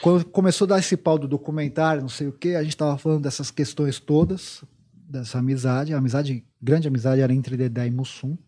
quando 0.00 0.24
começou 0.24 0.64
a 0.64 0.68
dar 0.70 0.78
esse 0.78 0.96
pau 0.96 1.18
do 1.18 1.28
documentário, 1.28 2.00
não 2.00 2.08
sei 2.08 2.28
o 2.28 2.32
que, 2.32 2.54
a 2.54 2.62
gente 2.62 2.72
estava 2.72 2.96
falando 2.96 3.22
dessas 3.22 3.50
questões 3.50 4.00
todas, 4.00 4.64
dessa 4.92 5.38
amizade. 5.38 5.92
A 5.92 5.98
amizade, 5.98 6.44
grande 6.62 6.88
amizade 6.88 7.20
era 7.20 7.34
entre 7.34 7.58
Dedé 7.58 7.86
e 7.86 7.90
Mussum. 7.90 8.38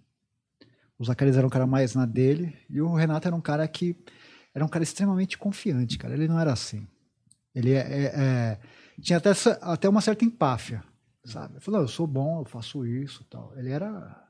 O 0.98 1.04
Zacarias 1.04 1.36
era 1.36 1.46
um 1.46 1.50
cara 1.50 1.66
mais 1.66 1.94
na 1.94 2.06
dele, 2.06 2.56
e 2.70 2.80
o 2.80 2.94
Renato 2.94 3.28
era 3.28 3.36
um 3.36 3.42
cara 3.42 3.68
que 3.68 3.94
era 4.56 4.64
um 4.64 4.68
cara 4.68 4.82
extremamente 4.82 5.36
confiante, 5.36 5.98
cara. 5.98 6.14
Ele 6.14 6.26
não 6.26 6.40
era 6.40 6.50
assim. 6.52 6.86
Ele 7.54 7.72
é, 7.72 7.76
é- 7.78 8.12
é- 8.16 8.58
tinha 9.00 9.18
até, 9.18 9.30
até 9.60 9.88
uma 9.88 10.00
certa 10.00 10.24
empáfia, 10.24 10.82
sabe? 11.24 11.54
Ele 11.54 11.60
falou, 11.60 11.80
"Não, 11.80 11.84
eu 11.84 11.88
sou 11.88 12.06
bom, 12.06 12.40
eu 12.40 12.44
faço 12.46 12.84
isso 12.86 13.22
tal. 13.24 13.52
Ele 13.56 13.70
era 13.70 14.22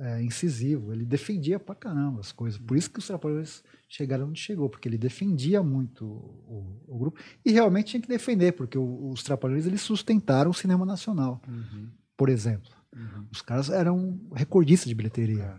é, 0.00 0.22
incisivo, 0.22 0.92
ele 0.92 1.04
defendia 1.04 1.58
pra 1.58 1.74
caramba 1.74 2.20
as 2.20 2.30
coisas. 2.30 2.56
Por 2.60 2.76
isso 2.76 2.88
que 2.88 3.00
os 3.00 3.06
Trapalhões 3.08 3.64
chegaram 3.88 4.28
onde 4.28 4.38
chegou, 4.40 4.68
porque 4.70 4.88
ele 4.88 4.96
defendia 4.96 5.60
muito 5.60 6.04
o, 6.06 6.80
o 6.86 6.98
grupo. 6.98 7.18
E 7.44 7.50
realmente 7.50 7.86
tinha 7.90 8.00
que 8.00 8.06
defender, 8.06 8.52
porque 8.52 8.78
o- 8.78 9.10
os 9.10 9.24
Trapalhões 9.24 9.66
eles 9.66 9.80
sustentaram 9.80 10.52
o 10.52 10.54
cinema 10.54 10.86
nacional, 10.86 11.42
por 12.16 12.28
exemplo. 12.28 12.70
Os 13.32 13.42
caras 13.42 13.70
eram 13.70 14.20
recordistas 14.32 14.88
de 14.88 14.94
bilheteria. 14.94 15.58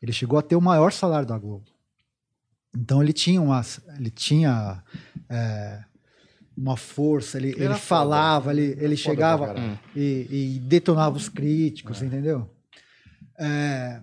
Ele 0.00 0.12
chegou 0.12 0.38
a 0.38 0.42
ter 0.42 0.54
o 0.54 0.60
maior 0.60 0.92
salário 0.92 1.26
da 1.26 1.36
Globo. 1.36 1.66
Então 2.74 3.02
ele 3.02 3.12
tinha 3.12 3.40
uma, 3.40 3.60
ele 3.98 4.10
tinha 4.10 4.82
é, 5.28 5.84
uma 6.56 6.76
força, 6.76 7.38
ele, 7.38 7.54
ele, 7.56 7.74
falava, 7.74 8.50
foda, 8.50 8.60
ele, 8.60 8.84
ele 8.84 8.96
chegava 8.96 9.54
e, 9.94 10.26
e 10.30 10.58
detonava 10.60 11.16
os 11.16 11.28
críticos, 11.28 12.02
entendeu? 12.02 12.48
É, 13.38 14.00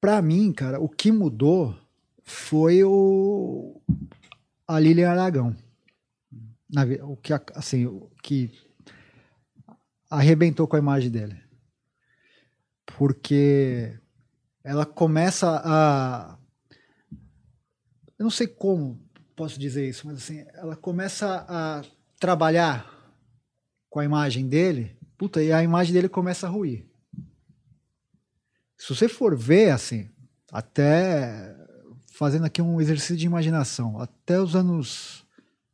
pra 0.00 0.22
mim, 0.22 0.52
cara, 0.52 0.80
o 0.80 0.88
que 0.88 1.12
mudou 1.12 1.76
foi 2.22 2.82
o 2.82 3.80
a 4.66 4.78
Lilian 4.78 5.10
Aragão. 5.10 5.56
Na 6.68 6.82
o 7.04 7.16
que 7.16 7.32
assim, 7.54 7.86
o 7.86 8.10
que 8.22 8.50
arrebentou 10.10 10.66
com 10.66 10.76
a 10.76 10.80
imagem 10.80 11.10
dele. 11.10 11.40
Porque 12.84 13.98
ela 14.64 14.84
começa 14.84 15.60
a 15.64 16.36
eu 18.18 18.24
não 18.24 18.30
sei 18.30 18.46
como 18.46 19.00
posso 19.34 19.60
dizer 19.60 19.86
isso, 19.88 20.06
mas 20.06 20.16
assim, 20.16 20.44
ela 20.54 20.74
começa 20.74 21.44
a 21.48 21.82
trabalhar 22.18 22.90
com 23.90 24.00
a 24.00 24.04
imagem 24.04 24.48
dele, 24.48 24.96
puta, 25.18 25.42
e 25.42 25.52
a 25.52 25.62
imagem 25.62 25.92
dele 25.92 26.08
começa 26.08 26.46
a 26.46 26.50
ruir. 26.50 26.88
Se 28.78 28.94
você 28.94 29.08
for 29.08 29.36
ver, 29.36 29.70
assim, 29.70 30.08
até 30.50 31.54
fazendo 32.12 32.46
aqui 32.46 32.62
um 32.62 32.80
exercício 32.80 33.16
de 33.16 33.26
imaginação, 33.26 34.00
até 34.00 34.40
os 34.40 34.56
anos 34.56 35.26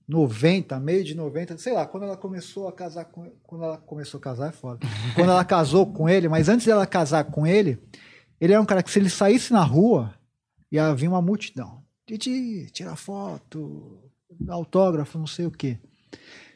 90, 0.09 0.78
meio 0.80 1.05
de 1.05 1.14
90, 1.14 1.56
sei 1.59 1.73
lá, 1.73 1.86
quando 1.86 2.05
ela 2.05 2.16
começou 2.16 2.69
a 2.69 2.73
casar 2.73 3.05
com 3.05 3.31
quando 3.44 3.64
ela 3.64 3.78
começou 3.78 4.19
a 4.19 4.23
casar 4.23 4.48
é 4.48 4.52
foda. 4.52 4.81
quando 5.14 5.31
ela 5.31 5.44
casou 5.44 5.93
com 5.93 6.09
ele, 6.09 6.28
mas 6.28 6.48
antes 6.48 6.66
dela 6.66 6.86
casar 6.86 7.24
com 7.24 7.47
ele, 7.47 7.81
ele 8.40 8.52
era 8.52 8.62
um 8.62 8.66
cara 8.66 8.82
que 8.82 8.90
se 8.90 8.98
ele 8.98 9.10
saísse 9.10 9.52
na 9.52 9.62
rua, 9.62 10.14
ia 10.70 10.93
vir 10.94 11.09
uma 11.09 11.23
multidão. 11.23 11.81
Didi, 12.06 12.70
tira 12.70 12.96
foto, 12.96 14.10
autógrafo, 14.48 15.18
não 15.18 15.26
sei 15.26 15.46
o 15.46 15.50
quê. 15.50 15.78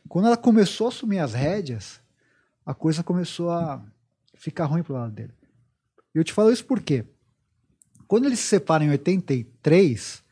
Quando 0.08 0.26
ela 0.26 0.36
começou 0.36 0.86
a 0.86 0.90
assumir 0.90 1.18
as 1.18 1.34
rédeas, 1.34 2.00
a 2.64 2.74
coisa 2.74 3.02
começou 3.02 3.50
a 3.50 3.84
ficar 4.34 4.66
ruim 4.66 4.82
pro 4.82 4.94
lado 4.94 5.12
dele. 5.12 5.32
E 6.14 6.18
eu 6.18 6.24
te 6.24 6.32
falo 6.32 6.50
isso 6.50 6.64
porque 6.64 7.04
quando 8.06 8.26
eles 8.26 8.38
se 8.38 8.46
separam 8.46 8.86
em 8.86 8.90
83, 8.90 10.22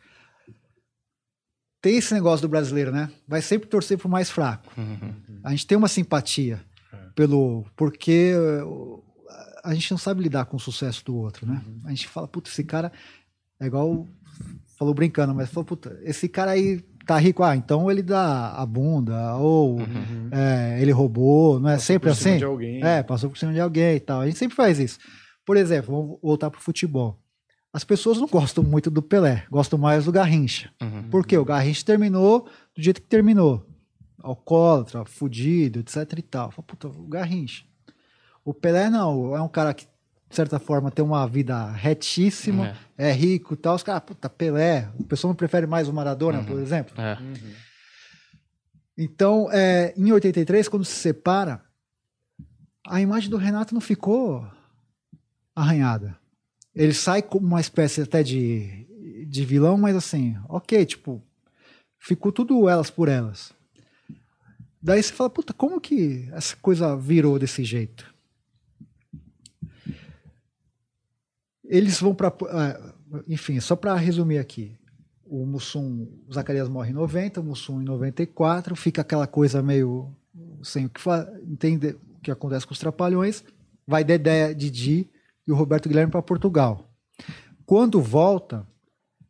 tem 1.80 1.96
esse 1.96 2.14
negócio 2.14 2.42
do 2.42 2.50
brasileiro, 2.50 2.90
né? 2.90 3.10
Vai 3.26 3.42
sempre 3.42 3.68
torcer 3.68 3.98
pro 3.98 4.08
mais 4.08 4.30
fraco. 4.30 4.72
A 5.42 5.50
gente 5.50 5.66
tem 5.66 5.76
uma 5.76 5.88
simpatia 5.88 6.64
pelo 7.14 7.64
porque 7.76 8.32
a 9.62 9.74
gente 9.74 9.90
não 9.90 9.98
sabe 9.98 10.22
lidar 10.22 10.46
com 10.46 10.56
o 10.56 10.60
sucesso 10.60 11.04
do 11.04 11.16
outro, 11.16 11.46
né? 11.46 11.62
A 11.84 11.90
gente 11.90 12.08
fala, 12.08 12.28
puta, 12.28 12.48
esse 12.48 12.64
cara 12.64 12.92
é 13.60 13.66
igual 13.66 14.06
falou 14.78 14.94
brincando, 14.94 15.34
mas 15.34 15.51
falou, 15.51 15.64
puta, 15.64 15.98
esse 16.02 16.28
cara 16.28 16.52
aí 16.52 16.80
tá 17.06 17.18
rico, 17.18 17.42
ah, 17.42 17.55
então 17.55 17.90
ele 17.90 18.02
dá 18.02 18.52
a 18.52 18.64
bunda, 18.64 19.36
ou 19.36 19.78
é, 20.30 20.80
ele 20.80 20.90
roubou, 20.90 21.60
não 21.60 21.68
é 21.68 21.78
sempre 21.78 22.09
por 22.09 22.16
cima 22.16 22.30
assim? 22.30 22.38
de 22.38 22.44
alguém. 22.44 22.84
É, 22.84 23.02
passou 23.02 23.30
por 23.30 23.38
cima 23.38 23.52
de 23.52 23.60
alguém 23.60 23.96
e 23.96 24.01
tal. 24.01 24.20
A 24.20 24.26
gente 24.26 24.38
sempre 24.38 24.56
faz 24.56 24.78
isso. 24.78 24.98
Por 25.44 25.56
exemplo, 25.56 25.94
vamos 25.94 26.18
voltar 26.22 26.51
pro 26.51 26.60
futebol. 26.60 27.20
As 27.72 27.84
pessoas 27.84 28.18
não 28.18 28.28
gostam 28.28 28.62
muito 28.62 28.90
do 28.90 29.02
Pelé, 29.02 29.44
gostam 29.51 29.78
mais 29.78 30.05
do 30.05 30.12
Garrincha. 30.12 30.70
Uhum. 30.80 31.10
Por 31.10 31.26
quê? 31.26 31.36
O 31.36 31.44
Garrincha 31.44 31.84
terminou 31.84 32.48
do 32.74 32.82
jeito 32.82 33.02
que 33.02 33.09
terminou. 33.09 33.66
Alcoólatra, 34.22 35.05
fudido, 35.05 35.80
etc 35.80 35.96
e 36.16 36.22
tal. 36.22 36.51
Fala, 36.51 36.66
puta, 36.66 36.88
o 36.88 37.06
Garrincha. 37.06 37.64
O 38.44 38.55
Pelé 38.55 38.88
não, 38.88 39.36
é 39.36 39.42
um 39.42 39.48
cara 39.48 39.74
que, 39.74 39.86
de 40.35 40.36
certa 40.36 40.59
forma, 40.59 40.90
tem 40.90 41.05
uma 41.05 41.28
vida 41.28 41.70
retíssima, 41.70 42.77
é, 42.98 43.12
rico 43.12 43.55
e 43.55 43.56
tal. 43.56 43.77
Os 43.77 43.85
caras, 43.85 44.02
puta, 44.02 44.28
Pelé. 44.28 44.89
O 44.98 45.05
pessoal 45.05 45.31
não 45.31 45.36
prefere 45.36 45.65
mais 45.65 45.89
o 45.89 45.93
Maradona, 45.93 46.43
por 46.43 46.59
exemplo. 46.61 46.93
É. 47.01 47.16
Então, 48.98 49.48
é, 49.52 49.94
em 49.97 50.11
83, 50.11 50.66
quando 50.69 50.85
se 50.85 50.97
separa, 50.97 51.62
a 52.85 53.01
imagem 53.01 53.31
do 53.31 53.36
Renato 53.36 53.74
não 53.74 53.81
ficou 53.81 54.44
arranhada. 55.55 56.19
Ele 56.74 56.93
sai 56.93 57.23
como 57.23 57.47
uma 57.47 57.61
espécie 57.61 58.02
até 58.02 58.24
de, 58.24 59.27
de 59.28 59.44
vilão, 59.44 59.78
mas 59.78 59.94
assim, 59.94 60.36
ok, 60.48 60.85
tipo, 60.85 61.23
ficou 61.97 62.32
tudo 62.32 62.69
elas 62.69 62.90
por 62.90 63.09
elas. 63.09 63.52
Daí 64.82 65.01
você 65.01 65.12
fala, 65.12 65.31
puta, 65.31 65.52
como 65.52 65.81
que 65.81 66.28
essa 66.32 66.56
coisa 66.56 66.97
virou 66.97 67.39
desse 67.39 67.62
jeito? 67.62 68.13
Eles 71.64 72.00
vão 72.00 72.14
para. 72.14 72.32
enfim, 73.28 73.58
só 73.60 73.74
para 73.74 73.94
resumir 73.94 74.38
aqui. 74.38 74.76
O 75.24 75.46
Mussum, 75.46 76.06
o 76.28 76.32
Zacarias 76.32 76.68
morre 76.68 76.90
em 76.90 76.94
90, 76.94 77.40
o 77.40 77.44
Mussum 77.44 77.80
em 77.80 77.84
94, 77.84 78.76
fica 78.76 79.00
aquela 79.00 79.26
coisa 79.26 79.62
meio 79.62 80.14
sem 80.62 80.86
o 80.86 80.90
que 80.90 81.00
entender 81.50 81.98
o 82.16 82.20
que 82.20 82.30
acontece 82.30 82.66
com 82.66 82.72
os 82.72 82.78
Trapalhões. 82.78 83.44
Vai 83.86 84.04
Dedé, 84.04 84.52
Didi 84.54 85.10
e 85.46 85.52
o 85.52 85.54
Roberto 85.54 85.88
Guilherme 85.88 86.10
para 86.10 86.22
Portugal. 86.22 86.90
Quando 87.66 88.00
volta, 88.00 88.66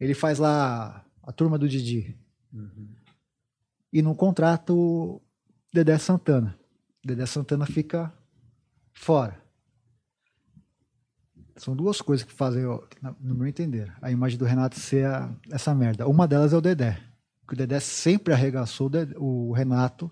ele 0.01 0.15
faz 0.15 0.39
lá 0.39 1.05
a 1.23 1.33
turma 1.33 1.59
do 1.59 1.69
Didi. 1.69 2.17
E 3.93 4.03
não 4.03 4.15
contrata 4.15 4.73
o 4.73 5.21
Dedé 5.73 5.99
Santana. 5.99 6.59
Dedé 7.05 7.27
Santana 7.27 7.67
fica 7.67 8.13
fora. 8.93 9.44
São 11.57 11.75
duas 11.77 12.01
coisas 12.01 12.27
que 12.27 12.33
fazem, 12.33 12.65
no 13.21 13.35
meu 13.35 13.47
entender, 13.47 13.93
a 14.03 14.11
imagem 14.11 14.39
do 14.39 14.45
Renato 14.45 14.79
ser 14.79 15.07
a- 15.07 15.33
essa 15.51 15.75
merda. 15.75 16.07
Uma 16.09 16.27
delas 16.27 16.53
é 16.53 16.57
o 16.57 16.61
Dedé. 16.61 17.01
Porque 17.41 17.55
o 17.55 17.57
Dedé 17.59 17.79
sempre 17.79 18.33
arregaçou 18.33 18.91
o 19.17 19.53
Renato 19.53 20.11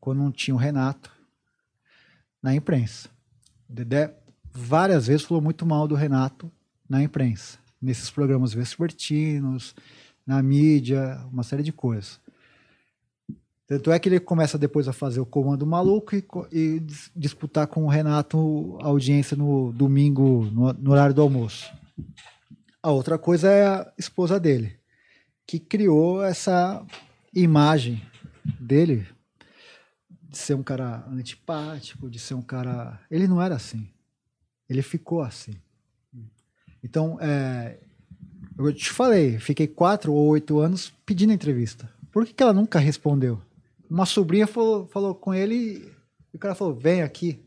quando 0.00 0.18
não 0.18 0.32
tinha 0.32 0.54
o 0.54 0.58
Renato 0.58 1.10
na 2.42 2.54
imprensa. 2.54 3.08
O 3.68 3.72
Dedé 3.72 4.16
várias 4.50 5.06
vezes 5.06 5.26
falou 5.26 5.42
muito 5.42 5.66
mal 5.66 5.86
do 5.86 5.94
Renato 5.94 6.50
na 6.88 7.02
imprensa, 7.02 7.58
nesses 7.80 8.10
programas 8.10 8.52
vespertinos, 8.54 9.74
na 10.26 10.42
mídia, 10.42 11.20
uma 11.32 11.42
série 11.42 11.62
de 11.62 11.72
coisas. 11.72 12.20
Tanto 13.72 13.90
é 13.90 13.98
que 13.98 14.08
ele 14.08 14.20
começa 14.20 14.58
depois 14.58 14.86
a 14.86 14.92
fazer 14.92 15.20
o 15.20 15.24
Comando 15.24 15.66
Maluco 15.66 16.14
e, 16.14 16.24
e 16.52 16.80
dis- 16.80 17.10
disputar 17.16 17.66
com 17.66 17.84
o 17.84 17.88
Renato 17.88 18.76
a 18.82 18.86
audiência 18.86 19.34
no 19.34 19.72
domingo, 19.72 20.44
no, 20.52 20.72
no 20.74 20.90
horário 20.90 21.14
do 21.14 21.22
almoço. 21.22 21.72
A 22.82 22.90
outra 22.90 23.16
coisa 23.16 23.48
é 23.50 23.66
a 23.66 23.92
esposa 23.96 24.38
dele, 24.38 24.76
que 25.46 25.58
criou 25.58 26.22
essa 26.22 26.84
imagem 27.34 28.02
dele 28.60 29.06
de 30.28 30.36
ser 30.36 30.52
um 30.54 30.62
cara 30.62 31.06
antipático, 31.08 32.10
de 32.10 32.18
ser 32.18 32.34
um 32.34 32.42
cara. 32.42 33.00
Ele 33.10 33.26
não 33.26 33.40
era 33.40 33.54
assim. 33.54 33.88
Ele 34.68 34.82
ficou 34.82 35.22
assim. 35.22 35.54
Então, 36.84 37.16
é, 37.20 37.78
eu 38.58 38.72
te 38.72 38.90
falei, 38.90 39.38
fiquei 39.38 39.66
quatro 39.66 40.12
ou 40.12 40.28
oito 40.28 40.58
anos 40.58 40.92
pedindo 41.06 41.32
entrevista. 41.32 41.90
Por 42.10 42.26
que, 42.26 42.34
que 42.34 42.42
ela 42.42 42.52
nunca 42.52 42.78
respondeu? 42.78 43.40
Uma 43.92 44.06
sobrinha 44.06 44.46
falou, 44.46 44.86
falou 44.86 45.14
com 45.14 45.34
ele 45.34 45.92
e 46.32 46.36
o 46.36 46.38
cara 46.38 46.54
falou: 46.54 46.74
vem 46.74 47.02
aqui. 47.02 47.44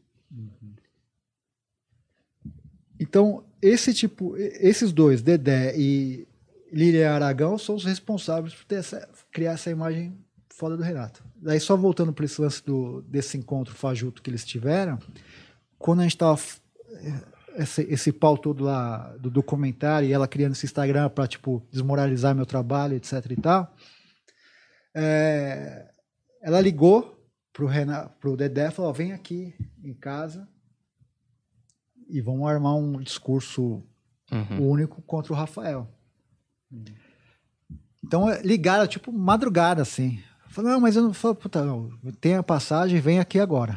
Então, 2.99 3.43
esse 3.61 3.93
tipo, 3.93 4.35
esses 4.37 4.91
dois, 4.93 5.21
Dedé 5.21 5.73
e 5.77 6.27
Lília 6.71 7.11
Aragão, 7.13 7.57
são 7.57 7.75
os 7.75 7.83
responsáveis 7.83 8.53
por 8.53 8.65
ter 8.65 8.75
essa- 8.75 9.09
criar 9.31 9.53
essa 9.53 9.69
imagem 9.69 10.17
foda 10.49 10.77
do 10.77 10.83
Renato. 10.83 11.23
Daí, 11.35 11.59
só 11.59 11.75
voltando 11.75 12.13
para 12.13 12.25
esse 12.25 12.39
lance 12.39 12.63
do, 12.63 13.01
desse 13.01 13.37
encontro 13.37 13.73
fajuto 13.75 14.21
que 14.21 14.29
eles 14.29 14.45
tiveram, 14.45 14.97
quando 15.77 15.99
a 16.01 16.03
gente 16.03 16.17
tava 16.17 16.37
f- 16.37 16.61
esse, 17.57 17.81
esse 17.83 18.11
pau 18.11 18.37
todo 18.37 18.63
lá 18.63 19.15
do 19.19 19.29
documentário 19.29 20.07
e 20.07 20.13
ela 20.13 20.27
criando 20.27 20.53
esse 20.53 20.65
Instagram 20.65 21.09
para 21.09 21.27
tipo 21.27 21.61
desmoralizar 21.71 22.33
meu 22.35 22.45
trabalho, 22.45 22.95
etc 22.95 23.25
e 23.31 23.35
tal. 23.41 23.75
é, 24.93 25.91
ela 26.45 26.61
ligou 26.61 27.19
pro 27.51 27.65
Renato, 27.65 28.13
pro 28.19 28.37
Dedé, 28.37 28.67
e 28.67 28.71
falou: 28.71 28.93
"Vem 28.93 29.13
aqui 29.13 29.55
em 29.83 29.93
casa 29.95 30.47
e 32.07 32.21
vamos 32.21 32.47
armar 32.47 32.75
um 32.75 33.01
discurso 33.01 33.83
Uhum. 34.31 34.69
único 34.71 35.01
contra 35.01 35.33
o 35.33 35.35
Rafael". 35.35 35.89
Então 38.03 38.29
é, 38.29 38.41
ligaram 38.43 38.85
tipo 38.87 39.11
madrugada 39.11 39.81
assim. 39.81 40.21
Falei: 40.49 40.71
"Não, 40.71 40.79
mas 40.79 40.95
eu 40.95 41.01
não 41.01 41.13
falo, 41.13 41.33
puta, 41.35 41.63
não, 41.65 41.89
tem 42.21 42.35
a 42.35 42.43
passagem, 42.43 43.01
vem 43.01 43.19
aqui 43.19 43.39
agora". 43.39 43.75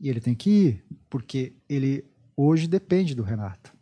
E 0.00 0.08
ele 0.08 0.20
tem 0.20 0.34
que 0.34 0.50
ir, 0.50 0.84
porque 1.10 1.52
ele 1.68 2.04
hoje 2.34 2.66
depende 2.66 3.14
do 3.14 3.22
Renato. 3.22 3.72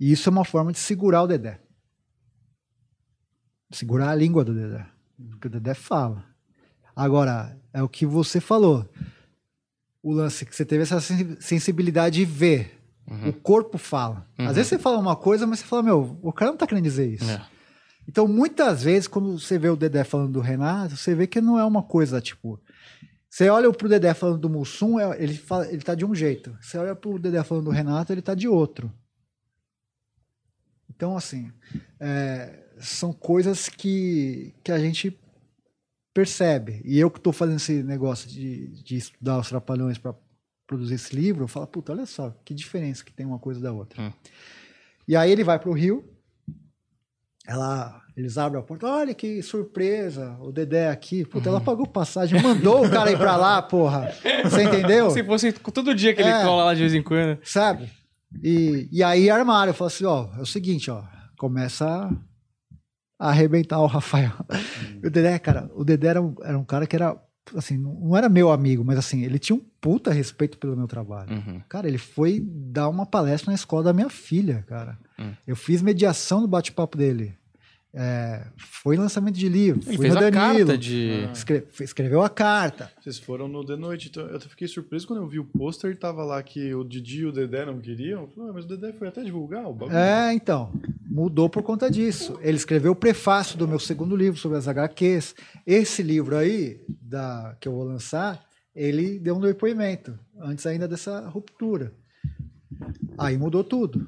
E 0.00 0.10
isso 0.10 0.28
é 0.28 0.32
uma 0.32 0.44
forma 0.44 0.72
de 0.72 0.78
segurar 0.78 1.22
o 1.22 1.26
Dedé. 1.28 1.60
Segurar 3.70 4.10
a 4.10 4.14
língua 4.16 4.44
do 4.44 4.52
Dedé. 4.52 4.84
Porque 5.30 5.46
o 5.46 5.50
Dedé 5.50 5.74
fala. 5.74 6.24
Agora, 7.00 7.58
é 7.72 7.82
o 7.82 7.88
que 7.88 8.04
você 8.04 8.40
falou. 8.40 8.86
O 10.02 10.12
lance 10.12 10.44
que 10.44 10.54
você 10.54 10.64
teve 10.66 10.82
essa 10.82 11.00
sen- 11.00 11.36
sensibilidade 11.40 12.16
de 12.16 12.24
ver. 12.26 12.78
O 13.28 13.32
corpo 13.32 13.78
fala. 13.78 14.28
Às 14.38 14.56
vezes 14.56 14.68
você 14.68 14.78
fala 14.78 14.98
uma 14.98 15.16
coisa, 15.16 15.46
mas 15.46 15.60
você 15.60 15.64
fala, 15.64 15.82
meu, 15.82 16.18
o 16.22 16.32
cara 16.32 16.50
não 16.50 16.58
tá 16.58 16.66
querendo 16.66 16.84
dizer 16.84 17.08
isso. 17.12 17.28
É. 17.28 17.44
Então, 18.06 18.28
muitas 18.28 18.82
vezes, 18.82 19.08
quando 19.08 19.38
você 19.38 19.58
vê 19.58 19.68
o 19.68 19.76
Dedé 19.76 20.04
falando 20.04 20.32
do 20.32 20.40
Renato, 20.40 20.96
você 20.96 21.14
vê 21.14 21.26
que 21.26 21.40
não 21.40 21.58
é 21.58 21.64
uma 21.64 21.82
coisa, 21.82 22.20
tipo... 22.20 22.60
Você 23.28 23.48
olha 23.48 23.72
pro 23.72 23.88
Dedé 23.88 24.12
falando 24.12 24.38
do 24.38 24.50
Mussum, 24.50 24.98
é- 25.00 25.22
ele, 25.22 25.34
fala, 25.34 25.66
ele 25.68 25.82
tá 25.82 25.94
de 25.94 26.04
um 26.04 26.14
jeito. 26.14 26.56
Você 26.60 26.76
olha 26.76 26.94
pro 26.94 27.18
Dedé 27.18 27.42
falando 27.42 27.64
do 27.64 27.70
Renato, 27.70 28.12
ele 28.12 28.22
tá 28.22 28.34
de 28.34 28.46
outro. 28.46 28.92
Então, 30.88 31.16
assim, 31.16 31.50
é, 31.98 32.62
são 32.78 33.12
coisas 33.12 33.68
que, 33.68 34.54
que 34.62 34.70
a 34.72 34.78
gente 34.78 35.16
percebe. 36.12 36.82
E 36.84 36.98
eu 36.98 37.10
que 37.10 37.18
estou 37.18 37.32
fazendo 37.32 37.56
esse 37.56 37.82
negócio 37.82 38.28
de, 38.28 38.68
de 38.82 38.96
estudar 38.96 39.38
os 39.38 39.48
trapalhões 39.48 39.98
para 39.98 40.14
produzir 40.66 40.94
esse 40.94 41.14
livro, 41.14 41.44
eu 41.44 41.48
falo, 41.48 41.66
puta, 41.66 41.92
olha 41.92 42.06
só, 42.06 42.34
que 42.44 42.54
diferença 42.54 43.04
que 43.04 43.12
tem 43.12 43.26
uma 43.26 43.38
coisa 43.38 43.60
da 43.60 43.72
outra. 43.72 44.00
Hum. 44.02 44.12
E 45.06 45.16
aí 45.16 45.30
ele 45.30 45.42
vai 45.42 45.58
pro 45.58 45.72
Rio, 45.72 46.04
ela, 47.46 48.00
eles 48.16 48.38
abrem 48.38 48.60
a 48.60 48.64
porta, 48.64 48.86
olha 48.86 49.14
que 49.14 49.42
surpresa, 49.42 50.36
o 50.40 50.52
Dedé 50.52 50.88
aqui. 50.88 51.24
Puta, 51.24 51.48
ela 51.48 51.60
pagou 51.60 51.86
passagem, 51.86 52.40
mandou 52.40 52.86
o 52.86 52.90
cara 52.90 53.10
ir 53.10 53.18
pra 53.18 53.34
lá, 53.36 53.60
porra. 53.60 54.12
Você 54.44 54.62
entendeu? 54.62 55.10
Se 55.10 55.24
fosse 55.24 55.52
todo 55.52 55.94
dia 55.94 56.14
que 56.14 56.20
ele 56.20 56.28
É. 56.30 56.44
cola 56.44 56.64
lá 56.64 56.74
de 56.74 56.80
vez 56.80 56.94
em 56.94 57.02
quando. 57.02 57.38
Sabe? 57.42 57.90
E, 58.42 58.88
e 58.92 59.02
aí 59.02 59.28
armaram, 59.28 59.72
falaram 59.74 59.94
assim, 59.94 60.04
ó, 60.04 60.28
é 60.38 60.42
o 60.42 60.46
seguinte, 60.46 60.90
ó, 60.90 61.02
começa 61.36 62.08
a, 63.20 63.28
arrebentar 63.28 63.78
o 63.80 63.86
Rafael. 63.86 64.32
E 65.02 65.06
o 65.06 65.10
Dedé, 65.10 65.38
cara, 65.38 65.70
o 65.74 65.84
Dedé 65.84 66.08
era 66.08 66.22
um, 66.22 66.34
era 66.42 66.58
um 66.58 66.64
cara 66.64 66.86
que 66.86 66.96
era, 66.96 67.16
assim, 67.54 67.76
não 67.76 68.16
era 68.16 68.28
meu 68.28 68.50
amigo, 68.50 68.82
mas 68.82 68.98
assim, 68.98 69.22
ele 69.22 69.38
tinha 69.38 69.54
um 69.54 69.62
puta 69.80 70.10
respeito 70.10 70.58
pelo 70.58 70.76
meu 70.76 70.88
trabalho. 70.88 71.32
Uhum. 71.32 71.60
Cara, 71.68 71.86
ele 71.86 71.98
foi 71.98 72.40
dar 72.42 72.88
uma 72.88 73.04
palestra 73.04 73.50
na 73.50 73.54
escola 73.54 73.84
da 73.84 73.92
minha 73.92 74.08
filha, 74.08 74.64
cara. 74.66 74.98
Hum. 75.18 75.32
Eu 75.46 75.54
fiz 75.54 75.82
mediação 75.82 76.40
no 76.40 76.48
bate-papo 76.48 76.96
dele. 76.96 77.36
É, 77.92 78.46
foi 78.56 78.96
lançamento 78.96 79.34
de 79.34 79.48
livro. 79.48 79.80
Ele 79.84 79.98
fez 79.98 80.14
no 80.14 80.20
a 80.20 80.30
carta 80.30 80.78
de. 80.78 81.28
escre- 81.32 81.66
escreveu 81.80 82.22
a 82.22 82.28
carta. 82.30 82.88
Vocês 83.00 83.18
foram 83.18 83.48
no 83.48 83.64
The 83.66 83.74
Noite, 83.74 84.08
então 84.08 84.24
eu 84.28 84.40
fiquei 84.40 84.68
surpreso 84.68 85.08
quando 85.08 85.20
eu 85.22 85.26
vi 85.28 85.40
o 85.40 85.44
pôster 85.44 85.90
e 85.90 85.96
tava 85.96 86.22
lá 86.24 86.40
que 86.40 86.72
o 86.72 86.84
Didi 86.84 87.22
e 87.22 87.26
o 87.26 87.32
Dedé 87.32 87.66
não 87.66 87.80
queriam. 87.80 88.22
Eu 88.22 88.28
falei, 88.28 88.50
"Ah, 88.50 88.52
mas 88.54 88.64
o 88.64 88.68
Dedé 88.68 88.92
foi 88.92 89.08
até 89.08 89.24
divulgar 89.24 89.66
o 89.66 89.74
bagulho. 89.74 89.96
É, 89.98 90.32
então. 90.32 90.72
Mudou 91.04 91.48
por 91.50 91.64
conta 91.64 91.90
disso. 91.90 92.38
Ele 92.40 92.56
escreveu 92.56 92.92
o 92.92 92.96
prefácio 92.96 93.58
do 93.58 93.66
meu 93.66 93.80
segundo 93.80 94.14
livro 94.14 94.38
sobre 94.38 94.56
as 94.58 94.68
HQs. 94.68 95.34
Esse 95.66 96.00
livro 96.04 96.36
aí, 96.36 96.80
da, 97.02 97.56
que 97.60 97.66
eu 97.66 97.72
vou 97.72 97.82
lançar, 97.82 98.40
ele 98.72 99.18
deu 99.18 99.36
um 99.36 99.40
depoimento, 99.40 100.16
antes 100.40 100.64
ainda 100.64 100.86
dessa 100.86 101.28
ruptura. 101.28 101.92
Aí 103.18 103.36
mudou 103.36 103.64
tudo. 103.64 104.06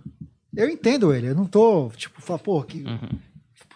Eu 0.56 0.68
entendo 0.68 1.12
ele, 1.12 1.26
eu 1.26 1.34
não 1.34 1.46
tô, 1.46 1.90
tipo, 1.96 2.22
falar, 2.22 2.38
pô, 2.38 2.62
que. 2.62 2.84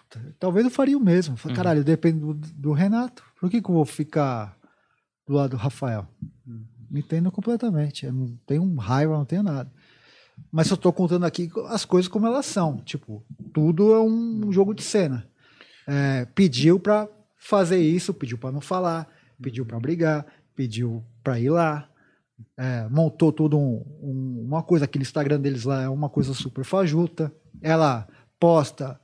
Puta, 0.09 0.35
talvez 0.39 0.65
eu 0.65 0.71
faria 0.71 0.97
o 0.97 1.01
mesmo. 1.01 1.33
Eu 1.33 1.37
falei, 1.37 1.55
Caralho, 1.57 1.83
depende 1.83 2.19
do, 2.19 2.33
do 2.33 2.71
Renato. 2.71 3.23
Por 3.39 3.49
que, 3.49 3.61
que 3.61 3.69
eu 3.69 3.75
vou 3.75 3.85
ficar 3.85 4.57
do 5.27 5.33
lado 5.33 5.51
do 5.51 5.57
Rafael? 5.57 6.07
Me 6.89 7.01
entendo 7.01 7.31
completamente. 7.31 8.05
Eu 8.05 8.13
não 8.13 8.37
tenho 8.45 8.75
raiva, 8.75 9.17
não 9.17 9.25
tenho 9.25 9.43
nada. 9.43 9.71
Mas 10.51 10.69
eu 10.69 10.77
tô 10.77 10.93
contando 10.93 11.25
aqui 11.25 11.49
as 11.67 11.83
coisas 11.83 12.07
como 12.07 12.25
elas 12.27 12.45
são. 12.45 12.77
Tipo, 12.77 13.25
tudo 13.53 13.93
é 13.93 13.99
um 14.01 14.51
jogo 14.51 14.73
de 14.73 14.83
cena. 14.83 15.27
É, 15.87 16.25
pediu 16.33 16.79
pra 16.79 17.07
fazer 17.37 17.79
isso, 17.79 18.13
pediu 18.13 18.37
pra 18.37 18.51
não 18.51 18.61
falar, 18.61 19.07
pediu 19.41 19.65
pra 19.65 19.79
brigar, 19.79 20.25
pediu 20.55 21.03
pra 21.23 21.39
ir 21.39 21.49
lá. 21.49 21.89
É, 22.55 22.87
montou 22.89 23.31
tudo 23.31 23.57
um- 23.57 23.83
um- 24.01 24.45
uma 24.47 24.61
coisa, 24.61 24.85
aquele 24.85 25.01
Instagram 25.03 25.39
deles 25.39 25.63
lá 25.63 25.81
é 25.83 25.89
uma 25.89 26.07
coisa 26.09 26.33
super 26.33 26.63
fajuta. 26.63 27.33
Ela 27.61 28.07
posta, 28.39 28.99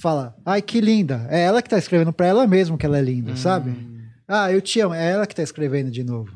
fala, 0.00 0.36
ai 0.44 0.60
que 0.62 0.80
linda. 0.80 1.26
É 1.30 1.42
ela 1.42 1.60
que 1.62 1.68
tá 1.70 1.78
escrevendo 1.78 2.12
pra 2.12 2.26
ela 2.26 2.46
mesma 2.46 2.76
que 2.78 2.86
ela 2.86 2.98
é 2.98 3.02
linda, 3.02 3.36
sabe? 3.36 3.74
Ah, 4.26 4.52
eu 4.52 4.60
te 4.60 4.80
amo. 4.80 4.94
É 4.94 5.10
ela 5.10 5.26
que 5.26 5.34
tá 5.34 5.42
escrevendo 5.42 5.90
de 5.90 6.04
novo. 6.04 6.30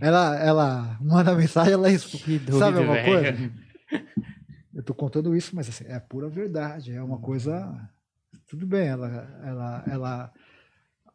Ela, 0.00 0.36
ela 0.38 0.96
manda 1.00 1.34
mensagem, 1.36 1.72
ela 1.74 1.88
responde. 1.88 2.40
Sabe 2.58 2.76
doido, 2.76 2.82
uma 2.82 2.94
velho. 2.94 3.04
coisa? 3.38 3.52
Eu 4.74 4.82
tô 4.82 4.94
contando 4.94 5.36
isso, 5.36 5.54
mas 5.54 5.68
assim, 5.68 5.84
é 5.86 6.00
pura 6.00 6.30
verdade. 6.30 6.92
É 6.92 7.02
uma 7.02 7.18
coisa. 7.18 7.70
Tudo 8.48 8.66
bem, 8.66 8.86
ela, 8.88 9.28
ela, 9.44 9.84
ela. 9.86 10.32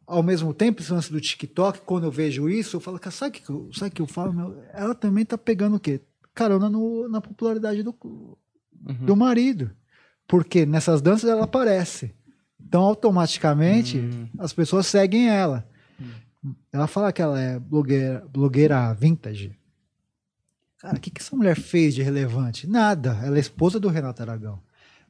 Ao 0.06 0.22
mesmo 0.22 0.54
tempo, 0.54 0.80
esse 0.80 0.92
lance 0.92 1.10
do 1.10 1.20
TikTok, 1.20 1.80
quando 1.80 2.04
eu 2.04 2.10
vejo 2.10 2.48
isso, 2.48 2.76
eu 2.76 2.80
falo, 2.80 3.00
cara, 3.00 3.10
sabe 3.10 3.36
o 3.36 3.40
que, 3.42 3.50
eu- 3.50 3.68
sabe 3.74 3.90
que 3.90 4.00
eu 4.00 4.06
falo? 4.06 4.32
Meu? 4.32 4.62
Ela 4.72 4.94
também 4.94 5.24
tá 5.24 5.36
pegando 5.36 5.74
o 5.76 5.80
quê? 5.80 6.00
Carona 6.32 6.70
no- 6.70 7.08
na 7.08 7.20
popularidade 7.20 7.82
do, 7.82 7.94
do 9.00 9.16
marido. 9.16 9.72
Porque 10.28 10.64
nessas 10.66 11.02
danças 11.02 11.28
ela 11.28 11.44
aparece. 11.44 12.14
Então, 12.60 12.82
automaticamente, 12.82 13.98
as 14.38 14.52
pessoas 14.52 14.86
seguem 14.86 15.28
ela. 15.28 15.66
Ela 16.70 16.86
fala 16.86 17.12
que 17.12 17.22
ela 17.22 17.40
é 17.40 17.58
blogueira, 17.58 18.24
blogueira 18.30 18.92
vintage. 18.92 19.58
Cara, 20.78 20.96
o 20.96 21.00
que, 21.00 21.10
que 21.10 21.20
essa 21.20 21.34
mulher 21.34 21.56
fez 21.56 21.94
de 21.94 22.02
relevante? 22.02 22.66
Nada. 22.68 23.18
Ela 23.24 23.36
é 23.38 23.40
esposa 23.40 23.80
do 23.80 23.88
Renato 23.88 24.22
Aragão. 24.22 24.60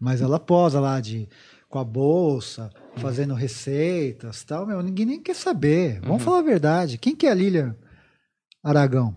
Mas 0.00 0.22
ela 0.22 0.38
posa 0.38 0.80
lá 0.80 1.00
de, 1.00 1.28
com 1.68 1.78
a 1.78 1.84
bolsa, 1.84 2.70
fazendo 2.96 3.34
receitas 3.34 4.44
tal. 4.44 4.66
Meu, 4.66 4.80
ninguém 4.82 5.04
nem 5.04 5.20
quer 5.20 5.34
saber. 5.34 6.00
Vamos 6.00 6.22
falar 6.22 6.38
a 6.38 6.42
verdade. 6.42 6.96
Quem 6.96 7.14
que 7.14 7.26
é 7.26 7.30
a 7.32 7.34
Lilian 7.34 7.76
Aragão? 8.62 9.16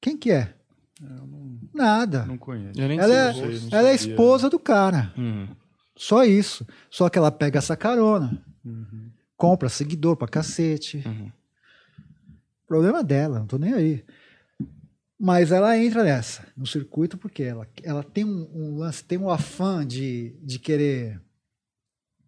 Quem 0.00 0.16
que 0.16 0.30
é? 0.30 0.54
Nada. 1.74 2.24
Não 2.24 2.38
conheço. 2.38 2.80
Eu 2.80 2.88
nem 2.88 2.98
Ela 2.98 3.08
sei. 3.08 3.42
é, 3.42 3.46
não 3.46 3.58
sei, 3.58 3.68
ela 3.78 3.88
é 3.88 3.94
esposa 3.94 4.48
do 4.48 4.58
cara. 4.58 5.12
Hum. 5.18 5.48
Só 5.96 6.24
isso. 6.24 6.66
Só 6.90 7.08
que 7.08 7.18
ela 7.18 7.30
pega 7.30 7.58
essa 7.58 7.76
carona. 7.76 8.40
Compra 9.36 9.68
seguidor 9.68 10.16
pra 10.16 10.28
cacete. 10.28 11.02
Uhum. 11.04 11.30
Problema 12.66 13.02
dela, 13.02 13.40
não 13.40 13.46
tô 13.46 13.58
nem 13.58 13.72
aí. 13.74 14.04
Mas 15.18 15.52
ela 15.52 15.76
entra 15.78 16.02
nessa, 16.02 16.44
no 16.56 16.66
circuito, 16.66 17.16
porque 17.16 17.42
ela, 17.42 17.66
ela 17.82 18.02
tem 18.02 18.24
um, 18.24 18.48
um 18.54 18.78
lance, 18.78 19.04
tem 19.04 19.16
um 19.18 19.30
afã 19.30 19.86
de, 19.86 20.34
de 20.42 20.58
querer 20.58 21.20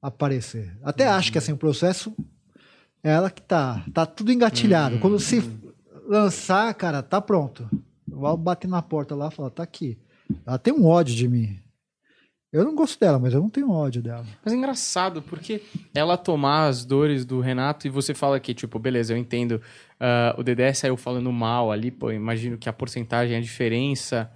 aparecer. 0.01 0.77
Até 0.82 1.06
acho 1.09 1.32
que 1.32 1.39
assim, 1.39 1.52
o 1.52 1.56
processo 1.56 2.14
é 3.02 3.10
ela 3.10 3.31
que 3.31 3.43
tá. 3.43 3.85
Tá 3.93 4.06
tudo 4.06 4.32
engatilhado. 4.32 4.98
Quando 4.98 5.18
se 5.18 5.43
lançar, 6.06 6.73
cara, 6.74 7.02
tá 7.02 7.20
pronto. 7.20 7.68
Vou 8.16 8.36
bater 8.36 8.66
na 8.68 8.80
porta 8.80 9.14
lá 9.14 9.28
e 9.28 9.34
falar, 9.34 9.51
tá 9.51 9.62
aqui. 9.62 9.98
Ela 10.47 10.59
tem 10.59 10.72
um 10.72 10.86
ódio 10.86 11.14
de 11.14 11.28
mim. 11.28 11.59
Eu 12.52 12.64
não 12.64 12.74
gosto 12.74 12.98
dela, 12.98 13.18
mas 13.18 13.34
eu 13.34 13.40
não 13.40 13.51
tenho 13.51 13.70
ódio 13.70 14.01
dela. 14.01 14.24
Mas 14.43 14.55
é 14.55 14.56
engraçado, 14.56 15.20
porque 15.20 15.60
ela 15.94 16.16
tomar 16.16 16.68
as 16.68 16.84
dores 16.84 17.26
do 17.26 17.40
Renato 17.40 17.86
e 17.86 17.90
você 17.90 18.14
fala 18.14 18.40
que, 18.40 18.55
tipo, 18.55 18.78
beleza, 18.78 19.12
eu 19.12 19.18
entendo, 19.18 19.60
ah, 20.01 20.34
o 20.38 20.43
Dedé 20.43 20.72
saiu 20.72 20.97
falando 20.97 21.30
mal 21.30 21.70
ali, 21.70 21.90
pô, 21.90 22.10
imagino 22.10 22.56
que 22.56 22.68
a 22.68 22.72
porcentagem, 22.72 23.36
a 23.36 23.40
diferença. 23.40 24.30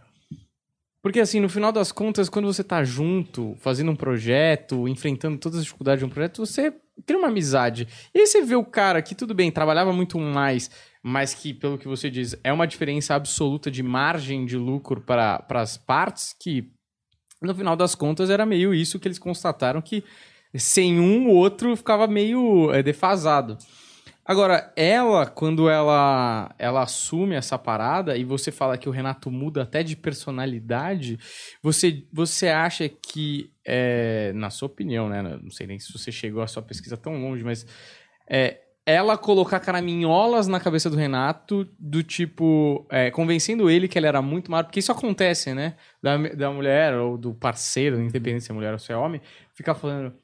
Porque, 1.02 1.20
assim, 1.20 1.40
no 1.40 1.48
final 1.48 1.72
das 1.72 1.90
contas, 1.90 2.28
quando 2.28 2.46
você 2.46 2.62
tá 2.62 2.84
junto, 2.84 3.56
fazendo 3.58 3.90
um 3.90 3.96
projeto, 3.96 4.86
enfrentando 4.86 5.38
todas 5.38 5.58
as 5.58 5.64
dificuldades 5.64 6.00
de 6.00 6.04
um 6.04 6.10
projeto, 6.10 6.44
você 6.44 6.74
cria 7.06 7.18
uma 7.18 7.28
amizade. 7.28 7.88
E 8.14 8.20
aí 8.20 8.26
você 8.26 8.42
vê 8.42 8.54
o 8.54 8.64
cara 8.64 9.00
que, 9.00 9.14
tudo 9.14 9.34
bem, 9.34 9.50
trabalhava 9.50 9.92
muito 9.92 10.18
mais, 10.18 10.70
mas 11.02 11.32
que, 11.32 11.54
pelo 11.54 11.78
que 11.78 11.88
você 11.88 12.10
diz, 12.10 12.36
é 12.44 12.52
uma 12.52 12.66
diferença 12.66 13.14
absoluta 13.14 13.70
de 13.70 13.82
margem 13.82 14.44
de 14.44 14.58
lucro 14.58 15.00
para 15.00 15.42
as 15.48 15.78
partes, 15.78 16.34
que 16.38 16.70
no 17.40 17.54
final 17.54 17.74
das 17.74 17.94
contas 17.94 18.28
era 18.28 18.44
meio 18.44 18.74
isso 18.74 18.98
que 18.98 19.08
eles 19.08 19.18
constataram 19.18 19.80
que 19.80 20.04
sem 20.54 21.00
um 21.00 21.28
o 21.28 21.34
outro 21.34 21.74
ficava 21.76 22.06
meio 22.06 22.70
é, 22.72 22.82
defasado. 22.82 23.56
Agora, 24.30 24.72
ela, 24.76 25.26
quando 25.26 25.68
ela, 25.68 26.54
ela 26.56 26.84
assume 26.84 27.34
essa 27.34 27.58
parada 27.58 28.16
e 28.16 28.22
você 28.22 28.52
fala 28.52 28.78
que 28.78 28.88
o 28.88 28.92
Renato 28.92 29.28
muda 29.28 29.62
até 29.62 29.82
de 29.82 29.96
personalidade, 29.96 31.18
você, 31.60 32.06
você 32.12 32.46
acha 32.46 32.88
que, 32.88 33.50
é, 33.66 34.30
na 34.36 34.48
sua 34.48 34.66
opinião, 34.66 35.08
né? 35.08 35.20
Não 35.20 35.50
sei 35.50 35.66
nem 35.66 35.80
se 35.80 35.92
você 35.92 36.12
chegou 36.12 36.44
a 36.44 36.46
sua 36.46 36.62
pesquisa 36.62 36.96
tão 36.96 37.20
longe, 37.20 37.42
mas 37.42 37.66
é, 38.30 38.60
ela 38.86 39.18
colocar 39.18 39.58
caraminholas 39.58 40.46
na 40.46 40.60
cabeça 40.60 40.88
do 40.88 40.96
Renato, 40.96 41.68
do 41.76 42.00
tipo, 42.00 42.86
é, 42.88 43.10
convencendo 43.10 43.68
ele 43.68 43.88
que 43.88 43.98
ele 43.98 44.06
era 44.06 44.22
muito 44.22 44.48
maior, 44.48 44.62
porque 44.62 44.78
isso 44.78 44.92
acontece, 44.92 45.52
né? 45.52 45.74
Da, 46.00 46.16
da 46.16 46.52
mulher 46.52 46.94
ou 46.94 47.18
do 47.18 47.34
parceiro, 47.34 48.00
independente 48.00 48.44
se 48.44 48.52
é 48.52 48.54
mulher 48.54 48.74
ou 48.74 48.78
se 48.78 48.92
é 48.92 48.96
homem, 48.96 49.20
ficar 49.54 49.74
falando, 49.74 50.14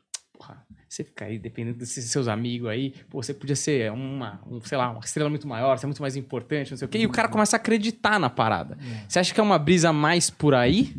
você 0.96 1.04
fica 1.04 1.26
aí 1.26 1.38
dependendo 1.38 1.78
desses 1.78 2.10
seus 2.10 2.26
amigos 2.26 2.68
aí, 2.68 2.94
pô, 3.10 3.22
você 3.22 3.34
podia 3.34 3.54
ser 3.56 3.92
uma, 3.92 4.40
um, 4.50 4.60
sei 4.62 4.78
lá, 4.78 4.90
uma 4.90 5.00
estrela 5.00 5.28
muito 5.28 5.46
maior, 5.46 5.76
você 5.78 5.84
é 5.84 5.88
muito 5.88 6.00
mais 6.02 6.16
importante, 6.16 6.70
não 6.70 6.78
sei 6.78 6.86
o 6.86 6.88
quê, 6.88 6.98
e 6.98 7.06
o 7.06 7.10
cara 7.10 7.28
começa 7.28 7.56
a 7.56 7.58
acreditar 7.58 8.18
na 8.18 8.30
parada. 8.30 8.78
Você 9.08 9.18
acha 9.18 9.34
que 9.34 9.38
é 9.40 9.42
uma 9.42 9.58
brisa 9.58 9.92
mais 9.92 10.30
por 10.30 10.54
aí? 10.54 10.96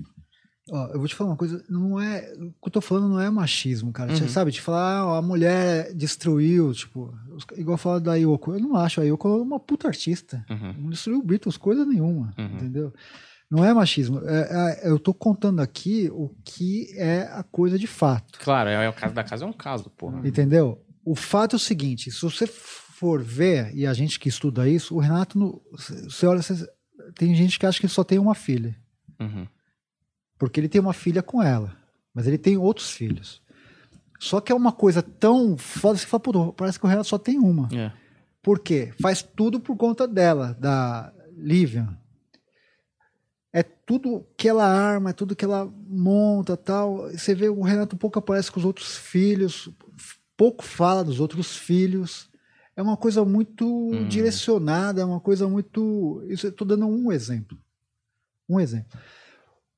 Ó, 0.69 0.87
eu 0.87 0.99
vou 0.99 1.07
te 1.07 1.15
falar 1.15 1.29
uma 1.29 1.37
coisa, 1.37 1.63
não 1.69 1.97
é. 1.99 2.29
O 2.37 2.51
que 2.61 2.67
eu 2.67 2.71
tô 2.71 2.81
falando 2.81 3.07
não 3.07 3.21
é 3.21 3.29
machismo, 3.29 3.91
cara. 3.93 4.13
Você 4.13 4.27
sabe, 4.27 4.51
de 4.51 4.59
falar, 4.59 4.99
ah, 5.01 5.17
a 5.17 5.21
mulher 5.21 5.93
destruiu, 5.93 6.73
tipo, 6.73 7.13
igual 7.55 7.77
falar 7.77 7.99
da 7.99 8.15
Yoko. 8.15 8.51
Eu 8.51 8.59
não 8.59 8.75
acho, 8.75 8.99
a 8.99 9.05
Yoko 9.05 9.29
é 9.29 9.41
uma 9.41 9.61
puta 9.61 9.87
artista. 9.87 10.45
Uhum. 10.49 10.73
Não 10.77 10.89
destruiu 10.89 11.19
o 11.19 11.23
Beatles, 11.23 11.55
coisa 11.55 11.85
nenhuma, 11.85 12.33
Uhum. 12.37 12.45
entendeu? 12.55 12.93
Não 13.49 13.63
é 13.63 13.73
machismo. 13.73 14.19
É- 14.27 14.81
é- 14.83 14.89
eu 14.89 14.99
tô 14.99 15.13
contando 15.13 15.61
aqui 15.61 16.09
o 16.11 16.29
que 16.43 16.87
é 16.97 17.21
a 17.31 17.43
coisa 17.43 17.79
de 17.79 17.87
fato, 17.87 18.39
Claro, 18.39 18.69
é, 18.69 18.89
o 18.89 18.93
caso 18.93 19.13
da 19.13 19.23
casa 19.23 19.45
é 19.45 19.47
um 19.47 19.53
caso, 19.53 19.89
porra. 19.91 20.27
entendeu? 20.27 20.83
O 21.05 21.15
fato 21.15 21.55
é 21.55 21.57
o 21.57 21.59
seguinte: 21.59 22.11
se 22.11 22.21
você 22.21 22.45
for 22.45 23.21
ver, 23.23 23.73
e 23.73 23.85
a 23.87 23.93
gente 23.93 24.19
que 24.19 24.27
estuda 24.27 24.67
isso, 24.67 24.95
o 24.95 24.99
Renato, 24.99 25.37
no- 25.39 25.61
você 25.71 26.25
olha, 26.25 26.41
você- 26.41 26.67
tem 27.15 27.33
gente 27.35 27.57
que 27.57 27.65
acha 27.65 27.79
que 27.79 27.85
ele 27.85 27.93
só 27.93 28.03
tem 28.03 28.19
uma 28.19 28.35
filha. 28.35 28.75
Uhum. 29.19 29.47
Porque 30.37 30.59
ele 30.59 30.67
tem 30.67 30.81
uma 30.81 30.93
filha 30.93 31.23
com 31.23 31.41
ela. 31.41 31.75
Mas 32.13 32.27
ele 32.27 32.37
tem 32.37 32.57
outros 32.57 32.91
filhos. 32.91 33.41
Só 34.19 34.41
que 34.41 34.51
é 34.51 34.55
uma 34.55 34.71
coisa 34.71 35.01
tão 35.01 35.55
foda, 35.57 35.97
você 35.97 36.05
fala, 36.07 36.19
pô, 36.21 36.51
parece 36.53 36.79
que 36.79 36.85
o 36.85 36.89
Renato 36.89 37.07
só 37.07 37.17
tem 37.19 37.37
uma. 37.39 37.69
É. 37.73 37.91
Por 38.41 38.59
quê? 38.59 38.91
Faz 38.99 39.21
tudo 39.21 39.59
por 39.59 39.77
conta 39.77 40.07
dela, 40.07 40.55
da 40.59 41.13
Livian. 41.35 41.97
É 43.53 43.63
tudo 43.63 44.25
que 44.35 44.47
ela 44.47 44.65
arma, 44.65 45.09
é 45.09 45.13
tudo 45.13 45.35
que 45.35 45.45
ela 45.45 45.71
monta 45.87 46.57
tal. 46.57 47.09
Você 47.11 47.33
vê 47.33 47.49
o 47.49 47.61
Renato 47.61 47.95
pouco 47.95 48.19
aparece 48.19 48.51
com 48.51 48.59
os 48.59 48.65
outros 48.65 48.97
filhos, 48.97 49.69
pouco 50.35 50.63
fala 50.63 51.03
dos 51.03 51.19
outros 51.19 51.55
filhos. 51.55 52.29
É 52.75 52.81
uma 52.81 52.95
coisa 52.95 53.25
muito 53.25 53.89
direcionada, 54.07 55.01
é 55.01 55.05
uma 55.05 55.19
coisa 55.19 55.47
muito. 55.47 56.23
Isso 56.27 56.45
eu 56.45 56.51
estou 56.51 56.67
dando 56.67 56.85
um 56.85 57.11
exemplo. 57.11 57.57
Um 58.47 58.59
exemplo. 58.59 58.99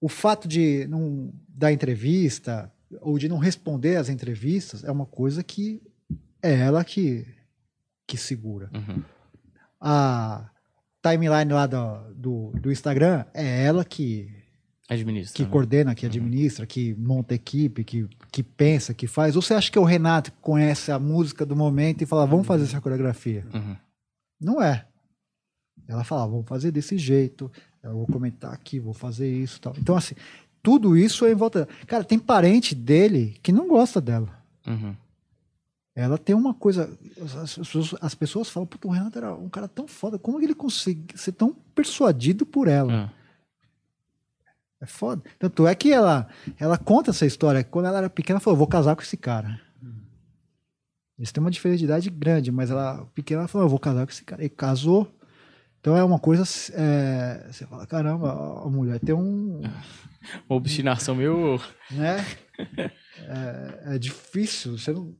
O 0.02 0.10
fato 0.10 0.48
de 0.48 0.86
não 0.88 1.34
dar 1.48 1.72
entrevista 1.72 2.72
ou 3.02 3.18
de 3.18 3.30
não 3.30 3.38
responder 3.38 3.96
às 3.96 4.10
entrevistas 4.10 4.84
é 4.84 4.92
uma 4.92 5.06
coisa 5.06 5.44
que 5.44 5.82
é 6.42 6.54
ela 6.60 6.84
que, 6.84 7.26
que 8.08 8.18
segura. 8.18 8.70
Uhum. 8.74 9.04
A 9.80 10.50
timeline 11.02 11.52
lá 11.52 11.66
do, 11.66 12.14
do, 12.14 12.52
do 12.60 12.72
Instagram 12.72 13.26
é 13.34 13.66
ela 13.66 13.84
que, 13.86 14.30
Administra. 14.90 15.36
que 15.36 15.44
né? 15.44 15.50
coordena, 15.50 15.96
que 15.96 16.06
administra, 16.06 16.66
que 16.66 16.96
monta 16.96 17.36
equipe, 17.36 17.84
que, 17.84 18.08
que 18.32 18.42
pensa, 18.44 18.94
que 18.94 19.08
faz. 19.08 19.36
Ou 19.36 19.42
você 19.42 19.54
acha 19.54 19.72
que 19.72 19.78
é 19.78 19.82
o 19.82 19.86
Renato 19.86 20.32
que 20.32 20.38
conhece 20.42 20.92
a 20.92 21.00
música 21.00 21.46
do 21.46 21.56
momento 21.56 22.02
e 22.02 22.06
fala, 22.06 22.26
vamos 22.26 22.48
fazer 22.48 22.64
essa 22.64 22.82
coreografia? 22.82 23.46
Uhum. 23.54 23.76
Não 24.42 24.62
é. 24.62 24.86
Ela 25.88 26.04
fala, 26.04 26.28
vamos 26.28 26.48
fazer 26.48 26.72
desse 26.72 26.98
jeito, 26.98 27.52
eu 27.84 27.94
vou 27.94 28.08
comentar 28.08 28.54
aqui, 28.54 28.80
vou 28.80 28.94
fazer 28.94 29.32
isso 29.32 29.58
e 29.58 29.62
tal. 29.62 29.76
Então, 29.78 29.96
assim, 29.96 30.16
tudo 30.62 30.98
isso 30.98 31.26
é 31.26 31.32
em 31.32 31.36
volta. 31.36 31.68
Cara, 31.88 32.04
tem 32.04 32.20
parente 32.20 32.76
dele 32.76 33.38
que 33.42 33.52
não 33.52 33.68
gosta 33.68 34.02
dela. 34.02 34.30
Uhum. 34.68 34.96
Ela 36.00 36.18
tem 36.18 36.34
uma 36.34 36.54
coisa. 36.54 36.98
As 37.42 37.58
pessoas, 37.58 37.96
as 38.00 38.16
pessoas 38.16 38.50
falam, 38.50 38.66
puta, 38.66 38.88
o 38.88 38.92
Renato 38.92 39.18
era 39.18 39.34
um 39.34 39.50
cara 39.50 39.68
tão 39.68 39.86
foda. 39.86 40.18
Como 40.18 40.42
ele 40.42 40.56
consegue 40.56 41.06
ser 41.18 41.34
tão 41.34 41.54
persuadido 41.76 42.46
por 42.46 42.70
ela? 42.70 43.12
É. 43.16 43.20
É 44.82 44.86
foda. 44.86 45.22
Tanto 45.38 45.68
é 45.68 45.76
que 45.76 45.92
ela, 45.92 46.30
ela 46.58 46.78
conta 46.78 47.12
essa 47.12 47.26
história. 47.26 47.66
Quando 47.66 47.88
ela 47.88 47.98
era 47.98 48.10
pequena, 48.10 48.38
ela 48.38 48.40
falou: 48.40 48.58
vou 48.58 48.68
casar 48.68 48.96
com 48.96 49.02
esse 49.02 49.18
cara. 49.18 49.60
Eles 51.18 51.34
têm 51.34 51.44
uma 51.44 51.52
diferença 51.52 51.80
de 51.80 51.84
idade 51.84 52.10
grande, 52.10 52.50
mas 52.50 52.72
ela 52.72 53.06
pequena 53.14 53.42
ela 53.42 53.48
falou: 53.50 53.66
eu 53.66 53.70
vou 53.70 53.78
casar 53.80 54.06
com 54.06 54.12
esse 54.14 54.24
cara. 54.24 54.42
E 54.42 54.48
casou. 54.48 55.14
Então 55.82 55.98
é 55.98 56.04
uma 56.04 56.18
coisa. 56.18 56.44
é, 56.74 57.46
você 57.52 57.66
fala: 57.66 57.86
caramba, 57.86 58.32
a 58.64 58.70
mulher 58.70 59.02
tem 59.02 59.14
um. 59.14 59.62
Uma 60.50 60.58
obstinação 60.58 61.16
meio. 61.16 61.62
Né? 61.90 62.18
É, 63.18 63.96
é 63.96 63.98
difícil. 63.98 64.78
Você 64.78 64.92
não. 64.92 65.16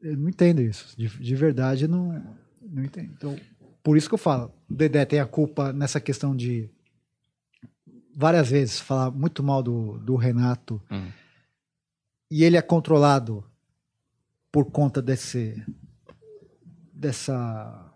Eu 0.00 0.16
não 0.16 0.28
entendo 0.28 0.60
isso. 0.60 0.96
De, 0.96 1.08
de 1.08 1.34
verdade, 1.34 1.84
eu 1.84 1.88
não, 1.88 2.36
não 2.62 2.84
entendo. 2.84 3.12
Então, 3.16 3.36
por 3.82 3.96
isso 3.96 4.08
que 4.08 4.14
eu 4.14 4.18
falo: 4.18 4.52
o 4.68 4.74
Dedé 4.74 5.04
tem 5.04 5.20
a 5.20 5.26
culpa 5.26 5.72
nessa 5.72 6.00
questão 6.00 6.34
de. 6.36 6.70
Várias 8.14 8.48
vezes 8.50 8.80
falar 8.80 9.10
muito 9.10 9.42
mal 9.42 9.62
do, 9.62 9.98
do 9.98 10.16
Renato. 10.16 10.80
Hum. 10.90 11.10
E 12.30 12.42
ele 12.44 12.56
é 12.56 12.62
controlado 12.62 13.44
por 14.50 14.70
conta 14.70 15.00
desse. 15.02 15.62
Dessa. 16.92 17.92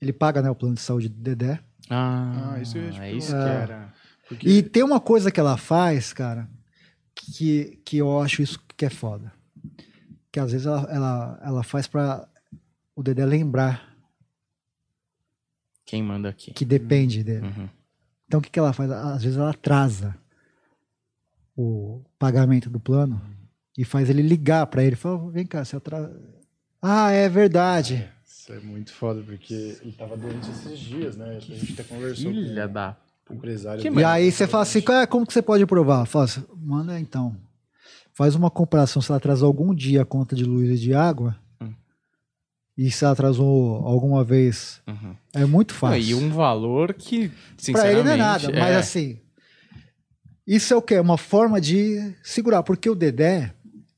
Ele 0.00 0.12
paga 0.12 0.42
né, 0.42 0.50
o 0.50 0.54
plano 0.54 0.74
de 0.74 0.80
saúde 0.80 1.08
do 1.08 1.20
Dedé. 1.20 1.60
Ah, 1.88 2.54
Ah, 2.54 2.60
isso 2.60 2.76
eu 2.76 2.84
é 3.00 3.12
isso 3.12 3.28
que 3.28 3.32
perguntar. 3.32 3.62
era. 3.62 3.94
Porque 4.28 4.48
E 4.48 4.62
tem 4.62 4.82
uma 4.82 5.00
coisa 5.00 5.30
que 5.30 5.38
ela 5.38 5.56
faz, 5.56 6.12
cara, 6.12 6.48
que, 7.14 7.80
que 7.84 7.98
eu 7.98 8.20
acho 8.20 8.42
isso 8.42 8.58
que 8.76 8.84
é 8.84 8.90
foda. 8.90 9.32
Que 10.34 10.40
às 10.40 10.50
vezes 10.50 10.66
ela, 10.66 10.80
ela, 10.90 11.40
ela 11.44 11.62
faz 11.62 11.86
pra 11.86 12.26
o 12.96 13.04
Dedé 13.04 13.24
lembrar 13.24 13.94
Quem 15.86 16.02
manda 16.02 16.28
aqui? 16.28 16.52
que 16.52 16.64
depende 16.64 17.22
dele. 17.22 17.46
Uhum. 17.46 17.68
Então 18.26 18.40
o 18.40 18.42
que, 18.42 18.50
que 18.50 18.58
ela 18.58 18.72
faz? 18.72 18.90
Às 18.90 19.22
vezes 19.22 19.38
ela 19.38 19.50
atrasa 19.50 20.18
o 21.56 22.02
pagamento 22.18 22.68
do 22.68 22.80
plano 22.80 23.22
e 23.78 23.84
faz 23.84 24.10
ele 24.10 24.22
ligar 24.22 24.66
pra 24.66 24.82
ele. 24.82 24.96
Fala, 24.96 25.30
vem 25.30 25.46
cá, 25.46 25.64
você 25.64 25.76
atrasa. 25.76 26.20
Ah, 26.82 27.12
é 27.12 27.28
verdade. 27.28 28.10
Isso 28.26 28.52
é 28.52 28.58
muito 28.58 28.92
foda, 28.92 29.22
porque 29.22 29.78
ele 29.82 29.92
tava 29.92 30.16
doente 30.16 30.50
esses 30.50 30.80
dias, 30.80 31.16
né? 31.16 31.36
A 31.36 31.38
gente 31.38 31.74
até 31.74 31.84
conversou 31.84 32.32
Filha 32.32 32.66
com 32.66 32.74
da. 32.74 32.96
o 33.30 33.34
empresário. 33.34 34.00
E 34.00 34.04
aí 34.04 34.32
você 34.32 34.48
fala 34.48 34.64
assim, 34.64 34.82
"Ah, 34.88 35.06
como 35.06 35.24
que 35.24 35.32
você 35.32 35.40
pode 35.42 35.64
provar? 35.64 36.04
Fala 36.06 36.24
assim, 36.24 36.44
manda 36.56 36.98
então. 36.98 37.36
Faz 38.12 38.34
uma 38.34 38.50
comparação 38.50 39.02
se 39.02 39.10
ela 39.10 39.18
atrasou 39.18 39.46
algum 39.46 39.74
dia 39.74 40.02
a 40.02 40.06
conta 40.06 40.36
de 40.36 40.44
luz 40.44 40.70
e 40.70 40.76
de 40.76 40.94
água. 40.94 41.36
Hum. 41.60 41.72
E 42.76 42.90
se 42.90 43.04
ela 43.04 43.12
atrasou 43.12 43.76
alguma 43.86 44.22
vez. 44.22 44.80
Uhum. 44.86 45.16
É 45.32 45.44
muito 45.44 45.72
Não, 45.72 45.78
fácil. 45.80 46.02
e 46.02 46.14
um 46.14 46.30
valor 46.30 46.94
que, 46.94 47.28
Pra 47.28 47.36
sinceramente... 47.58 47.96
ele 47.98 48.04
não 48.04 48.12
é 48.12 48.16
nada, 48.16 48.48
mas 48.52 48.70
é. 48.70 48.76
assim. 48.76 49.18
Isso 50.46 50.74
é 50.74 50.76
o 50.76 50.82
quê? 50.82 50.98
Uma 50.98 51.16
forma 51.16 51.60
de 51.60 52.14
segurar, 52.22 52.62
porque 52.62 52.88
o 52.88 52.94
Dedé 52.94 53.54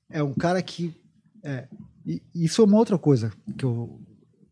é 0.09 0.23
um 0.23 0.33
cara 0.33 0.63
que. 0.63 0.95
É, 1.43 1.67
isso 2.35 2.63
é 2.63 2.65
uma 2.65 2.79
outra 2.79 2.97
coisa 2.99 3.33
que 3.59 3.65
eu 3.65 4.01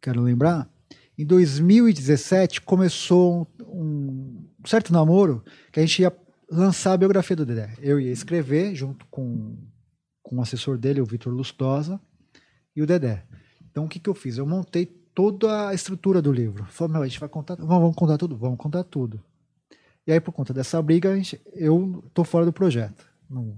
quero 0.00 0.20
lembrar. 0.20 0.68
Em 1.16 1.24
2017 1.24 2.60
começou 2.60 3.46
um, 3.60 4.44
um 4.58 4.66
certo 4.66 4.92
namoro 4.92 5.44
que 5.72 5.78
a 5.78 5.82
gente 5.86 6.02
ia 6.02 6.12
lançar 6.50 6.92
a 6.92 6.96
biografia 6.96 7.36
do 7.36 7.46
Dedé. 7.46 7.74
Eu 7.80 7.98
ia 8.00 8.12
escrever 8.12 8.74
junto 8.74 9.06
com, 9.06 9.56
com 10.22 10.36
o 10.36 10.42
assessor 10.42 10.76
dele, 10.78 11.00
o 11.00 11.06
Vitor 11.06 11.32
Lustosa, 11.32 12.00
e 12.76 12.82
o 12.82 12.86
Dedé. 12.86 13.24
Então 13.70 13.84
o 13.84 13.88
que, 13.88 13.98
que 13.98 14.08
eu 14.08 14.14
fiz? 14.14 14.36
Eu 14.38 14.46
montei 14.46 14.86
toda 14.86 15.68
a 15.68 15.74
estrutura 15.74 16.20
do 16.20 16.32
livro. 16.32 16.64
Falei, 16.66 16.92
meu, 16.94 17.02
a 17.02 17.06
gente 17.06 17.20
vai 17.20 17.28
contar. 17.28 17.54
Vamos, 17.56 17.68
vamos 17.80 17.96
contar 17.96 18.18
tudo? 18.18 18.36
Vamos 18.36 18.58
contar 18.58 18.82
tudo. 18.84 19.20
E 20.06 20.12
aí, 20.12 20.20
por 20.20 20.32
conta 20.32 20.52
dessa 20.52 20.80
briga, 20.82 21.14
gente- 21.16 21.40
eu 21.54 22.04
tô 22.12 22.24
fora 22.24 22.44
do 22.44 22.52
projeto. 22.52 23.06
Não- 23.30 23.56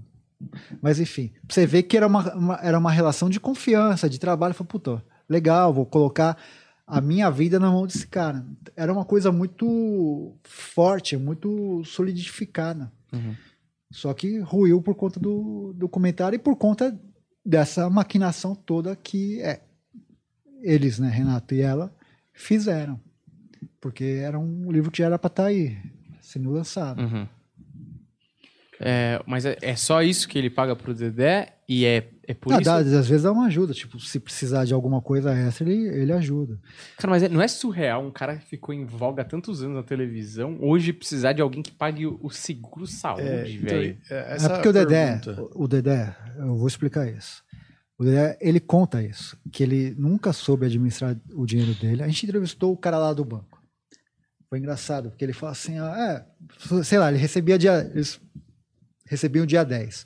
Mas 0.81 0.99
enfim, 0.99 1.31
você 1.49 1.65
ver 1.65 1.83
que 1.83 1.97
era 1.97 2.05
uma, 2.07 2.33
uma- 2.35 2.59
era 2.61 2.77
uma 2.77 2.91
relação 2.91 3.29
de 3.29 3.39
confiança, 3.39 4.07
de 4.09 4.19
trabalho. 4.19 4.53
Falei, 4.53 4.69
puta, 4.69 5.03
legal, 5.27 5.73
vou 5.73 5.85
colocar 5.85 6.37
a 6.87 7.01
minha 7.01 7.29
vida 7.29 7.59
na 7.59 7.69
mão 7.69 7.85
desse 7.85 8.07
cara. 8.07 8.45
Era 8.73 8.93
uma 8.93 9.03
coisa 9.03 9.29
muito 9.29 10.33
forte, 10.43 11.17
muito 11.17 11.83
solidificada. 11.83 12.89
Uhum. 13.11 13.35
Só 13.91 14.13
que 14.13 14.39
ruiu 14.39 14.81
por 14.81 14.95
conta 14.95 15.19
do, 15.19 15.73
do 15.73 15.89
comentário 15.89 16.37
e 16.37 16.39
por 16.39 16.55
conta 16.55 16.97
dessa 17.45 17.89
maquinação 17.89 18.55
toda 18.55 18.95
que 18.95 19.41
é, 19.41 19.61
eles, 20.61 20.97
né, 20.97 21.09
Renato 21.09 21.53
e 21.53 21.61
ela, 21.61 21.93
fizeram. 22.31 22.99
Porque 23.81 24.03
era 24.03 24.39
um 24.39 24.71
livro 24.71 24.89
que 24.89 24.99
já 24.99 25.05
era 25.05 25.19
pra 25.19 25.27
estar 25.27 25.45
aí, 25.45 25.77
sendo 26.21 26.51
lançado. 26.51 27.01
Uhum. 27.01 27.27
É, 28.79 29.21
mas 29.25 29.45
é, 29.45 29.57
é 29.61 29.75
só 29.75 30.01
isso 30.01 30.27
que 30.27 30.37
ele 30.37 30.49
paga 30.49 30.75
pro 30.75 30.93
Dedé 30.93 31.56
e 31.69 31.85
é, 31.85 32.09
é 32.25 32.33
por 32.33 32.53
Ah, 32.53 32.57
isso... 32.57 32.65
dá- 32.65 32.77
às 32.77 33.07
vezes 33.07 33.23
dá 33.23 33.31
uma 33.31 33.47
ajuda, 33.47 33.73
tipo, 33.73 33.99
se 33.99 34.19
precisar 34.19 34.63
de 34.65 34.73
alguma 34.73 35.01
coisa 35.01 35.33
extra, 35.33 35.69
ele, 35.69 35.87
ele 35.87 36.13
ajuda. 36.13 36.59
Cara, 36.97 37.11
mas 37.11 37.23
é- 37.23 37.29
não 37.29 37.41
é 37.41 37.47
surreal 37.47 38.05
um 38.05 38.11
cara 38.11 38.37
que 38.37 38.45
ficou 38.45 38.73
em 38.73 38.85
voga 38.85 39.21
há 39.21 39.25
tantos 39.25 39.61
anos 39.61 39.75
na 39.75 39.83
televisão 39.83 40.57
hoje 40.61 40.93
precisar 40.93 41.33
de 41.33 41.41
alguém 41.41 41.61
que 41.61 41.71
pague 41.71 42.05
o, 42.05 42.17
o 42.21 42.29
seguro 42.29 42.87
saúde, 42.87 43.21
É, 43.23 43.51
então, 43.51 43.77
velho. 43.79 43.97
é, 44.09 44.15
É 44.15 44.35
essa 44.35 44.49
porque 44.49 44.69
o 44.69 44.73
Dedé, 44.73 45.19
o 45.55 45.63
o 45.63 45.67
Dedé, 45.67 46.15
eu 46.37 46.55
vou 46.55 46.67
explicar 46.67 47.07
isso. 47.07 47.43
O 47.99 48.03
Dedé, 48.05 48.37
ele 48.39 48.59
conta 48.59 49.01
isso, 49.03 49.35
que 49.51 49.63
ele 49.63 49.93
nunca 49.97 50.31
soube 50.31 50.65
administrar 50.67 51.17
o 51.33 51.45
dinheiro 51.45 51.73
dele. 51.73 52.03
A 52.03 52.07
gente 52.07 52.25
entrevistou 52.25 52.71
o 52.71 52.77
cara 52.77 52.97
lá 52.97 53.11
do 53.11 53.25
banco. 53.25 53.57
Foi 54.49 54.59
engraçado, 54.59 55.09
porque 55.09 55.25
ele 55.25 55.33
fala 55.33 55.51
assim, 55.51 55.77
ah, 55.79 56.23
é, 56.69 56.83
sei 56.83 56.97
lá, 56.99 57.09
ele 57.09 57.17
recebia 57.17 57.57
dia, 57.57 57.89
eles 57.93 58.21
recebiam 59.05 59.45
dia 59.45 59.65
10. 59.65 60.05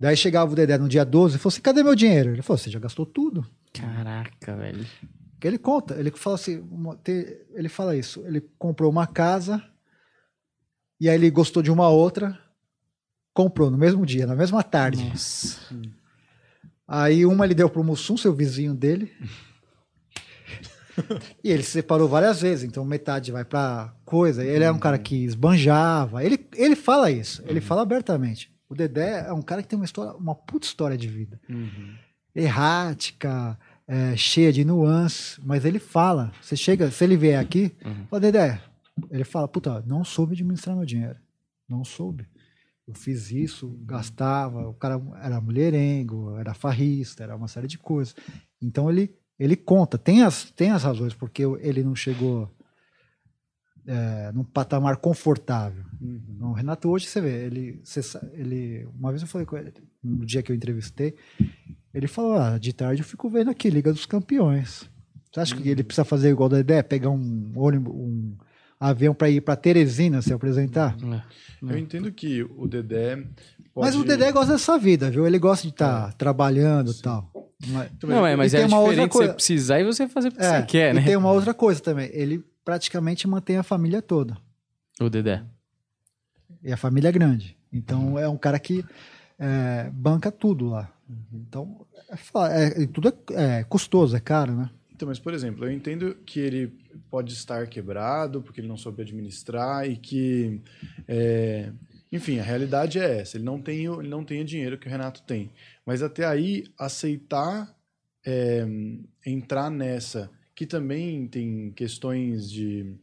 Daí 0.00 0.16
chegava 0.16 0.50
o 0.50 0.54
Dedé 0.54 0.78
no 0.78 0.88
dia 0.88 1.04
12 1.04 1.36
e 1.36 1.38
falou 1.38 1.52
assim, 1.52 1.60
cadê 1.60 1.82
meu 1.82 1.94
dinheiro? 1.94 2.30
Ele 2.32 2.40
falou, 2.42 2.56
você 2.56 2.70
já 2.70 2.78
gastou 2.78 3.04
tudo. 3.04 3.46
Caraca, 3.72 4.56
velho. 4.56 4.86
Porque 5.32 5.46
ele 5.46 5.58
conta, 5.58 5.94
ele 6.00 6.10
fala 6.10 6.36
assim, 6.36 6.58
uma- 6.70 6.96
te- 6.96 7.38
ele 7.52 7.68
fala 7.68 7.94
isso, 7.96 8.22
ele 8.26 8.40
comprou 8.58 8.90
uma 8.90 9.06
casa 9.06 9.62
e 10.98 11.08
aí 11.08 11.14
ele 11.14 11.30
gostou 11.30 11.62
de 11.62 11.70
uma 11.70 11.88
outra, 11.90 12.38
comprou 13.34 13.70
no 13.70 13.76
mesmo 13.78 14.04
dia, 14.06 14.26
na 14.26 14.34
mesma 14.34 14.62
tarde. 14.62 15.04
Nossa. 15.04 15.58
Aí 16.88 17.24
uma 17.26 17.44
ele 17.44 17.54
deu 17.54 17.68
pro 17.70 17.84
Mussum, 17.84 18.16
seu 18.16 18.34
vizinho 18.34 18.74
dele. 18.74 19.12
e 21.44 21.50
ele 21.50 21.62
se 21.62 21.70
separou 21.72 22.08
várias 22.08 22.40
vezes, 22.40 22.64
então 22.64 22.84
metade 22.84 23.30
vai 23.32 23.44
pra 23.44 23.94
coisa. 24.04 24.44
Ele 24.44 24.64
é 24.64 24.72
um 24.72 24.78
cara 24.78 24.98
que 24.98 25.24
esbanjava. 25.24 26.24
Ele, 26.24 26.46
ele 26.54 26.76
fala 26.76 27.10
isso, 27.10 27.42
ele 27.46 27.60
fala 27.60 27.82
abertamente. 27.82 28.50
O 28.70 28.74
Dedé 28.74 29.26
é 29.26 29.32
um 29.32 29.42
cara 29.42 29.62
que 29.62 29.68
tem 29.68 29.76
uma 29.78 29.84
história, 29.84 30.12
uma 30.16 30.34
puta 30.34 30.64
história 30.66 30.96
de 30.96 31.08
vida. 31.08 31.38
Uhum. 31.48 31.94
Errática, 32.32 33.58
é, 33.86 34.16
cheia 34.16 34.52
de 34.52 34.64
nuances, 34.64 35.38
mas 35.44 35.64
ele 35.64 35.78
fala. 35.78 36.32
Você 36.40 36.56
chega, 36.56 36.90
se 36.90 37.02
ele 37.04 37.16
vier 37.16 37.38
aqui, 37.38 37.72
Uhum. 37.84 38.06
fala, 38.08 38.20
Dedé, 38.20 38.60
ele 39.10 39.24
fala, 39.24 39.48
puta, 39.48 39.82
não 39.86 40.04
soube 40.04 40.34
administrar 40.34 40.76
meu 40.76 40.86
dinheiro. 40.86 41.16
Não 41.68 41.84
soube. 41.84 42.26
Eu 42.86 42.94
fiz 42.94 43.30
isso, 43.30 43.76
gastava, 43.84 44.68
o 44.68 44.74
cara 44.74 45.00
era 45.22 45.40
mulherengo, 45.40 46.36
era 46.38 46.54
farrista, 46.54 47.22
era 47.22 47.36
uma 47.36 47.46
série 47.48 47.66
de 47.68 47.78
coisas. 47.78 48.14
Então 48.62 48.90
ele, 48.90 49.12
ele 49.38 49.54
conta, 49.56 49.96
tem 49.98 50.22
as, 50.22 50.50
tem 50.50 50.70
as 50.70 50.82
razões 50.82 51.14
porque 51.14 51.42
ele 51.60 51.82
não 51.84 51.94
chegou 51.94 52.50
é, 53.86 54.30
num 54.32 54.44
patamar 54.44 54.96
confortável. 54.96 55.84
Uhum. 56.00 56.50
O 56.50 56.52
Renato 56.52 56.88
hoje 56.88 57.06
você 57.06 57.20
vê, 57.20 57.44
ele, 57.44 57.80
você 57.82 58.00
ele, 58.32 58.88
uma 58.98 59.10
vez 59.10 59.22
eu 59.22 59.28
falei 59.28 59.46
com 59.46 59.56
ele, 59.56 59.72
no 60.02 60.24
dia 60.24 60.42
que 60.42 60.50
eu 60.50 60.56
entrevistei, 60.56 61.14
ele 61.92 62.06
falou, 62.06 62.34
ah, 62.34 62.58
de 62.58 62.72
tarde 62.72 63.02
eu 63.02 63.06
fico 63.06 63.28
vendo 63.28 63.50
aqui 63.50 63.68
Liga 63.70 63.92
dos 63.92 64.06
Campeões. 64.06 64.88
Você 65.32 65.40
acha 65.40 65.56
que 65.56 65.68
ele 65.68 65.84
precisa 65.84 66.04
fazer 66.04 66.30
igual 66.30 66.48
da 66.48 66.58
ideia, 66.58 66.82
pegar 66.82 67.10
um 67.10 67.52
ônibus, 67.54 67.94
um 67.94 68.36
avião 68.80 69.14
para 69.14 69.28
ir 69.30 69.40
para 69.40 69.54
Teresina 69.56 70.22
se 70.22 70.32
apresentar? 70.32 70.96
É. 71.02 71.22
Eu 71.62 71.78
entendo 71.78 72.10
que 72.10 72.42
o 72.42 72.66
Dedé 72.66 73.16
pode... 73.74 73.86
Mas 73.86 73.94
o 73.94 74.02
Dedé 74.04 74.32
gosta 74.32 74.52
dessa 74.54 74.78
vida, 74.78 75.10
viu? 75.10 75.26
Ele 75.26 75.38
gosta 75.38 75.66
de 75.66 75.72
estar 75.72 76.12
trabalhando 76.14 76.90
e 76.90 77.02
tal. 77.02 77.30
Mas- 77.68 77.90
Não, 78.02 78.26
é, 78.26 78.34
mas 78.34 78.54
é 78.54 78.58
tem 78.58 78.66
uma 78.66 78.80
outra 78.80 79.06
coisa- 79.06 79.28
você 79.32 79.34
precisar 79.34 79.78
e 79.80 79.84
você 79.84 80.08
fazer 80.08 80.28
o 80.28 80.32
que 80.32 80.40
É, 80.40 80.60
você 80.60 80.66
quer, 80.66 80.90
e 80.92 80.94
né? 80.94 81.04
tem 81.04 81.14
uma 81.16 81.30
outra 81.30 81.52
coisa 81.52 81.78
também. 81.80 82.08
Ele 82.12 82.42
praticamente 82.64 83.26
mantém 83.26 83.56
a 83.56 83.62
família 83.62 84.00
toda. 84.02 84.36
O 85.00 85.08
Dedé. 85.08 85.42
E 86.62 86.72
a 86.72 86.76
família 86.76 87.08
é 87.08 87.12
grande. 87.12 87.56
Então 87.72 88.18
é 88.18 88.28
um 88.28 88.36
cara 88.36 88.58
que 88.58 88.84
é, 89.38 89.88
banca 89.92 90.30
tudo 90.30 90.68
lá. 90.68 90.92
Então, 91.32 91.86
é, 92.50 92.82
é- 92.82 92.86
tudo 92.86 93.08
é, 93.32 93.58
é 93.60 93.64
custoso, 93.64 94.14
é 94.16 94.20
caro, 94.20 94.54
né? 94.54 94.70
Então, 94.94 95.08
mas, 95.08 95.18
por 95.18 95.32
exemplo, 95.32 95.64
eu 95.64 95.72
entendo 95.72 96.14
que 96.26 96.38
ele 96.38 96.68
pode 97.10 97.32
estar 97.32 97.66
quebrado 97.66 98.42
porque 98.42 98.60
ele 98.60 98.68
não 98.68 98.76
soube 98.76 99.00
administrar 99.02 99.88
e 99.88 99.96
que, 99.96 100.60
é, 101.08 101.72
enfim, 102.12 102.38
a 102.38 102.42
realidade 102.42 102.98
é 102.98 103.20
essa. 103.20 103.36
Ele 103.38 103.44
não 103.44 103.60
tem, 103.62 103.88
o- 103.88 104.00
ele 104.02 104.10
não 104.10 104.22
tem 104.24 104.42
o 104.42 104.44
dinheiro 104.44 104.76
que 104.78 104.86
o 104.86 104.90
Renato 104.90 105.22
tem. 105.22 105.50
Mas 105.86 106.02
até 106.02 106.26
aí, 106.26 106.64
aceitar 106.78 107.74
é, 108.26 108.66
entrar 109.24 109.70
nessa, 109.70 110.30
que 110.54 110.66
também 110.66 111.26
tem 111.26 111.70
questões 111.72 112.50
de, 112.50 112.94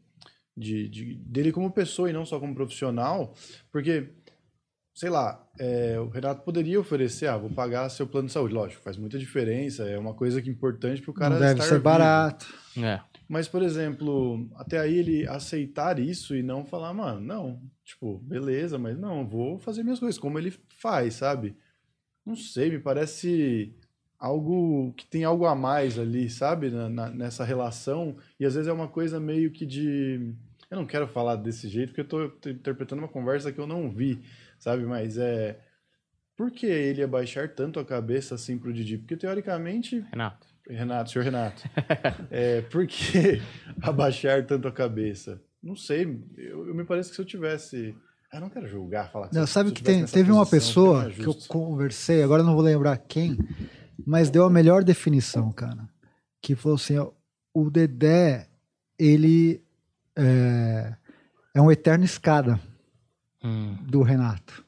de, 0.56 0.88
de- 0.90 1.16
dele 1.16 1.52
como 1.52 1.72
pessoa 1.72 2.10
e 2.10 2.14
não 2.14 2.26
só 2.26 2.40
como 2.40 2.54
profissional, 2.56 3.34
porque, 3.72 4.10
sei 4.94 5.10
lá, 5.10 5.48
é, 5.60 6.00
o 6.00 6.08
Renato 6.10 6.44
poderia 6.44 6.80
oferecer, 6.80 7.28
ah, 7.28 7.38
vou 7.38 7.50
pagar 7.50 7.90
seu 7.90 8.06
plano 8.08 8.28
de 8.28 8.34
saúde, 8.34 8.54
lógico, 8.54 8.82
faz 8.84 8.98
muita 8.98 9.18
diferença, 9.18 9.84
é 9.90 9.98
uma 9.98 10.14
coisa 10.14 10.42
que 10.42 10.50
é 10.50 10.52
importante 10.52 11.02
para 11.02 11.12
o 11.12 11.14
cara 11.14 11.34
não 11.36 11.40
deve 11.42 11.54
estar 11.54 11.64
ser 11.64 11.72
vivo. 11.76 11.84
barato. 11.84 12.54
É. 12.78 13.00
Mas, 13.28 13.48
por 13.48 13.62
exemplo, 13.62 14.50
até 14.56 14.80
aí 14.80 14.98
ele 15.00 15.28
aceitar 15.28 16.00
isso 16.00 16.34
e 16.36 16.42
não 16.42 16.64
falar, 16.64 16.94
mano, 16.94 17.20
não, 17.20 17.62
tipo, 17.84 18.20
beleza, 18.20 18.78
mas 18.78 18.98
não, 18.98 19.20
eu 19.22 19.28
vou 19.28 19.60
fazer 19.60 19.84
minhas 19.84 20.00
coisas, 20.00 20.18
como 20.20 20.40
ele 20.40 20.54
faz, 20.80 21.16
sabe? 21.16 21.56
Não 22.26 22.36
sei, 22.38 22.70
me 22.70 22.80
parece 22.80 23.74
algo 24.20 24.94
que 24.94 25.06
tem 25.06 25.24
algo 25.24 25.46
a 25.46 25.56
mais 25.56 25.98
ali, 26.00 26.30
sabe? 26.30 26.70
Na- 26.70 26.90
na- 26.90 27.10
nessa 27.10 27.44
relação. 27.44 28.16
E 28.40 28.46
às 28.46 28.54
vezes 28.56 28.68
é 28.68 28.74
uma 28.74 28.88
coisa 28.88 29.20
meio 29.20 29.52
que 29.52 29.66
de. 29.66 30.34
Eu 30.70 30.78
não 30.78 30.86
quero 30.86 31.08
falar 31.08 31.36
desse 31.36 31.68
jeito, 31.70 31.94
porque 31.94 32.02
eu 32.16 32.30
tô 32.30 32.50
interpretando 32.50 33.00
uma 33.00 33.08
conversa 33.08 33.52
que 33.52 33.60
eu 33.60 33.68
não 33.68 33.90
vi, 33.90 34.20
sabe? 34.60 34.84
Mas 34.86 35.18
é. 35.18 35.60
Por 36.36 36.52
que 36.52 36.66
ele 36.68 37.02
abaixar 37.02 37.50
tanto 37.50 37.80
a 37.80 37.86
cabeça 37.86 38.36
assim 38.36 38.58
pro 38.58 38.72
Didi? 38.74 38.98
Porque 38.98 39.18
teoricamente 39.18 40.06
Renato. 40.12 40.46
Renato, 40.70 41.10
senhor 41.12 41.24
Renato. 41.24 41.64
é, 42.30 42.62
por 42.62 42.86
que 42.86 43.42
abaixar 43.82 44.46
tanto 44.46 44.68
a 44.68 44.72
cabeça? 44.72 45.42
Não 45.64 45.76
sei. 45.76 46.04
Eu, 46.38 46.68
eu 46.68 46.76
me 46.76 46.84
parece 46.84 47.10
que 47.10 47.16
se 47.16 47.22
eu 47.22 47.26
tivesse. 47.26 47.96
Eu 48.32 48.42
não 48.42 48.50
quero 48.50 48.68
julgar, 48.68 49.10
falar 49.10 49.30
que 49.30 49.36
Não, 49.36 49.48
se 49.48 49.54
sabe 49.54 49.72
que 49.72 49.82
tem, 49.82 50.06
teve 50.06 50.32
uma 50.32 50.46
posição, 50.46 51.00
pessoa 51.00 51.04
fica 51.10 51.24
que 51.24 51.28
eu 51.30 51.36
conversei, 51.48 52.22
agora 52.22 52.42
eu 52.42 52.46
não 52.46 52.54
vou 52.56 52.62
lembrar 52.62 52.98
quem, 52.98 53.38
mas 54.08 54.30
deu 54.30 54.46
a 54.46 54.50
melhor 54.50 54.84
definição, 54.86 55.52
cara. 55.52 55.90
Que 56.42 56.56
falou 56.56 56.78
assim: 56.78 56.98
ó, 56.98 57.12
o 57.54 57.70
Dedé, 57.70 58.48
ele 58.98 59.62
é, 60.16 60.96
é 61.54 61.62
um 61.62 61.70
eterno 61.70 62.06
escada 62.06 62.58
Hum. 63.44 63.78
do 63.84 64.02
Renato. 64.02 64.66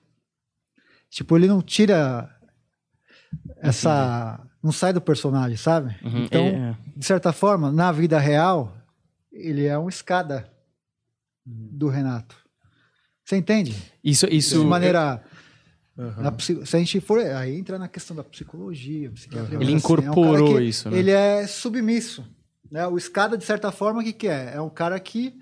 Tipo, 1.10 1.36
ele 1.38 1.48
não 1.48 1.61
tira 1.61 2.30
essa. 3.57 4.40
Não 4.61 4.72
sai 4.72 4.91
do 4.94 5.02
personagem, 5.02 5.57
sabe? 5.57 5.95
Uhum. 6.03 6.24
Então, 6.26 6.45
É, 6.45 6.78
de 6.95 7.06
certa 7.06 7.32
forma, 7.34 7.72
na 7.72 7.91
vida 7.91 8.20
real, 8.20 8.78
ele 9.32 9.66
é 9.66 9.78
um 9.80 9.88
escada 9.90 10.52
do 11.45 11.88
Renato. 11.88 12.36
Você 13.24 13.38
entende? 13.38 13.76
Isso, 14.03 14.28
isso. 14.28 14.60
de 14.60 14.66
maneira. 14.66 15.24
Psi- 16.38 16.66
se 16.66 16.76
a 16.76 16.80
gente 16.80 17.00
for. 17.02 17.20
Aí 17.20 17.58
entra 17.58 17.78
na 17.78 17.88
questão 17.88 18.16
da 18.16 18.24
psicologia, 18.24 19.10
psiquiatria. 19.12 19.58
Ele 19.60 19.74
mas, 19.74 19.84
assim, 19.84 19.94
é 19.94 19.98
um 19.98 20.00
incorporou 20.00 20.62
isso, 20.62 20.90
né? 20.90 20.98
Ele 20.98 21.12
é 21.12 21.46
submisso. 21.48 22.26
Né? 22.72 22.86
O 22.88 22.98
escada, 22.98 23.38
de 23.38 23.44
certa 23.44 23.72
forma, 23.72 24.02
o 24.02 24.04
que, 24.04 24.14
que 24.14 24.28
é? 24.28 24.54
É 24.56 24.62
um 24.62 24.70
cara 24.70 25.00
que 25.00 25.36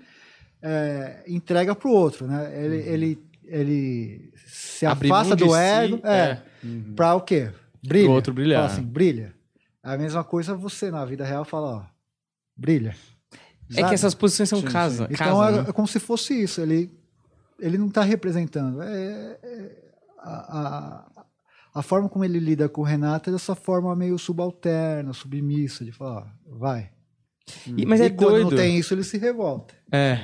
é, 0.62 1.22
entrega 1.28 1.74
pro 1.74 1.90
outro. 1.90 2.26
Né? 2.26 2.64
Ele, 2.64 2.76
ele, 2.76 3.18
ele 3.44 4.32
se 4.46 4.84
Uhum. 4.86 4.92
Abre 4.92 5.08
afasta 5.10 5.36
do 5.36 5.50
si, 5.50 5.56
ego. 5.56 6.00
É, 6.04 6.18
é. 6.18 6.42
Uhum. 6.64 6.92
Pra 6.96 7.14
o 7.14 7.20
quê? 7.20 7.50
Brilha. 7.86 8.04
Pro 8.06 8.14
outro 8.14 8.32
brilhar. 8.32 8.62
Fala 8.62 8.72
assim, 8.72 8.82
brilha. 8.86 9.34
A 9.82 9.96
mesma 9.96 10.24
coisa 10.24 10.54
você, 10.54 10.90
na 10.90 11.04
vida 11.04 11.24
real, 11.24 11.44
fala, 11.44 11.76
ó, 11.76 11.82
brilha. 12.56 12.94
É 13.70 13.74
Sabe? 13.74 13.88
que 13.88 13.94
essas 13.94 14.14
posições 14.14 14.48
são 14.48 14.60
Sim, 14.60 14.66
casa. 14.66 15.06
sim. 15.06 15.12
Então 15.12 15.38
casa, 15.38 15.58
é, 15.58 15.62
né? 15.62 15.68
é 15.68 15.72
como 15.72 15.86
se 15.86 16.00
fosse 16.00 16.34
isso. 16.42 16.60
Ele, 16.60 16.90
ele 17.60 17.76
não 17.78 17.88
está 17.88 18.02
representando. 18.02 18.82
É, 18.82 19.38
é- 19.42 19.87
a, 20.18 21.04
a, 21.20 21.24
a 21.74 21.82
forma 21.82 22.08
como 22.08 22.24
ele 22.24 22.38
lida 22.38 22.68
com 22.68 22.80
o 22.80 22.84
Renato 22.84 23.30
é 23.30 23.32
dessa 23.32 23.54
forma 23.54 23.94
meio 23.96 24.18
subalterna, 24.18 25.12
submissa, 25.12 25.84
de 25.84 25.92
falar, 25.92 26.26
ó, 26.46 26.58
vai. 26.58 26.90
E- 27.66 27.86
mas 27.86 28.00
e 28.00 28.04
é 28.04 28.10
quando 28.10 28.30
doido. 28.30 28.50
não 28.50 28.56
tem 28.56 28.76
isso, 28.78 28.92
ele 28.94 29.02
se 29.04 29.16
revolta. 29.18 29.74
É. 29.90 30.20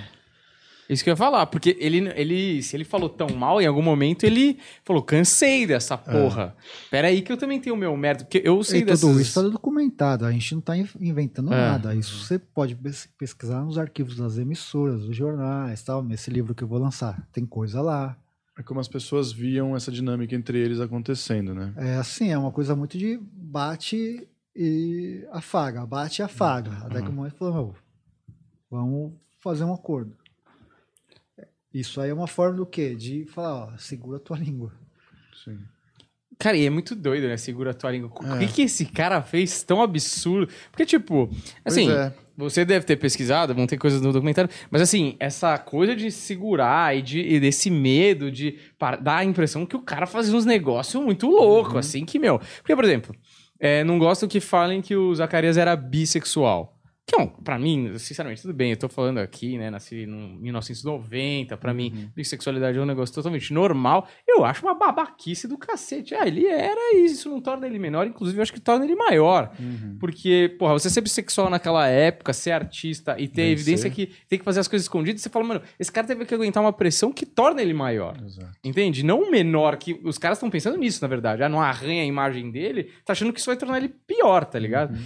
Isso 0.87 1.03
que 1.03 1.09
eu 1.09 1.13
ia 1.13 1.17
falar, 1.17 1.47
porque 1.47 1.75
ele, 1.81 2.13
ele, 2.15 2.63
se 2.63 2.77
ele 2.77 2.85
falou 2.85 3.09
tão 3.09 3.29
mal, 3.31 3.59
em 3.59 3.65
algum 3.67 3.81
momento 3.81 4.25
ele 4.25 4.59
falou, 4.85 5.03
cansei 5.03 5.67
dessa 5.67 5.97
porra. 5.97 6.55
Pera 6.91 7.09
aí 7.09 7.23
que 7.23 7.33
eu 7.33 7.39
também 7.39 7.59
tenho 7.59 7.75
o 7.75 7.79
meu 7.79 7.97
mérito, 7.97 8.27
porque 8.27 8.43
eu 8.45 8.63
sei 8.63 8.83
E 8.83 8.85
dessas... 8.85 9.01
tudo 9.01 9.13
isso 9.19 9.31
está 9.31 9.41
documentado. 9.49 10.27
A 10.27 10.31
gente 10.31 10.53
não 10.53 10.59
está 10.59 10.77
inventando 10.77 11.55
É. 11.55 11.57
nada. 11.57 11.95
Isso 11.95 12.23
você 12.27 12.39
pode 12.39 12.77
pes- 12.77 13.09
pesquisar 13.17 13.63
nos 13.63 13.79
arquivos 13.79 14.15
das 14.17 14.37
emissoras, 14.37 15.01
dos 15.07 15.17
jornais, 15.17 15.83
tal. 15.83 16.03
Nesse 16.05 16.31
livro 16.31 16.55
que 16.55 16.63
eu 16.63 16.69
vou 16.69 16.79
lançar, 16.79 17.27
tem 17.33 17.47
coisa 17.47 17.81
lá. 17.81 18.15
É 18.57 18.63
como 18.63 18.79
as 18.81 18.87
pessoas 18.89 19.33
viam 19.33 19.75
essa 19.75 19.91
dinâmica 19.91 20.35
entre 20.35 20.59
eles 20.59 20.79
acontecendo, 20.81 21.55
né? 21.55 21.73
É 21.77 21.95
assim, 21.97 22.31
é 22.31 22.39
uma 22.39 22.53
coisa 22.53 22.77
muito 22.77 22.97
de 22.97 23.19
bate 23.33 24.29
e 24.55 25.27
afaga, 25.33 25.85
bate 25.85 26.23
e 26.23 26.25
afaga. 26.25 26.71
Até 26.85 27.03
que 27.03 27.09
o 27.09 27.13
momento 27.13 27.35
falou, 27.37 27.55
meu, 27.55 27.75
vamos 28.71 29.13
fazer 29.41 29.65
um 29.65 29.75
acordo. 29.75 30.17
Isso 31.73 32.01
aí 32.01 32.11
é 32.11 32.15
uma 32.15 32.29
forma 32.29 32.57
do 32.57 32.65
quê? 32.67 32.95
De 32.95 33.25
falar, 33.27 33.55
ó, 33.75 33.77
segura 33.77 34.19
a 34.19 34.21
tua 34.21 34.39
língua. 34.39 34.73
Sim. 35.45 35.59
Cara, 36.39 36.57
e 36.57 36.65
é 36.65 36.71
muito 36.71 36.95
doido, 36.95 37.27
né? 37.27 37.37
Segura 37.37 37.73
a 37.73 37.75
tua 37.75 37.91
língua. 37.91 38.11
O 38.23 38.35
É. 38.37 38.47
que, 38.47 38.53
que 38.53 38.63
esse 38.63 38.87
cara 38.87 39.21
fez 39.23 39.63
tão 39.65 39.83
absurdo? 39.83 40.53
Porque, 40.71 40.87
tipo, 40.87 41.29
assim, 41.65 41.87
pois 41.87 41.97
é. 41.99 42.15
Você 42.37 42.65
deve 42.65 42.85
ter 42.85 42.97
pesquisado, 42.97 43.55
vão 43.55 43.67
ter 43.67 43.77
coisas 43.79 44.01
no 44.01 44.13
documentário, 44.13 44.51
mas 44.71 44.83
assim, 44.83 45.17
essa 45.21 45.57
coisa 45.59 45.95
de 45.95 46.11
segurar 46.11 46.97
e, 46.97 47.03
de, 47.03 47.21
e 47.21 47.39
desse 47.41 47.71
medo 47.71 48.31
de 48.31 48.59
dar 49.01 49.19
a 49.19 49.25
impressão 49.25 49.65
que 49.65 49.77
o 49.77 49.81
cara 49.83 50.07
fazia 50.07 50.35
uns 50.37 50.45
negócios 50.45 51.03
muito 51.03 51.29
loucos, 51.29 51.73
Uhum. 51.75 51.79
assim, 51.79 52.05
que, 52.05 52.19
meu. 52.19 52.39
Porque, 52.59 52.75
por 52.75 52.85
exemplo, 52.85 53.15
é, 53.61 53.85
não 53.85 53.99
gosto 53.99 54.27
que 54.29 54.41
falem 54.41 54.83
que 54.83 54.97
o 54.97 55.15
Zacarias 55.15 55.57
era 55.57 55.75
bissexual. 55.77 56.74
Que, 57.07 57.19
não, 57.19 57.27
pra 57.29 57.59
mim, 57.59 57.99
sinceramente, 57.99 58.41
tudo 58.41 58.55
bem, 58.55 58.71
eu 58.71 58.79
tô 58.79 58.89
falando 58.89 59.19
aqui, 59.19 59.59
né, 59.59 59.69
nasci 59.69 60.05
em 60.05 60.07
1990, 60.07 61.57
pra 61.59 61.71
Uhum. 61.71 61.77
mim, 61.77 62.11
bissexualidade 62.17 62.79
é 62.79 62.81
um 62.81 62.87
negócio 62.87 63.15
totalmente 63.15 63.53
normal. 63.53 64.09
Eu 64.27 64.43
acho 64.45 64.65
uma 64.65 64.75
babaquice 64.75 65.47
do 65.47 65.59
cacete. 65.59 66.15
Ah, 66.15 66.27
ele 66.27 66.47
era 66.47 66.81
e 66.97 67.05
isso 67.05 67.29
não 67.29 67.41
torna 67.43 67.67
ele 67.67 67.79
menor, 67.79 68.07
inclusive 68.07 68.39
eu 68.39 68.43
acho 68.43 68.53
que 68.53 68.61
torna 68.61 68.85
ele 68.87 68.95
maior. 68.95 69.53
Uhum. 69.59 69.97
Porque, 70.01 70.55
porra, 70.59 70.73
você 70.73 70.89
ser 70.89 71.03
bissexual 71.03 71.51
naquela 71.51 71.87
época, 71.87 72.33
ser 72.33 72.53
artista 72.53 73.17
e 73.19 73.29
ter 73.29 73.43
Vencer. 73.43 73.53
evidência 73.53 73.91
que 73.91 74.07
tem 74.29 74.39
que 74.39 74.45
fazer 74.45 74.61
as 74.61 74.69
coisas 74.69 74.85
escondidas, 74.87 75.21
você 75.21 75.29
fala, 75.29 75.45
mano, 75.45 75.63
esse 75.79 75.93
cara 75.93 76.07
teve 76.07 76.25
que 76.25 76.35
aguentar 76.35 76.63
uma 76.63 76.73
pressão 76.73 77.13
que 77.13 77.27
torna 77.27 77.61
ele 77.61 77.75
maior. 77.75 78.17
Exato. 78.25 78.53
Entende? 78.65 79.03
Não 79.05 79.31
menor, 79.31 79.77
que 79.77 80.01
os 80.05 80.17
caras 80.17 80.39
estão 80.39 80.49
pensando 80.51 80.79
nisso, 80.79 81.01
na 81.03 81.09
verdade. 81.09 81.43
Ah, 81.43 81.49
não 81.51 81.61
arranha 81.61 82.03
a 82.03 82.07
imagem 82.07 82.51
dele, 82.51 82.91
tá 83.05 83.13
achando 83.13 83.33
que 83.33 83.41
isso 83.41 83.51
vai 83.51 83.57
tornar 83.59 83.77
ele 83.77 83.89
pior, 84.07 84.45
tá 84.47 84.59
ligado? 84.59 84.99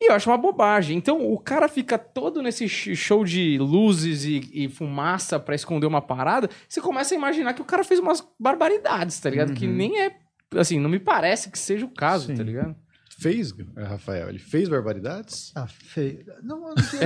E 0.00 0.10
eu 0.10 0.14
acho 0.14 0.28
uma 0.28 0.36
bobagem. 0.36 0.96
Então, 0.98 1.32
o 1.32 1.38
cara 1.38 1.68
fica 1.68 1.96
todo 1.98 2.42
nesse 2.42 2.68
sh- 2.68 2.94
show 2.94 3.24
de 3.24 3.56
luzes 3.58 4.24
e, 4.24 4.40
e 4.52 4.68
fumaça 4.68 5.40
pra 5.40 5.54
esconder 5.54 5.86
uma 5.86 6.02
parada. 6.02 6.50
Você 6.68 6.80
começa 6.82 7.14
a 7.14 7.16
imaginar 7.16 7.54
que 7.54 7.62
o 7.62 7.66
cara 7.66 7.82
fez 7.82 7.98
umas 7.98 8.22
barbaridades, 8.38 9.18
tá 9.18 9.30
ligado? 9.30 9.54
Que 9.54 9.66
nem 9.66 9.98
é. 10.02 10.16
Assim, 10.54 10.78
não 10.78 10.90
me 10.90 10.98
parece 11.00 11.50
que 11.50 11.58
seja 11.58 11.86
o 11.86 11.90
caso, 11.92 12.26
Sim. 12.26 12.36
tá 12.36 12.42
ligado? 12.42 12.76
Fez, 13.18 13.54
Rafael? 13.74 14.28
Ele 14.28 14.38
fez 14.38 14.68
barbaridades? 14.68 15.50
Ah, 15.56 15.66
feio. 15.66 16.22
Não, 16.42 16.68
eu 16.68 16.74
não 16.74 16.74
digo, 16.74 17.02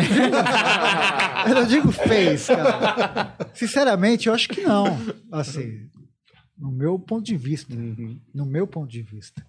eu 1.48 1.54
não 1.54 1.64
digo 1.66 1.92
fez, 1.92 2.46
cara. 2.48 3.36
Sinceramente, 3.54 4.26
eu 4.26 4.34
acho 4.34 4.48
que 4.48 4.60
não. 4.62 4.98
Assim, 5.30 5.88
no 6.58 6.72
meu 6.72 6.98
ponto 6.98 7.24
de 7.24 7.36
vista. 7.36 7.74
No 8.34 8.44
meu 8.44 8.66
ponto 8.66 8.90
de 8.90 9.02
vista. 9.02 9.46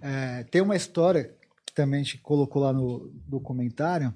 É, 0.00 0.44
tem 0.44 0.62
uma 0.62 0.74
história 0.74 1.34
também 1.80 2.00
a 2.00 2.04
gente 2.04 2.18
colocou 2.18 2.62
lá 2.62 2.72
no 2.72 3.10
documentário. 3.26 4.12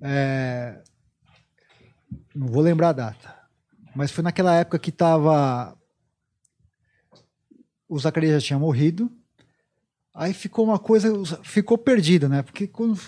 É, 0.00 0.82
não 2.34 2.46
vou 2.46 2.62
lembrar 2.62 2.90
a 2.90 2.92
data. 2.92 3.34
Mas 3.94 4.10
foi 4.10 4.24
naquela 4.24 4.54
época 4.54 4.78
que 4.78 4.90
tava. 4.90 5.76
O 7.86 7.98
Zacarias 7.98 8.42
já 8.42 8.46
tinha 8.46 8.58
morrido. 8.58 9.10
Aí 10.14 10.32
ficou 10.32 10.64
uma 10.64 10.78
coisa, 10.78 11.12
ficou 11.42 11.76
perdida, 11.76 12.28
né? 12.28 12.42
Porque 12.42 12.66
quando, 12.66 12.98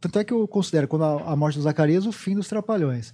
tanto 0.00 0.18
é 0.18 0.24
que 0.24 0.32
eu 0.32 0.48
considero 0.48 0.88
quando 0.88 1.04
a, 1.04 1.32
a 1.32 1.36
morte 1.36 1.56
do 1.56 1.62
Zacarias 1.62 2.06
o 2.06 2.12
fim 2.12 2.34
dos 2.34 2.48
Trapalhões. 2.48 3.12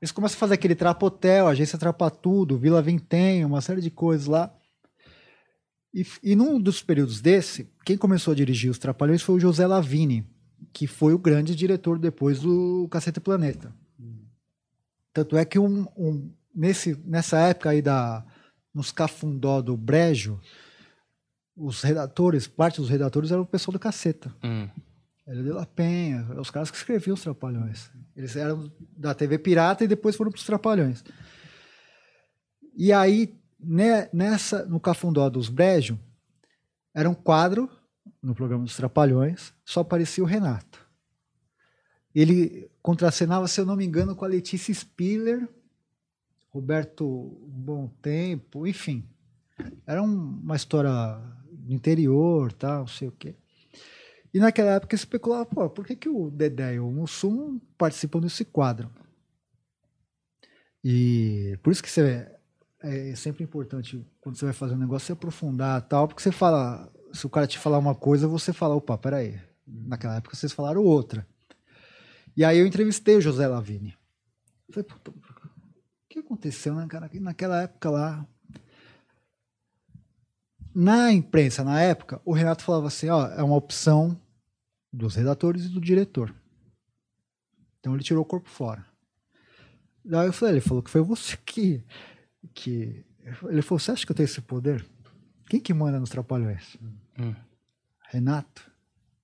Eles 0.00 0.12
começam 0.12 0.36
a 0.36 0.40
fazer 0.40 0.54
aquele 0.54 0.74
Trapotel, 0.74 1.48
Agência 1.48 1.78
Trapatudo, 1.78 2.58
Vila 2.58 2.82
Vintém, 2.82 3.44
uma 3.44 3.60
série 3.60 3.80
de 3.80 3.90
coisas 3.90 4.26
lá. 4.26 4.54
E, 5.94 6.04
e 6.24 6.34
num 6.34 6.60
dos 6.60 6.82
períodos 6.82 7.20
desse, 7.20 7.68
quem 7.84 7.96
começou 7.96 8.32
a 8.32 8.34
dirigir 8.34 8.68
os 8.70 8.78
Trapalhões 8.78 9.22
foi 9.22 9.36
o 9.36 9.40
José 9.40 9.64
Lavini, 9.66 10.26
que 10.72 10.86
foi 10.88 11.14
o 11.14 11.18
grande 11.18 11.54
diretor 11.54 11.98
depois 11.98 12.40
do 12.40 12.88
Cacete 12.90 13.20
Planeta. 13.20 13.72
Tanto 15.12 15.36
é 15.36 15.44
que 15.44 15.58
um, 15.58 15.86
um- 15.96 16.32
nesse, 16.52 16.96
nessa 17.04 17.38
época 17.38 17.70
aí 17.70 17.80
da, 17.80 18.26
nos 18.74 18.90
cafundó 18.90 19.62
do 19.62 19.76
Brejo, 19.76 20.40
os 21.56 21.82
redatores, 21.82 22.48
parte 22.48 22.80
dos 22.80 22.90
redatores 22.90 23.30
eram 23.30 23.42
o 23.42 23.46
pessoal 23.46 23.72
do 23.74 23.78
Caceta. 23.78 24.34
Hum. 24.42 24.68
Era 25.24 25.40
de 25.42 25.50
La 25.50 25.64
Penha, 25.64 26.26
os 26.40 26.50
caras 26.50 26.70
que 26.72 26.76
escreviam 26.76 27.14
os 27.14 27.22
Trapalhões. 27.22 27.88
Eles 28.16 28.34
eram 28.34 28.68
da 28.96 29.14
TV 29.14 29.38
Pirata 29.38 29.84
e 29.84 29.88
depois 29.88 30.16
foram 30.16 30.32
para 30.32 30.38
os 30.38 30.44
Trapalhões. 30.44 31.04
E 32.76 32.92
aí, 32.92 33.32
nessa, 34.12 34.64
no 34.66 34.78
Cafundó 34.80 35.28
dos 35.28 35.48
Brejo, 35.48 35.98
era 36.94 37.08
um 37.08 37.14
quadro 37.14 37.68
no 38.22 38.34
programa 38.34 38.64
dos 38.64 38.76
Trapalhões, 38.76 39.52
só 39.64 39.80
aparecia 39.80 40.22
o 40.22 40.26
Renato. 40.26 40.84
Ele 42.14 42.70
contracenava, 42.80 43.48
se 43.48 43.60
eu 43.60 43.66
não 43.66 43.76
me 43.76 43.84
engano, 43.84 44.14
com 44.14 44.24
a 44.24 44.28
Letícia 44.28 44.72
Spiller, 44.72 45.48
Roberto 46.50 47.06
Bom 47.48 47.88
Tempo, 48.00 48.66
enfim. 48.66 49.04
Era 49.86 50.02
um- 50.02 50.40
uma 50.42 50.54
história 50.56 50.90
do 51.50 51.72
interior, 51.72 52.52
tal, 52.52 52.80
não 52.80 52.86
sei 52.86 53.08
o 53.08 53.12
quê. 53.12 53.34
E 54.32 54.38
naquela 54.38 54.72
época 54.72 54.94
especulava, 54.94 55.46
pô, 55.46 55.68
por 55.70 55.84
que, 55.86 55.96
que 55.96 56.08
o 56.08 56.30
Dedé 56.30 56.74
e 56.74 56.80
o 56.80 56.90
Mussum 56.90 57.60
participam 57.76 58.20
desse 58.20 58.44
quadro? 58.44 58.90
E 60.82 61.58
por 61.62 61.72
isso 61.72 61.82
que 61.82 61.90
você, 61.90 62.30
é 62.84 63.14
sempre 63.14 63.42
importante, 63.42 64.06
quando 64.20 64.36
você 64.36 64.44
vai 64.44 64.54
fazer 64.54 64.74
um 64.74 64.78
negócio, 64.78 65.06
você 65.06 65.12
aprofundar 65.12 65.80
tal, 65.82 66.06
porque 66.06 66.22
você 66.22 66.30
fala, 66.30 66.92
se 67.12 67.26
o 67.26 67.30
cara 67.30 67.46
te 67.46 67.58
falar 67.58 67.78
uma 67.78 67.94
coisa, 67.94 68.28
você 68.28 68.52
fala, 68.52 68.74
opa, 68.74 68.98
peraí, 68.98 69.40
naquela 69.66 70.16
época 70.16 70.36
vocês 70.36 70.52
falaram 70.52 70.82
outra. 70.82 71.26
E 72.36 72.44
aí 72.44 72.58
eu 72.58 72.66
entrevistei 72.66 73.16
o 73.16 73.20
José 73.20 73.46
Lavini. 73.46 73.96
Falei, 74.70 74.84
puta, 74.84 75.10
o 75.10 75.14
que 76.08 76.18
aconteceu 76.18 76.74
né, 76.74 76.86
cara, 76.86 77.10
naquela 77.20 77.62
época 77.62 77.90
lá? 77.90 78.26
Na 80.74 81.12
imprensa, 81.12 81.62
na 81.62 81.80
época, 81.80 82.20
o 82.24 82.32
Renato 82.32 82.64
falava 82.64 82.88
assim, 82.88 83.08
ó, 83.08 83.28
é 83.28 83.42
uma 83.42 83.56
opção 83.56 84.20
dos 84.92 85.14
redatores 85.14 85.64
e 85.64 85.68
do 85.68 85.80
diretor. 85.80 86.34
Então 87.78 87.94
ele 87.94 88.02
tirou 88.02 88.22
o 88.22 88.26
corpo 88.26 88.48
fora. 88.48 88.84
Daí 90.04 90.26
eu 90.26 90.32
falei, 90.32 90.54
ele 90.54 90.60
falou 90.60 90.82
que 90.82 90.90
foi 90.90 91.00
você 91.00 91.36
que. 91.36 91.84
Que... 92.52 93.04
Ele 93.44 93.62
falou, 93.62 93.78
você 93.78 93.92
acha 93.92 94.04
que 94.04 94.12
eu 94.12 94.16
tenho 94.16 94.26
esse 94.26 94.40
poder? 94.40 94.84
Quem 95.48 95.60
que 95.60 95.72
manda 95.72 95.98
nos 95.98 96.10
Trapalhões? 96.10 96.76
Hum. 97.18 97.34
Renato. 98.10 98.70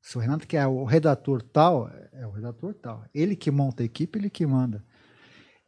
Se 0.01 0.17
o 0.17 0.21
Renato 0.21 0.47
que 0.47 0.57
é 0.57 0.67
o 0.67 0.85
redator 0.85 1.43
tal, 1.43 1.91
é 2.13 2.27
o 2.27 2.31
redator 2.31 2.75
tal. 2.75 3.05
Ele 3.15 3.37
que 3.37 3.51
monta 3.51 3.83
a 3.83 3.87
equipe, 3.87 4.19
ele 4.19 4.31
que 4.31 4.47
manda. 4.47 4.85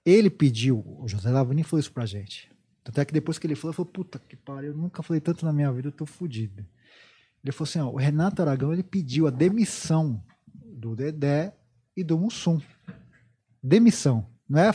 Ele 0.04 0.30
pediu, 0.30 0.82
o 0.98 1.06
José 1.06 1.30
Lavini 1.30 1.62
falou 1.62 1.80
isso 1.80 1.92
pra 1.92 2.06
gente. 2.06 2.50
Tanto 2.82 3.00
é 3.00 3.04
que 3.04 3.12
depois 3.12 3.38
que 3.38 3.46
ele 3.46 3.54
falou, 3.54 3.70
eu 3.70 3.76
falei, 3.76 3.92
puta 3.92 4.18
que 4.18 4.34
pariu, 4.34 4.70
eu 4.72 4.76
nunca 4.76 5.02
falei 5.02 5.20
tanto 5.20 5.44
na 5.44 5.52
minha 5.52 5.70
vida, 5.72 5.88
eu 5.88 5.92
tô 5.92 6.04
fudido. 6.04 6.66
Ele 7.44 7.52
falou 7.52 7.68
assim, 7.68 7.78
ó, 7.80 7.88
o 7.88 7.96
Renato 7.96 8.42
Aragão, 8.42 8.72
ele 8.72 8.82
pediu 8.82 9.26
a 9.26 9.30
demissão 9.30 10.22
do 10.54 10.96
Dedé 10.96 11.54
e 11.96 12.02
do 12.02 12.18
Mussum. 12.18 12.60
Demissão, 13.62 14.26
não 14.48 14.60
é? 14.60 14.74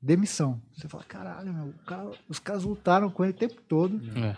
Demissão. 0.00 0.62
Você 0.72 0.88
fala, 0.88 1.04
caralho, 1.04 1.52
meu, 1.52 1.66
o 1.68 1.72
cara- 1.84 2.10
os 2.28 2.38
caras 2.38 2.64
lutaram 2.64 3.10
com 3.10 3.24
ele 3.24 3.32
o 3.32 3.36
tempo 3.36 3.60
todo 3.62 4.00
É. 4.18 4.36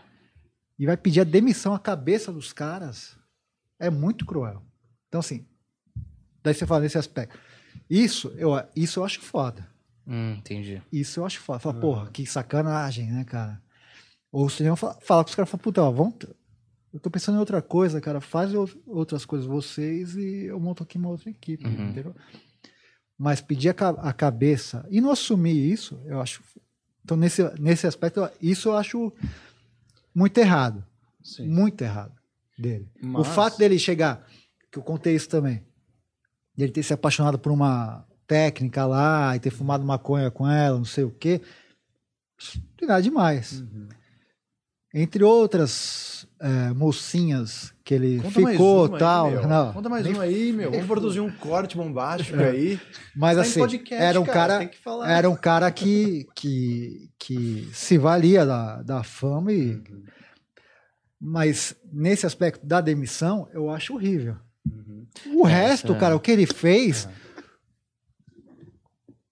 e 0.79 0.87
vai 0.87 0.97
pedir 0.97 1.21
a 1.21 1.25
demissão 1.25 1.75
à 1.75 1.79
cabeça 1.79 2.33
dos 2.33 2.53
caras, 2.53 3.17
é 3.79 3.91
muito 3.91 4.25
cruel. 4.25 4.63
Então, 5.09 5.21
assim, 5.21 5.47
daí 6.43 6.55
você 6.55 6.67
fala 6.67 6.81
nesse 6.81 6.97
aspecto. 6.99 7.39
Isso 7.89 8.29
eu, 8.37 8.51
isso 8.75 9.01
eu 9.01 9.05
acho 9.05 9.21
foda. 9.21 9.69
Hum, 10.07 10.35
entendi. 10.39 10.83
Isso 10.91 11.21
eu 11.21 11.27
acho 11.27 11.41
foda. 11.41 11.59
Fala, 11.61 11.79
porra, 11.81 12.11
que 12.11 12.25
sacanagem, 12.27 13.11
né, 13.11 13.25
cara? 13.25 13.61
Ou 14.33 14.47
o 14.47 14.51
cinema 14.51 14.77
fala, 14.77 14.95
fala 15.03 15.25
com 15.25 15.29
os 15.31 15.35
caras, 15.35 15.51
fala, 15.51 15.63
puta, 15.63 15.83
ó, 15.83 15.91
vamos. 15.91 16.15
Eu 16.93 16.99
tô 16.99 17.11
pensando 17.11 17.37
em 17.37 17.39
outra 17.39 17.61
coisa, 17.63 18.01
cara. 18.01 18.21
Faz 18.21 18.53
ou- 18.55 18.69
outras 18.87 19.25
coisas 19.25 19.47
vocês 19.47 20.17
e 20.17 20.47
eu 20.47 20.59
monto 20.59 20.83
aqui 20.83 20.99
uma 20.99 21.09
outra 21.11 21.31
equipe, 21.31 21.65
Uhum. 21.67 21.91
entendeu? 21.91 22.15
Mas 23.23 23.43
pedir 23.43 23.69
a, 23.69 23.75
ca- 23.75 23.91
a 23.91 24.15
cabeça 24.15 24.87
e 24.91 24.99
não 24.99 25.11
assumir 25.11 25.53
isso, 25.71 26.01
eu 26.07 26.23
acho. 26.23 26.43
Então, 27.05 27.19
nesse, 27.19 27.43
nesse 27.61 27.87
aspecto, 27.87 28.27
isso 28.41 28.71
eu 28.71 28.77
acho 28.79 29.13
muito 30.15 30.39
errado. 30.39 30.83
Sim. 31.23 31.47
Muito 31.47 31.83
errado 31.83 32.15
dele. 32.59 32.89
Mas- 33.03 33.21
O 33.21 33.25
fato 33.31 33.59
dele 33.59 33.79
chegar, 33.79 34.27
que 34.73 34.79
eu 34.79 34.83
contei 34.83 35.15
isso 35.15 35.29
também, 35.29 35.63
dele 36.57 36.73
ter 36.73 36.83
se 36.83 36.95
apaixonado 36.95 37.39
por 37.39 37.53
uma 37.53 38.07
técnica 38.27 38.87
lá 38.87 39.37
e 39.37 39.41
ter 39.41 39.51
fumado 39.51 39.85
maconha 39.85 40.31
com 40.31 40.49
ela, 40.49 40.79
não 40.79 40.85
sei 40.87 41.05
o 41.05 41.11
quê, 41.11 41.43
não 42.81 42.89
nada 42.89 43.03
demais. 43.03 43.61
Uhum. 43.61 43.87
Entre 44.93 45.23
outras 45.23 46.27
é, 46.41 46.73
mocinhas 46.73 47.73
que 47.85 47.95
ele 47.95 48.21
Conta 48.21 48.41
mais 48.41 48.57
ficou 48.57 48.87
uma 48.87 48.97
aí, 48.97 48.99
tal. 48.99 49.31
meu. 49.31 49.47
não, 49.49 49.73
Conta 49.73 49.89
mais 49.89 50.05
nem- 50.05 50.15
uma 50.15 50.23
aí, 50.25 50.53
meu. 50.53 50.71
Vamos 50.73 50.87
produzir 50.87 51.21
um 51.21 51.31
corte 51.31 51.77
bombástico 51.77 52.41
aí. 52.41 52.81
Mas 53.15 53.39
assim, 53.39 53.61
podcast, 53.61 54.03
era 54.03 54.21
um 54.21 54.25
cara, 54.25 54.35
cara, 54.39 54.59
tem 54.59 54.69
que 54.69 54.79
falar. 54.79 55.11
era 55.13 55.31
um 55.31 55.37
cara 55.37 55.71
que, 55.71 56.27
que, 56.35 57.09
que 57.19 57.69
se 57.73 57.97
valia 57.99 58.45
da, 58.45 58.83
da 58.83 59.03
fama 59.05 59.53
e 59.53 59.75
Uhum. 59.75 60.03
mas 61.21 61.77
nesse 61.93 62.27
aspecto 62.27 62.67
da 62.67 62.81
demissão 62.81 63.49
eu 63.53 63.71
acho 63.71 63.95
horrível. 63.95 64.37
Uhum. 64.69 65.07
O 65.35 65.47
É, 65.47 65.53
resto, 65.53 65.93
é- 65.95 65.99
cara, 65.99 66.17
o 66.17 66.21
que 66.21 66.33
ele 66.33 66.47
fez, 66.47 67.09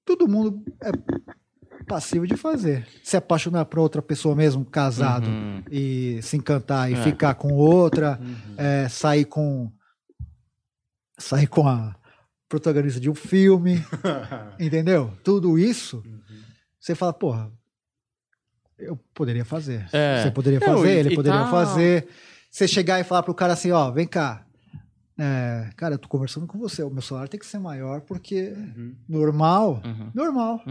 todo 0.04 0.28
mundo 0.28 0.62
é 0.82 0.90
passivo 1.88 2.26
de 2.26 2.36
fazer. 2.36 2.86
Se 3.02 3.16
apaixonar 3.16 3.64
por 3.64 3.78
outra 3.80 4.00
pessoa 4.02 4.34
mesmo, 4.36 4.64
casado, 4.64 5.26
Uhum. 5.28 5.62
e 5.70 6.20
se 6.22 6.36
encantar 6.36 6.90
e 6.90 6.94
É. 6.94 7.02
ficar 7.02 7.34
com 7.34 7.52
outra, 7.54 8.18
Uhum. 8.20 8.54
é, 8.56 8.88
sair 8.88 9.24
com 9.24 9.72
sair 11.18 11.46
com 11.48 11.66
a 11.66 11.96
protagonista 12.48 13.00
de 13.00 13.10
um 13.10 13.14
filme, 13.14 13.74
entendeu? 14.58 15.12
Tudo 15.24 15.58
isso, 15.58 16.02
Uhum. 16.06 16.20
você 16.78 16.94
fala, 16.94 17.12
porra, 17.12 17.50
eu 18.78 18.96
poderia 19.12 19.44
fazer. 19.44 19.88
É. 19.92 20.22
Você 20.22 20.30
poderia 20.30 20.60
fazer, 20.60 20.94
e- 20.94 20.98
ele 20.98 21.12
e 21.12 21.14
poderia 21.16 21.40
tá- 21.40 21.50
fazer. 21.50 22.06
Você 22.50 22.68
chegar 22.68 23.00
e 23.00 23.04
falar 23.04 23.22
pro 23.24 23.34
cara 23.34 23.52
assim, 23.54 23.70
ó, 23.72 23.90
vem 23.90 24.06
cá. 24.06 24.44
É, 25.18 25.70
cara, 25.76 25.94
eu 25.94 25.98
tô 25.98 26.06
conversando 26.08 26.46
com 26.46 26.56
você, 26.58 26.82
o 26.84 26.90
meu 26.90 27.02
salário 27.02 27.28
tem 27.28 27.40
que 27.40 27.46
ser 27.46 27.58
maior 27.58 28.02
porque 28.02 28.52
Uhum. 28.56 28.94
normal, 29.08 29.82
Uhum. 29.84 30.10
normal. 30.14 30.62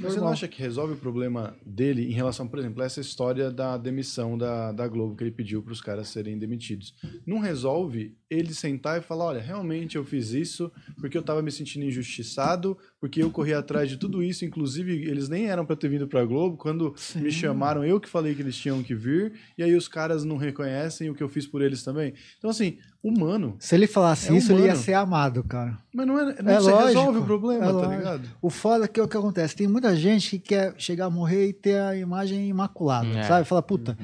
Mas 0.00 0.14
você 0.14 0.20
não 0.20 0.28
acha 0.28 0.48
que 0.48 0.60
resolve 0.60 0.94
o 0.94 0.96
problema 0.96 1.56
dele 1.64 2.08
em 2.08 2.12
relação, 2.12 2.48
por 2.48 2.58
exemplo, 2.58 2.82
a 2.82 2.86
essa 2.86 3.00
história 3.00 3.50
da 3.50 3.76
demissão 3.76 4.38
da, 4.38 4.72
da 4.72 4.88
Globo 4.88 5.14
que 5.14 5.22
ele 5.22 5.30
pediu 5.30 5.62
para 5.62 5.72
os 5.72 5.80
caras 5.80 6.08
serem 6.08 6.38
demitidos? 6.38 6.94
Não 7.26 7.38
resolve 7.38 8.16
ele 8.30 8.54
sentar 8.54 8.98
e 8.98 9.02
falar: 9.02 9.26
olha, 9.26 9.40
realmente 9.40 9.96
eu 9.96 10.04
fiz 10.04 10.30
isso 10.30 10.72
porque 10.98 11.16
eu 11.16 11.20
estava 11.20 11.42
me 11.42 11.52
sentindo 11.52 11.84
injustiçado, 11.84 12.78
porque 13.02 13.20
eu 13.20 13.32
corri 13.32 13.52
atrás 13.52 13.88
de 13.88 13.96
tudo 13.96 14.22
isso, 14.22 14.44
inclusive 14.44 14.92
eles 15.10 15.28
nem 15.28 15.46
eram 15.48 15.66
para 15.66 15.74
ter 15.74 15.88
vindo 15.88 16.06
para 16.06 16.20
a 16.20 16.24
Globo. 16.24 16.56
Quando 16.56 16.94
me 17.16 17.32
chamaram, 17.32 17.84
eu 17.84 17.98
que 17.98 18.08
falei 18.08 18.32
que 18.32 18.42
eles 18.42 18.56
tinham 18.56 18.80
que 18.80 18.94
vir, 18.94 19.32
e 19.58 19.62
aí 19.64 19.74
os 19.74 19.88
caras 19.88 20.22
não 20.22 20.36
reconhecem 20.36 21.10
o 21.10 21.14
que 21.16 21.20
eu 21.20 21.28
fiz 21.28 21.44
por 21.44 21.60
eles 21.60 21.82
também. 21.82 22.14
Então, 22.38 22.48
assim, 22.48 22.78
humano. 23.02 23.56
Se 23.58 23.74
ele 23.74 23.88
falasse 23.88 24.32
É 24.32 24.36
isso, 24.36 24.52
ele 24.52 24.60
ia 24.60 24.66
humano. 24.66 24.78
ser 24.80 24.94
amado, 24.94 25.42
cara. 25.42 25.76
Mas 25.92 26.06
não, 26.06 26.16
é, 26.16 26.40
não 26.40 26.52
É 26.52 26.60
se 26.60 26.66
resolve 26.70 26.94
lógico, 26.94 27.18
o 27.18 27.24
problema, 27.26 27.64
é 27.64 27.66
tá 27.66 27.72
lógico. 27.72 27.94
ligado? 27.96 28.28
O 28.40 28.48
foda 28.50 28.84
é 28.84 28.88
que 28.88 29.00
é 29.00 29.02
o 29.02 29.08
que 29.08 29.16
acontece. 29.16 29.56
Tem 29.56 29.66
muita 29.66 29.96
gente 29.96 30.30
que 30.30 30.38
quer 30.38 30.72
chegar 30.78 31.06
a 31.06 31.10
morrer 31.10 31.48
e 31.48 31.52
ter 31.52 31.80
a 31.80 31.96
imagem 31.96 32.48
imaculada, 32.48 33.08
É. 33.08 33.24
sabe? 33.24 33.44
Fala, 33.48 33.62
puta, 33.62 33.98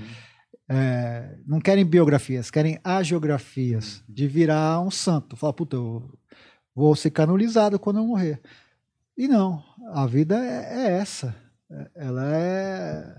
é, 0.69 1.37
não 1.47 1.61
querem 1.61 1.85
biografias, 1.87 2.51
querem 2.51 2.81
agiografias 2.83 4.03
de 4.09 4.27
virar 4.27 4.81
um 4.81 4.91
santo. 4.91 5.37
Fala, 5.37 5.53
puta, 5.53 5.77
eu 5.77 6.11
vou 6.75 6.97
ser 6.97 7.11
canonizado 7.11 7.79
quando 7.79 7.99
eu 8.01 8.05
morrer. 8.05 8.41
E 9.19 9.27
não, 9.29 9.63
a 9.93 10.07
vida 10.07 10.37
é, 10.39 10.87
é 10.87 10.93
essa. 10.99 11.35
É- 11.71 11.91
Ela 11.97 12.25
é, 12.37 13.17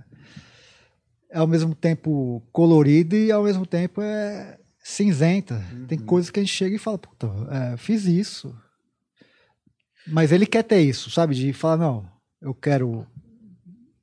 é 1.32 1.38
ao 1.38 1.46
mesmo 1.48 1.76
tempo 1.76 2.42
colorida 2.52 3.16
e 3.16 3.32
ao 3.32 3.44
mesmo 3.44 3.66
tempo 3.66 4.02
é 4.02 4.58
cinzenta. 4.82 5.62
Tem 5.88 6.00
coisas 6.00 6.32
que 6.32 6.40
a 6.40 6.44
gente 6.44 6.54
chega 6.56 6.76
e 6.76 6.80
fala, 6.80 6.98
puta, 6.98 7.28
é, 7.52 7.78
fiz 7.78 8.06
isso. 8.06 8.56
Mas 10.08 10.32
ele 10.32 10.46
quer 10.48 10.64
ter 10.64 10.80
isso, 10.82 11.12
sabe? 11.12 11.36
De 11.36 11.54
falar, 11.54 11.78
não, 11.78 12.10
eu 12.42 12.54
quero 12.54 13.06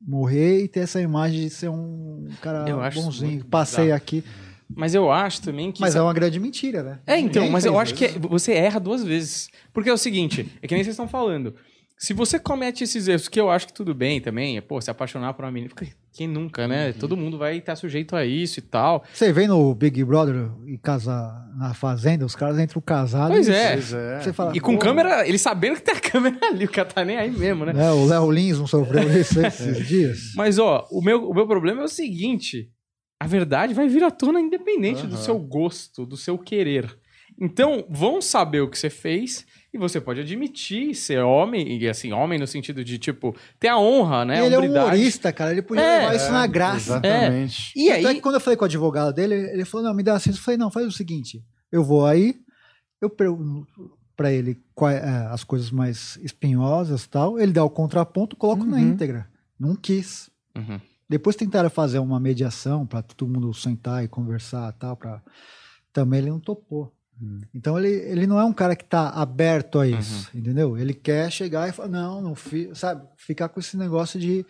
morrer 0.01 0.63
e 0.63 0.69
ter 0.69 0.81
essa 0.81 1.01
imagem 1.01 1.41
de 1.41 1.51
ser 1.51 1.69
um 1.69 2.29
cara 2.41 2.69
Eu 2.69 2.81
acho 2.81 2.99
isso 2.99 3.07
bonzinho. 3.07 3.45
Passei 3.47 3.85
bizarro. 3.87 3.97
aqui. 3.97 4.23
Mas 4.69 4.95
eu 4.95 5.11
acho 5.11 5.43
também 5.43 5.73
que. 5.73 5.81
Mas 5.81 5.91
isso- 5.91 5.99
é 5.99 6.03
uma 6.03 6.13
grande 6.13 6.39
mentira, 6.39 6.83
né? 6.83 7.01
É, 7.07 7.19
então, 7.19 7.43
Ninguém 7.43 7.51
mas 7.53 7.65
eu 7.65 7.79
acho 7.79 7.95
que 7.95 8.05
é- 8.05 8.19
você 8.19 8.53
erra 8.53 8.79
duas 8.79 9.03
vezes. 9.03 9.49
Porque 9.73 9.89
é 9.89 9.93
o 9.93 9.97
seguinte, 9.99 10.53
é 10.63 10.67
que 10.69 10.75
nem 10.75 10.83
vocês 10.85 10.95
estão 10.95 11.09
falando. 11.09 11.55
Se 11.99 12.13
você 12.13 12.39
comete 12.39 12.85
esses 12.85 13.09
erros, 13.09 13.27
que 13.27 13.41
eu 13.41 13.49
acho 13.49 13.69
que 13.69 13.73
tudo 13.73 13.95
bem 13.95 14.21
também, 14.21 14.59
é, 14.59 14.61
pô, 14.61 14.79
se 14.83 14.91
apaixonar 14.91 15.33
por 15.33 15.45
uma 15.47 15.51
menina, 15.51 15.73
porque 15.75 15.93
quem 16.13 16.29
nunca, 16.29 16.69
né? 16.69 16.93
Todo 16.93 17.17
mundo 17.17 17.39
vai 17.39 17.57
estar 17.57 17.75
sujeito 17.75 18.15
a 18.15 18.25
isso 18.27 18.59
e 18.59 18.63
tal. 18.63 19.03
Você 19.15 19.33
vê 19.33 19.47
no 19.47 19.75
Big 19.75 20.05
Brother 20.05 20.51
e 20.67 20.77
casa 20.77 21.11
na 21.57 21.73
fazenda, 21.73 22.27
os 22.27 22.37
caras 22.37 22.59
entram 22.59 22.83
casados. 22.83 23.35
Pois 23.35 23.49
e- 23.49 23.53
é. 23.53 23.73
Pois 23.73 23.93
é. 23.95 24.21
Você 24.21 24.33
fala, 24.35 24.55
E 24.55 24.61
com 24.61 24.75
"Pô, 24.75 24.79
câmera, 24.79 25.27
ele 25.27 25.39
sabendo 25.39 25.77
que 25.77 25.83
tem 25.83 25.95
a 25.95 26.01
câmera 26.01 26.39
ali, 26.49 26.67
o 26.67 26.71
cara 26.71 26.87
tá 26.87 27.03
nem 27.03 27.17
aí 27.17 27.31
mesmo, 27.31 27.65
né? 27.65 27.73
né, 27.73 27.91
o 27.91 28.05
Léo 28.05 28.31
Lins 28.31 28.59
não 28.59 28.67
sofreu 28.67 29.03
isso 29.19 29.41
esses 29.41 29.87
dias. 29.89 30.19
Mas, 30.35 30.59
ó, 30.59 30.87
o 30.91 31.01
meu, 31.03 31.31
o 31.31 31.35
meu 31.35 31.47
problema 31.47 31.81
é 31.81 31.85
o 31.85 31.89
seguinte: 31.89 32.71
a 33.19 33.27
verdade 33.27 33.73
vai 33.73 33.89
vir 33.89 34.05
à 34.05 34.11
tona 34.11 34.39
independente 34.39 35.07
do 35.07 35.15
Aham. 35.15 35.23
seu 35.25 35.39
gosto, 35.39 36.05
do 36.05 36.17
seu 36.17 36.37
querer. 36.37 36.95
Então, 37.41 37.87
vão 37.89 38.21
saber 38.21 38.61
o 38.61 38.69
que 38.71 38.79
você 38.79 38.91
fez 38.91 39.47
e 39.77 39.79
você 39.79 40.01
pode 40.01 40.21
admitir 40.21 40.95
ser 40.95 41.19
homem, 41.21 41.79
e 41.79 41.89
assim, 41.89 42.13
homem 42.13 42.39
no 42.39 42.47
sentido 42.47 42.85
de, 42.85 42.99
tipo, 42.99 43.35
ter 43.61 43.69
a 43.69 43.79
honra, 43.79 44.25
né? 44.25 44.45
ele 44.45 44.55
é 44.55 44.59
um 44.59 44.63
hombridade. 44.63 44.87
humorista, 44.87 45.33
cara. 45.33 45.53
Ele 45.53 45.63
podia 45.63 45.83
É, 45.85 45.99
levar 46.01 46.17
isso 46.17 46.33
na 46.33 46.47
graça. 46.47 46.77
Exatamente. 46.93 47.73
E 47.77 47.85
Tanto 47.89 48.07
é 48.07 48.09
aí, 48.09 48.15
que 48.17 48.21
quando 48.21 48.35
eu 48.37 48.41
falei 48.41 48.57
com 48.57 48.65
o 48.65 48.67
advogado 48.67 49.13
dele, 49.15 49.35
ele 49.35 49.65
falou: 49.65 49.87
não, 49.87 49.95
me 49.95 50.03
dá 50.03 50.15
assim. 50.15 50.31
Eu 50.31 50.37
falei: 50.37 50.59
não, 50.59 50.71
faz 50.71 50.87
o 50.87 50.93
seguinte, 50.93 51.43
eu 51.71 51.85
vou 51.85 52.05
aí, 52.07 52.35
eu 53.01 53.09
pergunto. 53.11 53.67
para 54.17 54.33
ele 54.33 54.57
é, 54.83 55.27
as 55.31 55.45
coisas 55.45 55.71
mais 55.71 56.19
espinhosas 56.23 57.07
tal. 57.07 57.39
Ele 57.39 57.53
dá 57.53 57.63
o 57.63 57.71
contraponto, 57.71 58.35
coloca 58.37 58.65
na 58.65 58.77
Uhum. 58.79 58.83
íntegra. 58.83 59.29
Não 59.61 59.77
quis. 59.77 60.31
Uhum. 60.57 60.81
Depois 61.09 61.37
tentaram 61.37 61.71
fazer 61.71 61.99
uma 62.01 62.19
mediação 62.19 62.85
para 62.87 63.03
todo 63.03 63.29
mundo 63.31 63.53
sentar 63.55 64.03
e 64.03 64.09
conversar 64.09 64.73
tal, 64.73 64.97
para 64.97 65.23
também 65.93 66.19
ele 66.21 66.31
não 66.31 66.41
topou. 66.41 66.93
Hum. 67.21 67.41
Então 67.55 67.79
ele, 67.79 67.89
ele 67.89 68.27
não 68.27 68.39
é 68.39 68.45
um 68.45 68.53
cara 68.53 68.77
que 68.77 68.85
tá 68.85 69.09
aberto 69.11 69.79
a 69.79 69.87
isso, 69.87 70.29
entendeu? 70.35 70.77
Ele 70.77 70.93
quer 70.93 71.31
chegar 71.33 71.69
e 71.69 71.73
falar, 71.73 71.89
não, 71.89 72.21
não 72.21 72.35
fi, 72.35 72.71
sabe? 72.75 73.07
Ficar 73.17 73.49
com 73.49 73.59
esse 73.61 73.77
negócio 73.77 74.21
de 74.21 74.45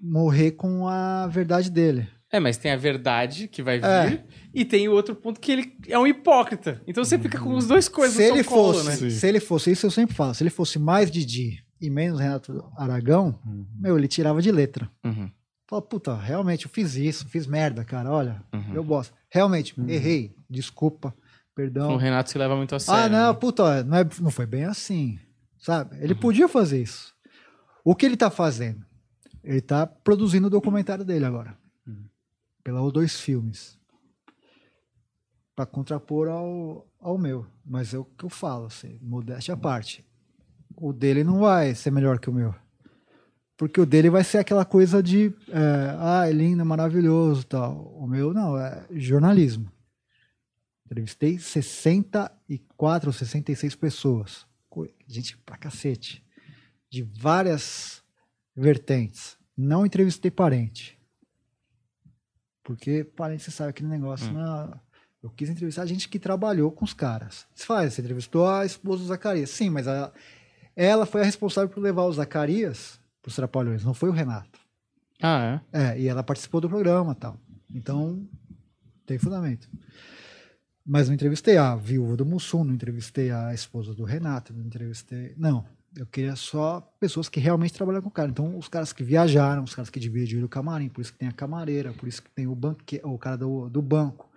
morrer 0.00 0.52
com 0.52 0.86
a 0.88 1.26
verdade 1.28 1.70
dele. 1.70 2.08
É, 2.30 2.40
mas 2.40 2.56
tem 2.56 2.72
a 2.72 2.76
verdade 2.76 3.46
que 3.46 3.62
vai 3.62 3.78
vir 3.78 3.84
É. 3.86 4.24
e 4.54 4.64
tem 4.64 4.88
o 4.88 4.92
outro 4.92 5.14
ponto 5.14 5.38
que 5.38 5.52
ele 5.52 5.76
é 5.86 5.98
um 5.98 6.06
hipócrita. 6.06 6.80
Então 6.86 7.04
você 7.04 7.18
fica 7.18 7.38
com 7.38 7.54
os 7.54 7.66
dois 7.66 7.88
coisas 7.88 8.16
se 8.16 8.22
ele 8.22 8.42
colo, 8.42 8.72
fosse, 8.74 9.04
né? 9.04 9.10
Se 9.10 9.26
ele 9.26 9.38
fosse, 9.40 9.70
isso 9.70 9.84
eu 9.86 9.90
sempre 9.90 10.14
falo, 10.14 10.34
se 10.34 10.42
ele 10.42 10.48
fosse 10.50 10.78
mais 10.78 11.10
Didi 11.10 11.62
e 11.80 11.90
menos 11.90 12.18
Renato 12.20 12.64
Aragão, 12.76 13.38
Uhum. 13.46 13.66
meu, 13.78 13.98
ele 13.98 14.08
tirava 14.08 14.40
de 14.40 14.50
letra. 14.50 14.90
Uhum, 15.04 15.30
Fala, 15.68 15.82
puta, 15.82 16.14
realmente 16.16 16.64
eu 16.66 16.70
fiz 16.70 16.94
isso, 16.96 17.28
fiz 17.28 17.46
merda, 17.46 17.84
cara, 17.84 18.10
olha, 18.10 18.42
uhum. 18.52 18.74
eu 18.74 18.82
bosta. 18.84 19.14
Realmente, 19.30 19.74
errei, 19.88 20.34
desculpa, 20.48 21.14
perdão. 21.54 21.92
O 21.92 21.96
Renato 21.96 22.30
se 22.30 22.38
leva 22.38 22.56
muito 22.56 22.74
a 22.74 22.80
sério. 22.80 23.04
Ah, 23.04 23.08
não, 23.08 23.32
né? 23.32 23.38
puta, 23.38 23.82
não, 23.84 23.96
é- 23.98 24.08
não 24.20 24.30
foi 24.30 24.46
bem 24.46 24.64
assim, 24.64 25.18
sabe? 25.58 25.96
Uhum. 25.96 26.02
Ele 26.02 26.14
podia 26.14 26.48
fazer 26.48 26.82
isso. 26.82 27.12
O 27.84 27.94
que 27.94 28.06
ele 28.06 28.16
tá 28.16 28.30
fazendo? 28.30 28.84
Ele 29.42 29.60
tá 29.60 29.86
produzindo 29.86 30.46
o 30.46 30.50
documentário 30.50 31.04
dele 31.04 31.24
agora. 31.24 31.56
Uhum. 31.86 32.04
Pela 32.62 32.80
O2 32.80 33.20
Filmes. 33.20 33.78
Pra 35.54 35.66
contrapor 35.66 36.28
ao, 36.28 36.86
ao 37.00 37.18
meu. 37.18 37.46
Mas 37.64 37.92
é 37.92 37.98
o 37.98 38.04
que 38.04 38.24
eu 38.24 38.30
falo, 38.30 38.66
assim, 38.66 38.98
modéstia 39.02 39.54
à 39.54 39.56
parte. 39.56 40.04
O 40.76 40.92
dele 40.92 41.22
não 41.22 41.40
vai 41.40 41.74
ser 41.74 41.90
melhor 41.90 42.18
que 42.18 42.30
o 42.30 42.32
meu. 42.32 42.54
Porque 43.56 43.80
o 43.80 43.86
dele 43.86 44.08
vai 44.10 44.24
ser 44.24 44.38
aquela 44.38 44.64
coisa 44.64 45.02
de, 45.02 45.32
é, 45.48 45.96
ah, 45.98 46.28
é 46.28 46.32
lindo, 46.32 46.62
é 46.62 46.64
maravilhoso 46.64 47.44
tal. 47.46 47.94
O 47.96 48.06
meu 48.06 48.32
não, 48.32 48.56
é 48.58 48.86
jornalismo. 48.92 49.70
Entrevistei 50.92 51.38
64 51.38 53.08
ou 53.08 53.12
66 53.14 53.74
pessoas. 53.74 54.46
Gente 55.06 55.36
pra 55.38 55.56
cacete. 55.56 56.22
De 56.90 57.02
várias 57.02 58.02
vertentes. 58.54 59.38
Não 59.56 59.86
entrevistei 59.86 60.30
parente. 60.30 60.98
Porque 62.62 63.04
parente, 63.04 63.42
você 63.44 63.50
sabe 63.50 63.70
aquele 63.70 63.88
negócio. 63.88 64.28
Hum. 64.30 64.34
Não, 64.34 64.80
eu 65.22 65.30
quis 65.30 65.48
entrevistar 65.48 65.86
gente 65.86 66.08
que 66.08 66.18
trabalhou 66.18 66.70
com 66.70 66.84
os 66.84 66.92
caras. 66.92 67.46
Você 67.54 67.64
fala, 67.64 67.88
você 67.90 68.00
entrevistou 68.02 68.46
a 68.48 68.64
esposa 68.66 69.02
do 69.02 69.08
Zacarias. 69.08 69.48
Sim, 69.50 69.70
mas 69.70 69.88
a- 69.88 70.12
ela 70.76 71.06
foi 71.06 71.22
a 71.22 71.24
responsável 71.24 71.70
por 71.70 71.80
levar 71.80 72.02
o 72.04 72.12
Zacarias 72.12 73.00
para 73.22 73.30
os 73.30 73.36
Trapalhões, 73.36 73.82
não 73.84 73.94
foi 73.94 74.08
o 74.10 74.12
Renato. 74.12 74.60
Ah, 75.22 75.62
é? 75.72 75.80
É, 75.92 76.00
e 76.00 76.06
ela 76.08 76.22
participou 76.22 76.60
do 76.60 76.68
programa 76.68 77.14
tal. 77.14 77.38
Então, 77.74 78.28
tem 79.06 79.18
fundamento. 79.18 79.68
Mas 80.84 81.08
não 81.08 81.14
entrevistei 81.14 81.56
a 81.56 81.76
viúva 81.76 82.16
do 82.16 82.26
Mussum, 82.26 82.64
não 82.64 82.74
entrevistei 82.74 83.30
a 83.30 83.54
esposa 83.54 83.94
do 83.94 84.04
Renato, 84.04 84.52
não 84.52 84.64
entrevistei. 84.64 85.34
Não. 85.36 85.64
Eu 85.96 86.06
queria 86.06 86.34
só 86.34 86.80
pessoas 86.98 87.28
que 87.28 87.38
realmente 87.38 87.74
trabalham 87.74 88.00
com 88.00 88.08
o 88.08 88.12
cara. 88.12 88.30
Então, 88.30 88.56
os 88.56 88.66
caras 88.66 88.92
que 88.92 89.04
viajaram, 89.04 89.62
os 89.62 89.74
caras 89.74 89.90
que 89.90 90.00
dividiram 90.00 90.46
o 90.46 90.48
camarim, 90.48 90.88
por 90.88 91.02
isso 91.02 91.12
que 91.12 91.18
tem 91.18 91.28
a 91.28 91.32
camareira, 91.32 91.92
por 91.92 92.08
isso 92.08 92.22
que 92.22 92.30
tem 92.30 92.46
o, 92.46 92.54
banque, 92.54 93.00
o 93.04 93.18
cara 93.18 93.36
do, 93.36 93.68
do 93.68 93.82
banco, 93.82 94.30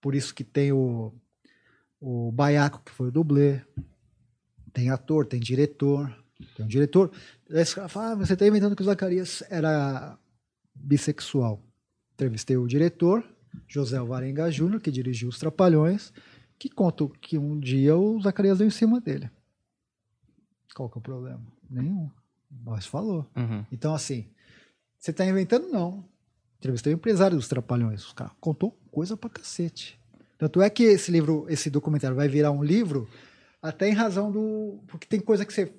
por 0.00 0.14
isso 0.14 0.32
que 0.32 0.44
tem 0.44 0.72
o, 0.72 1.12
o 2.00 2.30
baiaco, 2.30 2.80
que 2.84 2.92
foi 2.92 3.08
o 3.08 3.12
dublê. 3.12 3.60
Tem 4.72 4.88
ator, 4.88 5.26
tem 5.26 5.40
diretor. 5.40 6.16
Tem 6.56 6.64
um 6.64 6.68
diretor. 6.68 7.10
Esse 7.50 7.74
cara 7.74 7.88
fala, 7.88 8.12
ah, 8.12 8.14
você 8.14 8.32
está 8.32 8.46
inventando 8.46 8.76
que 8.76 8.82
o 8.82 8.84
Zacarias 8.84 9.42
era 9.50 10.16
bissexual. 10.74 11.62
Entrevistei 12.14 12.56
o 12.56 12.66
diretor, 12.66 13.24
José 13.68 13.96
Alvarenga 13.96 14.50
Júnior, 14.50 14.80
que 14.80 14.90
dirigiu 14.90 15.28
Os 15.28 15.38
Trapalhões, 15.38 16.12
que 16.58 16.68
conta 16.68 17.08
que 17.20 17.38
um 17.38 17.58
dia 17.58 17.96
o 17.96 18.20
Zacarias 18.20 18.58
deu 18.58 18.66
em 18.66 18.70
cima 18.70 19.00
dele. 19.00 19.30
Qual 20.74 20.88
que 20.88 20.98
é 20.98 21.00
o 21.00 21.02
problema? 21.02 21.42
Nenhum. 21.68 22.10
Mas 22.64 22.86
falou. 22.86 23.26
Uhum. 23.36 23.64
Então, 23.70 23.94
assim, 23.94 24.28
você 24.98 25.10
está 25.10 25.24
inventando? 25.24 25.68
Não. 25.68 26.04
Entrevistei 26.58 26.92
o 26.92 26.96
empresário 26.96 27.36
dos 27.36 27.48
Trapalhões. 27.48 28.04
Os 28.04 28.12
caras 28.12 28.32
contou 28.40 28.78
coisa 28.90 29.16
pra 29.16 29.30
cacete. 29.30 29.98
Tanto 30.36 30.60
é 30.60 30.68
que 30.68 30.82
esse 30.82 31.10
livro, 31.10 31.46
esse 31.48 31.70
documentário 31.70 32.16
vai 32.16 32.28
virar 32.28 32.50
um 32.50 32.62
livro 32.62 33.08
até 33.62 33.88
em 33.88 33.92
razão 33.92 34.30
do... 34.30 34.80
Porque 34.86 35.06
tem 35.06 35.20
coisa 35.20 35.44
que 35.44 35.52
você 35.52 35.72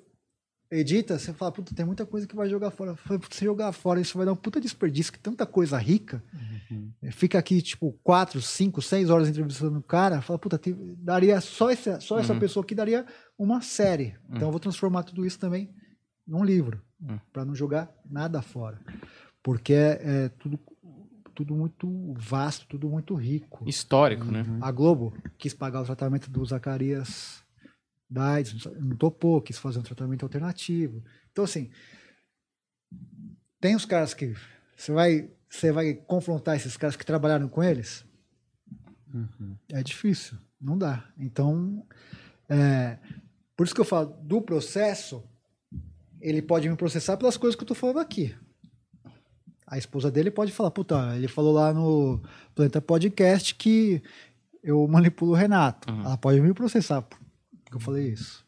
edita, 0.74 1.18
você 1.18 1.32
fala, 1.32 1.52
puta, 1.52 1.74
tem 1.74 1.84
muita 1.84 2.06
coisa 2.06 2.26
que 2.26 2.34
vai 2.34 2.48
jogar 2.48 2.70
fora. 2.70 2.96
Você 3.30 3.44
jogar 3.44 3.72
fora, 3.72 4.00
isso 4.00 4.16
vai 4.16 4.24
dar 4.26 4.32
um 4.32 4.36
puta 4.36 4.60
desperdício, 4.60 5.12
que 5.12 5.18
tanta 5.18 5.44
coisa 5.46 5.76
rica. 5.78 6.22
Fica 7.10 7.38
aqui, 7.38 7.60
tipo, 7.60 7.92
quatro, 8.02 8.40
cinco, 8.40 8.80
seis 8.80 9.10
horas 9.10 9.28
entrevistando 9.28 9.78
o 9.78 9.82
cara, 9.82 10.22
fala, 10.22 10.38
puta, 10.38 10.58
tem- 10.58 10.76
daria 10.98 11.40
só, 11.40 11.70
essa, 11.70 12.00
só 12.00 12.18
essa 12.18 12.32
Uhum. 12.32 12.38
pessoa 12.40 12.64
aqui 12.64 12.74
daria 12.74 13.04
uma 13.38 13.60
série. 13.60 14.16
Então 14.30 14.48
eu 14.48 14.50
vou 14.50 14.60
transformar 14.60 15.02
tudo 15.02 15.26
isso 15.26 15.38
também 15.38 15.68
num 16.26 16.42
livro, 16.44 16.80
Uhum. 17.00 17.18
para 17.32 17.44
não 17.44 17.54
jogar 17.54 17.90
nada 18.08 18.40
fora. 18.40 18.80
Porque 19.42 19.72
é, 19.74 20.00
é 20.02 20.28
tudo, 20.38 20.58
tudo 21.34 21.54
muito 21.54 22.14
vasto, 22.16 22.66
tudo 22.66 22.88
muito 22.88 23.14
rico. 23.14 23.64
Histórico, 23.66 24.24
né? 24.26 24.46
A 24.60 24.70
Globo 24.70 25.12
quis 25.36 25.52
pagar 25.52 25.82
o 25.82 25.84
tratamento 25.84 26.30
do 26.30 26.44
Zacarias 26.44 27.41
da 28.12 28.32
AIDS, 28.32 28.64
não 28.78 28.96
topou, 28.96 29.40
quis 29.40 29.58
fazer 29.58 29.78
um 29.78 29.82
tratamento 29.82 30.24
alternativo. 30.24 31.02
Então, 31.32 31.44
assim, 31.44 31.70
tem 33.58 33.74
os 33.74 33.86
caras 33.86 34.12
que 34.12 34.34
você 34.76 34.92
vai, 34.92 35.30
você 35.48 35.72
vai 35.72 35.94
confrontar 35.94 36.56
esses 36.56 36.76
caras 36.76 36.94
que 36.94 37.06
trabalharam 37.06 37.48
com 37.48 37.62
eles? 37.62 38.04
É 39.70 39.82
difícil, 39.82 40.36
não 40.60 40.76
dá. 40.76 41.08
Então, 41.18 41.86
é, 42.48 42.98
por 43.56 43.64
isso 43.64 43.74
que 43.74 43.80
eu 43.80 43.84
falo 43.84 44.14
do 44.22 44.42
processo, 44.42 45.22
ele 46.20 46.42
pode 46.42 46.68
me 46.68 46.76
processar 46.76 47.16
pelas 47.16 47.36
coisas 47.36 47.56
que 47.56 47.62
eu 47.62 47.68
tô 47.68 47.74
falando 47.74 48.00
aqui. 48.00 48.34
A 49.66 49.78
esposa 49.78 50.10
dele 50.10 50.30
pode 50.30 50.52
falar, 50.52 50.70
puta, 50.70 51.16
ele 51.16 51.28
falou 51.28 51.54
lá 51.54 51.72
no 51.72 52.22
Planeta 52.54 52.80
Podcast 52.80 53.54
que 53.54 54.02
eu 54.62 54.86
manipulo 54.86 55.32
o 55.32 55.34
Renato. 55.34 55.90
Uhum. 55.90 56.04
Ela 56.04 56.18
pode 56.18 56.40
me 56.40 56.52
processar 56.52 57.06
porque 57.72 57.76
eu 57.76 57.80
falei 57.80 58.08
isso. 58.08 58.44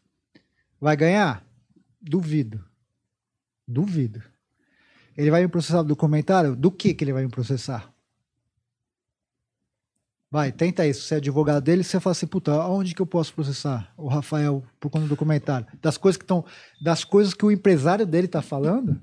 Vai 0.79 0.97
ganhar? 0.97 1.43
Duvido. 2.01 2.63
Duvido. 3.67 4.23
Ele 5.17 5.31
vai 5.31 5.43
me 5.43 5.49
processar 5.49 5.83
do 5.83 5.97
comentário? 5.97 6.55
Do 6.55 6.71
que 6.71 6.93
que 6.93 7.05
ele 7.05 7.13
vai 7.13 7.25
me 7.25 7.31
processar? 7.31 7.91
Vai, 10.31 10.53
tenta 10.53 10.87
isso. 10.87 11.03
Você 11.03 11.15
é 11.15 11.17
advogado 11.19 11.63
dele, 11.63 11.85
você 11.85 11.99
fala 12.01 12.13
assim, 12.13 12.27
puta, 12.27 12.53
aonde 12.53 12.95
que 12.95 13.01
eu 13.01 13.07
posso 13.07 13.33
processar 13.33 13.95
o 13.97 14.09
Rafael 14.09 14.63
por 14.79 14.91
conta 14.91 15.07
do 15.07 15.11
documentário? 15.11 15.67
Das 15.81 15.97
coisas 15.97 16.19
que 16.19 16.25
estão, 16.25 16.45
das 16.83 17.05
coisas 17.05 17.33
que 17.33 17.47
o 17.47 17.53
empresário 17.53 18.05
dele 18.05 18.29
tá 18.29 18.43
falando, 18.43 19.01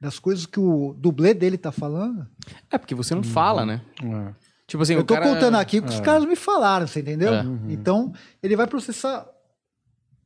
das 0.00 0.18
coisas 0.18 0.44
que 0.44 0.60
o 0.60 0.92
dublê 0.98 1.32
dele 1.32 1.56
tá 1.56 1.72
falando. 1.72 2.28
É, 2.70 2.76
porque 2.76 2.94
você 2.94 3.14
não 3.14 3.22
fala, 3.22 3.64
né? 3.64 3.80
É. 4.02 4.34
Tipo 4.66 4.82
assim, 4.82 4.94
eu 4.94 5.00
o 5.00 5.04
tô 5.04 5.14
cara... 5.14 5.26
contando 5.26 5.56
aqui 5.56 5.78
o 5.78 5.82
que 5.82 5.90
os 5.90 6.00
é. 6.00 6.02
caras 6.02 6.24
me 6.24 6.36
falaram, 6.36 6.86
você 6.86 7.00
entendeu? 7.00 7.34
É. 7.34 7.42
Uhum. 7.42 7.70
Então, 7.70 8.12
ele 8.42 8.56
vai 8.56 8.66
processar 8.66 9.26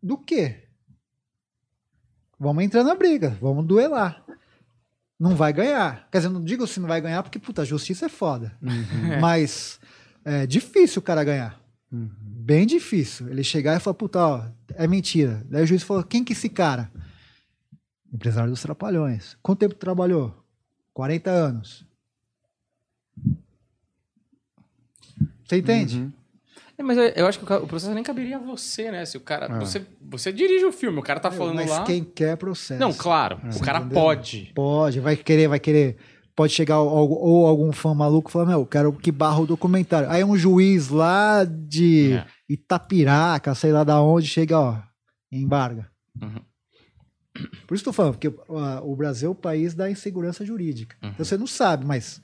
do 0.02 0.16
quê? 0.16 0.68
Vamos 2.38 2.62
entrar 2.62 2.84
na 2.84 2.94
briga, 2.94 3.36
vamos 3.40 3.66
duelar. 3.66 4.24
Não 5.18 5.34
vai 5.34 5.52
ganhar. 5.52 6.08
Quer 6.12 6.18
dizer, 6.18 6.30
não 6.30 6.42
digo 6.42 6.66
se 6.66 6.78
não 6.78 6.86
vai 6.86 7.00
ganhar, 7.00 7.22
porque, 7.24 7.40
puta, 7.40 7.62
a 7.62 7.64
justiça 7.64 8.06
é 8.06 8.08
foda. 8.08 8.56
Uhum. 8.62 9.18
Mas 9.20 9.80
é 10.24 10.46
difícil 10.46 11.00
o 11.00 11.02
cara 11.02 11.24
ganhar. 11.24 11.60
Uhum. 11.90 12.08
Bem 12.20 12.64
difícil. 12.64 13.28
Ele 13.28 13.42
chegar 13.42 13.76
e 13.76 13.80
falar, 13.80 13.94
puta, 13.94 14.20
ó, 14.20 14.44
é 14.74 14.86
mentira. 14.86 15.44
Daí 15.50 15.64
o 15.64 15.66
juiz 15.66 15.82
falou, 15.82 16.04
quem 16.04 16.22
que 16.22 16.32
é 16.32 16.36
esse 16.36 16.48
cara? 16.48 16.90
Empresário 18.12 18.50
dos 18.50 18.62
Trapalhões. 18.62 19.36
Quanto 19.42 19.58
tempo 19.58 19.74
trabalhou? 19.74 20.34
40 20.94 21.30
anos. 21.30 21.87
Você 25.48 25.56
entende? 25.56 25.98
Uhum. 25.98 26.12
É, 26.76 26.82
mas 26.82 26.96
eu 27.16 27.26
acho 27.26 27.40
que 27.40 27.52
o 27.52 27.66
processo 27.66 27.92
nem 27.92 28.04
caberia 28.04 28.36
a 28.36 28.40
você, 28.40 28.90
né? 28.92 29.04
Se 29.04 29.16
o 29.16 29.20
cara... 29.20 29.46
É. 29.46 29.58
Você, 29.58 29.84
você 30.00 30.32
dirige 30.32 30.64
o 30.64 30.70
filme, 30.70 30.98
o 30.98 31.02
cara 31.02 31.18
tá 31.18 31.28
Meu, 31.30 31.38
falando 31.38 31.56
mas 31.56 31.70
lá... 31.70 31.82
quem 31.82 32.04
quer 32.04 32.36
processo. 32.36 32.78
Não, 32.78 32.92
claro, 32.92 33.40
o 33.56 33.60
cara 33.60 33.78
entendeu? 33.78 33.94
pode. 34.00 34.52
Pode, 34.54 35.00
vai 35.00 35.16
querer, 35.16 35.48
vai 35.48 35.58
querer. 35.58 35.96
Pode 36.36 36.52
chegar 36.52 36.76
al- 36.76 36.86
ou, 36.86 37.46
algum 37.48 37.72
fã 37.72 37.92
maluco 37.94 38.30
e 38.30 38.32
falar, 38.32 38.44
não, 38.44 38.52
eu 38.60 38.66
quero 38.66 38.92
que 38.92 39.10
barra 39.10 39.40
o 39.40 39.46
documentário. 39.46 40.08
Aí 40.08 40.22
um 40.22 40.36
juiz 40.36 40.88
lá 40.88 41.42
de 41.44 42.12
É. 42.12 42.26
Itapiraca, 42.48 43.54
sei 43.56 43.72
lá 43.72 43.82
da 43.82 44.00
onde, 44.00 44.28
chega, 44.28 44.60
ó, 44.60 44.76
embarga. 45.32 45.90
Uhum. 46.22 46.40
Por 47.66 47.74
isso 47.74 47.82
que 47.82 47.88
eu 47.88 47.92
tô 47.92 47.96
falando, 47.96 48.12
porque 48.14 48.28
o 48.28 48.96
Brasil 48.96 49.28
é 49.28 49.32
o 49.32 49.34
país 49.34 49.74
da 49.74 49.90
insegurança 49.90 50.44
jurídica. 50.44 50.96
Uhum. 51.02 51.10
Então 51.10 51.24
você 51.24 51.36
não 51.36 51.46
sabe, 51.46 51.84
mas 51.84 52.20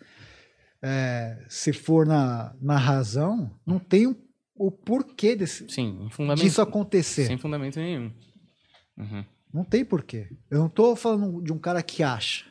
é, 0.86 1.44
se 1.48 1.72
for 1.72 2.06
na, 2.06 2.54
na 2.60 2.76
razão, 2.76 3.50
não 3.66 3.78
tem 3.78 4.06
um 4.06 4.14
o 4.56 4.70
porquê 4.70 5.34
desse, 5.34 5.68
Sim, 5.68 6.08
disso 6.36 6.62
acontecer. 6.62 7.26
Sem 7.26 7.36
fundamento 7.36 7.76
nenhum. 7.76 8.12
Uhum. 8.96 9.24
Não 9.52 9.64
tem 9.64 9.84
porquê. 9.84 10.28
Eu 10.48 10.60
não 10.60 10.68
tô 10.68 10.94
falando 10.94 11.42
de 11.42 11.52
um 11.52 11.58
cara 11.58 11.82
que 11.82 12.04
acha. 12.04 12.44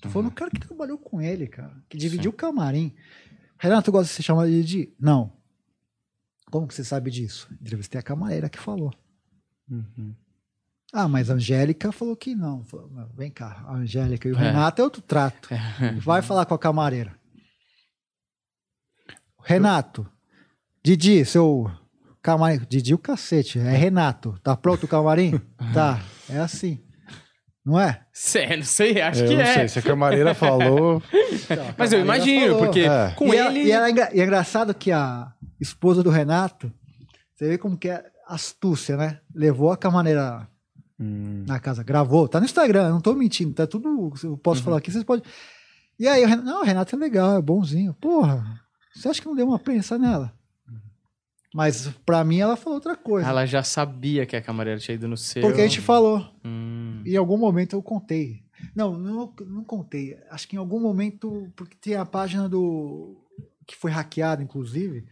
Tô 0.00 0.08
falando 0.08 0.26
Uhum. 0.26 0.32
do 0.32 0.36
cara 0.36 0.50
que 0.50 0.58
trabalhou 0.58 0.98
com 0.98 1.20
ele, 1.20 1.46
cara. 1.46 1.80
Que 1.88 1.96
dividiu 1.96 2.32
o 2.32 2.34
camarim. 2.34 2.92
Renato 3.56 3.92
gosta 3.92 4.08
de 4.08 4.14
ser 4.16 4.22
chamado 4.24 4.48
de 4.50 4.62
Didi? 4.64 4.94
Não. 4.98 5.32
Como 6.50 6.66
que 6.66 6.74
você 6.74 6.82
sabe 6.82 7.08
disso? 7.10 7.48
Entrevistei 7.60 8.00
a 8.00 8.02
camareira 8.02 8.48
que 8.48 8.58
falou. 8.58 8.92
Uhum. 9.70 10.14
Ah, 10.92 11.06
mas 11.06 11.30
a 11.30 11.34
Angélica 11.34 11.92
falou 11.92 12.16
que 12.16 12.34
não. 12.34 12.64
Falou, 12.64 12.90
"Não, 12.90 13.08
vem 13.14 13.30
cá, 13.30 13.62
a 13.66 13.74
Angélica 13.74 14.26
e 14.28 14.32
o 14.32 14.36
É. 14.36 14.40
Renato 14.40 14.80
é 14.80 14.84
outro 14.84 15.02
trato. 15.02 15.50
Vai 16.02 16.20
falar 16.22 16.46
com 16.46 16.54
a 16.54 16.58
camareira. 16.58 17.16
Renato, 19.48 20.06
Didi, 20.84 21.24
seu 21.24 21.70
camarim. 22.20 22.60
Didi 22.68 22.92
o 22.92 22.98
cacete, 22.98 23.58
é 23.58 23.70
Renato. 23.74 24.38
Tá 24.42 24.54
pronto 24.54 24.84
o 24.84 24.88
camarim? 24.88 25.40
tá, 25.72 26.02
é 26.28 26.36
assim. 26.38 26.78
Não 27.64 27.80
é? 27.80 28.02
Sé, 28.12 28.56
não 28.58 28.62
sei, 28.62 29.00
acho 29.00 29.22
eu 29.22 29.28
que 29.28 29.34
não 29.36 29.40
é. 29.40 29.54
sei, 29.54 29.68
se 29.68 29.78
a 29.78 29.82
camareira 29.82 30.34
falou. 30.34 31.02
Então, 31.50 31.66
a 31.66 31.74
Mas 31.78 31.92
eu 31.94 32.00
imagino, 32.00 32.46
falou. 32.56 32.58
porque 32.64 32.80
É. 32.80 33.10
com 33.16 33.32
e, 33.32 33.36
ela- 33.38 33.50
ele. 33.50 33.64
e, 33.64 33.72
ela 33.72 33.86
é 33.86 33.90
engra- 33.90 34.10
e 34.14 34.20
é 34.20 34.24
engraçado 34.24 34.74
que 34.74 34.92
a 34.92 35.32
esposa 35.58 36.02
do 36.02 36.10
Renato, 36.10 36.70
você 37.34 37.48
vê 37.48 37.56
como 37.56 37.76
que 37.78 37.88
é 37.88 38.04
astúcia, 38.26 38.98
né? 38.98 39.18
Levou 39.34 39.72
a 39.72 39.78
camareira 39.78 40.46
Hum. 41.00 41.44
na 41.48 41.58
casa, 41.58 41.82
gravou, 41.82 42.28
tá 42.28 42.38
no 42.38 42.44
Instagram, 42.44 42.88
eu 42.88 42.90
não 42.92 43.00
tô 43.00 43.14
mentindo, 43.14 43.54
tá 43.54 43.66
tudo, 43.66 44.12
eu 44.22 44.36
posso 44.36 44.62
falar 44.62 44.76
aqui, 44.76 44.90
vocês 44.92 45.04
podem. 45.04 45.24
E 45.98 46.06
aí, 46.06 46.22
o 46.22 46.26
Renato, 46.28 46.46
não, 46.46 46.60
o 46.60 46.64
Renato 46.64 46.94
é 46.94 46.98
legal, 46.98 47.36
é 47.38 47.40
bonzinho. 47.42 47.94
Porra, 47.94 48.60
você 49.00 49.08
acha 49.08 49.20
que 49.20 49.26
não 49.26 49.36
deu 49.36 49.46
uma 49.46 49.58
prensa 49.58 49.98
nela? 49.98 50.32
Mas 51.54 51.88
pra 52.04 52.22
mim 52.24 52.40
ela 52.40 52.56
falou 52.56 52.74
outra 52.74 52.94
coisa. 52.94 53.26
Ela 53.26 53.46
já 53.46 53.62
sabia 53.62 54.26
que 54.26 54.36
a 54.36 54.42
camareira 54.42 54.78
tinha 54.78 54.94
ido 54.94 55.08
no 55.08 55.16
seu. 55.16 55.42
porque 55.42 55.60
a 55.60 55.66
gente 55.66 55.80
falou. 55.80 56.30
Hum. 56.44 57.02
Em 57.06 57.16
algum 57.16 57.38
momento 57.38 57.74
eu 57.74 57.82
contei. 57.82 58.42
Não, 58.74 58.98
não, 58.98 59.34
não 59.46 59.64
contei. 59.64 60.18
Acho 60.30 60.46
que 60.46 60.56
em 60.56 60.58
algum 60.58 60.80
momento, 60.80 61.50
porque 61.56 61.76
tem 61.80 61.94
a 61.94 62.04
página 62.04 62.48
do. 62.48 63.16
que 63.66 63.74
foi 63.76 63.90
hackeada, 63.90 64.42
inclusive, 64.42 65.06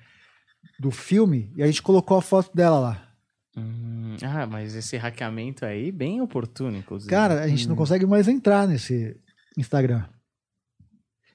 do 0.78 0.90
filme, 0.90 1.52
e 1.56 1.62
a 1.62 1.66
gente 1.66 1.82
colocou 1.82 2.18
a 2.18 2.22
foto 2.22 2.54
dela 2.54 2.78
lá. 2.78 3.08
Hum. 3.56 4.16
Ah, 4.22 4.46
mas 4.46 4.74
esse 4.74 4.96
hackeamento 4.96 5.64
aí, 5.64 5.90
bem 5.90 6.20
oportuno, 6.20 6.76
inclusive. 6.76 7.08
Cara, 7.10 7.42
a 7.42 7.48
gente 7.48 7.66
não 7.68 7.76
consegue 7.76 8.04
mais 8.04 8.28
entrar 8.28 8.68
nesse 8.68 9.18
Instagram. 9.56 10.04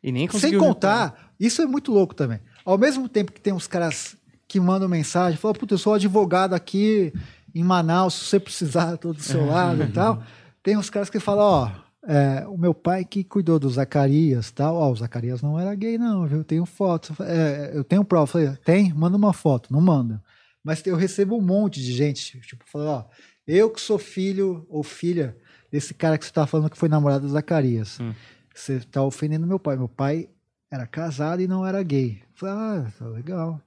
e 0.04 0.12
nem 0.12 0.24
Sem 0.24 0.30
conseguiu 0.30 0.60
contar, 0.60 1.31
isso 1.46 1.62
é 1.62 1.66
muito 1.66 1.92
louco 1.92 2.14
também. 2.14 2.40
Ao 2.64 2.78
mesmo 2.78 3.10
tempo 3.10 3.32
que 3.32 3.42
tem 3.42 3.52
uns 3.52 3.66
caras 3.66 4.16
que 4.48 4.60
mandam 4.60 4.88
mensagem, 4.88 5.40
falam, 5.40 5.56
puta, 5.56 5.74
eu 5.74 5.78
sou 5.78 5.96
advogado 5.96 6.54
aqui 6.54 7.12
em 7.54 7.64
Manaus, 7.64 8.14
se 8.14 8.26
você 8.26 8.40
precisar, 8.40 8.98
tô 8.98 9.12
do 9.12 9.22
seu 9.22 9.46
lado 9.46 9.84
e 9.84 9.92
tal. 9.92 10.22
Tem 10.62 10.78
uns 10.78 10.90
caras 10.90 11.10
que 11.10 11.20
falam, 11.20 11.44
ó, 11.44 11.72
é, 12.08 12.46
o 12.48 12.58
meu 12.58 12.74
pai 12.74 13.04
que 13.04 13.24
cuidou 13.24 13.58
do 13.58 13.70
Zacarias 13.70 14.50
e 14.50 14.54
tal, 14.54 14.76
ó, 14.76 14.92
o 14.92 14.96
Zacarias 14.96 15.42
não 15.42 15.60
era 15.60 15.74
gay 15.74 15.98
não, 15.98 16.28
viu? 16.28 16.40
Eu 16.40 16.44
tenho 16.44 16.66
foto, 16.66 17.16
é, 17.24 17.72
eu 17.74 17.84
tenho 17.84 18.06
prova. 18.06 18.28
Falei, 18.28 18.50
tem? 18.64 18.94
Manda 18.94 19.18
uma 19.18 19.34
foto. 19.34 19.74
Não 19.74 19.82
manda. 19.82 20.22
Mas 20.64 20.86
eu 20.86 20.96
recebo 20.96 21.36
um 21.36 21.42
monte 21.42 21.80
de 21.80 21.92
gente, 21.92 22.40
tipo, 22.42 22.64
falando, 22.68 22.90
ó, 22.90 23.06
eu 23.48 23.70
que 23.72 23.82
sou 23.82 23.98
filho 23.98 24.66
ou 24.70 24.84
filha 24.84 25.36
desse 25.72 25.94
cara 25.94 26.18
que 26.18 26.26
você 26.26 26.32
tá 26.32 26.46
falando 26.46 26.70
que 26.70 26.78
foi 26.78 26.90
namorado 26.90 27.26
do 27.26 27.32
Zacarias. 27.32 28.00
Hum. 28.00 28.14
Você 28.54 28.80
tá 28.82 29.02
ofendendo 29.02 29.48
meu 29.48 29.58
pai. 29.58 29.78
Meu 29.78 29.88
pai 29.88 30.30
era 30.72 30.88
casado 30.88 31.42
e 31.42 31.48
não 31.48 31.66
era 31.66 31.84
gay. 31.84 32.22
Falei, 32.34 32.56
ah, 32.56 32.92
tá 32.98 33.06
legal. 33.08 33.62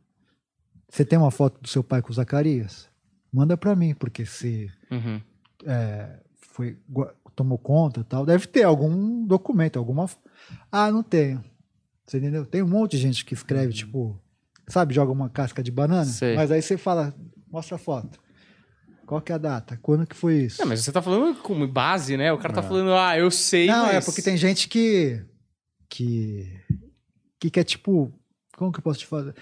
Você 0.89 1.05
tem 1.05 1.19
uma 1.19 1.31
foto 1.31 1.61
do 1.61 1.69
seu 1.69 1.85
pai 1.85 2.01
com 2.01 2.11
o 2.11 2.15
Zacarias? 2.15 2.89
Manda 3.33 3.57
pra 3.57 3.77
mim, 3.77 3.95
porque 3.95 4.25
se 4.25 4.71
Uhum. 4.91 5.21
é, 5.67 6.19
foi, 6.53 6.79
tomou 7.35 7.59
conta 7.59 8.01
e 8.01 8.05
tal, 8.05 8.25
deve 8.25 8.47
ter 8.47 8.63
algum 8.63 9.27
documento, 9.27 9.79
alguma. 9.79 10.09
Ah, 10.71 10.91
não 10.91 11.03
tenho. 11.03 11.45
Você 12.07 12.19
entendeu? 12.19 12.47
Tem 12.47 12.63
um 12.63 12.69
monte 12.69 12.93
de 12.93 12.99
gente 12.99 13.25
que 13.25 13.35
escreve, 13.35 13.73
tipo, 13.73 14.19
sabe, 14.69 14.95
joga 14.95 15.11
uma 15.11 15.29
casca 15.29 15.63
de 15.63 15.71
banana, 15.73 16.05
Sei. 16.05 16.37
mas 16.37 16.51
aí 16.51 16.63
você 16.63 16.77
fala, 16.79 17.15
mostra 17.51 17.75
a 17.77 17.79
foto. 17.79 18.21
Qual 19.07 19.21
que 19.21 19.33
é 19.33 19.35
a 19.35 19.39
data? 19.39 19.79
Quando 19.83 20.07
que 20.07 20.15
foi 20.17 20.45
isso? 20.45 20.61
Não, 20.63 20.69
mas 20.69 20.81
você 20.83 20.93
tá 20.93 21.03
falando 21.03 21.37
como 21.43 21.67
base, 21.69 22.17
né? 22.17 22.33
O 22.33 22.39
cara 22.39 22.55
tá 22.55 22.63
falando, 22.63 22.95
ah, 22.95 23.19
eu 23.19 23.31
sei, 23.31 23.67
Não, 23.67 23.87
mas... 23.87 23.97
é 23.97 24.01
porque 24.01 24.23
tem 24.23 24.37
gente 24.37 24.69
que. 24.69 25.23
que. 25.91 26.51
Que 27.39 27.51
quer, 27.51 27.65
tipo. 27.65 28.13
Como 28.57 28.71
que 28.73 28.79
eu 28.79 28.83
posso 28.83 29.01
te 29.01 29.07
fazer? 29.07 29.35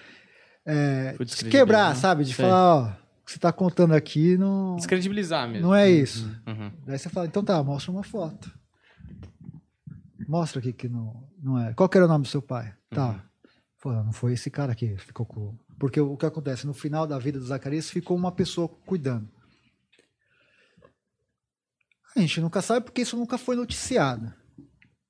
É, 0.65 1.17
te 1.25 1.45
quebrar, 1.47 1.95
sabe? 1.97 2.25
De 2.25 2.33
Sei. 2.33 2.45
falar, 2.45 2.77
ó, 2.77 2.89
o 3.23 3.25
que 3.25 3.33
você 3.33 3.39
tá 3.39 3.53
contando 3.53 3.93
aqui 3.95 4.37
não, 4.39 4.77
Descredibilizar 4.77 5.49
mesmo. 5.49 5.67
não 5.69 5.75
é 5.75 5.91
isso. 5.91 6.25
Uhum. 6.47 6.73
Daí 6.87 6.99
você 6.99 7.09
fala, 7.09 7.27
então 7.27 7.45
tá, 7.45 7.63
mostra 7.63 7.91
uma 7.91 8.03
foto. 8.03 8.51
Mostra 10.29 10.61
aqui 10.61 10.73
que 10.73 10.89
não, 10.89 11.29
não 11.43 11.59
é. 11.59 11.75
Qual 11.75 11.89
que 11.89 11.99
era 11.99 12.07
o 12.07 12.09
nome 12.09 12.25
do 12.25 12.29
seu 12.29 12.41
pai? 12.41 12.75
Tá. 12.91 13.23
Fala, 13.79 14.05
não 14.05 14.13
foi 14.13 14.33
esse 14.35 14.51
cara 14.51 14.73
aqui. 14.73 14.97
Ficou 14.97 15.27
com... 15.27 15.59
Porque 15.79 16.01
o 16.01 16.17
que 16.17 16.25
acontece? 16.25 16.67
No 16.67 16.73
final 16.73 17.07
da 17.07 17.19
vida 17.19 17.39
do 17.39 17.45
Zacarias 17.45 17.91
ficou 17.91 18.17
uma 18.17 18.31
pessoa 18.31 18.69
cuidando. 18.69 19.29
A 22.17 22.21
gente 22.21 22.41
nunca 22.41 22.63
sabe 22.63 22.85
porque 22.87 23.03
isso 23.03 23.17
nunca 23.17 23.37
foi 23.37 23.57
noticiado. 23.57 24.33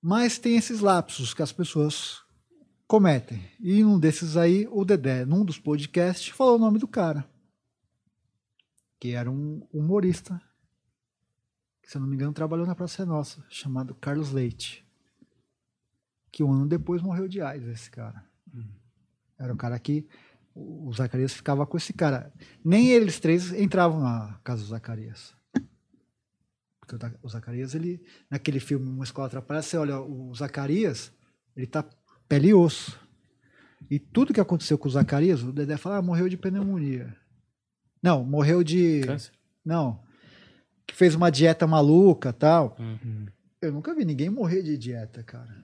Mas 0.00 0.38
tem 0.38 0.56
esses 0.56 0.80
lapsos 0.80 1.34
que 1.34 1.42
as 1.42 1.52
pessoas 1.52 2.22
cometem. 2.92 3.42
E 3.58 3.82
um 3.82 3.98
desses 3.98 4.36
aí, 4.36 4.68
o 4.70 4.84
Dedé, 4.84 5.24
num 5.24 5.46
dos 5.46 5.58
podcasts, 5.58 6.28
falou 6.28 6.56
o 6.56 6.58
nome 6.58 6.78
do 6.78 6.86
cara. 6.86 7.26
Que 9.00 9.12
era 9.12 9.30
um 9.30 9.66
humorista 9.72 10.38
que, 11.80 11.90
se 11.90 11.96
eu 11.96 12.02
não 12.02 12.06
me 12.06 12.16
engano, 12.16 12.34
trabalhou 12.34 12.66
na 12.66 12.74
Praça 12.74 13.06
Nossa, 13.06 13.42
chamado 13.48 13.94
Carlos 13.94 14.30
Leite. 14.30 14.86
Que 16.30 16.44
um 16.44 16.52
ano 16.52 16.66
depois 16.66 17.00
morreu 17.00 17.26
de 17.26 17.40
AIDS, 17.40 17.66
esse 17.66 17.90
cara. 17.90 18.26
Era 19.38 19.54
um 19.54 19.56
cara 19.56 19.78
que 19.78 20.06
o 20.54 20.92
Zacarias 20.92 21.32
ficava 21.32 21.66
com 21.66 21.78
esse 21.78 21.94
cara. 21.94 22.30
Nem 22.62 22.90
eles 22.90 23.18
três 23.18 23.54
entravam 23.54 24.02
na 24.02 24.38
casa 24.44 24.60
do 24.60 24.68
Zacarias. 24.68 25.34
Porque 26.78 26.94
o 27.22 27.28
Zacarias, 27.30 27.74
ele, 27.74 28.04
naquele 28.28 28.60
filme 28.60 28.86
Uma 28.86 29.04
Escola 29.04 29.28
Atrapalhada, 29.28 29.66
você 29.66 29.78
olha, 29.78 29.98
o 29.98 30.34
Zacarias, 30.34 31.10
ele 31.56 31.66
tá 31.66 31.82
pele 32.32 32.48
e 32.48 32.54
osso. 32.54 32.98
E 33.90 33.98
tudo 33.98 34.32
que 34.32 34.40
aconteceu 34.40 34.78
com 34.78 34.88
o 34.88 34.90
Zacarias, 34.90 35.42
o 35.42 35.52
Dedé 35.52 35.76
fala, 35.76 35.98
ah, 35.98 36.02
morreu 36.02 36.28
de 36.28 36.36
pneumonia. 36.38 37.14
Não, 38.02 38.24
morreu 38.24 38.64
de. 38.64 39.02
Câncer? 39.04 39.32
Não. 39.62 40.00
Que 40.86 40.94
fez 40.94 41.14
uma 41.14 41.30
dieta 41.30 41.66
maluca 41.66 42.32
tal. 42.32 42.74
Uhum. 42.78 43.26
Eu 43.60 43.70
nunca 43.72 43.94
vi 43.94 44.04
ninguém 44.04 44.30
morrer 44.30 44.62
de 44.62 44.78
dieta, 44.78 45.22
cara. 45.22 45.62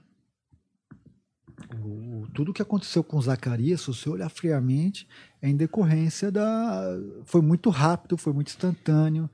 O- 1.83 2.27
tudo 2.33 2.53
que 2.53 2.61
aconteceu 2.61 3.03
com 3.03 3.17
o 3.17 3.21
Zacarias, 3.21 3.81
se 3.81 3.87
você 3.87 4.07
olhar 4.09 4.29
friamente, 4.29 5.07
é 5.41 5.49
em 5.49 5.57
decorrência 5.57 6.31
da. 6.31 6.83
Foi 7.25 7.41
muito 7.41 7.69
rápido, 7.69 8.15
foi 8.17 8.31
muito 8.31 8.49
instantâneo. 8.49 9.29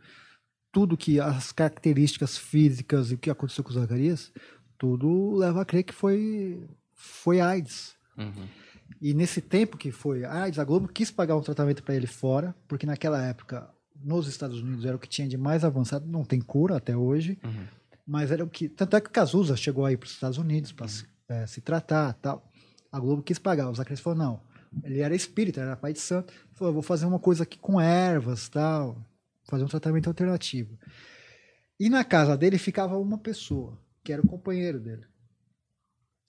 Tudo 0.72 0.98
que. 0.98 1.20
As 1.20 1.52
características 1.52 2.38
físicas 2.38 3.12
e 3.12 3.16
o 3.16 3.18
que 3.18 3.30
aconteceu 3.30 3.64
com 3.64 3.72
o 3.72 3.74
Zacarias, 3.74 4.32
tudo 4.78 5.36
leva 5.36 5.62
a 5.62 5.66
crer 5.66 5.84
que 5.84 5.94
foi. 5.94 6.66
Foi 7.06 7.40
AIDS. 7.40 7.96
Uhum. 8.18 8.48
E 9.02 9.14
nesse 9.14 9.42
tempo 9.42 9.78
que 9.78 9.92
foi 9.92 10.26
AIDS, 10.26 10.60
a 10.60 10.64
Globo 10.64 10.88
quis 10.88 11.12
pagar 11.12 11.36
um 11.36 11.42
tratamento 11.42 11.84
para 11.84 11.96
ele 11.96 12.08
fora, 12.08 12.56
porque 12.68 12.86
naquela 12.86 13.22
época, 13.24 13.70
nos 14.04 14.28
Estados 14.28 14.62
Unidos, 14.62 14.86
era 14.86 14.96
o 14.96 15.00
que 15.00 15.08
tinha 15.08 15.28
de 15.28 15.38
mais 15.38 15.64
avançado, 15.64 16.08
não 16.08 16.24
tem 16.24 16.40
cura 16.42 16.78
até 16.78 16.96
hoje, 16.96 17.38
Uhum. 17.44 17.66
mas 18.08 18.32
era 18.32 18.44
o 18.44 18.50
que. 18.50 18.70
Tanto 18.70 18.96
é 18.96 19.02
que 19.02 19.10
o 19.10 19.12
Cazuza 19.12 19.56
chegou 19.56 19.86
aí 19.86 19.98
para 19.98 20.06
os 20.08 20.14
Estados 20.14 20.38
Unidos 20.38 20.72
para 20.72 20.88
se, 20.88 21.06
eh, 21.30 21.46
se 21.48 21.62
tratar 21.62 22.14
tal. 22.14 22.50
A 22.92 23.00
Globo 23.00 23.22
quis 23.22 23.38
pagar. 23.40 23.70
O 23.70 23.76
Zacarias 23.76 24.00
falou: 24.00 24.18
não. 24.18 24.42
Ele 24.84 25.00
era 25.00 25.16
espírita, 25.16 25.62
era 25.62 25.76
pai 25.76 25.94
de 25.94 26.00
santo. 26.00 26.34
Ele 26.34 26.56
falou: 26.56 26.74
vou 26.74 26.82
fazer 26.84 27.06
uma 27.06 27.20
coisa 27.20 27.44
aqui 27.44 27.58
com 27.58 27.80
ervas 27.80 28.48
tal, 28.50 28.98
fazer 29.46 29.64
um 29.64 29.68
tratamento 29.68 30.08
alternativo. 30.08 30.78
E 31.80 31.90
na 31.90 32.04
casa 32.04 32.38
dele 32.38 32.58
ficava 32.58 32.98
uma 32.98 33.18
pessoa, 33.18 33.78
que 34.04 34.14
era 34.14 34.22
o 34.22 34.28
companheiro 34.28 34.80
dele, 34.80 35.04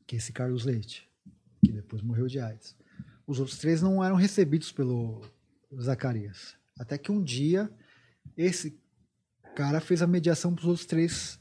que 0.07 0.17
é 0.17 0.19
esse 0.19 0.33
Carlos 0.33 0.65
Leite, 0.65 1.09
que 1.65 1.73
depois 1.73 2.03
morreu 2.03 2.27
de 2.27 2.39
AIDS. 2.39 2.77
Os 3.27 3.41
outros 3.41 3.59
três 3.59 3.83
não 3.83 4.03
eram 4.05 4.17
recebidos 4.17 4.71
pelo 4.71 5.23
Zacarias. 5.81 6.55
Até 6.79 6.97
que 6.97 7.11
um 7.11 7.23
dia, 7.23 7.71
esse 8.37 8.79
cara 9.57 9.81
fez 9.81 10.03
a 10.03 10.07
mediação 10.07 10.55
para 10.55 10.63
os 10.63 10.69
outros 10.69 10.87
três 10.87 11.41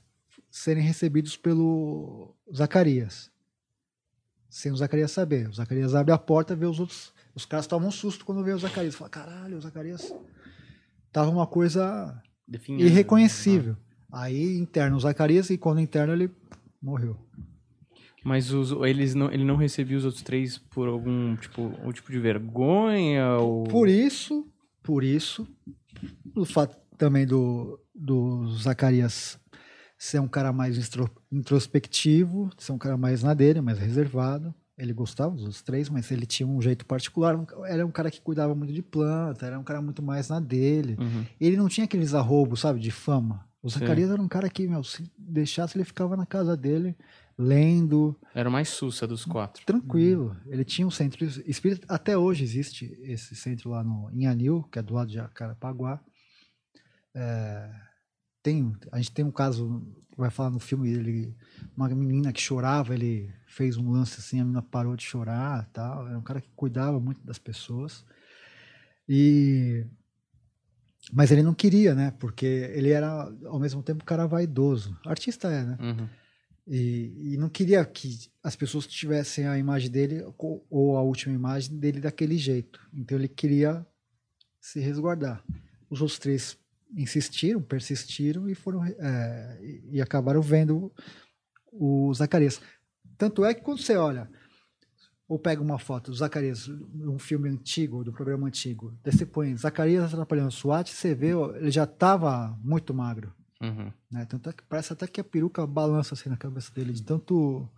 serem 0.49 0.83
recebidos 0.83 1.35
pelo 1.35 2.33
Zacarias. 2.53 3.29
Sem 4.49 4.71
o 4.71 4.77
Zacarias 4.77 5.11
saber. 5.11 5.49
O 5.49 5.53
Zacarias 5.53 5.93
abre 5.93 6.13
a 6.13 6.17
porta, 6.17 6.55
vê 6.55 6.65
os 6.65 6.79
outros. 6.79 7.13
Os 7.35 7.45
caras 7.45 7.67
tomam 7.67 7.89
um 7.89 7.91
susto 7.91 8.25
quando 8.25 8.43
vê 8.43 8.53
o 8.53 8.57
Zacarias. 8.57 8.95
Fala, 8.95 9.09
caralho, 9.09 9.57
o 9.57 9.61
Zacarias. 9.61 10.13
Tava 11.11 11.29
uma 11.29 11.45
coisa 11.45 12.21
Definhando. 12.47 12.85
irreconhecível. 12.85 13.75
Aí 14.11 14.57
interna 14.57 14.95
o 14.95 14.99
Zacarias 14.99 15.49
e 15.49 15.57
quando 15.57 15.81
interna 15.81 16.13
ele 16.13 16.31
morreu. 16.81 17.19
Mas 18.25 18.51
os, 18.51 18.71
eles 18.87 19.13
não, 19.13 19.31
ele 19.31 19.43
não 19.43 19.55
recebia 19.55 19.95
os 19.95 20.03
outros 20.03 20.23
três 20.23 20.57
por 20.57 20.87
algum 20.87 21.35
tipo, 21.35 21.61
um 21.83 21.91
tipo 21.91 22.11
de 22.11 22.17
vergonha? 22.17 23.35
Ou... 23.35 23.65
Por 23.65 23.87
isso, 23.87 24.47
por 24.81 25.03
isso, 25.03 25.47
o 26.35 26.43
fato 26.43 26.75
também 26.97 27.23
do, 27.23 27.79
do 27.93 28.47
Zacarias 28.57 29.37
ser 29.95 30.19
um 30.19 30.27
cara 30.27 30.51
mais 30.51 30.75
introspectivo, 31.31 32.49
ser 32.57 32.71
um 32.71 32.79
cara 32.79 32.97
mais 32.97 33.21
na 33.21 33.35
dele, 33.35 33.61
mais 33.61 33.77
reservado. 33.77 34.51
Ele 34.75 34.91
gostava 34.91 35.35
dos 35.35 35.61
três, 35.61 35.87
mas 35.87 36.09
ele 36.09 36.25
tinha 36.25 36.47
um 36.47 36.59
jeito 36.59 36.83
particular. 36.83 37.39
Era 37.67 37.85
um 37.85 37.91
cara 37.91 38.09
que 38.09 38.19
cuidava 38.19 38.55
muito 38.55 38.73
de 38.73 38.81
planta, 38.81 39.45
era 39.45 39.59
um 39.59 39.63
cara 39.63 39.83
muito 39.83 40.01
mais 40.01 40.29
na 40.29 40.39
dele. 40.39 40.97
Uhum. 40.99 41.25
Ele 41.39 41.57
não 41.57 41.69
tinha 41.69 41.85
aqueles 41.85 42.15
arroubos, 42.15 42.61
sabe, 42.61 42.79
de 42.79 42.89
fama. 42.89 43.45
O 43.61 43.69
Sim. 43.69 43.79
Zacarias 43.79 44.09
era 44.09 44.21
um 44.21 44.27
cara 44.27 44.49
que, 44.49 44.67
meu, 44.67 44.83
se 44.83 45.09
deixasse, 45.15 45.77
ele 45.77 45.85
ficava 45.85 46.17
na 46.17 46.25
casa 46.25 46.57
dele, 46.57 46.95
lendo, 47.37 48.15
Era 48.33 48.49
o 48.49 48.51
mais 48.51 48.69
sussa 48.69 49.05
dos 49.05 49.25
quatro. 49.25 49.65
tranquilo. 49.65 50.35
Ele 50.47 50.63
tinha 50.63 50.87
um 50.87 50.91
centro 50.91 51.25
espírita. 51.25 51.85
Até 51.93 52.17
hoje 52.17 52.43
existe 52.43 52.85
esse 53.03 53.35
centro 53.35 53.69
lá 53.69 53.83
no, 53.83 54.09
em 54.11 54.25
Anil, 54.25 54.63
que 54.71 54.79
é 54.79 54.81
do 54.81 54.93
lado 54.93 55.09
de 55.09 55.21
Carapaguá. 55.33 55.99
É, 57.13 57.69
tem, 58.41 58.75
a 58.91 58.97
gente 58.97 59.11
tem 59.11 59.25
um 59.25 59.31
caso, 59.31 59.81
que 60.11 60.17
vai 60.17 60.29
falar 60.29 60.49
no 60.49 60.59
filme, 60.59 60.89
ele, 60.89 61.35
uma 61.75 61.89
menina 61.89 62.31
que 62.31 62.41
chorava, 62.41 62.93
ele 62.93 63.33
fez 63.47 63.75
um 63.77 63.91
lance 63.91 64.19
assim, 64.19 64.39
a 64.39 64.43
menina 64.43 64.61
parou 64.61 64.95
de 64.95 65.03
chorar 65.03 65.67
tal. 65.73 66.07
Era 66.07 66.17
um 66.17 66.23
cara 66.23 66.39
que 66.41 66.49
cuidava 66.55 66.99
muito 66.99 67.21
das 67.25 67.39
pessoas. 67.39 68.05
E 69.07 69.85
mas 71.13 71.31
ele 71.31 71.43
não 71.43 71.53
queria, 71.53 71.93
né? 71.93 72.11
Porque 72.19 72.45
ele 72.73 72.89
era, 72.89 73.31
ao 73.45 73.59
mesmo 73.59 73.83
tempo, 73.83 74.01
um 74.01 74.05
cara 74.05 74.25
vaidoso. 74.25 74.97
Artista 75.05 75.49
é, 75.49 75.63
né? 75.63 75.77
Uhum. 75.79 76.09
E, 76.67 77.33
e 77.33 77.37
não 77.37 77.47
queria 77.47 77.85
que 77.85 78.29
as 78.43 78.55
pessoas 78.55 78.87
tivessem 78.87 79.47
a 79.47 79.57
imagem 79.57 79.89
dele 79.89 80.25
ou 80.69 80.97
a 80.97 81.01
última 81.01 81.33
imagem 81.33 81.77
dele 81.77 81.99
daquele 81.99 82.37
jeito. 82.37 82.79
Então 82.93 83.17
ele 83.17 83.27
queria 83.27 83.85
se 84.59 84.79
resguardar. 84.79 85.43
Os 85.89 86.01
outros 86.01 86.17
três 86.17 86.57
insistiram, 86.95 87.61
persistiram 87.61 88.49
e 88.49 88.55
foram 88.55 88.83
é, 88.83 89.59
e, 89.91 90.01
acabaram 90.01 90.41
vendo 90.41 90.91
o 91.71 92.11
Zacarias. 92.13 92.59
Tanto 93.17 93.45
é 93.45 93.53
que 93.53 93.61
quando 93.61 93.81
você 93.81 93.95
olha 93.95 94.29
ou 95.27 95.39
pega 95.39 95.61
uma 95.61 95.79
foto 95.79 96.11
do 96.11 96.17
Zacarias, 96.17 96.67
um 96.67 97.17
filme 97.17 97.49
antigo, 97.49 98.03
do 98.03 98.13
programa 98.13 98.47
antigo, 98.47 98.93
daí 99.03 99.13
você 99.13 99.25
põe 99.25 99.55
Zacarias 99.55 100.03
atrapalhando 100.13 100.49
o 100.49 100.51
SWAT, 100.51 100.91
você 100.91 101.15
vê, 101.15 101.31
ele 101.57 101.71
já 101.71 101.83
estava 101.83 102.57
muito 102.63 102.93
magro. 102.93 103.33
Uhum. 103.65 103.91
Né? 104.11 104.25
Tanto 104.25 104.49
é 104.49 104.53
que 104.53 104.63
parece 104.63 104.93
até 104.93 105.07
que 105.07 105.21
a 105.21 105.23
peruca 105.23 105.65
balança 105.65 106.13
assim 106.13 106.29
na 106.29 106.37
cabeça 106.37 106.71
dele, 106.73 106.93
de 106.93 107.03
tanto 107.03 107.69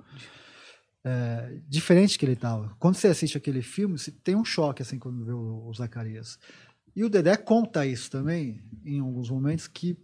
é, 1.04 1.60
diferente 1.68 2.18
que 2.18 2.26
ele 2.26 2.36
tava. 2.36 2.76
Quando 2.80 2.96
você 2.96 3.08
assiste 3.08 3.38
aquele 3.38 3.62
filme, 3.62 3.98
você 3.98 4.12
tem 4.12 4.36
um 4.36 4.46
choque 4.46 4.82
assim 4.82 5.00
quando 5.00 5.26
vê 5.26 5.32
o, 5.32 5.66
o 5.66 5.74
Zacarias. 5.74 6.38
E 6.96 7.04
o 7.04 7.10
Dedé 7.10 7.38
conta 7.38 7.86
isso 7.86 8.10
também, 8.10 8.62
em 8.84 9.00
alguns 9.00 9.30
momentos, 9.30 9.68
que 9.68 9.98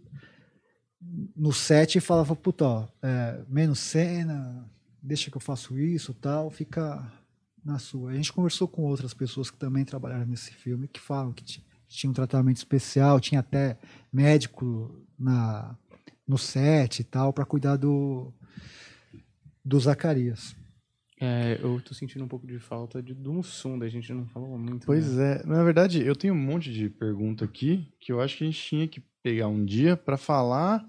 no 1.36 1.52
set 1.52 2.00
falava, 2.00 2.34
puta, 2.34 2.64
ó, 2.64 2.88
é, 3.02 3.44
menos 3.48 3.80
cena, 3.80 4.68
deixa 5.02 5.30
que 5.30 5.36
eu 5.36 5.40
faço 5.40 5.78
isso 5.78 6.14
tal, 6.14 6.50
fica 6.50 7.12
na 7.64 7.78
sua. 7.78 8.10
A 8.10 8.14
gente 8.14 8.32
conversou 8.32 8.68
com 8.68 8.82
outras 8.82 9.12
pessoas 9.12 9.50
que 9.50 9.58
também 9.58 9.84
trabalharam 9.84 10.26
nesse 10.26 10.52
filme, 10.52 10.88
que 10.88 11.00
falam 11.00 11.32
que 11.32 11.44
tinha 11.96 12.10
um 12.10 12.14
tratamento 12.14 12.56
especial, 12.56 13.20
tinha 13.20 13.40
até 13.40 13.78
médico 14.12 15.04
na, 15.18 15.76
no 16.26 16.36
set 16.38 17.00
e 17.00 17.04
tal, 17.04 17.32
para 17.32 17.44
cuidar 17.44 17.76
do, 17.76 18.32
do 19.64 19.78
Zacarias. 19.78 20.56
É, 21.20 21.58
eu 21.62 21.80
tô 21.80 21.94
sentindo 21.94 22.24
um 22.24 22.28
pouco 22.28 22.46
de 22.46 22.58
falta 22.58 23.02
de, 23.02 23.14
do 23.14 23.32
Mussum, 23.32 23.78
da 23.78 23.88
gente 23.88 24.12
não 24.12 24.26
falou 24.26 24.58
muito. 24.58 24.84
Pois 24.84 25.14
né? 25.14 25.40
é, 25.42 25.46
na 25.46 25.62
verdade, 25.62 26.04
eu 26.04 26.14
tenho 26.16 26.34
um 26.34 26.38
monte 26.38 26.72
de 26.72 26.90
pergunta 26.90 27.44
aqui 27.44 27.88
que 28.00 28.12
eu 28.12 28.20
acho 28.20 28.36
que 28.36 28.44
a 28.44 28.46
gente 28.46 28.60
tinha 28.60 28.88
que 28.88 29.02
pegar 29.22 29.48
um 29.48 29.64
dia 29.64 29.96
para 29.96 30.16
falar 30.16 30.84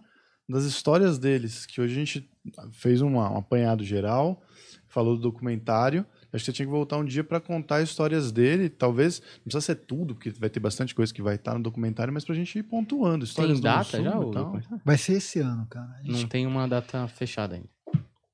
das 0.50 0.66
histórias 0.66 1.18
deles, 1.18 1.66
que 1.66 1.80
hoje 1.80 1.94
a 1.94 1.98
gente 1.98 2.30
fez 2.72 3.02
uma- 3.02 3.32
um 3.32 3.38
apanhado 3.38 3.84
geral, 3.84 4.42
falou 4.88 5.16
do 5.16 5.22
documentário. 5.22 6.06
Acho 6.34 6.44
que 6.44 6.52
você 6.52 6.54
tinha 6.54 6.66
que 6.66 6.72
voltar 6.72 6.98
um 6.98 7.06
dia 7.06 7.24
para 7.24 7.40
contar 7.40 7.82
histórias 7.82 8.32
dele, 8.32 8.70
talvez, 8.70 9.20
não 9.20 9.44
precisa 9.44 9.62
ser 9.62 9.76
tudo, 9.76 10.16
porque 10.16 10.32
vai 10.32 10.50
ter 10.50 10.60
bastante 10.60 10.94
coisa 10.94 11.14
que 11.14 11.22
vai 11.22 11.36
estar 11.36 11.54
no 11.54 11.62
documentário, 11.62 12.14
mas 12.14 12.26
pra 12.26 12.36
gente 12.36 12.60
ir 12.60 12.64
pontuando 12.64 13.24
histórias 13.24 13.54
Tem 13.54 13.62
do 13.62 13.64
data 13.64 13.98
Mussum 13.98 14.04
já? 14.04 14.20
o 14.20 14.32
tal. 14.32 14.44
documentário? 14.46 14.82
Vai 14.84 14.98
ser 14.98 15.14
esse 15.14 15.40
ano, 15.40 15.66
cara. 15.68 15.90
A 16.00 16.04
gente 16.04 16.22
Não 16.22 16.28
tem 16.28 16.46
uma 16.46 16.68
data 16.68 17.08
fechada 17.08 17.56
ainda. 17.56 17.70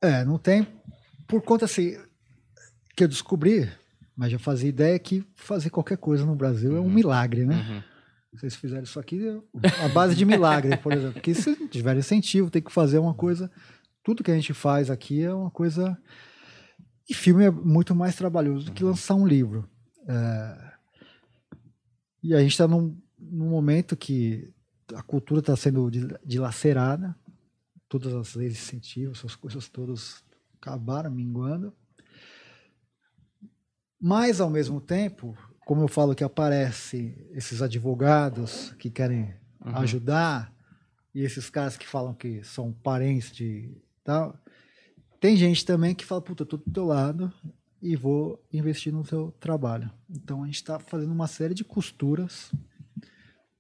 É, 0.02 0.26
não 0.26 0.38
tem. 0.38 0.68
Por 1.28 1.42
conta 1.42 1.66
assim, 1.66 1.98
que 2.96 3.04
eu 3.04 3.08
descobri, 3.08 3.70
mas 4.16 4.32
já 4.32 4.40
fazia 4.40 4.70
ideia 4.70 4.98
que 4.98 5.24
fazer 5.36 5.70
qualquer 5.70 5.98
coisa 5.98 6.26
no 6.26 6.36
Brasil 6.36 6.76
é 6.76 6.80
um 6.80 6.90
milagre, 6.90 7.46
né? 7.46 7.56
Uhum. 7.56 7.92
Vocês 8.34 8.56
fizeram 8.56 8.84
isso 8.84 9.00
aqui 9.00 9.20
a 9.84 9.90
base 9.90 10.16
de 10.16 10.26
milagre, 10.26 10.78
por 10.78 10.94
exemplo. 10.94 11.14
Porque 11.14 11.34
se 11.34 11.68
tiver 11.68 11.98
incentivo, 11.98 12.50
tem 12.50 12.62
que 12.62 12.72
fazer 12.72 12.98
uma 12.98 13.14
coisa. 13.14 13.52
Tudo 14.04 14.24
que 14.24 14.32
a 14.32 14.36
gente 14.36 14.54
faz 14.54 14.90
aqui 14.90 15.22
é 15.22 15.34
uma 15.34 15.52
coisa. 15.52 15.98
E 17.10 17.14
filme 17.14 17.44
é 17.46 17.52
muito 17.52 17.94
mais 17.96 18.16
trabalhoso 18.16 18.66
do 18.68 18.72
que 18.72 18.84
lançar 18.84 19.16
um 19.16 19.28
livro. 19.28 19.70
É, 20.08 20.72
E 22.24 22.34
a 22.36 22.40
gente 22.40 22.52
está 22.52 22.68
num, 22.68 22.96
num 23.20 23.50
momento 23.50 23.98
que 23.98 24.54
a 24.94 25.02
cultura 25.02 25.40
está 25.40 25.56
sendo 25.56 25.90
dil- 25.90 26.18
dilacerada, 26.24 27.16
todas 27.90 28.14
as 28.14 28.36
leis 28.36 28.54
de 28.54 28.60
incentivo, 28.60 29.12
essas 29.14 29.36
coisas 29.36 29.68
todas 29.68 30.24
acabaram 30.60 31.10
minguando. 31.12 31.74
Mas, 34.00 34.40
ao 34.42 34.50
mesmo 34.50 34.80
tempo, 34.82 35.36
como 35.66 35.82
eu 35.82 35.88
falo 35.88 36.16
que 36.16 36.24
aparecem 36.24 37.16
esses 37.32 37.62
advogados 37.62 38.72
que 38.80 38.90
querem 38.90 39.34
Uhum. 39.64 39.76
ajudar, 39.78 40.52
e 41.14 41.22
esses 41.22 41.50
caras 41.50 41.78
que 41.78 41.88
falam 41.88 42.14
que 42.16 42.44
são 42.44 42.72
parentes 42.74 43.32
de 43.32 43.78
tal, 44.04 44.36
tem 45.22 45.38
gente 45.38 45.64
também 45.64 45.94
que 45.94 46.04
fala, 46.04 46.20
puta, 46.20 46.42
eu 46.42 46.48
tô 46.48 46.58
do 46.58 46.72
teu 46.72 46.84
lado 46.84 47.32
e 47.80 47.96
vou 47.96 48.44
investir 48.52 48.92
no 48.92 49.04
teu 49.04 49.32
trabalho. 49.40 49.90
Então 50.10 50.42
a 50.42 50.48
gente 50.48 50.56
está 50.56 50.80
fazendo 50.80 51.12
uma 51.12 51.28
série 51.28 51.54
de 51.54 51.64
costuras, 51.64 52.52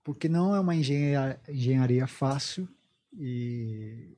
porque 0.03 0.27
não 0.27 0.55
é 0.55 0.59
uma 0.59 0.75
engenharia, 0.75 1.39
engenharia 1.47 2.07
fácil 2.07 2.67
e, 3.13 4.17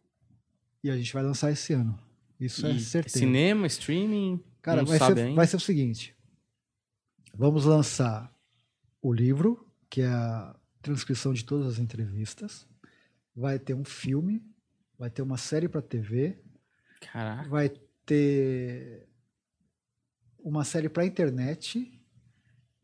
e 0.81 0.89
a 0.89 0.95
gente 0.95 1.13
vai 1.13 1.21
lançar 1.21 1.51
esse 1.51 1.73
ano. 1.73 1.99
Isso 2.39 2.65
é 2.65 2.71
E 2.71 2.79
certeza. 2.79 3.19
Cinema, 3.19 3.67
streaming. 3.67 4.41
Cara, 4.61 4.85
vai 4.85 4.97
ser, 4.97 5.19
ainda. 5.19 5.35
vai 5.35 5.45
ser 5.45 5.57
o 5.57 5.59
seguinte: 5.59 6.15
vamos 7.35 7.65
lançar 7.65 8.33
o 9.01 9.11
livro, 9.11 9.67
que 9.89 10.01
é 10.01 10.07
a 10.07 10.55
transcrição 10.81 11.33
de 11.33 11.43
todas 11.43 11.73
as 11.73 11.77
entrevistas. 11.79 12.65
Vai 13.35 13.59
ter 13.59 13.73
um 13.73 13.83
filme, 13.83 14.41
vai 14.97 15.09
ter 15.09 15.21
uma 15.21 15.37
série 15.37 15.67
para 15.67 15.81
TV, 15.81 16.37
Caraca. 17.11 17.49
vai 17.49 17.69
ter 18.05 19.07
uma 20.39 20.63
série 20.63 20.89
para 20.89 21.05
internet 21.05 21.89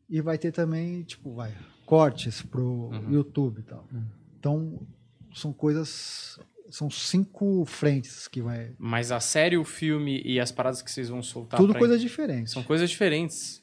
e 0.08 0.20
vai 0.20 0.38
ter 0.38 0.52
também, 0.52 1.02
tipo, 1.02 1.34
vai, 1.34 1.54
cortes 1.86 2.42
pro 2.42 2.88
Uhum. 2.90 3.10
YouTube 3.12 3.60
e 3.60 3.62
tal. 3.62 3.86
Então, 4.38 4.80
são 5.34 5.52
coisas. 5.52 6.38
São 6.70 6.88
cinco 6.88 7.64
frentes 7.64 8.28
que 8.28 8.40
vai. 8.40 8.72
Mas 8.78 9.10
a 9.10 9.18
série, 9.18 9.56
o 9.58 9.64
filme 9.64 10.22
e 10.24 10.38
as 10.38 10.52
paradas 10.52 10.80
que 10.82 10.90
vocês 10.90 11.08
vão 11.08 11.20
soltar. 11.22 11.58
tudo 11.58 11.74
coisas 11.74 12.00
diferentes. 12.00 12.52
São 12.52 12.62
coisas 12.62 12.88
diferentes. 12.88 13.60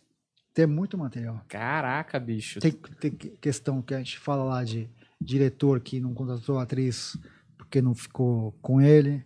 Tem 0.54 0.66
muito 0.66 0.98
material. 0.98 1.42
Caraca, 1.48 2.20
bicho. 2.20 2.60
Tem, 2.60 2.72
tem 2.72 3.12
que- 3.12 3.30
questão 3.38 3.82
que 3.82 3.94
a 3.94 3.98
gente 4.00 4.20
fala 4.20 4.44
lá 4.44 4.64
de 4.64 4.90
diretor 5.22 5.80
que 5.80 6.00
não 6.02 6.14
contratou 6.14 6.60
a 6.60 6.64
atriz 6.64 7.18
porque 7.58 7.82
não 7.82 7.94
ficou 7.96 8.52
com 8.62 8.82
ele. 8.82 9.26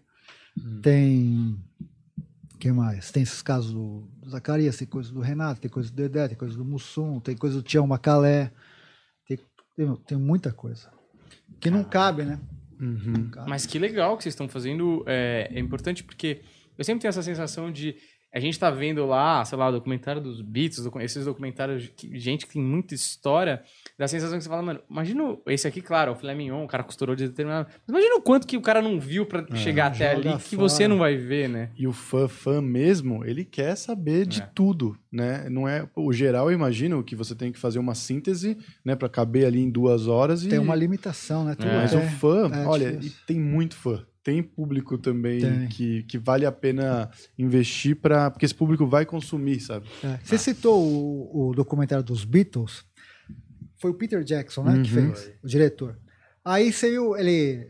Tem. 0.81 1.57
Quem 2.59 2.71
mais? 2.71 3.11
Tem 3.11 3.23
esses 3.23 3.41
casos 3.41 3.73
do, 3.73 4.07
do 4.17 4.29
Zacarias, 4.29 4.77
tem 4.77 4.87
coisa 4.87 5.11
do 5.11 5.19
Renato, 5.19 5.61
tem 5.61 5.71
coisa 5.71 5.89
do 5.89 5.95
Dedé, 5.95 6.27
tem 6.27 6.37
coisa 6.37 6.55
do 6.55 6.63
Mussum, 6.63 7.19
tem 7.19 7.35
coisa 7.35 7.57
do 7.57 7.63
Tião 7.63 7.87
Macalé. 7.87 8.51
Tem, 9.27 9.39
tem, 9.75 9.95
tem 10.07 10.17
muita 10.17 10.51
coisa. 10.51 10.91
Que 11.59 11.71
não 11.71 11.83
cabe, 11.83 12.23
né? 12.23 12.39
Uhum. 12.79 13.13
Não 13.13 13.29
cabe. 13.29 13.49
Mas 13.49 13.65
que 13.65 13.79
legal 13.79 14.17
que 14.17 14.23
vocês 14.23 14.33
estão 14.33 14.47
fazendo. 14.47 15.03
É, 15.07 15.49
é 15.51 15.59
importante 15.59 16.03
porque 16.03 16.41
eu 16.77 16.83
sempre 16.83 17.01
tenho 17.01 17.09
essa 17.09 17.23
sensação 17.23 17.71
de. 17.71 17.95
A 18.33 18.39
gente 18.39 18.57
tá 18.57 18.71
vendo 18.71 19.05
lá, 19.05 19.43
sei 19.43 19.57
lá, 19.57 19.67
o 19.67 19.71
documentário 19.73 20.21
dos 20.21 20.41
Beatles, 20.41 20.85
docu- 20.85 21.01
esses 21.01 21.25
documentários, 21.25 21.91
que, 21.97 22.17
gente 22.17 22.47
que 22.47 22.53
tem 22.53 22.61
muita 22.61 22.95
história, 22.95 23.61
dá 23.99 24.05
a 24.05 24.07
sensação 24.07 24.37
que 24.37 24.43
você 24.43 24.49
fala, 24.49 24.61
mano, 24.61 24.79
imagina 24.89 25.21
o- 25.23 25.41
esse 25.47 25.67
aqui, 25.67 25.81
claro, 25.81 26.13
o 26.13 26.15
filé 26.15 26.33
mignon, 26.33 26.63
o 26.63 26.67
cara 26.67 26.81
costurou 26.81 27.13
de 27.13 27.27
determinado. 27.27 27.67
Mas 27.85 27.89
imagina 27.89 28.15
o 28.15 28.21
quanto 28.21 28.47
que 28.47 28.55
o 28.55 28.61
cara 28.61 28.81
não 28.81 28.97
viu 29.01 29.25
pra 29.25 29.45
chegar 29.55 29.87
até 29.87 30.11
ali 30.11 30.33
que 30.37 30.55
fora. 30.55 30.69
você 30.69 30.87
não 30.87 30.97
vai 30.97 31.17
ver, 31.17 31.49
né? 31.49 31.71
E 31.77 31.85
o 31.85 31.91
fã, 31.91 32.25
fã 32.29 32.61
mesmo, 32.61 33.25
ele 33.25 33.43
quer 33.43 33.75
saber 33.75 34.25
de 34.25 34.41
É. 34.41 34.49
tudo, 34.55 34.97
né? 35.11 35.49
Não 35.49 35.67
é 35.67 35.85
o 35.93 36.13
geral, 36.13 36.49
eu 36.49 36.55
imagino 36.55 37.03
que 37.03 37.17
você 37.17 37.35
tem 37.35 37.51
que 37.51 37.59
fazer 37.59 37.79
uma 37.79 37.95
síntese, 37.95 38.57
né, 38.85 38.95
para 38.95 39.09
caber 39.09 39.45
ali 39.45 39.59
em 39.61 39.69
duas 39.69 40.07
horas 40.07 40.43
e 40.45 40.47
Tem 40.47 40.57
uma 40.57 40.73
limitação, 40.75 41.43
né? 41.43 41.53
Tudo 41.55 41.67
É. 41.67 41.75
mas 41.75 41.93
é- 41.93 41.97
o 41.97 42.09
fã, 42.11 42.49
é 42.49 42.65
olha, 42.65 42.97
e 43.01 43.09
tem 43.27 43.37
muito 43.37 43.75
fã. 43.75 44.05
Tem 44.23 44.41
público 44.43 44.97
também 44.97 45.41
Tem. 45.41 45.67
Que, 45.67 46.03
que 46.03 46.17
vale 46.17 46.45
a 46.45 46.51
pena 46.51 47.09
investir 47.37 47.95
para 47.95 48.29
porque 48.29 48.45
esse 48.45 48.55
público 48.55 48.85
vai 48.85 49.05
consumir, 49.05 49.59
sabe? 49.59 49.87
É. 50.03 50.19
Você 50.23 50.37
citou 50.37 50.81
o, 50.81 51.49
o 51.49 51.55
documentário 51.55 52.03
dos 52.03 52.23
Beatles. 52.23 52.83
Foi 53.77 53.89
o 53.89 53.95
Peter 53.95 54.23
Jackson, 54.23 54.63
né, 54.63 54.83
que 54.83 54.95
Uhum. 54.95 55.13
fez, 55.15 55.31
o 55.43 55.47
diretor. 55.47 55.97
Aí 56.45 56.69
viu, 56.71 57.17
ele 57.17 57.67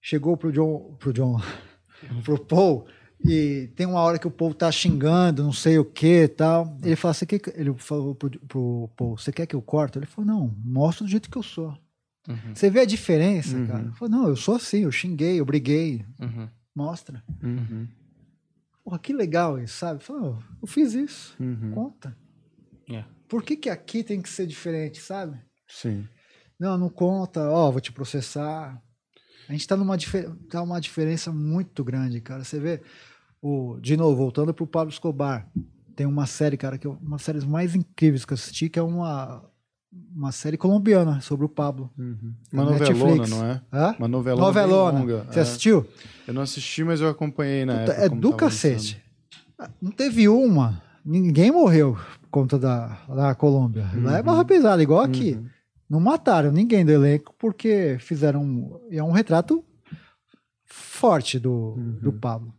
chegou 0.00 0.36
pro 0.36 0.52
John, 0.52 0.94
pro 0.98 1.12
John, 1.12 1.40
pro 2.22 2.38
Paul, 2.38 2.86
e 3.24 3.70
tem 3.74 3.86
uma 3.86 4.00
hora 4.00 4.18
que 4.18 4.26
o 4.26 4.30
Paul 4.30 4.54
tá 4.54 4.70
xingando, 4.70 5.42
não 5.42 5.52
sei 5.52 5.78
o 5.78 5.84
que 5.84 6.24
e 6.24 6.28
tal. 6.28 6.76
Ele 6.82 6.96
fala, 6.96 7.14
você 7.14 7.26
quer 7.26 7.38
que... 7.38 7.50
ele 7.50 7.74
falou 7.78 8.14
pro, 8.14 8.30
pro 8.46 8.90
Paul, 8.96 9.16
você 9.16 9.32
quer 9.32 9.46
que 9.46 9.56
eu 9.56 9.62
corte? 9.62 9.98
Ele 9.98 10.06
falou, 10.06 10.30
não, 10.30 10.54
mostra 10.64 11.04
do 11.04 11.10
jeito 11.10 11.30
que 11.30 11.36
eu 11.38 11.42
sou. 11.42 11.76
Uhum. 12.28 12.54
Você 12.54 12.68
vê 12.68 12.80
a 12.80 12.84
diferença, 12.84 13.56
Uhum. 13.56 13.66
cara? 13.66 13.92
Não, 14.08 14.28
eu 14.28 14.36
sou 14.36 14.56
assim, 14.56 14.80
eu 14.80 14.92
xinguei, 14.92 15.40
eu 15.40 15.44
briguei, 15.46 16.04
Uhum. 16.20 16.48
mostra. 16.74 17.24
Uhum. 17.42 17.88
Porra, 18.84 18.98
que 18.98 19.12
legal 19.12 19.58
isso, 19.58 19.76
sabe? 19.78 20.02
Falou, 20.04 20.38
eu 20.60 20.68
fiz 20.68 20.94
isso, 20.94 21.34
Uhum. 21.40 21.70
conta. 21.72 22.16
É. 22.90 23.04
Por 23.28 23.42
que, 23.42 23.56
que 23.56 23.68
aqui 23.70 24.02
tem 24.02 24.20
que 24.22 24.28
ser 24.28 24.46
diferente, 24.46 25.00
sabe? 25.00 25.38
Sim. 25.66 26.06
Não, 26.58 26.76
não 26.78 26.88
conta, 26.88 27.48
ó, 27.50 27.70
vou 27.70 27.80
te 27.80 27.92
processar. 27.92 28.80
A 29.48 29.52
gente 29.52 29.66
tá 29.66 29.76
numa 29.76 29.96
difer- 29.96 30.30
tá 30.50 30.62
uma 30.62 30.80
diferença 30.80 31.32
muito 31.32 31.82
grande, 31.84 32.20
cara. 32.20 32.44
Você 32.44 32.58
vê, 32.58 32.82
o, 33.40 33.78
de 33.80 33.96
novo, 33.96 34.16
voltando 34.16 34.52
pro 34.52 34.66
Pablo 34.66 34.92
Escobar, 34.92 35.48
tem 35.94 36.06
uma 36.06 36.26
série, 36.26 36.56
cara, 36.56 36.76
que 36.78 36.86
é 36.86 36.90
uma 36.90 37.16
das 37.16 37.22
séries 37.22 37.44
mais 37.44 37.74
incríveis 37.74 38.24
que 38.24 38.32
eu 38.32 38.36
assisti, 38.36 38.68
que 38.68 38.78
é 38.78 38.82
uma, 38.82 39.44
uma 40.14 40.32
série 40.32 40.56
colombiana 40.56 41.20
sobre 41.20 41.46
o 41.46 41.48
Pablo. 41.48 41.90
Uhum. 41.98 42.34
Uma 42.52 42.64
novelona, 42.64 43.04
Netflix. 43.16 43.30
não 43.30 43.46
é? 43.46 43.62
Hã? 43.72 43.94
Uma 43.98 44.08
novelona, 44.08 44.46
Novelona. 44.46 45.24
Você 45.30 45.38
É. 45.38 45.42
assistiu? 45.42 45.86
Eu 46.26 46.34
não 46.34 46.42
assisti, 46.42 46.84
mas 46.84 47.00
eu 47.00 47.08
acompanhei 47.08 47.64
na 47.64 47.78
Puta, 47.80 47.92
época. 47.92 48.04
é 48.04 48.08
do 48.20 48.32
cacete. 48.34 49.02
Não 49.80 49.90
teve 49.90 50.28
uma, 50.28 50.82
ninguém 51.04 51.50
morreu 51.50 51.96
por 52.22 52.28
conta 52.30 52.58
da, 52.58 52.98
da 53.08 53.34
Colômbia. 53.34 53.88
Lá 54.02 54.18
é 54.18 54.22
barra 54.22 54.44
pesada, 54.44 54.82
igual 54.82 55.00
aqui. 55.00 55.32
Uhum. 55.34 55.46
Não 55.90 56.00
mataram 56.00 56.52
ninguém 56.52 56.84
do 56.84 56.90
elenco 56.92 57.34
porque 57.38 57.96
fizeram. 57.98 58.42
um- 58.42 58.78
É 58.90 59.02
um 59.02 59.10
retrato 59.10 59.64
forte 60.66 61.38
do, 61.38 61.74
do 62.02 62.12
Pablo. 62.12 62.52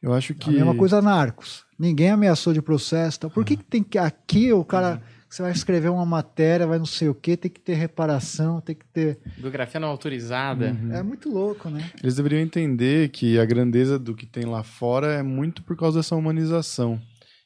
Eu 0.00 0.12
acho 0.12 0.32
A 0.32 0.36
que. 0.36 0.50
mesma 0.50 0.74
coisa 0.74 1.02
Narcos. 1.02 1.64
Ninguém 1.78 2.10
ameaçou 2.10 2.52
de 2.52 2.62
processo. 2.62 3.28
Por 3.30 3.44
que, 3.44 3.56
que 3.56 3.64
tem 3.64 3.82
que. 3.82 3.98
Aqui 3.98 4.52
o 4.52 4.64
cara. 4.64 5.02
Você 5.32 5.40
vai 5.40 5.50
escrever 5.50 5.88
uma 5.88 6.04
matéria, 6.04 6.66
vai 6.66 6.78
não 6.78 6.84
sei 6.84 7.08
o 7.08 7.14
quê, 7.14 7.38
tem 7.38 7.50
que 7.50 7.58
ter 7.58 7.72
reparação, 7.72 8.60
tem 8.60 8.76
que 8.76 8.84
ter. 8.84 9.18
Biografia 9.38 9.80
não 9.80 9.88
autorizada. 9.88 10.72
Uhum. 10.72 10.92
É 10.92 11.02
muito 11.02 11.30
louco, 11.30 11.70
né? 11.70 11.90
Eles 12.02 12.16
deveriam 12.16 12.42
entender 12.42 13.08
que 13.08 13.38
a 13.38 13.44
grandeza 13.46 13.98
do 13.98 14.14
que 14.14 14.26
tem 14.26 14.44
lá 14.44 14.62
fora 14.62 15.06
é 15.06 15.22
muito 15.22 15.62
por 15.62 15.74
causa 15.74 16.00
dessa 16.00 16.14
humanização. 16.14 17.00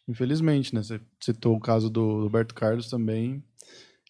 Infelizmente, 0.09 0.75
né? 0.75 0.83
Você 0.83 1.01
citou 1.21 1.55
o 1.55 1.61
caso 1.61 1.89
do 1.89 2.23
Roberto 2.25 2.57
Carlos 2.57 2.91
também. 2.91 3.41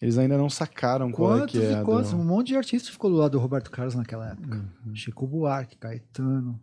Eles 0.01 0.17
ainda 0.17 0.39
não 0.39 0.49
sacaram 0.49 1.11
qual 1.11 1.35
é 1.35 1.39
Quantos 1.41 1.59
que 1.59 1.63
é 1.63 1.71
e 1.73 1.75
a 1.75 1.83
quantos? 1.83 2.09
do... 2.09 2.17
Um 2.17 2.25
monte 2.25 2.47
de 2.47 2.55
artista 2.55 2.91
ficou 2.91 3.11
do 3.11 3.17
lado 3.17 3.33
do 3.33 3.39
Roberto 3.39 3.69
Carlos 3.69 3.93
naquela 3.93 4.31
época. 4.31 4.57
Uhum. 4.87 4.95
Chico 4.95 5.27
Buarque, 5.27 5.77
Caetano. 5.77 6.59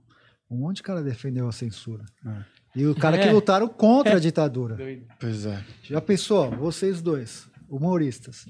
Um 0.50 0.56
monte 0.56 0.78
de 0.78 0.82
cara 0.82 1.00
defendeu 1.00 1.48
a 1.48 1.52
censura. 1.52 2.04
É. 2.26 2.53
E 2.74 2.86
o 2.86 2.94
cara 2.94 3.16
É. 3.16 3.26
que 3.26 3.32
lutaram 3.32 3.68
contra 3.68 4.16
a 4.16 4.20
ditadura. 4.20 4.74
Doido. 4.76 5.06
Pois 5.20 5.46
é. 5.46 5.62
Já 5.82 6.00
pensou, 6.00 6.50
vocês 6.50 7.00
dois, 7.00 7.46
humoristas. 7.68 8.46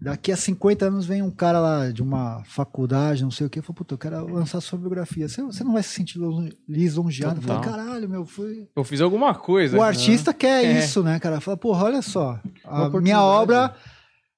Daqui 0.00 0.30
a 0.30 0.36
50 0.36 0.84
anos 0.86 1.06
vem 1.06 1.22
um 1.22 1.30
cara 1.30 1.58
lá 1.58 1.90
de 1.90 2.02
uma 2.02 2.44
faculdade, 2.44 3.22
não 3.24 3.30
sei 3.30 3.46
o 3.46 3.50
que, 3.50 3.62
falou, 3.62 3.76
puta, 3.76 3.94
eu 3.94 3.98
quero 3.98 4.26
lançar 4.26 4.60
sua 4.60 4.78
biografia. 4.78 5.26
Você, 5.28 5.42
você 5.42 5.64
não 5.64 5.72
vai 5.72 5.82
se 5.82 5.88
sentir 5.90 6.18
lisonjeado? 6.68 7.40
Fala, 7.40 7.60
caralho, 7.60 8.08
meu, 8.08 8.24
foi. 8.26 8.68
Eu 8.76 8.84
fiz 8.84 9.00
alguma 9.00 9.34
coisa. 9.34 9.76
O 9.76 9.82
artista 9.82 10.34
quer 10.34 10.64
É. 10.64 10.78
isso, 10.78 11.02
né, 11.02 11.18
cara? 11.18 11.40
Fala, 11.40 11.56
porra, 11.56 11.84
olha 11.84 12.02
só, 12.02 12.38
a 12.64 12.88
minha 13.00 13.22
obra 13.22 13.74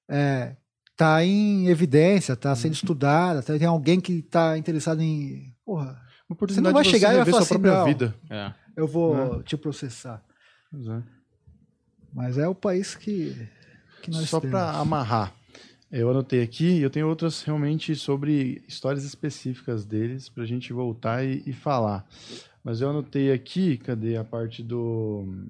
é, 0.09 0.55
tá 0.95 1.23
em 1.23 1.67
evidência, 1.67 2.35
tá 2.35 2.55
sendo 2.55 2.73
estudada, 2.73 3.41
tá- 3.43 3.57
tem 3.57 3.67
alguém 3.67 3.99
que 3.99 4.21
tá 4.21 4.57
interessado 4.57 5.01
em. 5.01 5.53
Porra, 5.65 5.99
Você 6.47 6.61
não 6.61 6.71
vai 6.71 6.83
chegar 6.85 7.13
e 7.13 7.17
vai 7.17 7.25
falar 7.25 7.43
sua 7.43 7.57
assim, 7.57 7.61
própria 7.61 7.79
não. 7.79 7.85
vida. 7.85 8.15
É. 8.29 8.53
eu 8.75 8.87
vou 8.87 9.37
Né? 9.37 9.43
te 9.43 9.57
processar. 9.57 10.23
É. 10.73 11.01
Mas 12.13 12.37
é 12.37 12.47
o 12.47 12.55
país 12.55 12.95
que, 12.95 13.47
que 14.01 14.11
nós 14.11 14.29
Só 14.29 14.39
para 14.39 14.71
amarrar, 14.71 15.33
eu 15.91 16.09
anotei 16.09 16.41
aqui 16.43 16.81
eu 16.81 16.89
tenho 16.89 17.07
outras 17.07 17.41
realmente 17.43 17.95
sobre 17.95 18.63
histórias 18.67 19.03
específicas 19.03 19.85
deles 19.85 20.29
pra 20.29 20.45
gente 20.45 20.71
voltar 20.73 21.23
e, 21.23 21.43
e 21.45 21.53
falar. 21.53 22.07
Mas 22.63 22.81
eu 22.81 22.89
anotei 22.89 23.31
aqui, 23.31 23.77
cadê 23.77 24.17
a 24.17 24.23
parte 24.23 24.61
do 24.61 25.47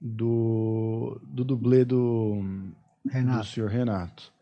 do, 0.00 1.20
do 1.22 1.44
dublê 1.44 1.84
do, 1.84 2.40
do 3.04 3.10
Renato, 3.10 3.46
senhor 3.46 3.68
Renato. 3.68 4.32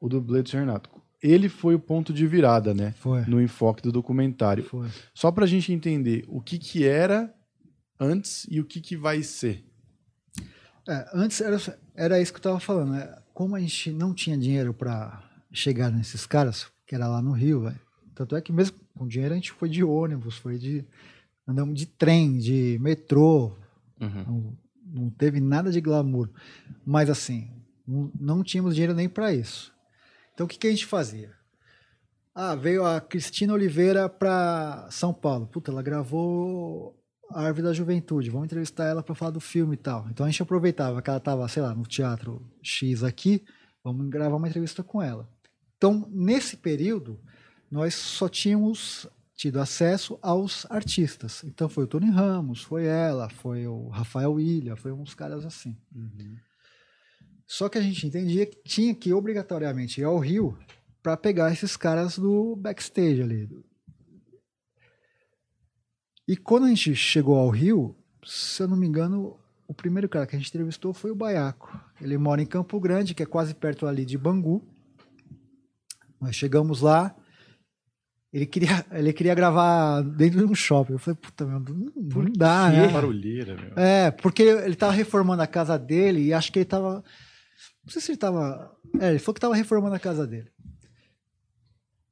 O 0.00 0.08
dublê 0.08 0.42
do 0.42 0.48
senhor 0.48 0.64
Renato. 0.64 0.90
Ele 1.22 1.48
foi 1.48 1.74
o 1.74 1.80
ponto 1.80 2.12
de 2.12 2.26
virada, 2.26 2.72
né? 2.72 2.94
foi. 2.98 3.22
No 3.22 3.40
enfoque 3.40 3.82
do 3.82 3.90
documentário. 3.90 4.64
Foi. 4.64 4.88
Só 5.12 5.32
pra 5.32 5.46
gente 5.46 5.72
entender 5.72 6.24
o 6.28 6.40
que 6.40 6.58
que 6.58 6.86
era 6.86 7.34
antes 7.98 8.46
e 8.48 8.60
o 8.60 8.64
que 8.64 8.80
que 8.80 8.96
vai 8.96 9.22
ser. 9.22 9.64
É, 10.88 11.10
antes 11.12 11.40
era, 11.40 11.58
era 11.94 12.20
isso 12.20 12.32
que 12.32 12.38
eu 12.38 12.42
tava 12.42 12.60
falando. 12.60 12.92
Né? 12.92 13.14
Como 13.34 13.56
a 13.56 13.60
gente 13.60 13.90
não 13.90 14.14
tinha 14.14 14.38
dinheiro 14.38 14.72
para 14.72 15.22
chegar 15.52 15.90
nesses 15.90 16.24
caras, 16.24 16.66
que 16.86 16.94
era 16.94 17.08
lá 17.08 17.20
no 17.20 17.32
Rio, 17.32 17.62
velho. 17.62 17.80
Tanto 18.14 18.34
é 18.36 18.40
que 18.40 18.52
mesmo 18.52 18.76
com 18.96 19.06
dinheiro 19.06 19.34
a 19.34 19.36
gente 19.36 19.52
foi 19.52 19.68
de 19.68 19.84
ônibus, 19.84 20.36
foi 20.36 20.58
de. 20.58 20.84
Andamos 21.46 21.78
de 21.78 21.86
trem, 21.86 22.38
de 22.38 22.78
metrô. 22.80 23.52
Uhum. 24.00 24.24
Não, 24.26 24.58
não 25.02 25.10
teve 25.10 25.40
nada 25.40 25.70
de 25.70 25.80
glamour. 25.80 26.28
Mas 26.84 27.08
assim, 27.10 27.50
não, 27.86 28.10
não 28.18 28.42
tínhamos 28.42 28.74
dinheiro 28.74 28.94
nem 28.94 29.08
para 29.08 29.32
isso. 29.32 29.72
Então 30.38 30.46
o 30.46 30.48
que, 30.48 30.56
que 30.56 30.68
a 30.68 30.70
gente 30.70 30.86
fazia? 30.86 31.32
Ah, 32.32 32.54
veio 32.54 32.84
a 32.84 33.00
Cristina 33.00 33.52
Oliveira 33.52 34.08
para 34.08 34.86
São 34.88 35.12
Paulo. 35.12 35.48
Puta, 35.48 35.72
ela 35.72 35.82
gravou 35.82 36.96
a 37.32 37.42
Árvore 37.42 37.64
da 37.64 37.72
Juventude. 37.72 38.30
Vamos 38.30 38.44
entrevistar 38.44 38.84
ela 38.84 39.02
para 39.02 39.16
falar 39.16 39.32
do 39.32 39.40
filme 39.40 39.74
e 39.74 39.76
tal. 39.76 40.06
Então 40.08 40.24
a 40.24 40.30
gente 40.30 40.40
aproveitava 40.40 41.02
que 41.02 41.10
ela 41.10 41.18
estava, 41.18 41.48
sei 41.48 41.60
lá, 41.60 41.74
no 41.74 41.82
teatro 41.82 42.48
X 42.62 43.02
aqui. 43.02 43.44
Vamos 43.82 44.08
gravar 44.08 44.36
uma 44.36 44.46
entrevista 44.46 44.80
com 44.80 45.02
ela. 45.02 45.28
Então, 45.76 46.08
nesse 46.08 46.56
período, 46.56 47.20
nós 47.68 47.96
só 47.96 48.28
tínhamos 48.28 49.08
tido 49.34 49.58
acesso 49.58 50.20
aos 50.22 50.70
artistas. 50.70 51.42
Então 51.42 51.68
foi 51.68 51.82
o 51.82 51.88
Tony 51.88 52.12
Ramos, 52.12 52.62
foi 52.62 52.86
ela, 52.86 53.28
foi 53.28 53.66
o 53.66 53.88
Rafael 53.88 54.38
Ilha, 54.38 54.76
foi 54.76 54.92
uns 54.92 55.14
caras 55.14 55.44
assim. 55.44 55.76
Só 57.48 57.66
que 57.66 57.78
a 57.78 57.80
gente 57.80 58.06
entendia 58.06 58.44
que 58.44 58.58
tinha 58.62 58.94
que 58.94 59.10
obrigatoriamente 59.12 60.02
ir 60.02 60.04
ao 60.04 60.18
Rio 60.18 60.58
para 61.02 61.16
pegar 61.16 61.50
esses 61.50 61.78
caras 61.78 62.18
do 62.18 62.54
backstage 62.54 63.22
ali. 63.22 63.48
E 66.28 66.36
quando 66.36 66.66
a 66.66 66.68
gente 66.68 66.94
chegou 66.94 67.38
ao 67.38 67.48
Rio, 67.48 67.96
se 68.22 68.62
eu 68.62 68.68
não 68.68 68.76
me 68.76 68.86
engano, 68.86 69.34
o 69.66 69.72
primeiro 69.72 70.10
cara 70.10 70.26
que 70.26 70.36
a 70.36 70.38
gente 70.38 70.50
entrevistou 70.50 70.92
foi 70.92 71.10
o 71.10 71.14
Baiaco. 71.14 71.80
Ele 72.02 72.18
mora 72.18 72.42
em 72.42 72.46
Campo 72.46 72.78
Grande, 72.78 73.14
que 73.14 73.22
é 73.22 73.26
quase 73.26 73.54
perto 73.54 73.86
ali 73.86 74.04
de 74.04 74.18
Bangu. 74.18 74.62
Nós 76.20 76.36
chegamos 76.36 76.82
lá, 76.82 77.16
ele 78.30 78.44
queria, 78.44 78.84
ele 78.92 79.12
queria 79.14 79.34
gravar 79.34 80.02
dentro 80.02 80.40
de 80.40 80.44
um 80.44 80.54
shopping. 80.54 80.92
Eu 80.92 80.98
falei, 80.98 81.18
puta, 81.18 81.46
meu, 81.46 81.60
não, 81.60 81.92
não 81.96 82.32
dá, 82.36 82.68
né? 82.68 82.88
Barulheira, 82.88 83.56
meu. 83.56 83.72
É, 83.74 84.10
porque 84.10 84.42
ele 84.42 84.76
tava 84.76 84.92
reformando 84.92 85.42
a 85.42 85.46
casa 85.46 85.78
dele 85.78 86.26
e 86.26 86.34
acho 86.34 86.52
que 86.52 86.58
ele 86.58 86.66
tava. 86.66 87.02
Não 87.88 87.92
sei 87.92 88.02
se 88.02 88.10
ele 88.12 88.18
tava. 88.18 88.70
É, 89.00 89.08
ele 89.08 89.18
falou 89.18 89.32
que 89.34 89.40
tava 89.40 89.54
reformando 89.54 89.94
a 89.94 89.98
casa 89.98 90.26
dele. 90.26 90.50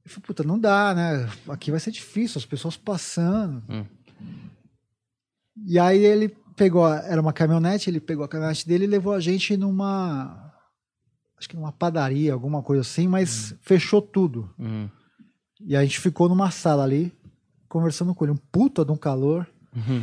Eu 0.02 0.10
falei, 0.10 0.24
puta, 0.26 0.42
não 0.42 0.58
dá, 0.58 0.94
né? 0.94 1.28
Aqui 1.48 1.70
vai 1.70 1.78
ser 1.78 1.90
difícil, 1.90 2.38
as 2.38 2.46
pessoas 2.46 2.78
passando. 2.78 3.62
Hum. 3.68 3.84
E 5.66 5.78
aí 5.78 6.02
ele 6.02 6.34
pegou, 6.56 6.86
a- 6.86 7.00
era 7.00 7.20
uma 7.20 7.32
caminhonete, 7.32 7.90
ele 7.90 8.00
pegou 8.00 8.24
a 8.24 8.28
caminhonete 8.28 8.66
dele 8.66 8.84
e 8.84 8.88
levou 8.88 9.12
a 9.12 9.20
gente 9.20 9.54
numa. 9.54 10.42
Acho 11.36 11.46
que 11.46 11.56
numa 11.56 11.72
padaria, 11.72 12.32
alguma 12.32 12.62
coisa 12.62 12.80
assim, 12.80 13.06
mas 13.06 13.54
fechou 13.60 14.00
tudo. 14.00 14.50
Uhum. 14.58 14.88
E 15.60 15.76
a 15.76 15.82
gente 15.82 16.00
ficou 16.00 16.26
numa 16.26 16.50
sala 16.50 16.84
ali, 16.84 17.12
conversando 17.68 18.14
com 18.14 18.24
ele. 18.24 18.32
Um 18.32 18.36
puta 18.50 18.82
de 18.82 18.92
um 18.92 18.96
calor. 18.96 19.46
Uhum. 19.74 20.02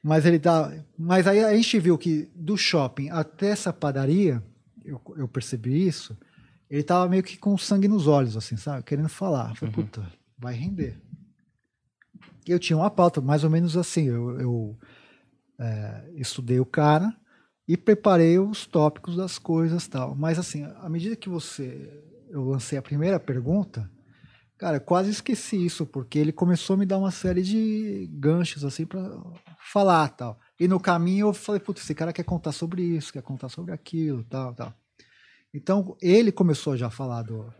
Mas 0.00 0.24
ele 0.24 0.38
tá. 0.38 0.72
Mas 0.96 1.26
aí 1.26 1.42
a 1.42 1.52
gente 1.56 1.80
viu 1.80 1.98
que 1.98 2.30
do 2.36 2.56
shopping 2.56 3.10
até 3.10 3.48
essa 3.48 3.72
padaria, 3.72 4.40
eu, 4.84 5.00
eu 5.16 5.28
percebi 5.28 5.86
isso, 5.86 6.16
ele 6.68 6.82
tava 6.82 7.08
meio 7.08 7.22
que 7.22 7.36
com 7.36 7.56
sangue 7.56 7.88
nos 7.88 8.06
olhos, 8.06 8.36
assim, 8.36 8.56
sabe? 8.56 8.82
Querendo 8.82 9.08
falar. 9.08 9.50
Eu 9.50 9.54
falei, 9.56 9.74
Uhum. 9.74 9.82
puta, 9.82 10.12
vai 10.38 10.54
render. 10.54 11.00
Eu 12.46 12.58
tinha 12.58 12.76
uma 12.76 12.90
pauta, 12.90 13.20
mais 13.20 13.44
ou 13.44 13.50
menos 13.50 13.76
assim. 13.76 14.04
Eu, 14.06 14.40
eu, 14.40 14.78
é, 15.58 16.10
estudei 16.16 16.60
o 16.60 16.66
cara 16.66 17.14
e 17.66 17.76
preparei 17.76 18.38
os 18.38 18.66
tópicos 18.66 19.16
das 19.16 19.38
coisas 19.38 19.86
tal. 19.88 20.14
Mas 20.14 20.38
assim, 20.38 20.64
à 20.64 20.88
medida 20.88 21.16
que 21.16 21.28
você. 21.28 22.02
Eu 22.28 22.44
lancei 22.44 22.76
a 22.76 22.82
primeira 22.82 23.20
pergunta, 23.20 23.88
Cara, 24.56 24.76
eu 24.76 24.80
quase 24.80 25.10
esqueci 25.10 25.66
isso, 25.66 25.84
porque 25.84 26.18
ele 26.18 26.32
começou 26.32 26.74
a 26.74 26.76
me 26.76 26.86
dar 26.86 26.96
uma 26.96 27.10
série 27.10 27.42
de 27.42 28.08
ganchos, 28.12 28.64
assim, 28.64 28.86
pra 28.86 29.20
falar 29.58 30.08
tal. 30.10 30.38
E 30.58 30.68
no 30.68 30.78
caminho 30.78 31.28
eu 31.28 31.34
falei, 31.34 31.60
putz, 31.60 31.82
esse 31.82 31.94
cara 31.94 32.12
quer 32.12 32.22
contar 32.24 32.52
sobre 32.52 32.82
isso, 32.82 33.12
quer 33.12 33.22
contar 33.22 33.48
sobre 33.48 33.72
aquilo, 33.72 34.22
tal, 34.24 34.54
tal. 34.54 34.72
Então, 35.52 35.96
ele 36.00 36.30
começou 36.32 36.76
já 36.76 36.86
a 36.88 36.90
falar 36.90 37.22
do, 37.22 37.52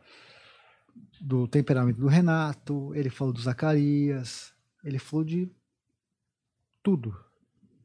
do 1.20 1.46
temperamento 1.48 2.00
do 2.00 2.06
Renato, 2.06 2.92
ele 2.94 3.10
falou 3.10 3.32
do 3.32 3.40
Zacarias, 3.40 4.52
ele 4.84 4.98
falou 4.98 5.24
de 5.24 5.48
tudo. 6.82 7.16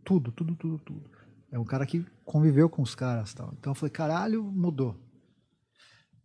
Tudo, 0.03 0.31
tudo, 0.31 0.55
tudo, 0.55 0.79
tudo. 0.79 1.09
É 1.51 1.57
um 1.57 1.65
cara 1.65 1.85
que 1.85 2.05
conviveu 2.25 2.69
com 2.69 2.81
os 2.81 2.93
caras 2.95 3.33
tal. 3.33 3.53
Então 3.59 3.71
eu 3.71 3.75
falei, 3.75 3.91
caralho, 3.91 4.43
mudou. 4.43 4.95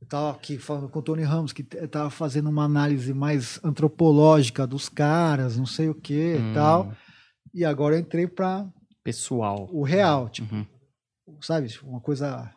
Eu 0.00 0.06
tava 0.06 0.30
aqui 0.32 0.58
falando 0.58 0.88
com 0.88 0.98
o 0.98 1.02
Tony 1.02 1.22
Ramos, 1.22 1.52
que 1.52 1.62
tava 1.62 2.10
fazendo 2.10 2.50
uma 2.50 2.64
análise 2.64 3.14
mais 3.14 3.58
antropológica 3.64 4.66
dos 4.66 4.88
caras, 4.88 5.56
não 5.56 5.64
sei 5.64 5.88
o 5.88 5.94
que 5.94 6.36
Hum. 6.36 6.52
tal. 6.52 6.94
E 7.54 7.64
agora 7.64 7.94
eu 7.94 8.00
entrei 8.00 8.26
para 8.26 8.66
Pessoal. 9.02 9.68
o 9.72 9.82
real, 9.82 10.28
tipo, 10.28 10.54
Uhum. 10.54 10.66
sabe? 11.40 11.68
Uma 11.84 12.00
coisa 12.00 12.52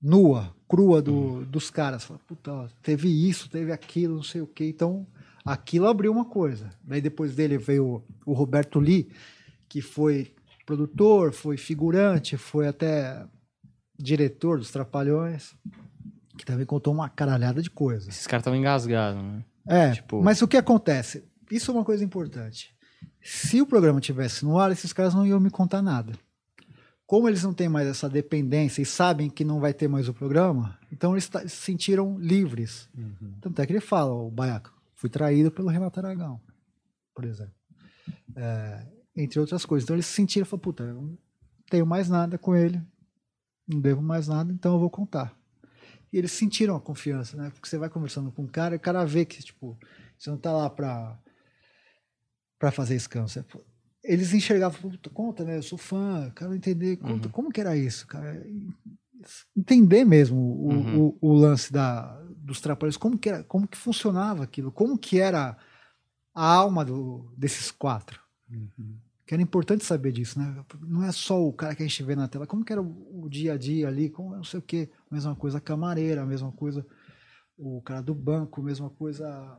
nua, 0.00 0.54
crua 0.68 1.00
do, 1.02 1.44
dos 1.46 1.70
caras. 1.70 2.04
Fala, 2.04 2.20
Puta, 2.26 2.68
teve 2.82 3.08
isso, 3.08 3.48
teve 3.48 3.72
aquilo, 3.72 4.16
não 4.16 4.22
sei 4.22 4.40
o 4.40 4.46
quê. 4.46 4.68
Então, 4.68 5.06
aquilo 5.44 5.86
abriu 5.86 6.12
uma 6.12 6.24
coisa. 6.24 6.70
Daí 6.82 7.00
depois 7.00 7.34
dele 7.34 7.56
veio 7.58 8.04
o 8.26 8.32
Roberto 8.32 8.78
Lee, 8.78 9.10
que 9.68 9.80
foi 9.80 10.34
produtor, 10.66 11.32
foi 11.32 11.56
figurante, 11.56 12.36
foi 12.36 12.68
até 12.68 13.26
diretor 13.98 14.58
dos 14.58 14.70
Trapalhões, 14.70 15.54
que 16.38 16.44
também 16.44 16.64
contou 16.66 16.92
uma 16.92 17.08
caralhada 17.08 17.60
de 17.62 17.70
coisas. 17.70 18.08
Esses 18.08 18.26
caras 18.26 18.42
estavam 18.42 18.58
engasgados, 18.58 19.22
né? 19.22 19.44
É, 19.66 19.92
Tipo- 19.92 20.22
mas 20.22 20.40
o 20.42 20.48
que 20.48 20.56
acontece? 20.56 21.24
Isso 21.50 21.70
é 21.70 21.74
uma 21.74 21.84
coisa 21.84 22.02
importante. 22.04 22.74
Se 23.22 23.60
o 23.60 23.66
programa 23.66 24.00
tivesse 24.00 24.44
no 24.44 24.58
ar, 24.58 24.70
esses 24.70 24.92
caras 24.92 25.14
não 25.14 25.26
iam 25.26 25.40
me 25.40 25.50
contar 25.50 25.82
nada. 25.82 26.12
Como 27.06 27.28
eles 27.28 27.42
não 27.42 27.52
têm 27.52 27.68
mais 27.68 27.88
essa 27.88 28.08
dependência 28.08 28.80
e 28.82 28.86
sabem 28.86 29.28
que 29.28 29.44
não 29.44 29.58
vai 29.58 29.74
ter 29.74 29.88
mais 29.88 30.08
o 30.08 30.14
programa, 30.14 30.78
então 30.92 31.12
eles 31.12 31.24
se 31.24 31.48
sentiram 31.48 32.18
livres. 32.18 32.88
Tanto 33.40 33.60
é 33.60 33.66
que 33.66 33.72
ele 33.72 33.80
fala, 33.80 34.12
o 34.12 34.30
Baiaco, 34.30 34.72
fui 34.94 35.10
traído 35.10 35.50
pelo 35.50 35.68
Renato 35.68 35.98
Aragão, 35.98 36.40
por 37.12 37.24
exemplo. 37.24 37.54
É, 38.36 38.86
entre 39.16 39.40
outras 39.40 39.66
coisas. 39.66 39.84
Então 39.84 39.96
eles 39.96 40.06
se 40.06 40.12
sentiram, 40.12 40.46
falaram, 40.46 40.62
puta, 40.62 40.84
eu 40.84 40.94
não 40.94 41.18
tenho 41.68 41.84
mais 41.84 42.08
nada 42.08 42.38
com 42.38 42.54
ele, 42.54 42.80
não 43.66 43.80
devo 43.80 44.00
mais 44.00 44.28
nada, 44.28 44.52
então 44.52 44.74
eu 44.74 44.78
vou 44.78 44.90
contar. 44.90 45.36
E 46.12 46.18
eles 46.18 46.32
sentiram 46.32 46.76
a 46.76 46.80
confiança, 46.80 47.36
né? 47.36 47.50
Porque 47.50 47.68
você 47.68 47.78
vai 47.78 47.88
conversando 47.88 48.32
com 48.32 48.44
o 48.44 48.48
cara 48.48 48.74
e 48.74 48.78
o 48.78 48.80
cara 48.80 49.04
vê 49.04 49.24
que, 49.24 49.42
tipo, 49.42 49.78
você 50.18 50.30
não 50.30 50.38
tá 50.38 50.52
lá 50.52 50.68
pra, 50.68 51.18
pra 52.60 52.70
fazer. 52.70 53.00
Você- 53.00 53.44
Eles 54.04 54.32
enxergavam, 54.32 54.80
"Puta, 54.80 55.10
conta, 55.10 55.44
né? 55.44 55.56
Eu 55.56 55.62
sou 55.62 55.76
fã, 55.76 56.30
quero 56.36 56.54
entender 56.54 56.96
conta, 56.98 57.26
Uhum. 57.26 57.32
como 57.32 57.50
que 57.50 57.60
era 57.60 57.76
isso, 57.76 58.06
cara. 58.06 58.40
Entender 59.56 60.04
mesmo 60.04 60.36
o, 60.38 60.68
Uhum. 60.70 60.98
o, 61.08 61.18
o 61.20 61.32
lance 61.34 61.72
da, 61.72 62.18
dos 62.36 62.60
trapalhões, 62.60 62.96
como 62.96 63.18
que, 63.18 63.28
era, 63.28 63.42
como 63.44 63.66
que 63.68 63.76
funcionava 63.76 64.44
aquilo, 64.44 64.70
como 64.72 64.96
que 64.96 65.18
era 65.20 65.56
a 66.34 66.44
alma 66.54 66.84
do, 66.84 67.32
desses 67.36 67.70
quatro. 67.70 68.20
Que 69.26 69.34
era 69.34 69.42
importante 69.42 69.84
saber 69.84 70.12
disso, 70.12 70.38
né? 70.38 70.64
Não 70.80 71.04
é 71.04 71.12
só 71.12 71.40
o 71.46 71.52
cara 71.52 71.74
que 71.74 71.82
a 71.82 71.86
gente 71.86 72.02
vê 72.02 72.16
na 72.16 72.26
tela, 72.28 72.46
como 72.46 72.64
que 72.64 72.72
era 72.72 72.80
o, 72.82 73.24
o 73.24 73.28
dia 73.28 73.52
a 73.54 73.56
dia 73.58 73.86
ali, 73.88 74.08
como 74.10 74.34
não 74.34 74.42
sei 74.44 74.58
o 74.58 74.62
quê. 74.62 74.88
Mesma 75.10 75.36
coisa 75.36 75.58
a 75.58 75.60
camareira, 75.60 76.22
a 76.22 76.26
mesma 76.26 76.50
coisa 76.52 76.84
o 77.58 77.80
cara 77.82 78.00
do 78.02 78.14
banco, 78.14 78.62
mesma 78.62 78.88
coisa. 78.90 79.58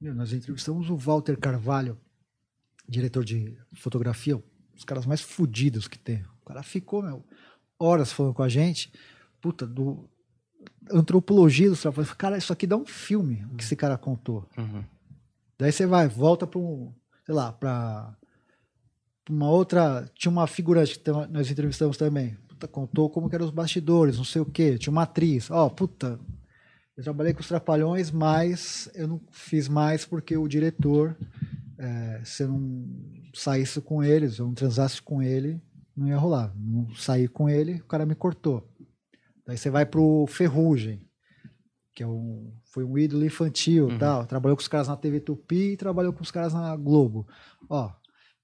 Nós 0.00 0.32
entrevistamos 0.32 0.90
o 0.90 0.96
Walter 0.96 1.38
Carvalho, 1.38 1.96
diretor 2.88 3.24
de 3.24 3.56
fotografia, 3.74 4.36
um 4.36 4.42
dos 4.74 4.84
caras 4.84 5.06
mais 5.06 5.20
fodidos 5.20 5.86
que 5.86 5.98
tem. 5.98 6.24
O 6.42 6.46
cara 6.46 6.62
ficou, 6.62 7.02
meu, 7.02 7.24
horas 7.78 8.10
falando 8.12 8.34
com 8.34 8.42
a 8.42 8.48
gente, 8.48 8.92
puta, 9.40 9.66
do 9.66 10.08
antropologia 10.90 11.68
dos 11.68 11.82
trabalhos. 11.82 12.12
Cara, 12.14 12.38
isso 12.38 12.52
aqui 12.52 12.66
dá 12.66 12.76
um 12.76 12.86
filme, 12.86 13.44
o 13.52 13.56
que 13.56 13.62
esse 13.62 13.76
cara 13.76 13.98
contou. 13.98 14.48
Uhum. 14.56 14.84
Daí 15.58 15.72
você 15.72 15.86
vai, 15.86 16.08
volta 16.08 16.46
para 16.46 16.58
um, 16.58 16.92
sei 17.24 17.34
lá, 17.34 17.52
para 17.52 18.16
uma 19.28 19.50
outra, 19.50 20.10
tinha 20.14 20.30
uma 20.30 20.46
figurante 20.46 20.98
que 20.98 21.10
nós 21.30 21.50
entrevistamos 21.50 21.96
também. 21.96 22.36
Puta, 22.48 22.66
contou 22.66 23.10
como 23.10 23.28
que 23.28 23.34
eram 23.34 23.44
os 23.44 23.52
bastidores, 23.52 24.16
não 24.16 24.24
sei 24.24 24.40
o 24.40 24.46
quê. 24.46 24.78
Tinha 24.78 24.92
uma 24.92 25.02
atriz, 25.02 25.50
ó, 25.50 25.68
puta, 25.68 26.18
eu 26.96 27.04
trabalhei 27.04 27.32
com 27.32 27.40
os 27.40 27.48
trapalhões, 27.48 28.10
mas 28.10 28.90
eu 28.94 29.06
não 29.06 29.20
fiz 29.30 29.68
mais 29.68 30.04
porque 30.04 30.36
o 30.36 30.48
diretor, 30.48 31.16
é, 31.78 32.20
se 32.24 32.42
eu 32.42 32.48
não 32.48 32.86
saísse 33.34 33.80
com 33.80 34.02
eles, 34.02 34.38
eu 34.38 34.46
não 34.46 34.54
transasse 34.54 35.00
com 35.00 35.22
ele, 35.22 35.60
não 35.96 36.06
ia 36.08 36.16
rolar. 36.16 36.52
Não 36.56 36.92
saí 36.94 37.28
com 37.28 37.48
ele, 37.48 37.74
o 37.76 37.84
cara 37.86 38.04
me 38.04 38.14
cortou. 38.14 38.68
Daí 39.46 39.56
você 39.56 39.70
vai 39.70 39.86
pro 39.86 40.26
Ferrugem, 40.28 41.06
que 41.94 42.02
é 42.02 42.06
um, 42.06 42.52
foi 42.66 42.84
um 42.84 42.98
ídolo 42.98 43.24
infantil 43.24 43.88
Uhum. 43.88 43.98
tal. 43.98 44.26
Trabalhou 44.26 44.56
com 44.56 44.60
os 44.60 44.68
caras 44.68 44.88
na 44.88 44.96
TV 44.96 45.20
Tupi 45.20 45.72
e 45.72 45.76
trabalhou 45.76 46.12
com 46.12 46.22
os 46.22 46.30
caras 46.30 46.52
na 46.52 46.76
Globo. 46.76 47.26
Ó, 47.68 47.90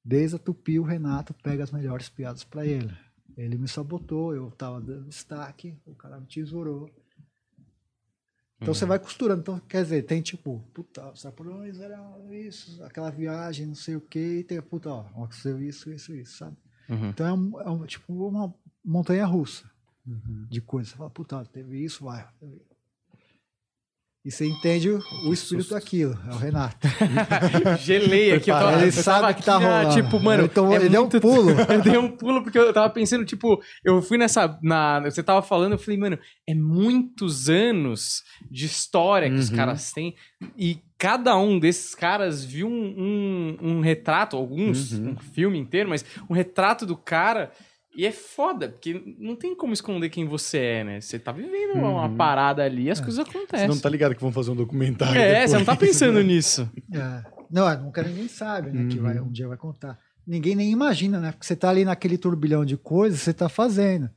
desde 0.05 0.37
a 0.37 0.39
Tupi 0.39 0.79
o 0.79 0.83
Renato 0.85 1.35
pega 1.43 1.63
as 1.65 1.71
melhores 1.71 2.09
piadas 2.09 2.43
pra 2.45 2.65
ele. 2.67 2.91
Ele 3.37 3.59
me 3.59 3.67
sabotou, 3.69 4.35
eu 4.35 4.51
tava 4.53 4.81
dando 4.81 5.09
destaque, 5.09 5.77
o 5.85 5.95
cara 5.95 6.21
me 6.21 6.27
tesourou. 6.27 6.89
Então 8.65 8.73
Uhum. 8.73 8.79
você 8.79 8.87
vai 8.87 8.99
costurando. 8.99 9.41
Então, 9.43 9.59
quer 9.61 9.83
dizer, 9.83 10.03
tem 10.03 10.21
tipo, 10.23 10.65
puta, 10.73 11.11
os 11.11 11.21
trapalhões 11.23 11.79
era 11.81 12.01
isso, 12.31 12.83
aquela 12.83 13.11
viagem, 13.11 13.67
não 13.67 13.75
sei 13.75 13.97
o 13.97 14.01
quê, 14.01 14.39
e 14.41 14.45
tem, 14.45 14.61
puta, 14.63 14.89
ó, 14.91 15.01
aconteceu 15.03 15.61
isso, 15.63 15.91
isso, 15.93 16.15
isso, 16.15 16.39
sabe? 16.39 16.57
Uhum. 16.89 17.09
Então 17.11 17.27
é, 17.27 17.33
um- 17.33 17.61
é 17.61 17.71
um- 17.71 17.87
tipo 17.87 18.13
uma 18.29 18.53
montanha 18.85 19.27
russa 19.27 19.71
de 20.51 20.61
coisas. 20.61 20.91
Você 20.93 20.97
fala, 20.99 21.11
puta, 21.11 21.45
teve 21.47 21.83
isso, 21.85 22.05
vai. 22.05 22.27
E 24.25 24.31
você 24.31 24.47
entende 24.47 24.89
o, 24.89 25.03
o 25.27 25.35
espírito 25.35 25.71
daquilo, 25.75 26.19
é 26.27 26.33
o 26.33 26.39
Renato. 26.39 26.89
Gelei 27.81 28.33
aqui, 28.33 28.51
eu 28.51 28.55
tava, 28.55 28.77
Ele 28.79 28.87
eu 28.87 28.93
sabe 28.93 29.27
aqui 29.27 29.41
que 29.41 29.47
tá 29.47 29.57
rolando. 29.59 29.95
Tipo, 29.95 30.19
mano, 30.19 30.43
Ele 30.45 30.49
tomou- 30.49 30.73
é 30.73 30.77
ele 30.77 30.89
deu 30.89 31.01
um 31.01 31.05
muito- 31.05 31.21
pulo. 31.21 31.51
eu 31.71 31.83
dei 31.83 31.99
um 31.99 32.09
pulo 32.11 32.43
porque 32.43 32.59
eu 32.59 32.73
tava 32.73 32.89
pensando, 32.91 33.25
tipo, 33.27 33.63
eu 33.85 34.01
fui 34.01 34.17
nessa. 34.17 34.59
Na, 34.63 35.01
você 35.01 35.23
tava 35.23 35.43
falando, 35.43 35.73
eu 35.73 35.79
falei, 35.79 35.99
mano, 35.99 36.19
é 36.49 36.55
muitos 36.55 37.51
anos 37.51 38.23
de 38.51 38.65
história 38.65 39.29
que 39.29 39.37
os 39.37 39.51
Uhum. 39.51 39.57
caras 39.57 39.93
têm. 39.93 40.15
E 40.57 40.79
cada 40.97 41.37
um 41.37 41.59
desses 41.59 41.95
caras 41.95 42.43
viu 42.43 42.67
um, 42.67 42.95
um, 43.61 43.69
um 43.77 43.81
retrato, 43.81 44.37
alguns, 44.37 44.93
Uhum. 44.93 45.11
um 45.11 45.17
filme 45.17 45.59
inteiro, 45.59 45.91
mas 45.91 46.03
um 46.31 46.35
retrato 46.35 46.87
do 46.87 46.97
cara. 46.97 47.51
E 47.97 48.05
é 48.05 48.11
foda, 48.13 48.69
porque 48.69 49.15
não 49.19 49.37
tem 49.37 49.55
como 49.55 49.73
esconder 49.73 50.09
quem 50.11 50.27
você 50.27 50.59
é, 50.59 50.85
né? 50.85 51.01
Você 51.01 51.19
tá 51.19 51.31
vivendo 51.31 51.75
uma 51.79 52.07
Uhum. 52.07 52.17
parada 52.17 52.63
ali, 52.65 52.91
as 52.91 52.99
coisas 53.01 53.25
Você 53.25 53.31
acontecem. 53.37 53.69
não 53.69 53.79
tá 53.79 53.89
ligado 53.89 54.15
que 54.15 54.21
vão 54.21 54.33
fazer 54.33 54.51
um 54.51 54.57
documentário. 54.57 55.21
É, 55.21 55.33
depois. 55.33 55.51
você 55.51 55.59
não 55.59 55.65
tá 55.65 55.77
pensando 55.77 56.21
nisso. 56.23 56.69
É. 56.93 57.23
Não, 57.51 57.69
é, 57.69 57.77
nunca 57.77 58.03
ninguém 58.03 58.27
sabe, 58.27 58.71
né? 58.73 58.89
Que 58.91 58.97
Uhum. 58.99 59.03
vai, 59.05 59.21
um 59.21 59.31
dia 59.31 59.47
vai 59.47 59.57
contar. 59.57 59.99
Ninguém 60.27 60.57
nem 60.57 60.71
imagina, 60.73 61.21
né? 61.21 61.31
Porque 61.33 61.47
você 61.47 61.55
tá 61.55 61.69
ali 61.71 61.85
naquele 61.85 62.19
turbilhão 62.19 62.65
de 62.65 62.77
coisas, 62.77 63.21
você 63.21 63.33
tá 63.33 63.49
fazendo. 63.49 64.11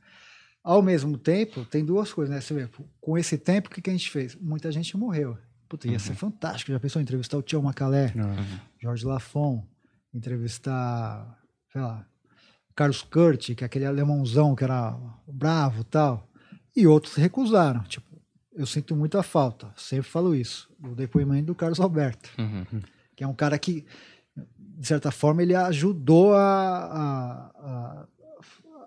Ao 0.64 0.82
mesmo 0.82 1.16
tempo, 1.16 1.64
tem 1.64 1.84
duas 1.84 2.12
coisas, 2.12 2.34
né? 2.34 2.40
Você 2.40 2.54
vê, 2.54 2.68
com 3.00 3.16
esse 3.16 3.38
tempo, 3.38 3.68
o 3.68 3.70
que, 3.70 3.80
que 3.80 3.90
a 3.90 3.92
gente 3.92 4.10
fez? 4.10 4.34
Muita 4.34 4.72
gente 4.72 4.96
morreu. 4.96 5.38
Puta, 5.68 5.86
ia 5.86 5.98
ser 5.98 6.14
fantástico. 6.14 6.72
Já 6.72 6.80
pensou 6.80 6.98
em 7.00 7.04
entrevistar 7.04 7.36
o 7.38 7.42
Tião 7.42 7.62
Macalé, 7.62 8.12
Ah. 8.18 8.60
Jorge 8.82 9.04
Lafon, 9.06 9.64
entrevistar, 10.12 11.38
sei 11.72 11.80
lá, 11.80 12.06
Carlos 12.78 13.02
Kurt, 13.02 13.54
que 13.56 13.64
é 13.64 13.66
aquele 13.66 13.84
alemãozão 13.86 14.54
que 14.54 14.62
era 14.62 14.96
bravo 15.26 15.80
e 15.80 15.84
tal. 15.84 16.28
E 16.76 16.86
outros 16.86 17.14
recusaram. 17.16 17.82
Tipo, 17.82 18.06
eu 18.54 18.66
sinto 18.66 18.94
muita 18.94 19.20
falta, 19.22 19.72
sempre 19.76 20.08
falo 20.08 20.32
isso. 20.34 20.70
O 20.82 20.94
depoimento 20.94 21.46
do 21.46 21.54
Carlos 21.54 21.80
Alberto 21.80 22.30
Uhum. 22.38 22.64
que 23.16 23.24
é 23.24 23.26
um 23.26 23.34
cara 23.34 23.58
que, 23.58 23.84
de 24.58 24.86
certa 24.86 25.10
forma, 25.10 25.42
ele 25.42 25.54
ajudou 25.56 26.34
a, 26.34 26.40
a, 26.40 27.50
a, 27.58 28.06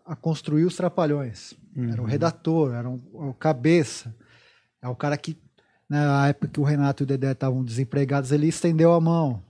a 0.06 0.16
construir 0.16 0.64
os 0.64 0.76
Trapalhões. 0.78 1.54
Era 1.92 2.02
o 2.02 2.06
redator, 2.06 2.74
era 2.74 2.90
um- 2.90 3.02
o 3.14 3.34
cabeça. 3.34 4.16
É 4.82 4.88
o 4.88 4.96
cara 4.96 5.18
que, 5.18 5.38
na 5.90 6.28
época 6.30 6.48
que 6.48 6.60
o 6.60 6.64
Renato 6.64 7.04
e 7.04 7.06
o 7.06 7.08
Dedé 7.08 7.32
estavam 7.34 7.62
desempregados, 7.64 8.32
ele 8.32 8.48
estendeu 8.48 8.94
a 8.94 9.02
mão. 9.02 9.44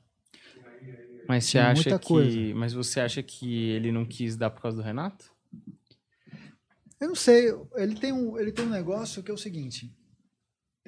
Mas 1.32 1.46
você 1.46 1.60
acha 1.60 1.74
muita 1.74 2.00
que. 2.00 2.08
coisa. 2.08 2.56
Mas 2.56 2.74
você 2.74 3.00
acha 3.00 3.24
que 3.24 3.70
ele 3.70 3.90
não 3.90 4.04
quis 4.04 4.36
dar 4.36 4.50
por 4.50 4.62
causa 4.62 4.76
do 4.76 4.84
Renato? 4.84 5.32
Eu 7.00 7.08
não 7.08 7.16
sei, 7.16 7.48
ele 7.76 7.96
tem 7.96 8.12
um, 8.12 8.38
ele 8.38 8.52
tem 8.52 8.66
um 8.66 8.70
negócio 8.70 9.24
que 9.24 9.32
é 9.32 9.34
o 9.34 9.38
seguinte. 9.38 9.96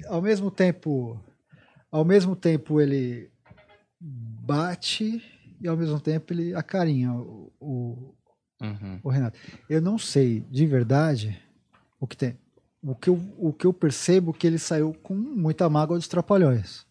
Ao 0.06 0.20
mesmo 0.20 0.50
tempo, 0.50 1.18
ao 1.90 2.04
mesmo 2.04 2.36
tempo 2.36 2.78
ele 2.78 3.30
bate 3.98 5.24
e 5.60 5.66
ao 5.66 5.76
mesmo 5.76 5.98
tempo 5.98 6.32
ele 6.32 6.54
acarinha 6.54 7.12
o, 7.12 7.50
o, 7.58 8.14
Uhum. 8.62 9.00
Ô, 9.02 9.08
Renato, 9.08 9.38
eu 9.68 9.80
não 9.80 9.98
sei 9.98 10.40
de 10.50 10.66
verdade 10.66 11.42
o 11.98 12.06
que 12.06 12.16
tem. 12.16 12.38
O 12.82 12.94
que 12.94 13.08
eu, 13.08 13.34
o 13.38 13.52
que 13.52 13.66
eu 13.66 13.72
percebo 13.72 14.30
é 14.30 14.38
que 14.38 14.46
ele 14.46 14.58
saiu 14.58 14.94
com 15.02 15.14
muita 15.14 15.68
mágoa 15.68 15.96
dos 15.96 16.06
trapalhões. 16.06 16.86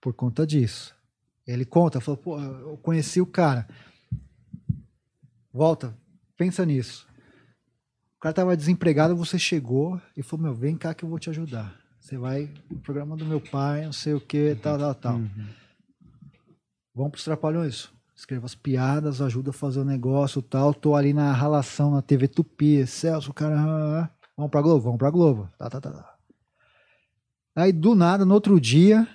por 0.00 0.12
conta 0.12 0.46
disso. 0.46 0.94
Ele 1.52 1.64
conta, 1.64 2.00
falou, 2.00 2.16
pô, 2.16 2.40
eu 2.40 2.76
conheci 2.78 3.20
o 3.20 3.26
cara. 3.26 3.68
Volta, 5.52 5.96
pensa 6.36 6.64
nisso. 6.64 7.08
O 8.16 8.20
cara 8.20 8.34
tava 8.34 8.56
desempregado, 8.56 9.16
você 9.16 9.38
chegou 9.38 10.00
e 10.16 10.22
falou, 10.22 10.44
meu, 10.44 10.54
vem 10.54 10.76
cá 10.76 10.94
que 10.94 11.04
eu 11.04 11.08
vou 11.08 11.18
te 11.18 11.30
ajudar. 11.30 11.74
Você 12.00 12.16
vai 12.16 12.50
no 12.70 12.78
programa 12.78 13.16
do 13.16 13.26
meu 13.26 13.40
pai, 13.40 13.84
não 13.84 13.92
sei 13.92 14.14
o 14.14 14.20
que, 14.20 14.54
tal, 14.56 14.78
tal, 14.78 14.94
tal. 14.94 15.16
Uhum. 15.16 15.46
Vamos 16.94 17.12
pros 17.12 17.24
trapalhões. 17.24 17.90
Escreva 18.14 18.46
as 18.46 18.54
piadas, 18.54 19.20
ajuda 19.20 19.50
a 19.50 19.54
fazer 19.54 19.80
o 19.80 19.84
negócio 19.84 20.42
tal. 20.42 20.74
Tô 20.74 20.94
ali 20.94 21.12
na 21.12 21.32
ralação 21.32 21.90
na 21.90 22.02
TV 22.02 22.28
Tupi, 22.28 22.86
Celso, 22.86 23.32
cara. 23.32 23.58
ah, 23.58 23.64
ah, 23.64 24.02
ah. 24.02 24.10
Vamos 24.36 24.50
pra 24.50 24.62
Globo, 24.62 24.80
vamos 24.80 24.98
pra 24.98 25.10
Globo. 25.10 25.50
Tá, 25.58 25.68
tá, 25.68 25.80
tá, 25.80 25.90
tá. 25.90 26.14
Aí 27.56 27.72
do 27.72 27.94
nada, 27.94 28.24
no 28.24 28.34
outro 28.34 28.60
dia, 28.60 29.08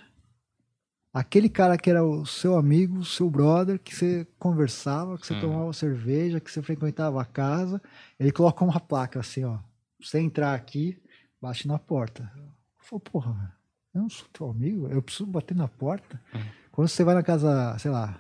aquele 1.16 1.48
cara 1.48 1.78
que 1.78 1.90
era 1.90 2.04
o 2.04 2.26
seu 2.26 2.58
amigo, 2.58 2.98
o 3.00 3.06
seu 3.06 3.30
brother, 3.30 3.80
que 3.80 3.96
você 3.96 4.28
conversava, 4.38 5.18
que 5.18 5.26
você 5.26 5.34
Hum. 5.34 5.40
tomava 5.40 5.72
cerveja, 5.74 6.42
que 6.42 6.52
você 6.52 6.62
frequentava 6.62 7.22
a 7.22 7.26
casa, 7.26 7.82
ele 8.20 8.34
colocou 8.34 8.68
uma 8.68 8.80
placa 8.82 9.22
assim, 9.22 9.46
ó. 9.46 9.60
Você 10.00 10.20
entrar 10.20 10.54
aqui, 10.54 11.02
bate 11.42 11.68
na 11.68 11.80
porta. 11.80 12.30
Eu 12.36 12.44
falei, 12.80 13.04
porra, 13.10 13.56
eu 13.94 14.02
não 14.02 14.10
sou 14.10 14.28
teu 14.34 14.50
amigo, 14.50 14.88
eu 14.90 15.02
preciso 15.02 15.26
bater 15.26 15.56
na 15.56 15.70
porta. 15.70 16.22
Hum. 16.36 16.40
Quando 16.70 16.90
você 16.90 17.02
vai 17.04 17.16
na 17.16 17.24
casa, 17.24 17.78
sei 17.80 17.92
lá, 17.92 18.20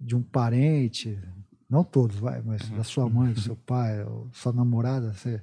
de 0.00 0.16
um 0.16 0.22
parente, 0.22 1.16
não 1.70 1.84
todos, 1.84 2.16
vai, 2.16 2.42
mas 2.42 2.68
Uhum. 2.68 2.76
da 2.78 2.82
sua 2.84 3.08
mãe, 3.08 3.32
do 3.32 3.40
seu 3.40 3.54
pai, 3.54 4.02
ou 4.04 4.28
sua 4.32 4.52
namorada, 4.52 5.12
você, 5.12 5.40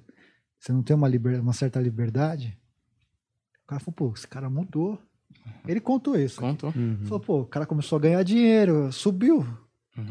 você 0.59 0.73
não 0.73 0.83
tem 0.83 0.93
uma, 0.93 1.07
liber, 1.07 1.39
uma 1.39 1.53
certa 1.53 1.79
liberdade. 1.79 2.57
O 3.63 3.67
cara 3.67 3.79
falou, 3.79 3.93
pô, 3.95 4.13
esse 4.13 4.27
cara 4.27 4.49
mudou. 4.49 5.01
Ele 5.67 5.79
contou 5.79 6.15
isso. 6.15 6.39
Contou. 6.39 6.73
Uhum. 6.75 7.05
Falou, 7.05 7.19
pô, 7.19 7.41
o 7.41 7.45
cara 7.45 7.65
começou 7.65 7.97
a 7.97 8.01
ganhar 8.01 8.23
dinheiro, 8.23 8.91
subiu, 8.91 9.45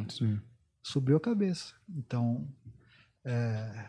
Sim. 0.09 0.41
subiu 0.83 1.17
a 1.17 1.21
cabeça. 1.21 1.75
Então, 1.89 2.47
é, 3.25 3.85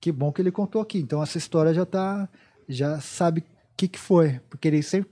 que 0.00 0.12
bom 0.12 0.32
que 0.32 0.40
ele 0.40 0.50
contou 0.50 0.80
aqui. 0.80 0.98
Então 0.98 1.22
essa 1.22 1.38
história 1.38 1.72
já 1.72 1.86
tá, 1.86 2.28
já 2.68 3.00
sabe 3.00 3.40
o 3.40 3.44
que 3.76 3.88
que 3.88 3.98
foi, 3.98 4.40
porque 4.48 4.68
ele 4.68 4.82
sempre, 4.82 5.10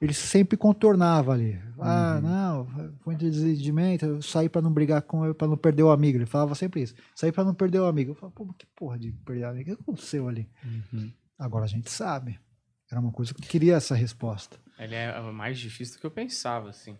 ele 0.00 0.14
sempre 0.14 0.56
contornava 0.56 1.32
ali. 1.32 1.60
Ah, 1.80 2.20
não, 2.20 2.66
foi 3.00 3.14
um 3.14 3.18
desentendimento, 3.18 4.04
eu 4.04 4.22
saí 4.22 4.48
para 4.48 4.62
não 4.62 4.72
brigar 4.72 5.02
com 5.02 5.24
ele, 5.24 5.34
para 5.34 5.48
não 5.48 5.56
perder 5.56 5.82
o 5.82 5.90
amigo. 5.90 6.18
Ele 6.18 6.26
falava 6.26 6.54
sempre 6.54 6.82
isso. 6.82 6.94
Saí 7.14 7.32
para 7.32 7.44
não 7.44 7.54
perder 7.54 7.80
o 7.80 7.86
amigo. 7.86 8.12
Eu 8.12 8.14
falava, 8.14 8.34
pô, 8.34 8.44
mas 8.44 8.56
que 8.56 8.66
porra 8.76 8.98
de 8.98 9.12
perder 9.12 9.44
o 9.44 9.48
amigo? 9.48 9.72
O 9.72 9.76
que 9.76 9.82
aconteceu 9.82 10.28
ali? 10.28 10.48
Uhum. 10.64 11.10
Agora 11.38 11.64
a 11.64 11.68
gente 11.68 11.90
sabe. 11.90 12.38
Era 12.90 13.00
uma 13.00 13.12
coisa 13.12 13.34
que 13.34 13.42
eu 13.42 13.48
queria 13.48 13.76
essa 13.76 13.94
resposta. 13.94 14.58
Ele 14.78 14.94
é 14.94 15.20
mais 15.32 15.58
difícil 15.58 15.96
do 15.96 16.00
que 16.00 16.06
eu 16.06 16.10
pensava, 16.10 16.70
assim. 16.70 16.96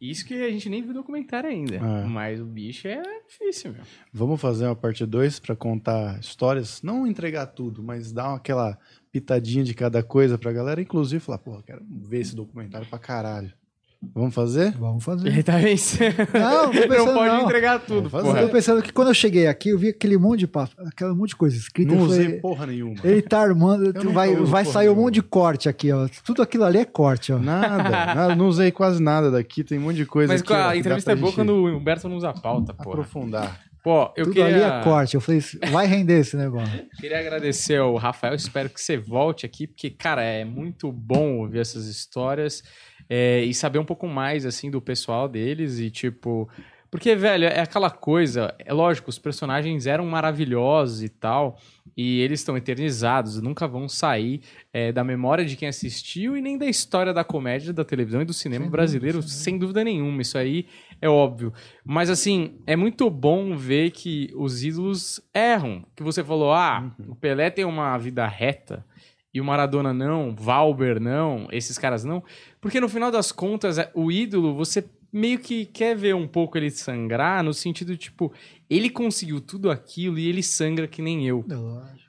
Isso 0.00 0.24
que 0.24 0.34
a 0.34 0.50
gente 0.50 0.68
nem 0.68 0.80
viu 0.80 0.92
o 0.92 0.94
documentário 0.94 1.50
ainda. 1.50 1.74
É. 1.74 2.04
Mas 2.04 2.40
o 2.40 2.44
bicho 2.44 2.86
é 2.86 3.02
difícil, 3.26 3.72
meu. 3.72 3.82
Vamos 4.12 4.40
fazer 4.40 4.66
uma 4.66 4.76
parte 4.76 5.04
2 5.04 5.40
pra 5.40 5.56
contar 5.56 6.20
histórias, 6.20 6.80
não 6.82 7.04
entregar 7.04 7.46
tudo, 7.46 7.82
mas 7.82 8.12
dar 8.12 8.34
aquela 8.34 8.78
pitadinha 9.10 9.64
de 9.64 9.74
cada 9.74 10.00
coisa 10.02 10.38
pra 10.38 10.52
galera, 10.52 10.80
inclusive 10.80 11.18
falar, 11.18 11.38
porra, 11.38 11.62
quero 11.64 11.84
ver 11.90 12.20
esse 12.20 12.36
documentário 12.36 12.86
pra 12.86 12.98
caralho. 12.98 13.52
Vamos 14.00 14.32
fazer? 14.32 14.70
Vamos 14.78 15.02
fazer. 15.02 15.26
Ele 15.26 15.42
tá 15.42 15.56
vencendo. 15.58 16.14
Não, 16.32 16.66
não 16.66 16.72
tô 16.72 16.80
não 16.80 16.88
pensando, 16.88 17.14
pode 17.14 17.28
não. 17.28 17.44
entregar 17.44 17.78
tudo, 17.80 18.08
Vamos 18.08 18.28
fazer. 18.28 18.42
Eu 18.42 18.46
tô 18.46 18.52
pensando 18.52 18.82
que 18.82 18.92
quando 18.92 19.08
eu 19.08 19.14
cheguei 19.14 19.48
aqui, 19.48 19.70
eu 19.70 19.78
vi 19.78 19.88
aquele 19.88 20.16
monte 20.16 20.40
de 20.40 20.46
papo, 20.46 20.72
aquele 20.86 21.12
monte 21.14 21.30
de 21.30 21.36
coisa 21.36 21.56
escrita. 21.56 21.92
Não 21.92 22.02
usei 22.02 22.24
falei, 22.24 22.40
porra 22.40 22.66
nenhuma. 22.66 22.94
Ele 23.02 23.20
tá 23.20 23.40
armando, 23.40 23.92
vai, 24.12 24.36
vai 24.36 24.64
sair 24.64 24.88
um 24.88 24.94
monte 24.94 25.14
de 25.14 25.22
corte 25.22 25.68
aqui, 25.68 25.90
ó. 25.90 26.08
Tudo 26.24 26.42
aquilo 26.42 26.62
ali 26.62 26.78
é 26.78 26.84
corte, 26.84 27.32
ó. 27.32 27.38
Nada, 27.40 27.82
nada, 28.14 28.36
não 28.36 28.46
usei 28.46 28.70
quase 28.70 29.02
nada 29.02 29.32
daqui, 29.32 29.64
tem 29.64 29.78
um 29.78 29.82
monte 29.82 29.96
de 29.96 30.06
coisa 30.06 30.32
Mas 30.32 30.42
aqui. 30.42 30.52
a 30.52 30.76
entrevista 30.76 31.10
é 31.10 31.16
boa 31.16 31.26
gente 31.30 31.36
quando 31.36 31.54
o 31.54 31.76
Humberto 31.76 32.08
não 32.08 32.16
usa 32.16 32.32
pauta, 32.32 32.72
porra. 32.72 32.90
Aprofundar. 32.90 33.60
Pô, 33.82 34.12
eu 34.16 34.24
Tudo 34.24 34.34
queria... 34.34 34.46
ali 34.46 34.80
é 34.80 34.84
corte. 34.84 35.14
Eu 35.14 35.20
falei, 35.20 35.40
vai 35.70 35.86
render 35.86 36.20
esse 36.20 36.36
negócio. 36.36 36.86
Queria 37.00 37.18
agradecer 37.18 37.76
ao 37.76 37.96
Rafael, 37.96 38.34
espero 38.34 38.68
que 38.68 38.80
você 38.80 38.96
volte 38.96 39.46
aqui, 39.46 39.66
porque, 39.66 39.90
cara, 39.90 40.22
é 40.22 40.44
muito 40.44 40.92
bom 40.92 41.38
ouvir 41.38 41.60
essas 41.60 41.86
histórias 41.86 42.62
é, 43.08 43.42
e 43.42 43.54
saber 43.54 43.78
um 43.78 43.84
pouco 43.84 44.06
mais, 44.06 44.44
assim, 44.44 44.70
do 44.70 44.80
pessoal 44.80 45.28
deles 45.28 45.78
e, 45.78 45.90
tipo... 45.90 46.48
Porque, 46.90 47.14
velho, 47.14 47.44
é 47.44 47.60
aquela 47.60 47.90
coisa, 47.90 48.54
é 48.58 48.72
lógico, 48.72 49.10
os 49.10 49.18
personagens 49.18 49.86
eram 49.86 50.06
maravilhosos 50.06 51.02
e 51.02 51.10
tal, 51.10 51.58
e 51.94 52.20
eles 52.20 52.40
estão 52.40 52.56
eternizados, 52.56 53.42
nunca 53.42 53.68
vão 53.68 53.86
sair 53.86 54.40
é, 54.72 54.90
da 54.90 55.04
memória 55.04 55.44
de 55.44 55.54
quem 55.54 55.68
assistiu 55.68 56.34
e 56.34 56.40
nem 56.40 56.56
da 56.56 56.64
história 56.64 57.12
da 57.12 57.22
comédia, 57.22 57.74
da 57.74 57.84
televisão 57.84 58.22
e 58.22 58.24
do 58.24 58.32
cinema 58.32 58.64
Sem 58.64 58.70
brasileiro, 58.70 59.18
dúvida, 59.18 59.34
sem 59.34 59.42
sem 59.52 59.58
dúvida 59.58 59.84
nenhuma, 59.84 60.22
isso 60.22 60.38
aí 60.38 60.64
é 61.00 61.08
óbvio. 61.08 61.52
Mas, 61.84 62.08
assim, 62.08 62.58
é 62.66 62.74
muito 62.74 63.10
bom 63.10 63.54
ver 63.54 63.90
que 63.90 64.32
os 64.34 64.64
ídolos 64.64 65.20
erram. 65.34 65.84
Que 65.94 66.02
você 66.02 66.24
falou, 66.24 66.52
ah, 66.52 66.90
o 67.06 67.14
Pelé 67.14 67.50
tem 67.50 67.66
uma 67.66 67.98
vida 67.98 68.26
reta 68.26 68.84
e 69.32 69.40
o 69.40 69.44
Maradona 69.44 69.92
não, 69.92 70.34
Valber 70.34 70.98
não, 70.98 71.46
esses 71.52 71.78
caras 71.78 72.02
não. 72.02 72.22
Porque 72.68 72.82
no 72.82 72.88
final 72.90 73.10
das 73.10 73.32
contas, 73.32 73.78
é- 73.78 73.90
o 73.94 74.12
ídolo, 74.12 74.54
você 74.54 74.84
meio 75.10 75.38
que 75.38 75.64
quer 75.64 75.96
ver 75.96 76.14
um 76.14 76.28
pouco 76.28 76.58
ele 76.58 76.70
sangrar, 76.70 77.42
no 77.42 77.54
sentido, 77.54 77.96
tipo, 77.96 78.30
ele 78.70 78.90
conseguiu 78.90 79.40
tudo 79.40 79.70
aquilo 79.70 80.18
e 80.18 80.28
ele 80.28 80.42
sangra 80.42 80.86
que 80.86 81.00
nem 81.02 81.26
eu. 81.26 81.44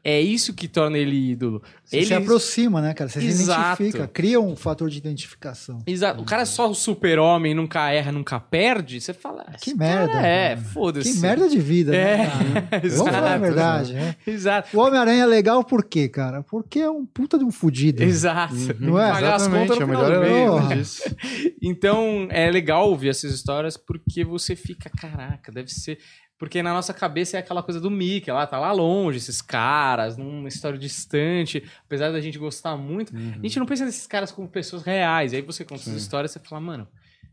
É 0.01 0.19
isso 0.19 0.53
que 0.53 0.67
torna 0.67 0.97
ele 0.97 1.31
ídolo. 1.31 1.61
Você 1.83 1.97
ele 1.97 2.05
se 2.05 2.13
aproxima, 2.13 2.81
né, 2.81 2.93
cara? 2.93 3.09
Você 3.09 3.19
Exato. 3.19 3.75
se 3.77 3.83
identifica, 3.83 4.07
cria 4.07 4.39
um 4.39 4.55
fator 4.55 4.89
de 4.89 4.97
identificação. 4.97 5.83
Exato. 5.85 6.21
O 6.21 6.25
cara 6.25 6.43
é 6.43 6.45
só 6.45 6.69
o 6.69 6.73
super-homem, 6.73 7.53
nunca 7.53 7.91
erra, 7.91 8.09
nunca 8.11 8.39
perde. 8.39 9.01
Você 9.01 9.13
fala. 9.13 9.43
"Ah, 9.47 9.57
Que 9.61 9.73
merda, 9.75 10.25
É, 10.25 10.55
foda-se. 10.55 11.13
Que 11.13 11.19
merda 11.19 11.49
de 11.49 11.59
vida, 11.59 11.93
É, 11.93 12.17
né, 12.17 12.27
cara? 12.69 12.79
Vamos 12.89 12.97
falar 12.97 13.17
a 13.17 13.19
exato. 13.35 13.41
verdade, 13.41 13.93
né? 13.93 14.15
Exato. 14.25 14.77
O 14.77 14.81
Homem-Aranha 14.81 15.23
é 15.23 15.27
legal 15.27 15.63
por 15.65 15.83
quê, 15.83 16.07
cara? 16.07 16.43
Porque 16.43 16.79
é 16.79 16.89
um 16.89 17.05
puta 17.05 17.37
de 17.37 17.43
um 17.43 17.51
fudido. 17.51 18.01
Exato. 18.01 18.55
Não 18.79 18.97
é? 18.97 19.11
Pagar 19.11 19.35
as 19.35 19.47
contas 19.47 19.77
Exatamente, 19.77 20.01
no 20.01 20.13
é 20.13 20.19
melhor 20.19 20.61
Porra. 20.61 20.75
disso. 20.77 21.03
Então, 21.61 22.27
é 22.31 22.49
legal 22.49 22.89
ouvir 22.89 23.09
essas 23.09 23.33
histórias 23.33 23.75
porque 23.75 24.23
você 24.23 24.55
fica, 24.55 24.89
caraca, 24.89 25.51
deve 25.51 25.69
ser. 25.69 25.97
Porque 26.39 26.63
na 26.63 26.73
nossa 26.73 26.93
cabeça 26.93 27.35
é 27.35 27.41
aquela 27.41 27.61
coisa 27.61 27.81
do 27.81 27.91
Mickey, 27.91 28.31
lá 28.31 28.47
tá 28.47 28.57
lá 28.57 28.71
longe, 28.71 29.17
esses 29.17 29.41
caras, 29.41 30.15
numa 30.15 30.47
história 30.47 30.79
distante, 30.79 31.61
apesar 31.85 32.11
da 32.11 32.21
gente 32.21 32.39
gostar 32.39 32.77
muito. 32.77 33.13
A 33.15 33.41
gente 33.45 33.59
não 33.59 33.65
pensa 33.65 33.83
nesses 33.85 34.07
caras 34.07 34.31
como 34.31 34.47
pessoas 34.47 34.81
reais. 34.83 35.33
Aí 35.33 35.41
você 35.41 35.65
conta 35.65 35.81
essas 35.81 35.95
histórias 36.01 36.31
e 36.31 36.33
você 36.35 36.39
fala, 36.47 36.61
mano, 36.61 36.87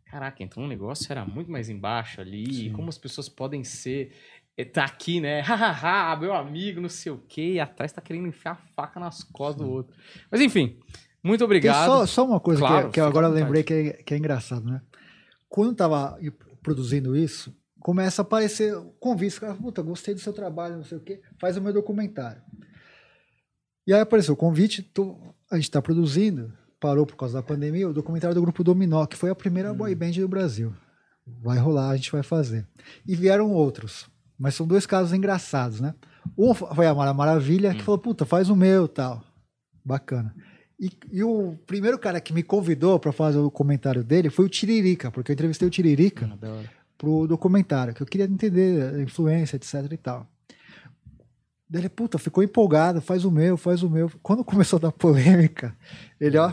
caraca, 0.06 0.42
então 0.42 0.64
o 0.64 0.66
negócio 0.68 1.06
era 1.10 1.24
muito 1.24 1.50
mais 1.50 1.68
embaixo 1.68 2.20
ali, 2.20 2.70
como 2.70 2.88
as 2.88 2.98
pessoas 2.98 3.28
podem 3.28 3.62
ser. 3.62 4.10
eh, 4.56 4.64
Tá 4.64 4.84
aqui, 4.84 5.20
né? 5.20 5.38
Hahaha, 5.46 6.16
meu 6.18 6.34
amigo, 6.34 6.80
não 6.80 6.88
sei 6.88 7.12
o 7.12 7.18
quê, 7.28 7.52
e 7.52 7.60
atrás 7.60 7.92
tá 7.92 8.00
querendo 8.02 8.26
enfiar 8.26 8.52
a 8.52 8.56
faca 8.74 8.98
nas 8.98 9.22
costas 9.22 9.64
do 9.64 9.70
outro. 9.70 9.94
Mas 10.30 10.40
enfim, 10.40 10.78
muito 11.22 11.38
Tem 11.40 11.44
obrigado. 11.44 11.86
só, 11.86 12.06
só 12.06 12.24
uma 12.26 12.40
coisa 12.40 12.60
que- 12.60 12.66
Claro, 12.66 12.90
que, 12.90 12.98
eu 13.00 13.04
fica 13.06 13.18
agora 13.18 13.28
lembrei 13.28 13.62
que 13.62 13.72
é, 13.72 13.92
que 14.02 14.14
é 14.14 14.16
engraçado, 14.16 14.64
né? 14.68 14.80
Quando 15.48 15.70
eu 15.70 15.76
tava 15.76 16.18
produzindo 16.60 17.16
isso, 17.16 17.54
começa 17.86 18.20
a 18.20 18.24
aparecer 18.24 18.74
convites. 18.98 19.38
Cara, 19.38 19.54
puta, 19.54 19.80
gostei 19.80 20.12
do 20.12 20.18
seu 20.18 20.32
trabalho, 20.32 20.74
não 20.78 20.82
sei 20.84 20.98
o 20.98 21.00
quê, 21.00 21.20
faz 21.40 21.56
o 21.56 21.62
meu 21.62 21.72
documentário. 21.72 22.42
E 23.86 23.94
aí 23.94 24.00
apareceu 24.00 24.34
o 24.34 24.36
convite, 24.36 24.82
tô- 24.82 25.16
a 25.48 25.54
gente 25.54 25.70
tá 25.70 25.80
produzindo, 25.80 26.52
parou 26.80 27.06
por 27.06 27.14
causa 27.14 27.34
da 27.34 27.44
pandemia, 27.44 27.88
o 27.88 27.92
documentário 27.92 28.34
do 28.34 28.42
Grupo 28.42 28.64
Dominó, 28.64 29.06
que 29.06 29.16
foi 29.16 29.30
a 29.30 29.36
primeira 29.36 29.72
boy 29.72 29.94
band 29.94 30.10
do 30.10 30.26
Brasil. 30.26 30.74
Vai 31.44 31.58
rolar, 31.58 31.90
a 31.90 31.96
gente 31.96 32.10
vai 32.10 32.24
fazer. 32.24 32.66
E 33.06 33.14
vieram 33.14 33.52
outros, 33.52 34.10
mas 34.36 34.56
são 34.56 34.66
dois 34.66 34.84
casos 34.84 35.12
engraçados, 35.12 35.80
né? 35.80 35.94
Um 36.36 36.52
foi 36.54 36.88
a 36.88 36.94
Mara 36.94 37.14
Maravilha, 37.14 37.72
que 37.72 37.84
falou, 37.84 37.98
puta, 38.00 38.24
faz 38.24 38.50
o 38.50 38.56
meu 38.56 38.88
tal. 38.88 39.22
Bacana. 39.84 40.34
E, 40.80 40.90
e 41.12 41.22
o 41.22 41.56
primeiro 41.68 42.00
cara 42.00 42.20
que 42.20 42.32
me 42.32 42.42
convidou 42.42 42.98
para 42.98 43.12
fazer 43.12 43.38
o 43.38 43.48
comentário 43.48 44.02
dele 44.02 44.28
foi 44.28 44.44
o 44.44 44.48
Tiririca, 44.48 45.08
porque 45.12 45.30
eu 45.30 45.34
entrevistei 45.34 45.68
o 45.68 45.70
Tiririca 45.70 46.26
Ah. 46.26 46.36
Pro 46.96 47.26
documentário, 47.26 47.94
que 47.94 48.02
eu 48.02 48.06
queria 48.06 48.26
entender 48.26 48.94
a 48.94 49.02
influência, 49.02 49.56
etc 49.56 49.90
e 49.90 49.96
tal. 49.96 50.26
Daí 51.68 51.82
ele, 51.82 51.88
puta, 51.88 52.18
ficou 52.18 52.44
empolgado, 52.44 53.00
faz 53.00 53.24
o 53.24 53.30
meu, 53.30 53.56
faz 53.56 53.82
o 53.82 53.90
meu. 53.90 54.10
Quando 54.22 54.44
começou 54.44 54.76
a 54.76 54.82
dar 54.82 54.92
polêmica, 54.92 55.76
ele, 56.20 56.38
ó, 56.38 56.52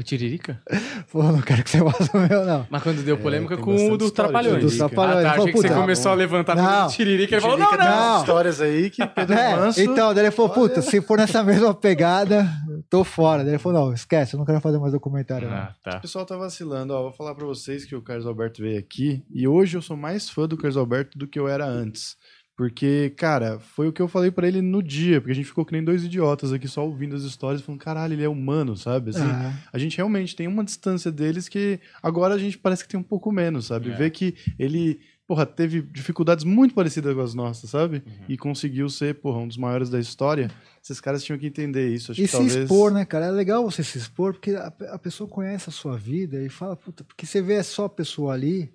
O 0.00 0.02
Tiririca? 0.02 0.58
falou, 1.08 1.30
não 1.30 1.42
quero 1.42 1.62
que 1.62 1.68
você 1.68 1.78
faça 1.78 2.16
o 2.16 2.20
meu, 2.26 2.42
não. 2.46 2.66
Mas 2.70 2.82
quando 2.82 3.02
deu 3.04 3.18
polêmica 3.18 3.54
tem 3.54 3.62
com 3.62 3.92
o 3.92 3.98
do 3.98 4.10
Trapalhões. 4.10 4.62
dos 4.62 4.78
Trapalhões. 4.78 5.18
Ah, 5.18 5.22
tá, 5.22 5.34
Ele 5.34 5.40
achei 5.42 5.52
que 5.52 5.58
você 5.58 5.68
começou 5.74 6.10
a 6.12 6.14
levantar 6.14 6.56
Não. 6.56 6.86
pro 6.86 6.96
Tiririca. 6.96 7.34
Ele 7.34 7.40
falou, 7.42 7.58
não, 7.58 7.76
não. 7.76 8.20
histórias 8.20 8.62
aí 8.62 8.88
que 8.88 9.06
Pedro 9.06 9.34
É, 9.34 9.56
Manso... 9.56 9.78
então, 9.82 10.14
daí 10.14 10.24
ele 10.24 10.30
falou, 10.30 10.50
puta, 10.50 10.80
se 10.80 11.02
for 11.02 11.18
nessa 11.18 11.42
mesma 11.44 11.74
pegada, 11.74 12.48
tô 12.88 13.04
fora. 13.04 13.42
Daí 13.42 13.52
ele 13.52 13.58
falou, 13.58 13.88
não, 13.88 13.92
esquece, 13.92 14.34
eu 14.34 14.38
não 14.38 14.46
quero 14.46 14.58
fazer 14.62 14.78
mais 14.78 14.92
documentário. 14.92 15.50
Ah, 15.50 15.74
tá. 15.82 15.98
O 15.98 16.00
pessoal 16.00 16.24
tá 16.24 16.34
vacilando, 16.34 16.94
ó. 16.94 17.02
Vou 17.02 17.12
falar 17.12 17.34
pra 17.34 17.44
vocês 17.44 17.84
que 17.84 17.94
o 17.94 18.00
Carlos 18.00 18.26
Alberto 18.26 18.62
veio 18.62 18.78
aqui 18.78 19.22
e 19.30 19.46
hoje 19.46 19.76
eu 19.76 19.82
sou 19.82 19.98
mais 19.98 20.30
fã 20.30 20.48
do 20.48 20.56
Carlos 20.56 20.78
Alberto 20.78 21.18
do 21.18 21.26
que 21.26 21.38
eu 21.38 21.46
era 21.46 21.66
antes. 21.66 22.16
Porque, 22.60 23.14
cara, 23.16 23.58
foi 23.58 23.88
o 23.88 23.92
que 23.92 24.02
eu 24.02 24.06
falei 24.06 24.30
pra 24.30 24.46
ele 24.46 24.60
no 24.60 24.82
dia, 24.82 25.18
porque 25.18 25.32
a 25.32 25.34
gente 25.34 25.46
ficou 25.46 25.64
que 25.64 25.72
nem 25.72 25.82
dois 25.82 26.04
idiotas 26.04 26.52
aqui 26.52 26.68
só 26.68 26.84
ouvindo 26.84 27.16
as 27.16 27.22
histórias, 27.22 27.62
falando, 27.62 27.80
caralho, 27.80 28.12
ele 28.12 28.22
é 28.22 28.28
humano, 28.28 28.76
sabe? 28.76 29.08
Assim, 29.08 29.24
a 29.72 29.78
gente 29.78 29.96
realmente 29.96 30.36
tem 30.36 30.46
uma 30.46 30.62
distância 30.62 31.10
deles 31.10 31.48
que 31.48 31.80
agora 32.02 32.34
a 32.34 32.38
gente 32.38 32.58
parece 32.58 32.84
que 32.84 32.90
tem 32.90 33.00
um 33.00 33.02
pouco 33.02 33.32
menos, 33.32 33.64
sabe? 33.64 33.90
É. 33.90 33.94
Ver 33.94 34.10
que 34.10 34.34
ele, 34.58 35.00
porra, 35.26 35.46
teve 35.46 35.80
dificuldades 35.80 36.44
muito 36.44 36.74
parecidas 36.74 37.14
com 37.14 37.22
as 37.22 37.32
nossas, 37.32 37.70
sabe? 37.70 38.02
Uhum. 38.06 38.24
E 38.28 38.36
conseguiu 38.36 38.90
ser, 38.90 39.14
porra, 39.14 39.38
um 39.38 39.48
dos 39.48 39.56
maiores 39.56 39.88
da 39.88 39.98
história. 39.98 40.50
Esses 40.84 41.00
caras 41.00 41.24
tinham 41.24 41.38
que 41.38 41.46
entender 41.46 41.88
isso. 41.88 42.12
Acho 42.12 42.20
E 42.20 42.24
que 42.24 42.28
se 42.28 42.36
talvez... 42.36 42.56
expor, 42.56 42.92
né, 42.92 43.06
cara? 43.06 43.24
É 43.24 43.30
legal 43.30 43.64
você 43.64 43.82
se 43.82 43.96
expor, 43.96 44.34
porque 44.34 44.50
a, 44.50 44.70
a 44.90 44.98
pessoa 44.98 45.26
conhece 45.26 45.70
a 45.70 45.72
sua 45.72 45.96
vida 45.96 46.38
e 46.42 46.50
fala, 46.50 46.76
puta, 46.76 47.04
porque 47.04 47.24
você 47.24 47.40
vê 47.40 47.62
só 47.62 47.86
a 47.86 47.88
pessoa 47.88 48.34
ali 48.34 48.70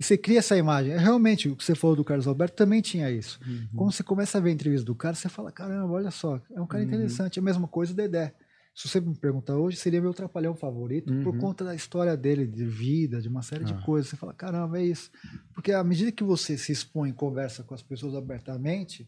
e 0.00 0.02
você 0.02 0.16
cria 0.16 0.38
essa 0.38 0.56
imagem. 0.56 0.92
É 0.92 0.98
Realmente, 0.98 1.48
o 1.48 1.54
que 1.54 1.62
você 1.62 1.74
falou 1.74 1.94
do 1.94 2.02
Carlos 2.02 2.26
Alberto 2.26 2.56
também 2.56 2.80
tinha 2.80 3.10
isso. 3.10 3.38
Uhum. 3.46 3.68
Quando 3.76 3.92
você 3.92 4.02
começa 4.02 4.38
a 4.38 4.40
ver 4.40 4.48
a 4.50 4.52
entrevista 4.54 4.86
do 4.86 4.94
cara, 4.94 5.14
você 5.14 5.28
fala, 5.28 5.52
caramba, 5.52 5.92
olha 5.92 6.10
só, 6.10 6.40
é 6.54 6.60
um 6.60 6.66
cara 6.66 6.82
interessante. 6.82 7.38
É 7.38 7.42
a 7.42 7.44
mesma 7.44 7.68
coisa 7.68 7.92
o 7.92 7.94
Dedé. 7.94 8.34
Se 8.74 8.88
você 8.88 9.00
me 9.00 9.14
perguntar 9.14 9.56
hoje, 9.56 9.76
seria 9.76 10.00
meu 10.00 10.14
trapalhão 10.14 10.54
favorito 10.54 11.12
por 11.22 11.34
Uhum. 11.34 11.38
conta 11.40 11.64
da 11.64 11.74
história 11.74 12.16
dele, 12.16 12.46
de 12.46 12.64
vida, 12.64 13.20
de 13.20 13.28
uma 13.28 13.42
série 13.42 13.64
de 13.64 13.74
Ah. 13.74 13.82
coisas. 13.82 14.08
Você 14.08 14.16
fala, 14.16 14.32
caramba, 14.32 14.78
é 14.80 14.84
isso. 14.84 15.10
Porque 15.52 15.70
à 15.72 15.84
medida 15.84 16.10
que 16.10 16.24
você 16.24 16.56
se 16.56 16.72
expõe 16.72 17.10
e 17.10 17.12
conversa 17.12 17.62
com 17.62 17.74
as 17.74 17.82
pessoas 17.82 18.14
abertamente, 18.14 19.06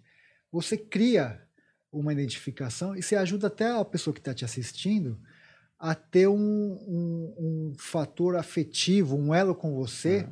você 0.50 0.76
cria 0.76 1.40
uma 1.90 2.12
identificação 2.12 2.94
e 2.96 3.02
você 3.02 3.16
ajuda 3.16 3.46
até 3.46 3.70
a 3.70 3.84
pessoa 3.84 4.12
que 4.12 4.20
está 4.20 4.34
te 4.34 4.44
assistindo 4.44 5.18
a 5.78 5.94
ter 5.94 6.26
um, 6.28 6.34
um- 6.36 7.34
um 7.38 7.72
fator 7.78 8.36
afetivo, 8.36 9.16
um 9.16 9.32
elo 9.34 9.54
com 9.54 9.74
você 9.74 10.24
que 10.24 10.30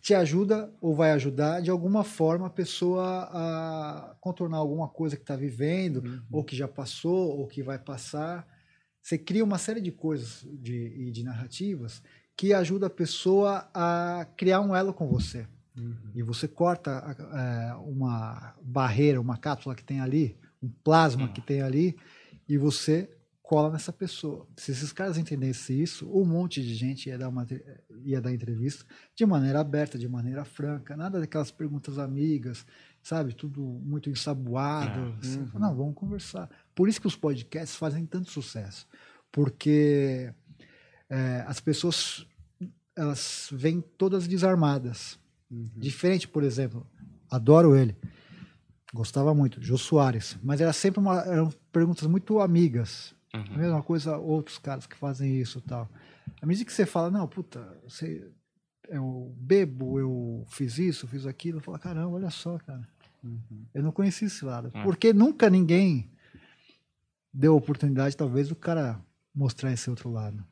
te 0.00 0.14
ajuda 0.14 0.72
ou 0.80 0.94
vai 0.94 1.12
ajudar 1.12 1.60
de 1.60 1.70
alguma 1.70 2.02
forma 2.02 2.46
a 2.46 2.50
pessoa 2.50 3.28
a 3.30 4.16
contornar 4.20 4.56
alguma 4.56 4.88
coisa 4.88 5.16
que 5.16 5.22
está 5.22 5.36
vivendo 5.36 6.02
ou 6.30 6.42
que 6.42 6.56
já 6.56 6.66
passou 6.66 7.38
ou 7.38 7.46
que 7.46 7.62
vai 7.62 7.78
passar. 7.78 8.46
Você 9.02 9.18
cria 9.18 9.44
uma 9.44 9.58
série 9.58 9.80
de 9.80 9.92
coisas 9.92 10.46
de, 10.50 11.08
e 11.08 11.10
de 11.10 11.22
narrativas 11.22 12.02
que 12.36 12.54
ajuda 12.54 12.86
a 12.86 12.90
pessoa 12.90 13.68
a 13.74 14.26
criar 14.36 14.60
um 14.60 14.74
elo 14.74 14.94
com 14.94 15.06
você. 15.06 15.46
E 16.14 16.22
você 16.22 16.48
corta 16.48 17.16
é, 17.32 17.74
uma 17.74 18.54
barreira, 18.62 19.20
uma 19.20 19.36
cápsula 19.36 19.74
que 19.74 19.84
tem 19.84 20.00
ali, 20.00 20.36
um 20.62 20.68
plasma 20.82 21.28
que 21.28 21.40
tem 21.40 21.62
ali, 21.62 21.96
e 22.48 22.58
você 22.58 23.08
cola 23.50 23.68
nessa 23.68 23.92
pessoa. 23.92 24.46
Se 24.56 24.70
esses 24.70 24.92
caras 24.92 25.18
entendessem 25.18 25.80
isso, 25.80 26.08
um 26.08 26.24
monte 26.24 26.62
de 26.62 26.72
gente 26.72 27.08
ia 27.08 27.18
dar, 27.18 27.28
uma, 27.28 27.44
ia 28.04 28.20
dar 28.20 28.32
entrevista 28.32 28.84
de 29.12 29.26
maneira 29.26 29.58
aberta, 29.58 29.98
de 29.98 30.08
maneira 30.08 30.44
franca, 30.44 30.96
nada 30.96 31.18
daquelas 31.18 31.50
perguntas 31.50 31.98
amigas, 31.98 32.64
sabe? 33.02 33.34
Tudo 33.34 33.60
muito 33.60 34.08
ensaboado. 34.08 35.00
É. 35.00 35.18
Assim, 35.20 35.50
Não, 35.52 35.74
vamos 35.74 35.96
conversar. 35.96 36.48
Por 36.76 36.88
isso 36.88 37.00
que 37.00 37.08
os 37.08 37.16
podcasts 37.16 37.76
fazem 37.76 38.06
tanto 38.06 38.30
sucesso. 38.30 38.86
Porque 39.32 40.32
é, 41.08 41.44
as 41.44 41.58
pessoas 41.58 42.24
elas 42.94 43.48
vêm 43.50 43.80
todas 43.98 44.28
desarmadas. 44.28 45.18
Diferente, 45.50 46.28
por 46.28 46.44
exemplo, 46.44 46.86
adoro 47.28 47.74
ele. 47.74 47.96
Gostava 48.94 49.34
muito, 49.34 49.60
Jô 49.60 49.76
Soares. 49.76 50.38
Mas 50.40 50.60
era 50.60 50.72
sempre 50.72 51.00
uma, 51.00 51.18
eram 51.22 51.52
perguntas 51.72 52.06
muito 52.06 52.38
amigas. 52.38 53.12
Uhum. 53.34 53.54
A 53.54 53.58
mesma 53.58 53.82
coisa 53.82 54.16
outros 54.18 54.58
caras 54.58 54.86
que 54.86 54.96
fazem 54.96 55.40
isso 55.40 55.58
e 55.58 55.62
tal. 55.62 55.88
À 56.40 56.46
medida 56.46 56.64
que 56.64 56.72
você 56.72 56.84
fala, 56.86 57.10
não, 57.10 57.26
puta, 57.28 57.60
você, 57.84 58.30
eu 58.88 59.34
bebo, 59.38 59.98
eu 60.00 60.44
fiz 60.48 60.78
isso, 60.78 61.06
fiz 61.06 61.26
aquilo, 61.26 61.58
eu 61.58 61.62
falo, 61.62 61.78
caramba, 61.78 62.08
olha 62.16 62.30
só, 62.30 62.58
cara. 62.58 62.86
Eu 63.74 63.82
não 63.82 63.92
conheci 63.92 64.24
esse 64.24 64.44
lado. 64.44 64.70
É. 64.74 64.82
Porque 64.82 65.12
nunca 65.12 65.48
ninguém 65.50 66.10
deu 67.32 67.54
oportunidade, 67.56 68.16
talvez, 68.16 68.48
do 68.48 68.56
cara 68.56 69.00
mostrar 69.34 69.72
esse 69.72 69.88
outro 69.90 70.10
lado. 70.10 70.44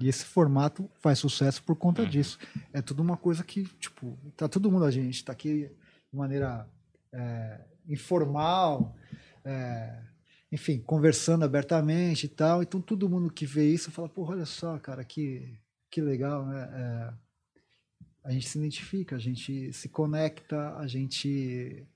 E 0.00 0.08
esse 0.08 0.24
formato 0.24 0.88
faz 1.00 1.18
sucesso 1.18 1.62
por 1.62 1.74
conta 1.76 2.02
Uhum. 2.02 2.08
disso. 2.08 2.38
É 2.72 2.80
tudo 2.80 3.02
uma 3.02 3.16
coisa 3.16 3.42
que, 3.44 3.64
tipo, 3.78 4.16
tá 4.36 4.48
todo 4.48 4.70
mundo, 4.70 4.84
a 4.84 4.90
gente 4.90 5.24
tá 5.24 5.32
aqui 5.32 5.68
de 6.12 6.16
maneira 6.16 6.68
é, 7.12 7.60
informal, 7.88 8.96
é, 9.44 10.00
enfim, 10.50 10.78
conversando 10.80 11.44
abertamente 11.44 12.26
e 12.26 12.28
tal. 12.28 12.62
Então 12.62 12.80
todo 12.80 13.08
mundo 13.08 13.30
que 13.32 13.44
vê 13.46 13.68
isso 13.68 13.90
fala, 13.90 14.08
pô, 14.08 14.24
olha 14.24 14.44
só, 14.46 14.78
cara, 14.78 15.04
que, 15.04 15.58
que 15.90 16.00
legal, 16.00 16.46
né? 16.46 16.68
É, 16.72 17.26
a 18.24 18.30
gente 18.32 18.48
se 18.48 18.58
identifica, 18.58 19.16
a 19.16 19.18
gente 19.18 19.72
se 19.72 19.88
conecta, 19.88 20.74
a 20.76 20.86
gente, 20.86 21.86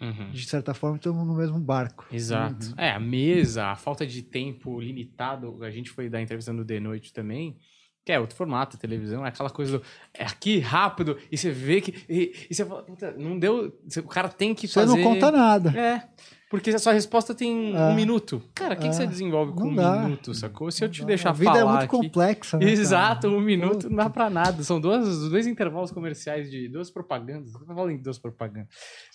Uhum. 0.00 0.30
de 0.30 0.46
certa 0.46 0.72
forma, 0.72 0.96
estamos 0.96 1.26
no 1.26 1.34
mesmo 1.34 1.58
barco. 1.58 2.06
Exato. 2.12 2.72
É, 2.76 2.90
a 2.92 3.00
mesa, 3.00 3.66
a 3.66 3.76
falta 3.76 4.06
de 4.06 4.22
tempo 4.22 4.80
limitado, 4.80 5.62
a 5.62 5.70
gente 5.70 5.90
foi 5.90 6.08
dar 6.08 6.22
entrevista 6.22 6.52
no 6.52 6.64
The 6.64 6.78
Noite 6.80 7.12
também, 7.12 7.58
que 8.04 8.12
é 8.12 8.18
outro 8.18 8.36
formato, 8.36 8.76
a 8.76 8.80
televisão, 8.80 9.26
é 9.26 9.28
aquela 9.28 9.50
coisa 9.50 9.78
do. 9.78 9.84
É 10.14 10.24
aqui, 10.24 10.58
rápido, 10.60 11.18
e 11.30 11.36
você 11.36 11.50
vê 11.50 11.80
que. 11.82 11.92
E, 12.08 12.32
e 12.48 12.54
você 12.54 12.64
fala, 12.64 12.82
puta, 12.82 13.12
não 13.12 13.38
deu. 13.38 13.78
você- 13.86 14.00
O 14.00 14.04
cara 14.08 14.28
tem 14.30 14.54
que 14.54 14.66
Você 14.66 14.74
fazer. 14.80 14.96
não 14.96 15.02
conta 15.02 15.30
nada. 15.30 15.70
É. 15.78 16.08
Porque 16.50 16.70
a 16.70 16.78
sua 16.78 16.94
resposta 16.94 17.34
tem 17.34 17.74
É. 17.76 17.78
um 17.78 17.94
minuto. 17.94 18.42
Cara, 18.54 18.74
o 18.74 18.76
que, 18.78 18.88
que 18.88 18.94
você 18.94 19.02
É. 19.02 19.06
desenvolve 19.06 19.52
com 19.52 19.68
um 19.68 19.74
dá. 19.74 19.98
minuto, 20.02 20.32
sacou? 20.32 20.70
Se 20.70 20.82
eu 20.82 20.88
te 20.88 21.00
Não, 21.00 21.06
deixar 21.08 21.28
a 21.30 21.32
vida 21.32 21.52
falar 21.52 21.60
é 21.60 21.64
muito 21.64 21.78
aqui... 21.80 21.88
complexa, 22.08 22.56
né? 22.58 22.70
Exato, 22.70 23.28
um 23.28 23.40
minuto 23.40 23.72
Puta. 23.74 23.88
não 23.90 23.96
dá 23.96 24.08
pra 24.08 24.30
nada. 24.30 24.62
São 24.62 24.80
duas, 24.80 25.28
dois 25.28 25.46
intervalos 25.46 25.90
comerciais 25.90 26.50
de 26.50 26.68
duas 26.68 26.90
propagandas. 26.90 27.52
Eu 27.54 27.66
falo 27.66 27.90
em 27.90 27.98
duas 27.98 28.18
propagandas, 28.18 28.68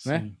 né? 0.06 0.20
Sim. 0.20 0.36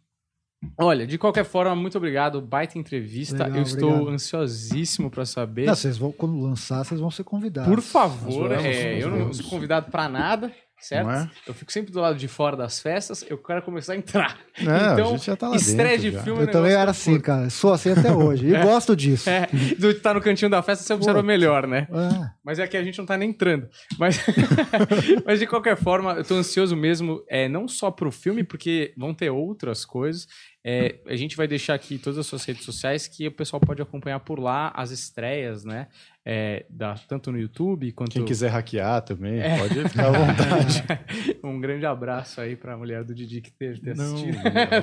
Olha, 0.80 1.06
de 1.06 1.18
qualquer 1.18 1.44
forma, 1.44 1.74
muito 1.76 1.98
obrigado. 1.98 2.40
Baita 2.40 2.78
entrevista. 2.78 3.44
Legal, 3.44 3.58
eu 3.58 3.62
estou 3.64 3.90
obrigado. 3.90 4.14
ansiosíssimo 4.14 5.10
pra 5.10 5.26
saber. 5.26 5.66
Não, 5.66 5.74
vocês 5.74 5.98
vão, 5.98 6.10
quando 6.10 6.40
lançar, 6.40 6.82
vocês 6.84 6.98
vão 6.98 7.10
ser 7.10 7.22
convidados. 7.24 7.68
Por 7.70 7.82
favor, 7.82 8.50
é, 8.52 9.02
eu 9.02 9.10
não 9.10 9.30
sou 9.32 9.50
convidado 9.50 9.90
pra 9.90 10.08
nada, 10.08 10.50
certo? 10.80 11.10
É? 11.10 11.30
Eu 11.46 11.54
fico 11.54 11.72
sempre 11.72 11.92
do 11.92 12.00
lado 12.00 12.18
de 12.18 12.28
fora 12.28 12.56
das 12.56 12.80
festas. 12.80 13.24
Eu 13.28 13.38
quero 13.38 13.62
começar 13.62 13.94
a 13.94 13.96
entrar. 13.96 14.38
Não, 14.60 14.72
a 14.72 14.92
então, 14.92 15.10
gente 15.12 15.26
já 15.26 15.36
tá 15.36 15.48
lá 15.48 15.56
estreia 15.56 15.98
dentro 15.98 16.18
de 16.18 16.24
filme. 16.24 16.40
é 16.40 16.42
Eu 16.44 16.50
também 16.50 16.72
era 16.72 16.90
assim, 16.90 17.12
curto. 17.12 17.24
cara. 17.24 17.50
Sou 17.50 17.72
assim 17.72 17.90
até 17.90 18.12
hoje. 18.12 18.46
E 18.46 18.56
gosto 18.62 18.94
disso. 18.94 19.28
É, 19.28 19.48
do 19.78 19.90
estar 19.90 20.14
no 20.14 20.20
cantinho 20.20 20.50
da 20.50 20.62
festa, 20.62 20.84
você 20.84 20.92
observa 20.92 21.20
Pô. 21.20 21.26
melhor, 21.26 21.66
né? 21.66 21.88
É. 21.90 22.30
Mas 22.44 22.58
é 22.58 22.66
que 22.66 22.76
a 22.76 22.84
gente 22.84 22.98
não 22.98 23.06
tá 23.06 23.16
nem 23.16 23.30
entrando. 23.30 23.68
Mas, 23.98 24.20
mas 25.24 25.38
de 25.38 25.46
qualquer 25.46 25.76
forma, 25.76 26.12
eu 26.12 26.24
tô 26.24 26.34
ansioso 26.34 26.76
mesmo, 26.76 27.24
é, 27.28 27.48
não 27.48 27.66
só 27.66 27.90
pro 27.90 28.10
filme, 28.10 28.44
porque 28.44 28.92
vão 28.96 29.14
ter 29.14 29.30
outras 29.30 29.84
coisas. 29.84 30.26
É, 30.66 30.94
a 31.06 31.14
gente 31.14 31.36
vai 31.36 31.46
deixar 31.46 31.74
aqui 31.74 31.98
todas 31.98 32.18
as 32.18 32.26
suas 32.26 32.42
redes 32.44 32.64
sociais 32.64 33.06
que 33.06 33.26
o 33.28 33.32
pessoal 33.32 33.60
pode 33.60 33.82
acompanhar 33.82 34.18
por 34.20 34.38
lá 34.38 34.72
as 34.74 34.90
estreias, 34.90 35.62
né? 35.64 35.88
É, 36.26 36.64
da, 36.70 36.94
tanto 37.06 37.30
no 37.30 37.38
YouTube 37.38 37.92
quanto. 37.92 38.12
Quem 38.12 38.24
quiser 38.24 38.48
hackear 38.48 39.02
também, 39.02 39.40
É. 39.40 39.58
pode 39.58 39.88
ficar 39.90 40.06
à 40.06 40.10
vontade. 40.10 40.82
um 41.44 41.60
grande 41.60 41.84
abraço 41.84 42.40
aí 42.40 42.56
pra 42.56 42.78
mulher 42.78 43.04
do 43.04 43.14
Didi 43.14 43.42
que 43.42 43.50
teve 43.50 43.78
ter 43.78 43.94
não, 43.94 44.06
assistido. 44.14 44.38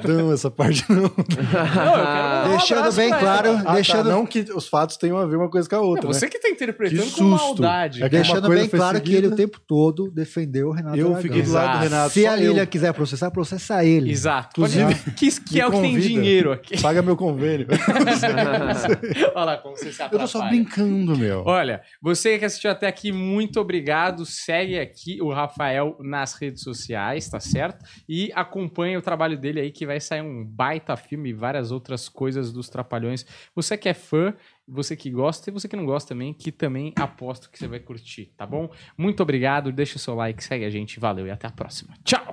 não, 0.07 0.31
essa 0.31 0.51
parte 0.51 0.85
não. 0.87 1.01
Não, 1.11 2.43
eu 2.45 2.45
um 2.45 2.57
Deixando 2.57 2.91
bem 2.93 3.09
claro. 3.09 3.49
Ah, 3.65 3.73
deixando, 3.73 4.03
tá, 4.03 4.09
não 4.11 4.25
que 4.25 4.41
os 4.53 4.67
fatos 4.67 4.97
tenham 4.97 5.17
a 5.17 5.25
ver 5.25 5.35
uma 5.37 5.49
coisa 5.49 5.67
com 5.67 5.75
a 5.75 5.79
É 5.79 5.81
outra, 5.81 6.05
você 6.07 6.25
né? 6.25 6.31
que 6.31 6.39
tá 6.39 6.47
interpretando 6.49 7.01
Que 7.09 7.11
com 7.15 7.23
maldade. 7.23 8.03
É 8.03 8.09
que 8.09 8.15
cara. 8.15 8.23
uma 8.23 8.41
deixando 8.41 8.49
bem 8.49 8.69
claro 8.69 9.01
que 9.01 9.07
seguida. 9.07 9.25
ele 9.25 9.33
o 9.33 9.35
tempo 9.35 9.59
todo 9.59 10.11
defendeu 10.11 10.67
o 10.69 10.71
Renato 10.71 10.95
Eu 10.97 11.07
Aragão. 11.07 11.21
fiquei 11.23 11.41
do 11.41 11.51
lado 11.51 11.77
do. 11.79 11.83
Renato. 11.83 12.09
Se 12.13 12.27
a 12.27 12.37
eu. 12.39 12.49
Lília 12.49 12.65
quiser 12.67 12.93
processar, 12.93 13.31
processa 13.31 13.83
ele. 13.83 14.11
Exato. 14.11 14.49
Inclusive, 14.61 15.11
que, 15.13 15.41
que 15.41 15.59
é 15.59 15.65
o 15.67 15.70
que 15.71 15.81
tem 15.81 15.99
dinheiro 15.99 16.51
aqui. 16.51 16.81
Paga 16.81 17.01
meu 17.01 17.15
convênio. 17.15 17.67
Olha 19.35 19.45
lá 19.45 19.57
como 19.57 19.75
você 19.75 19.91
se 19.91 20.01
eu 20.01 20.05
atrapalha. 20.05 20.19
tô 20.19 20.27
só 20.27 20.47
brincando, 20.47 21.17
meu. 21.17 21.43
Olha, 21.45 21.81
você 22.01 22.37
que 22.37 22.45
assistiu 22.45 22.71
até 22.71 22.87
aqui, 22.87 23.11
muito 23.11 23.59
obrigado. 23.59 24.25
Segue 24.25 24.79
aqui 24.79 25.21
o 25.21 25.31
Rafael 25.31 25.97
nas 25.99 26.33
redes 26.33 26.63
sociais, 26.63 27.29
tá 27.29 27.39
certo? 27.39 27.83
E 28.07 28.31
acompanha 28.35 28.97
o 28.99 29.01
trabalho 29.01 29.37
dele 29.37 29.59
aí, 29.61 29.71
que 29.71 29.85
vai 29.85 29.99
sair 29.99 30.21
um 30.21 30.45
baita 30.45 30.95
filme 30.95 31.29
e 31.29 31.33
várias 31.33 31.71
outras 31.71 32.07
coisas 32.07 32.51
dos 32.51 32.69
Trapalhões. 32.69 33.25
Você 33.55 33.77
que 33.77 33.89
é 33.89 33.93
fã, 33.93 34.33
você 34.67 34.95
que 34.95 35.09
gosta 35.09 35.49
e 35.49 35.53
você 35.53 35.67
que 35.67 35.75
não 35.75 35.85
gosta 35.85 36.09
também, 36.09 36.33
que 36.33 36.51
também 36.51 36.93
aposto 36.95 37.49
que 37.49 37.59
você 37.59 37.67
vai 37.67 37.79
curtir, 37.79 38.33
tá 38.37 38.45
bom? 38.45 38.69
Muito 38.97 39.21
obrigado, 39.21 39.71
deixa 39.71 39.97
o 39.97 39.99
seu 39.99 40.15
like, 40.15 40.43
segue 40.43 40.65
a 40.65 40.69
gente, 40.69 40.99
valeu 40.99 41.27
e 41.27 41.31
até 41.31 41.47
a 41.47 41.51
próxima. 41.51 41.93
Tchau! 42.03 42.31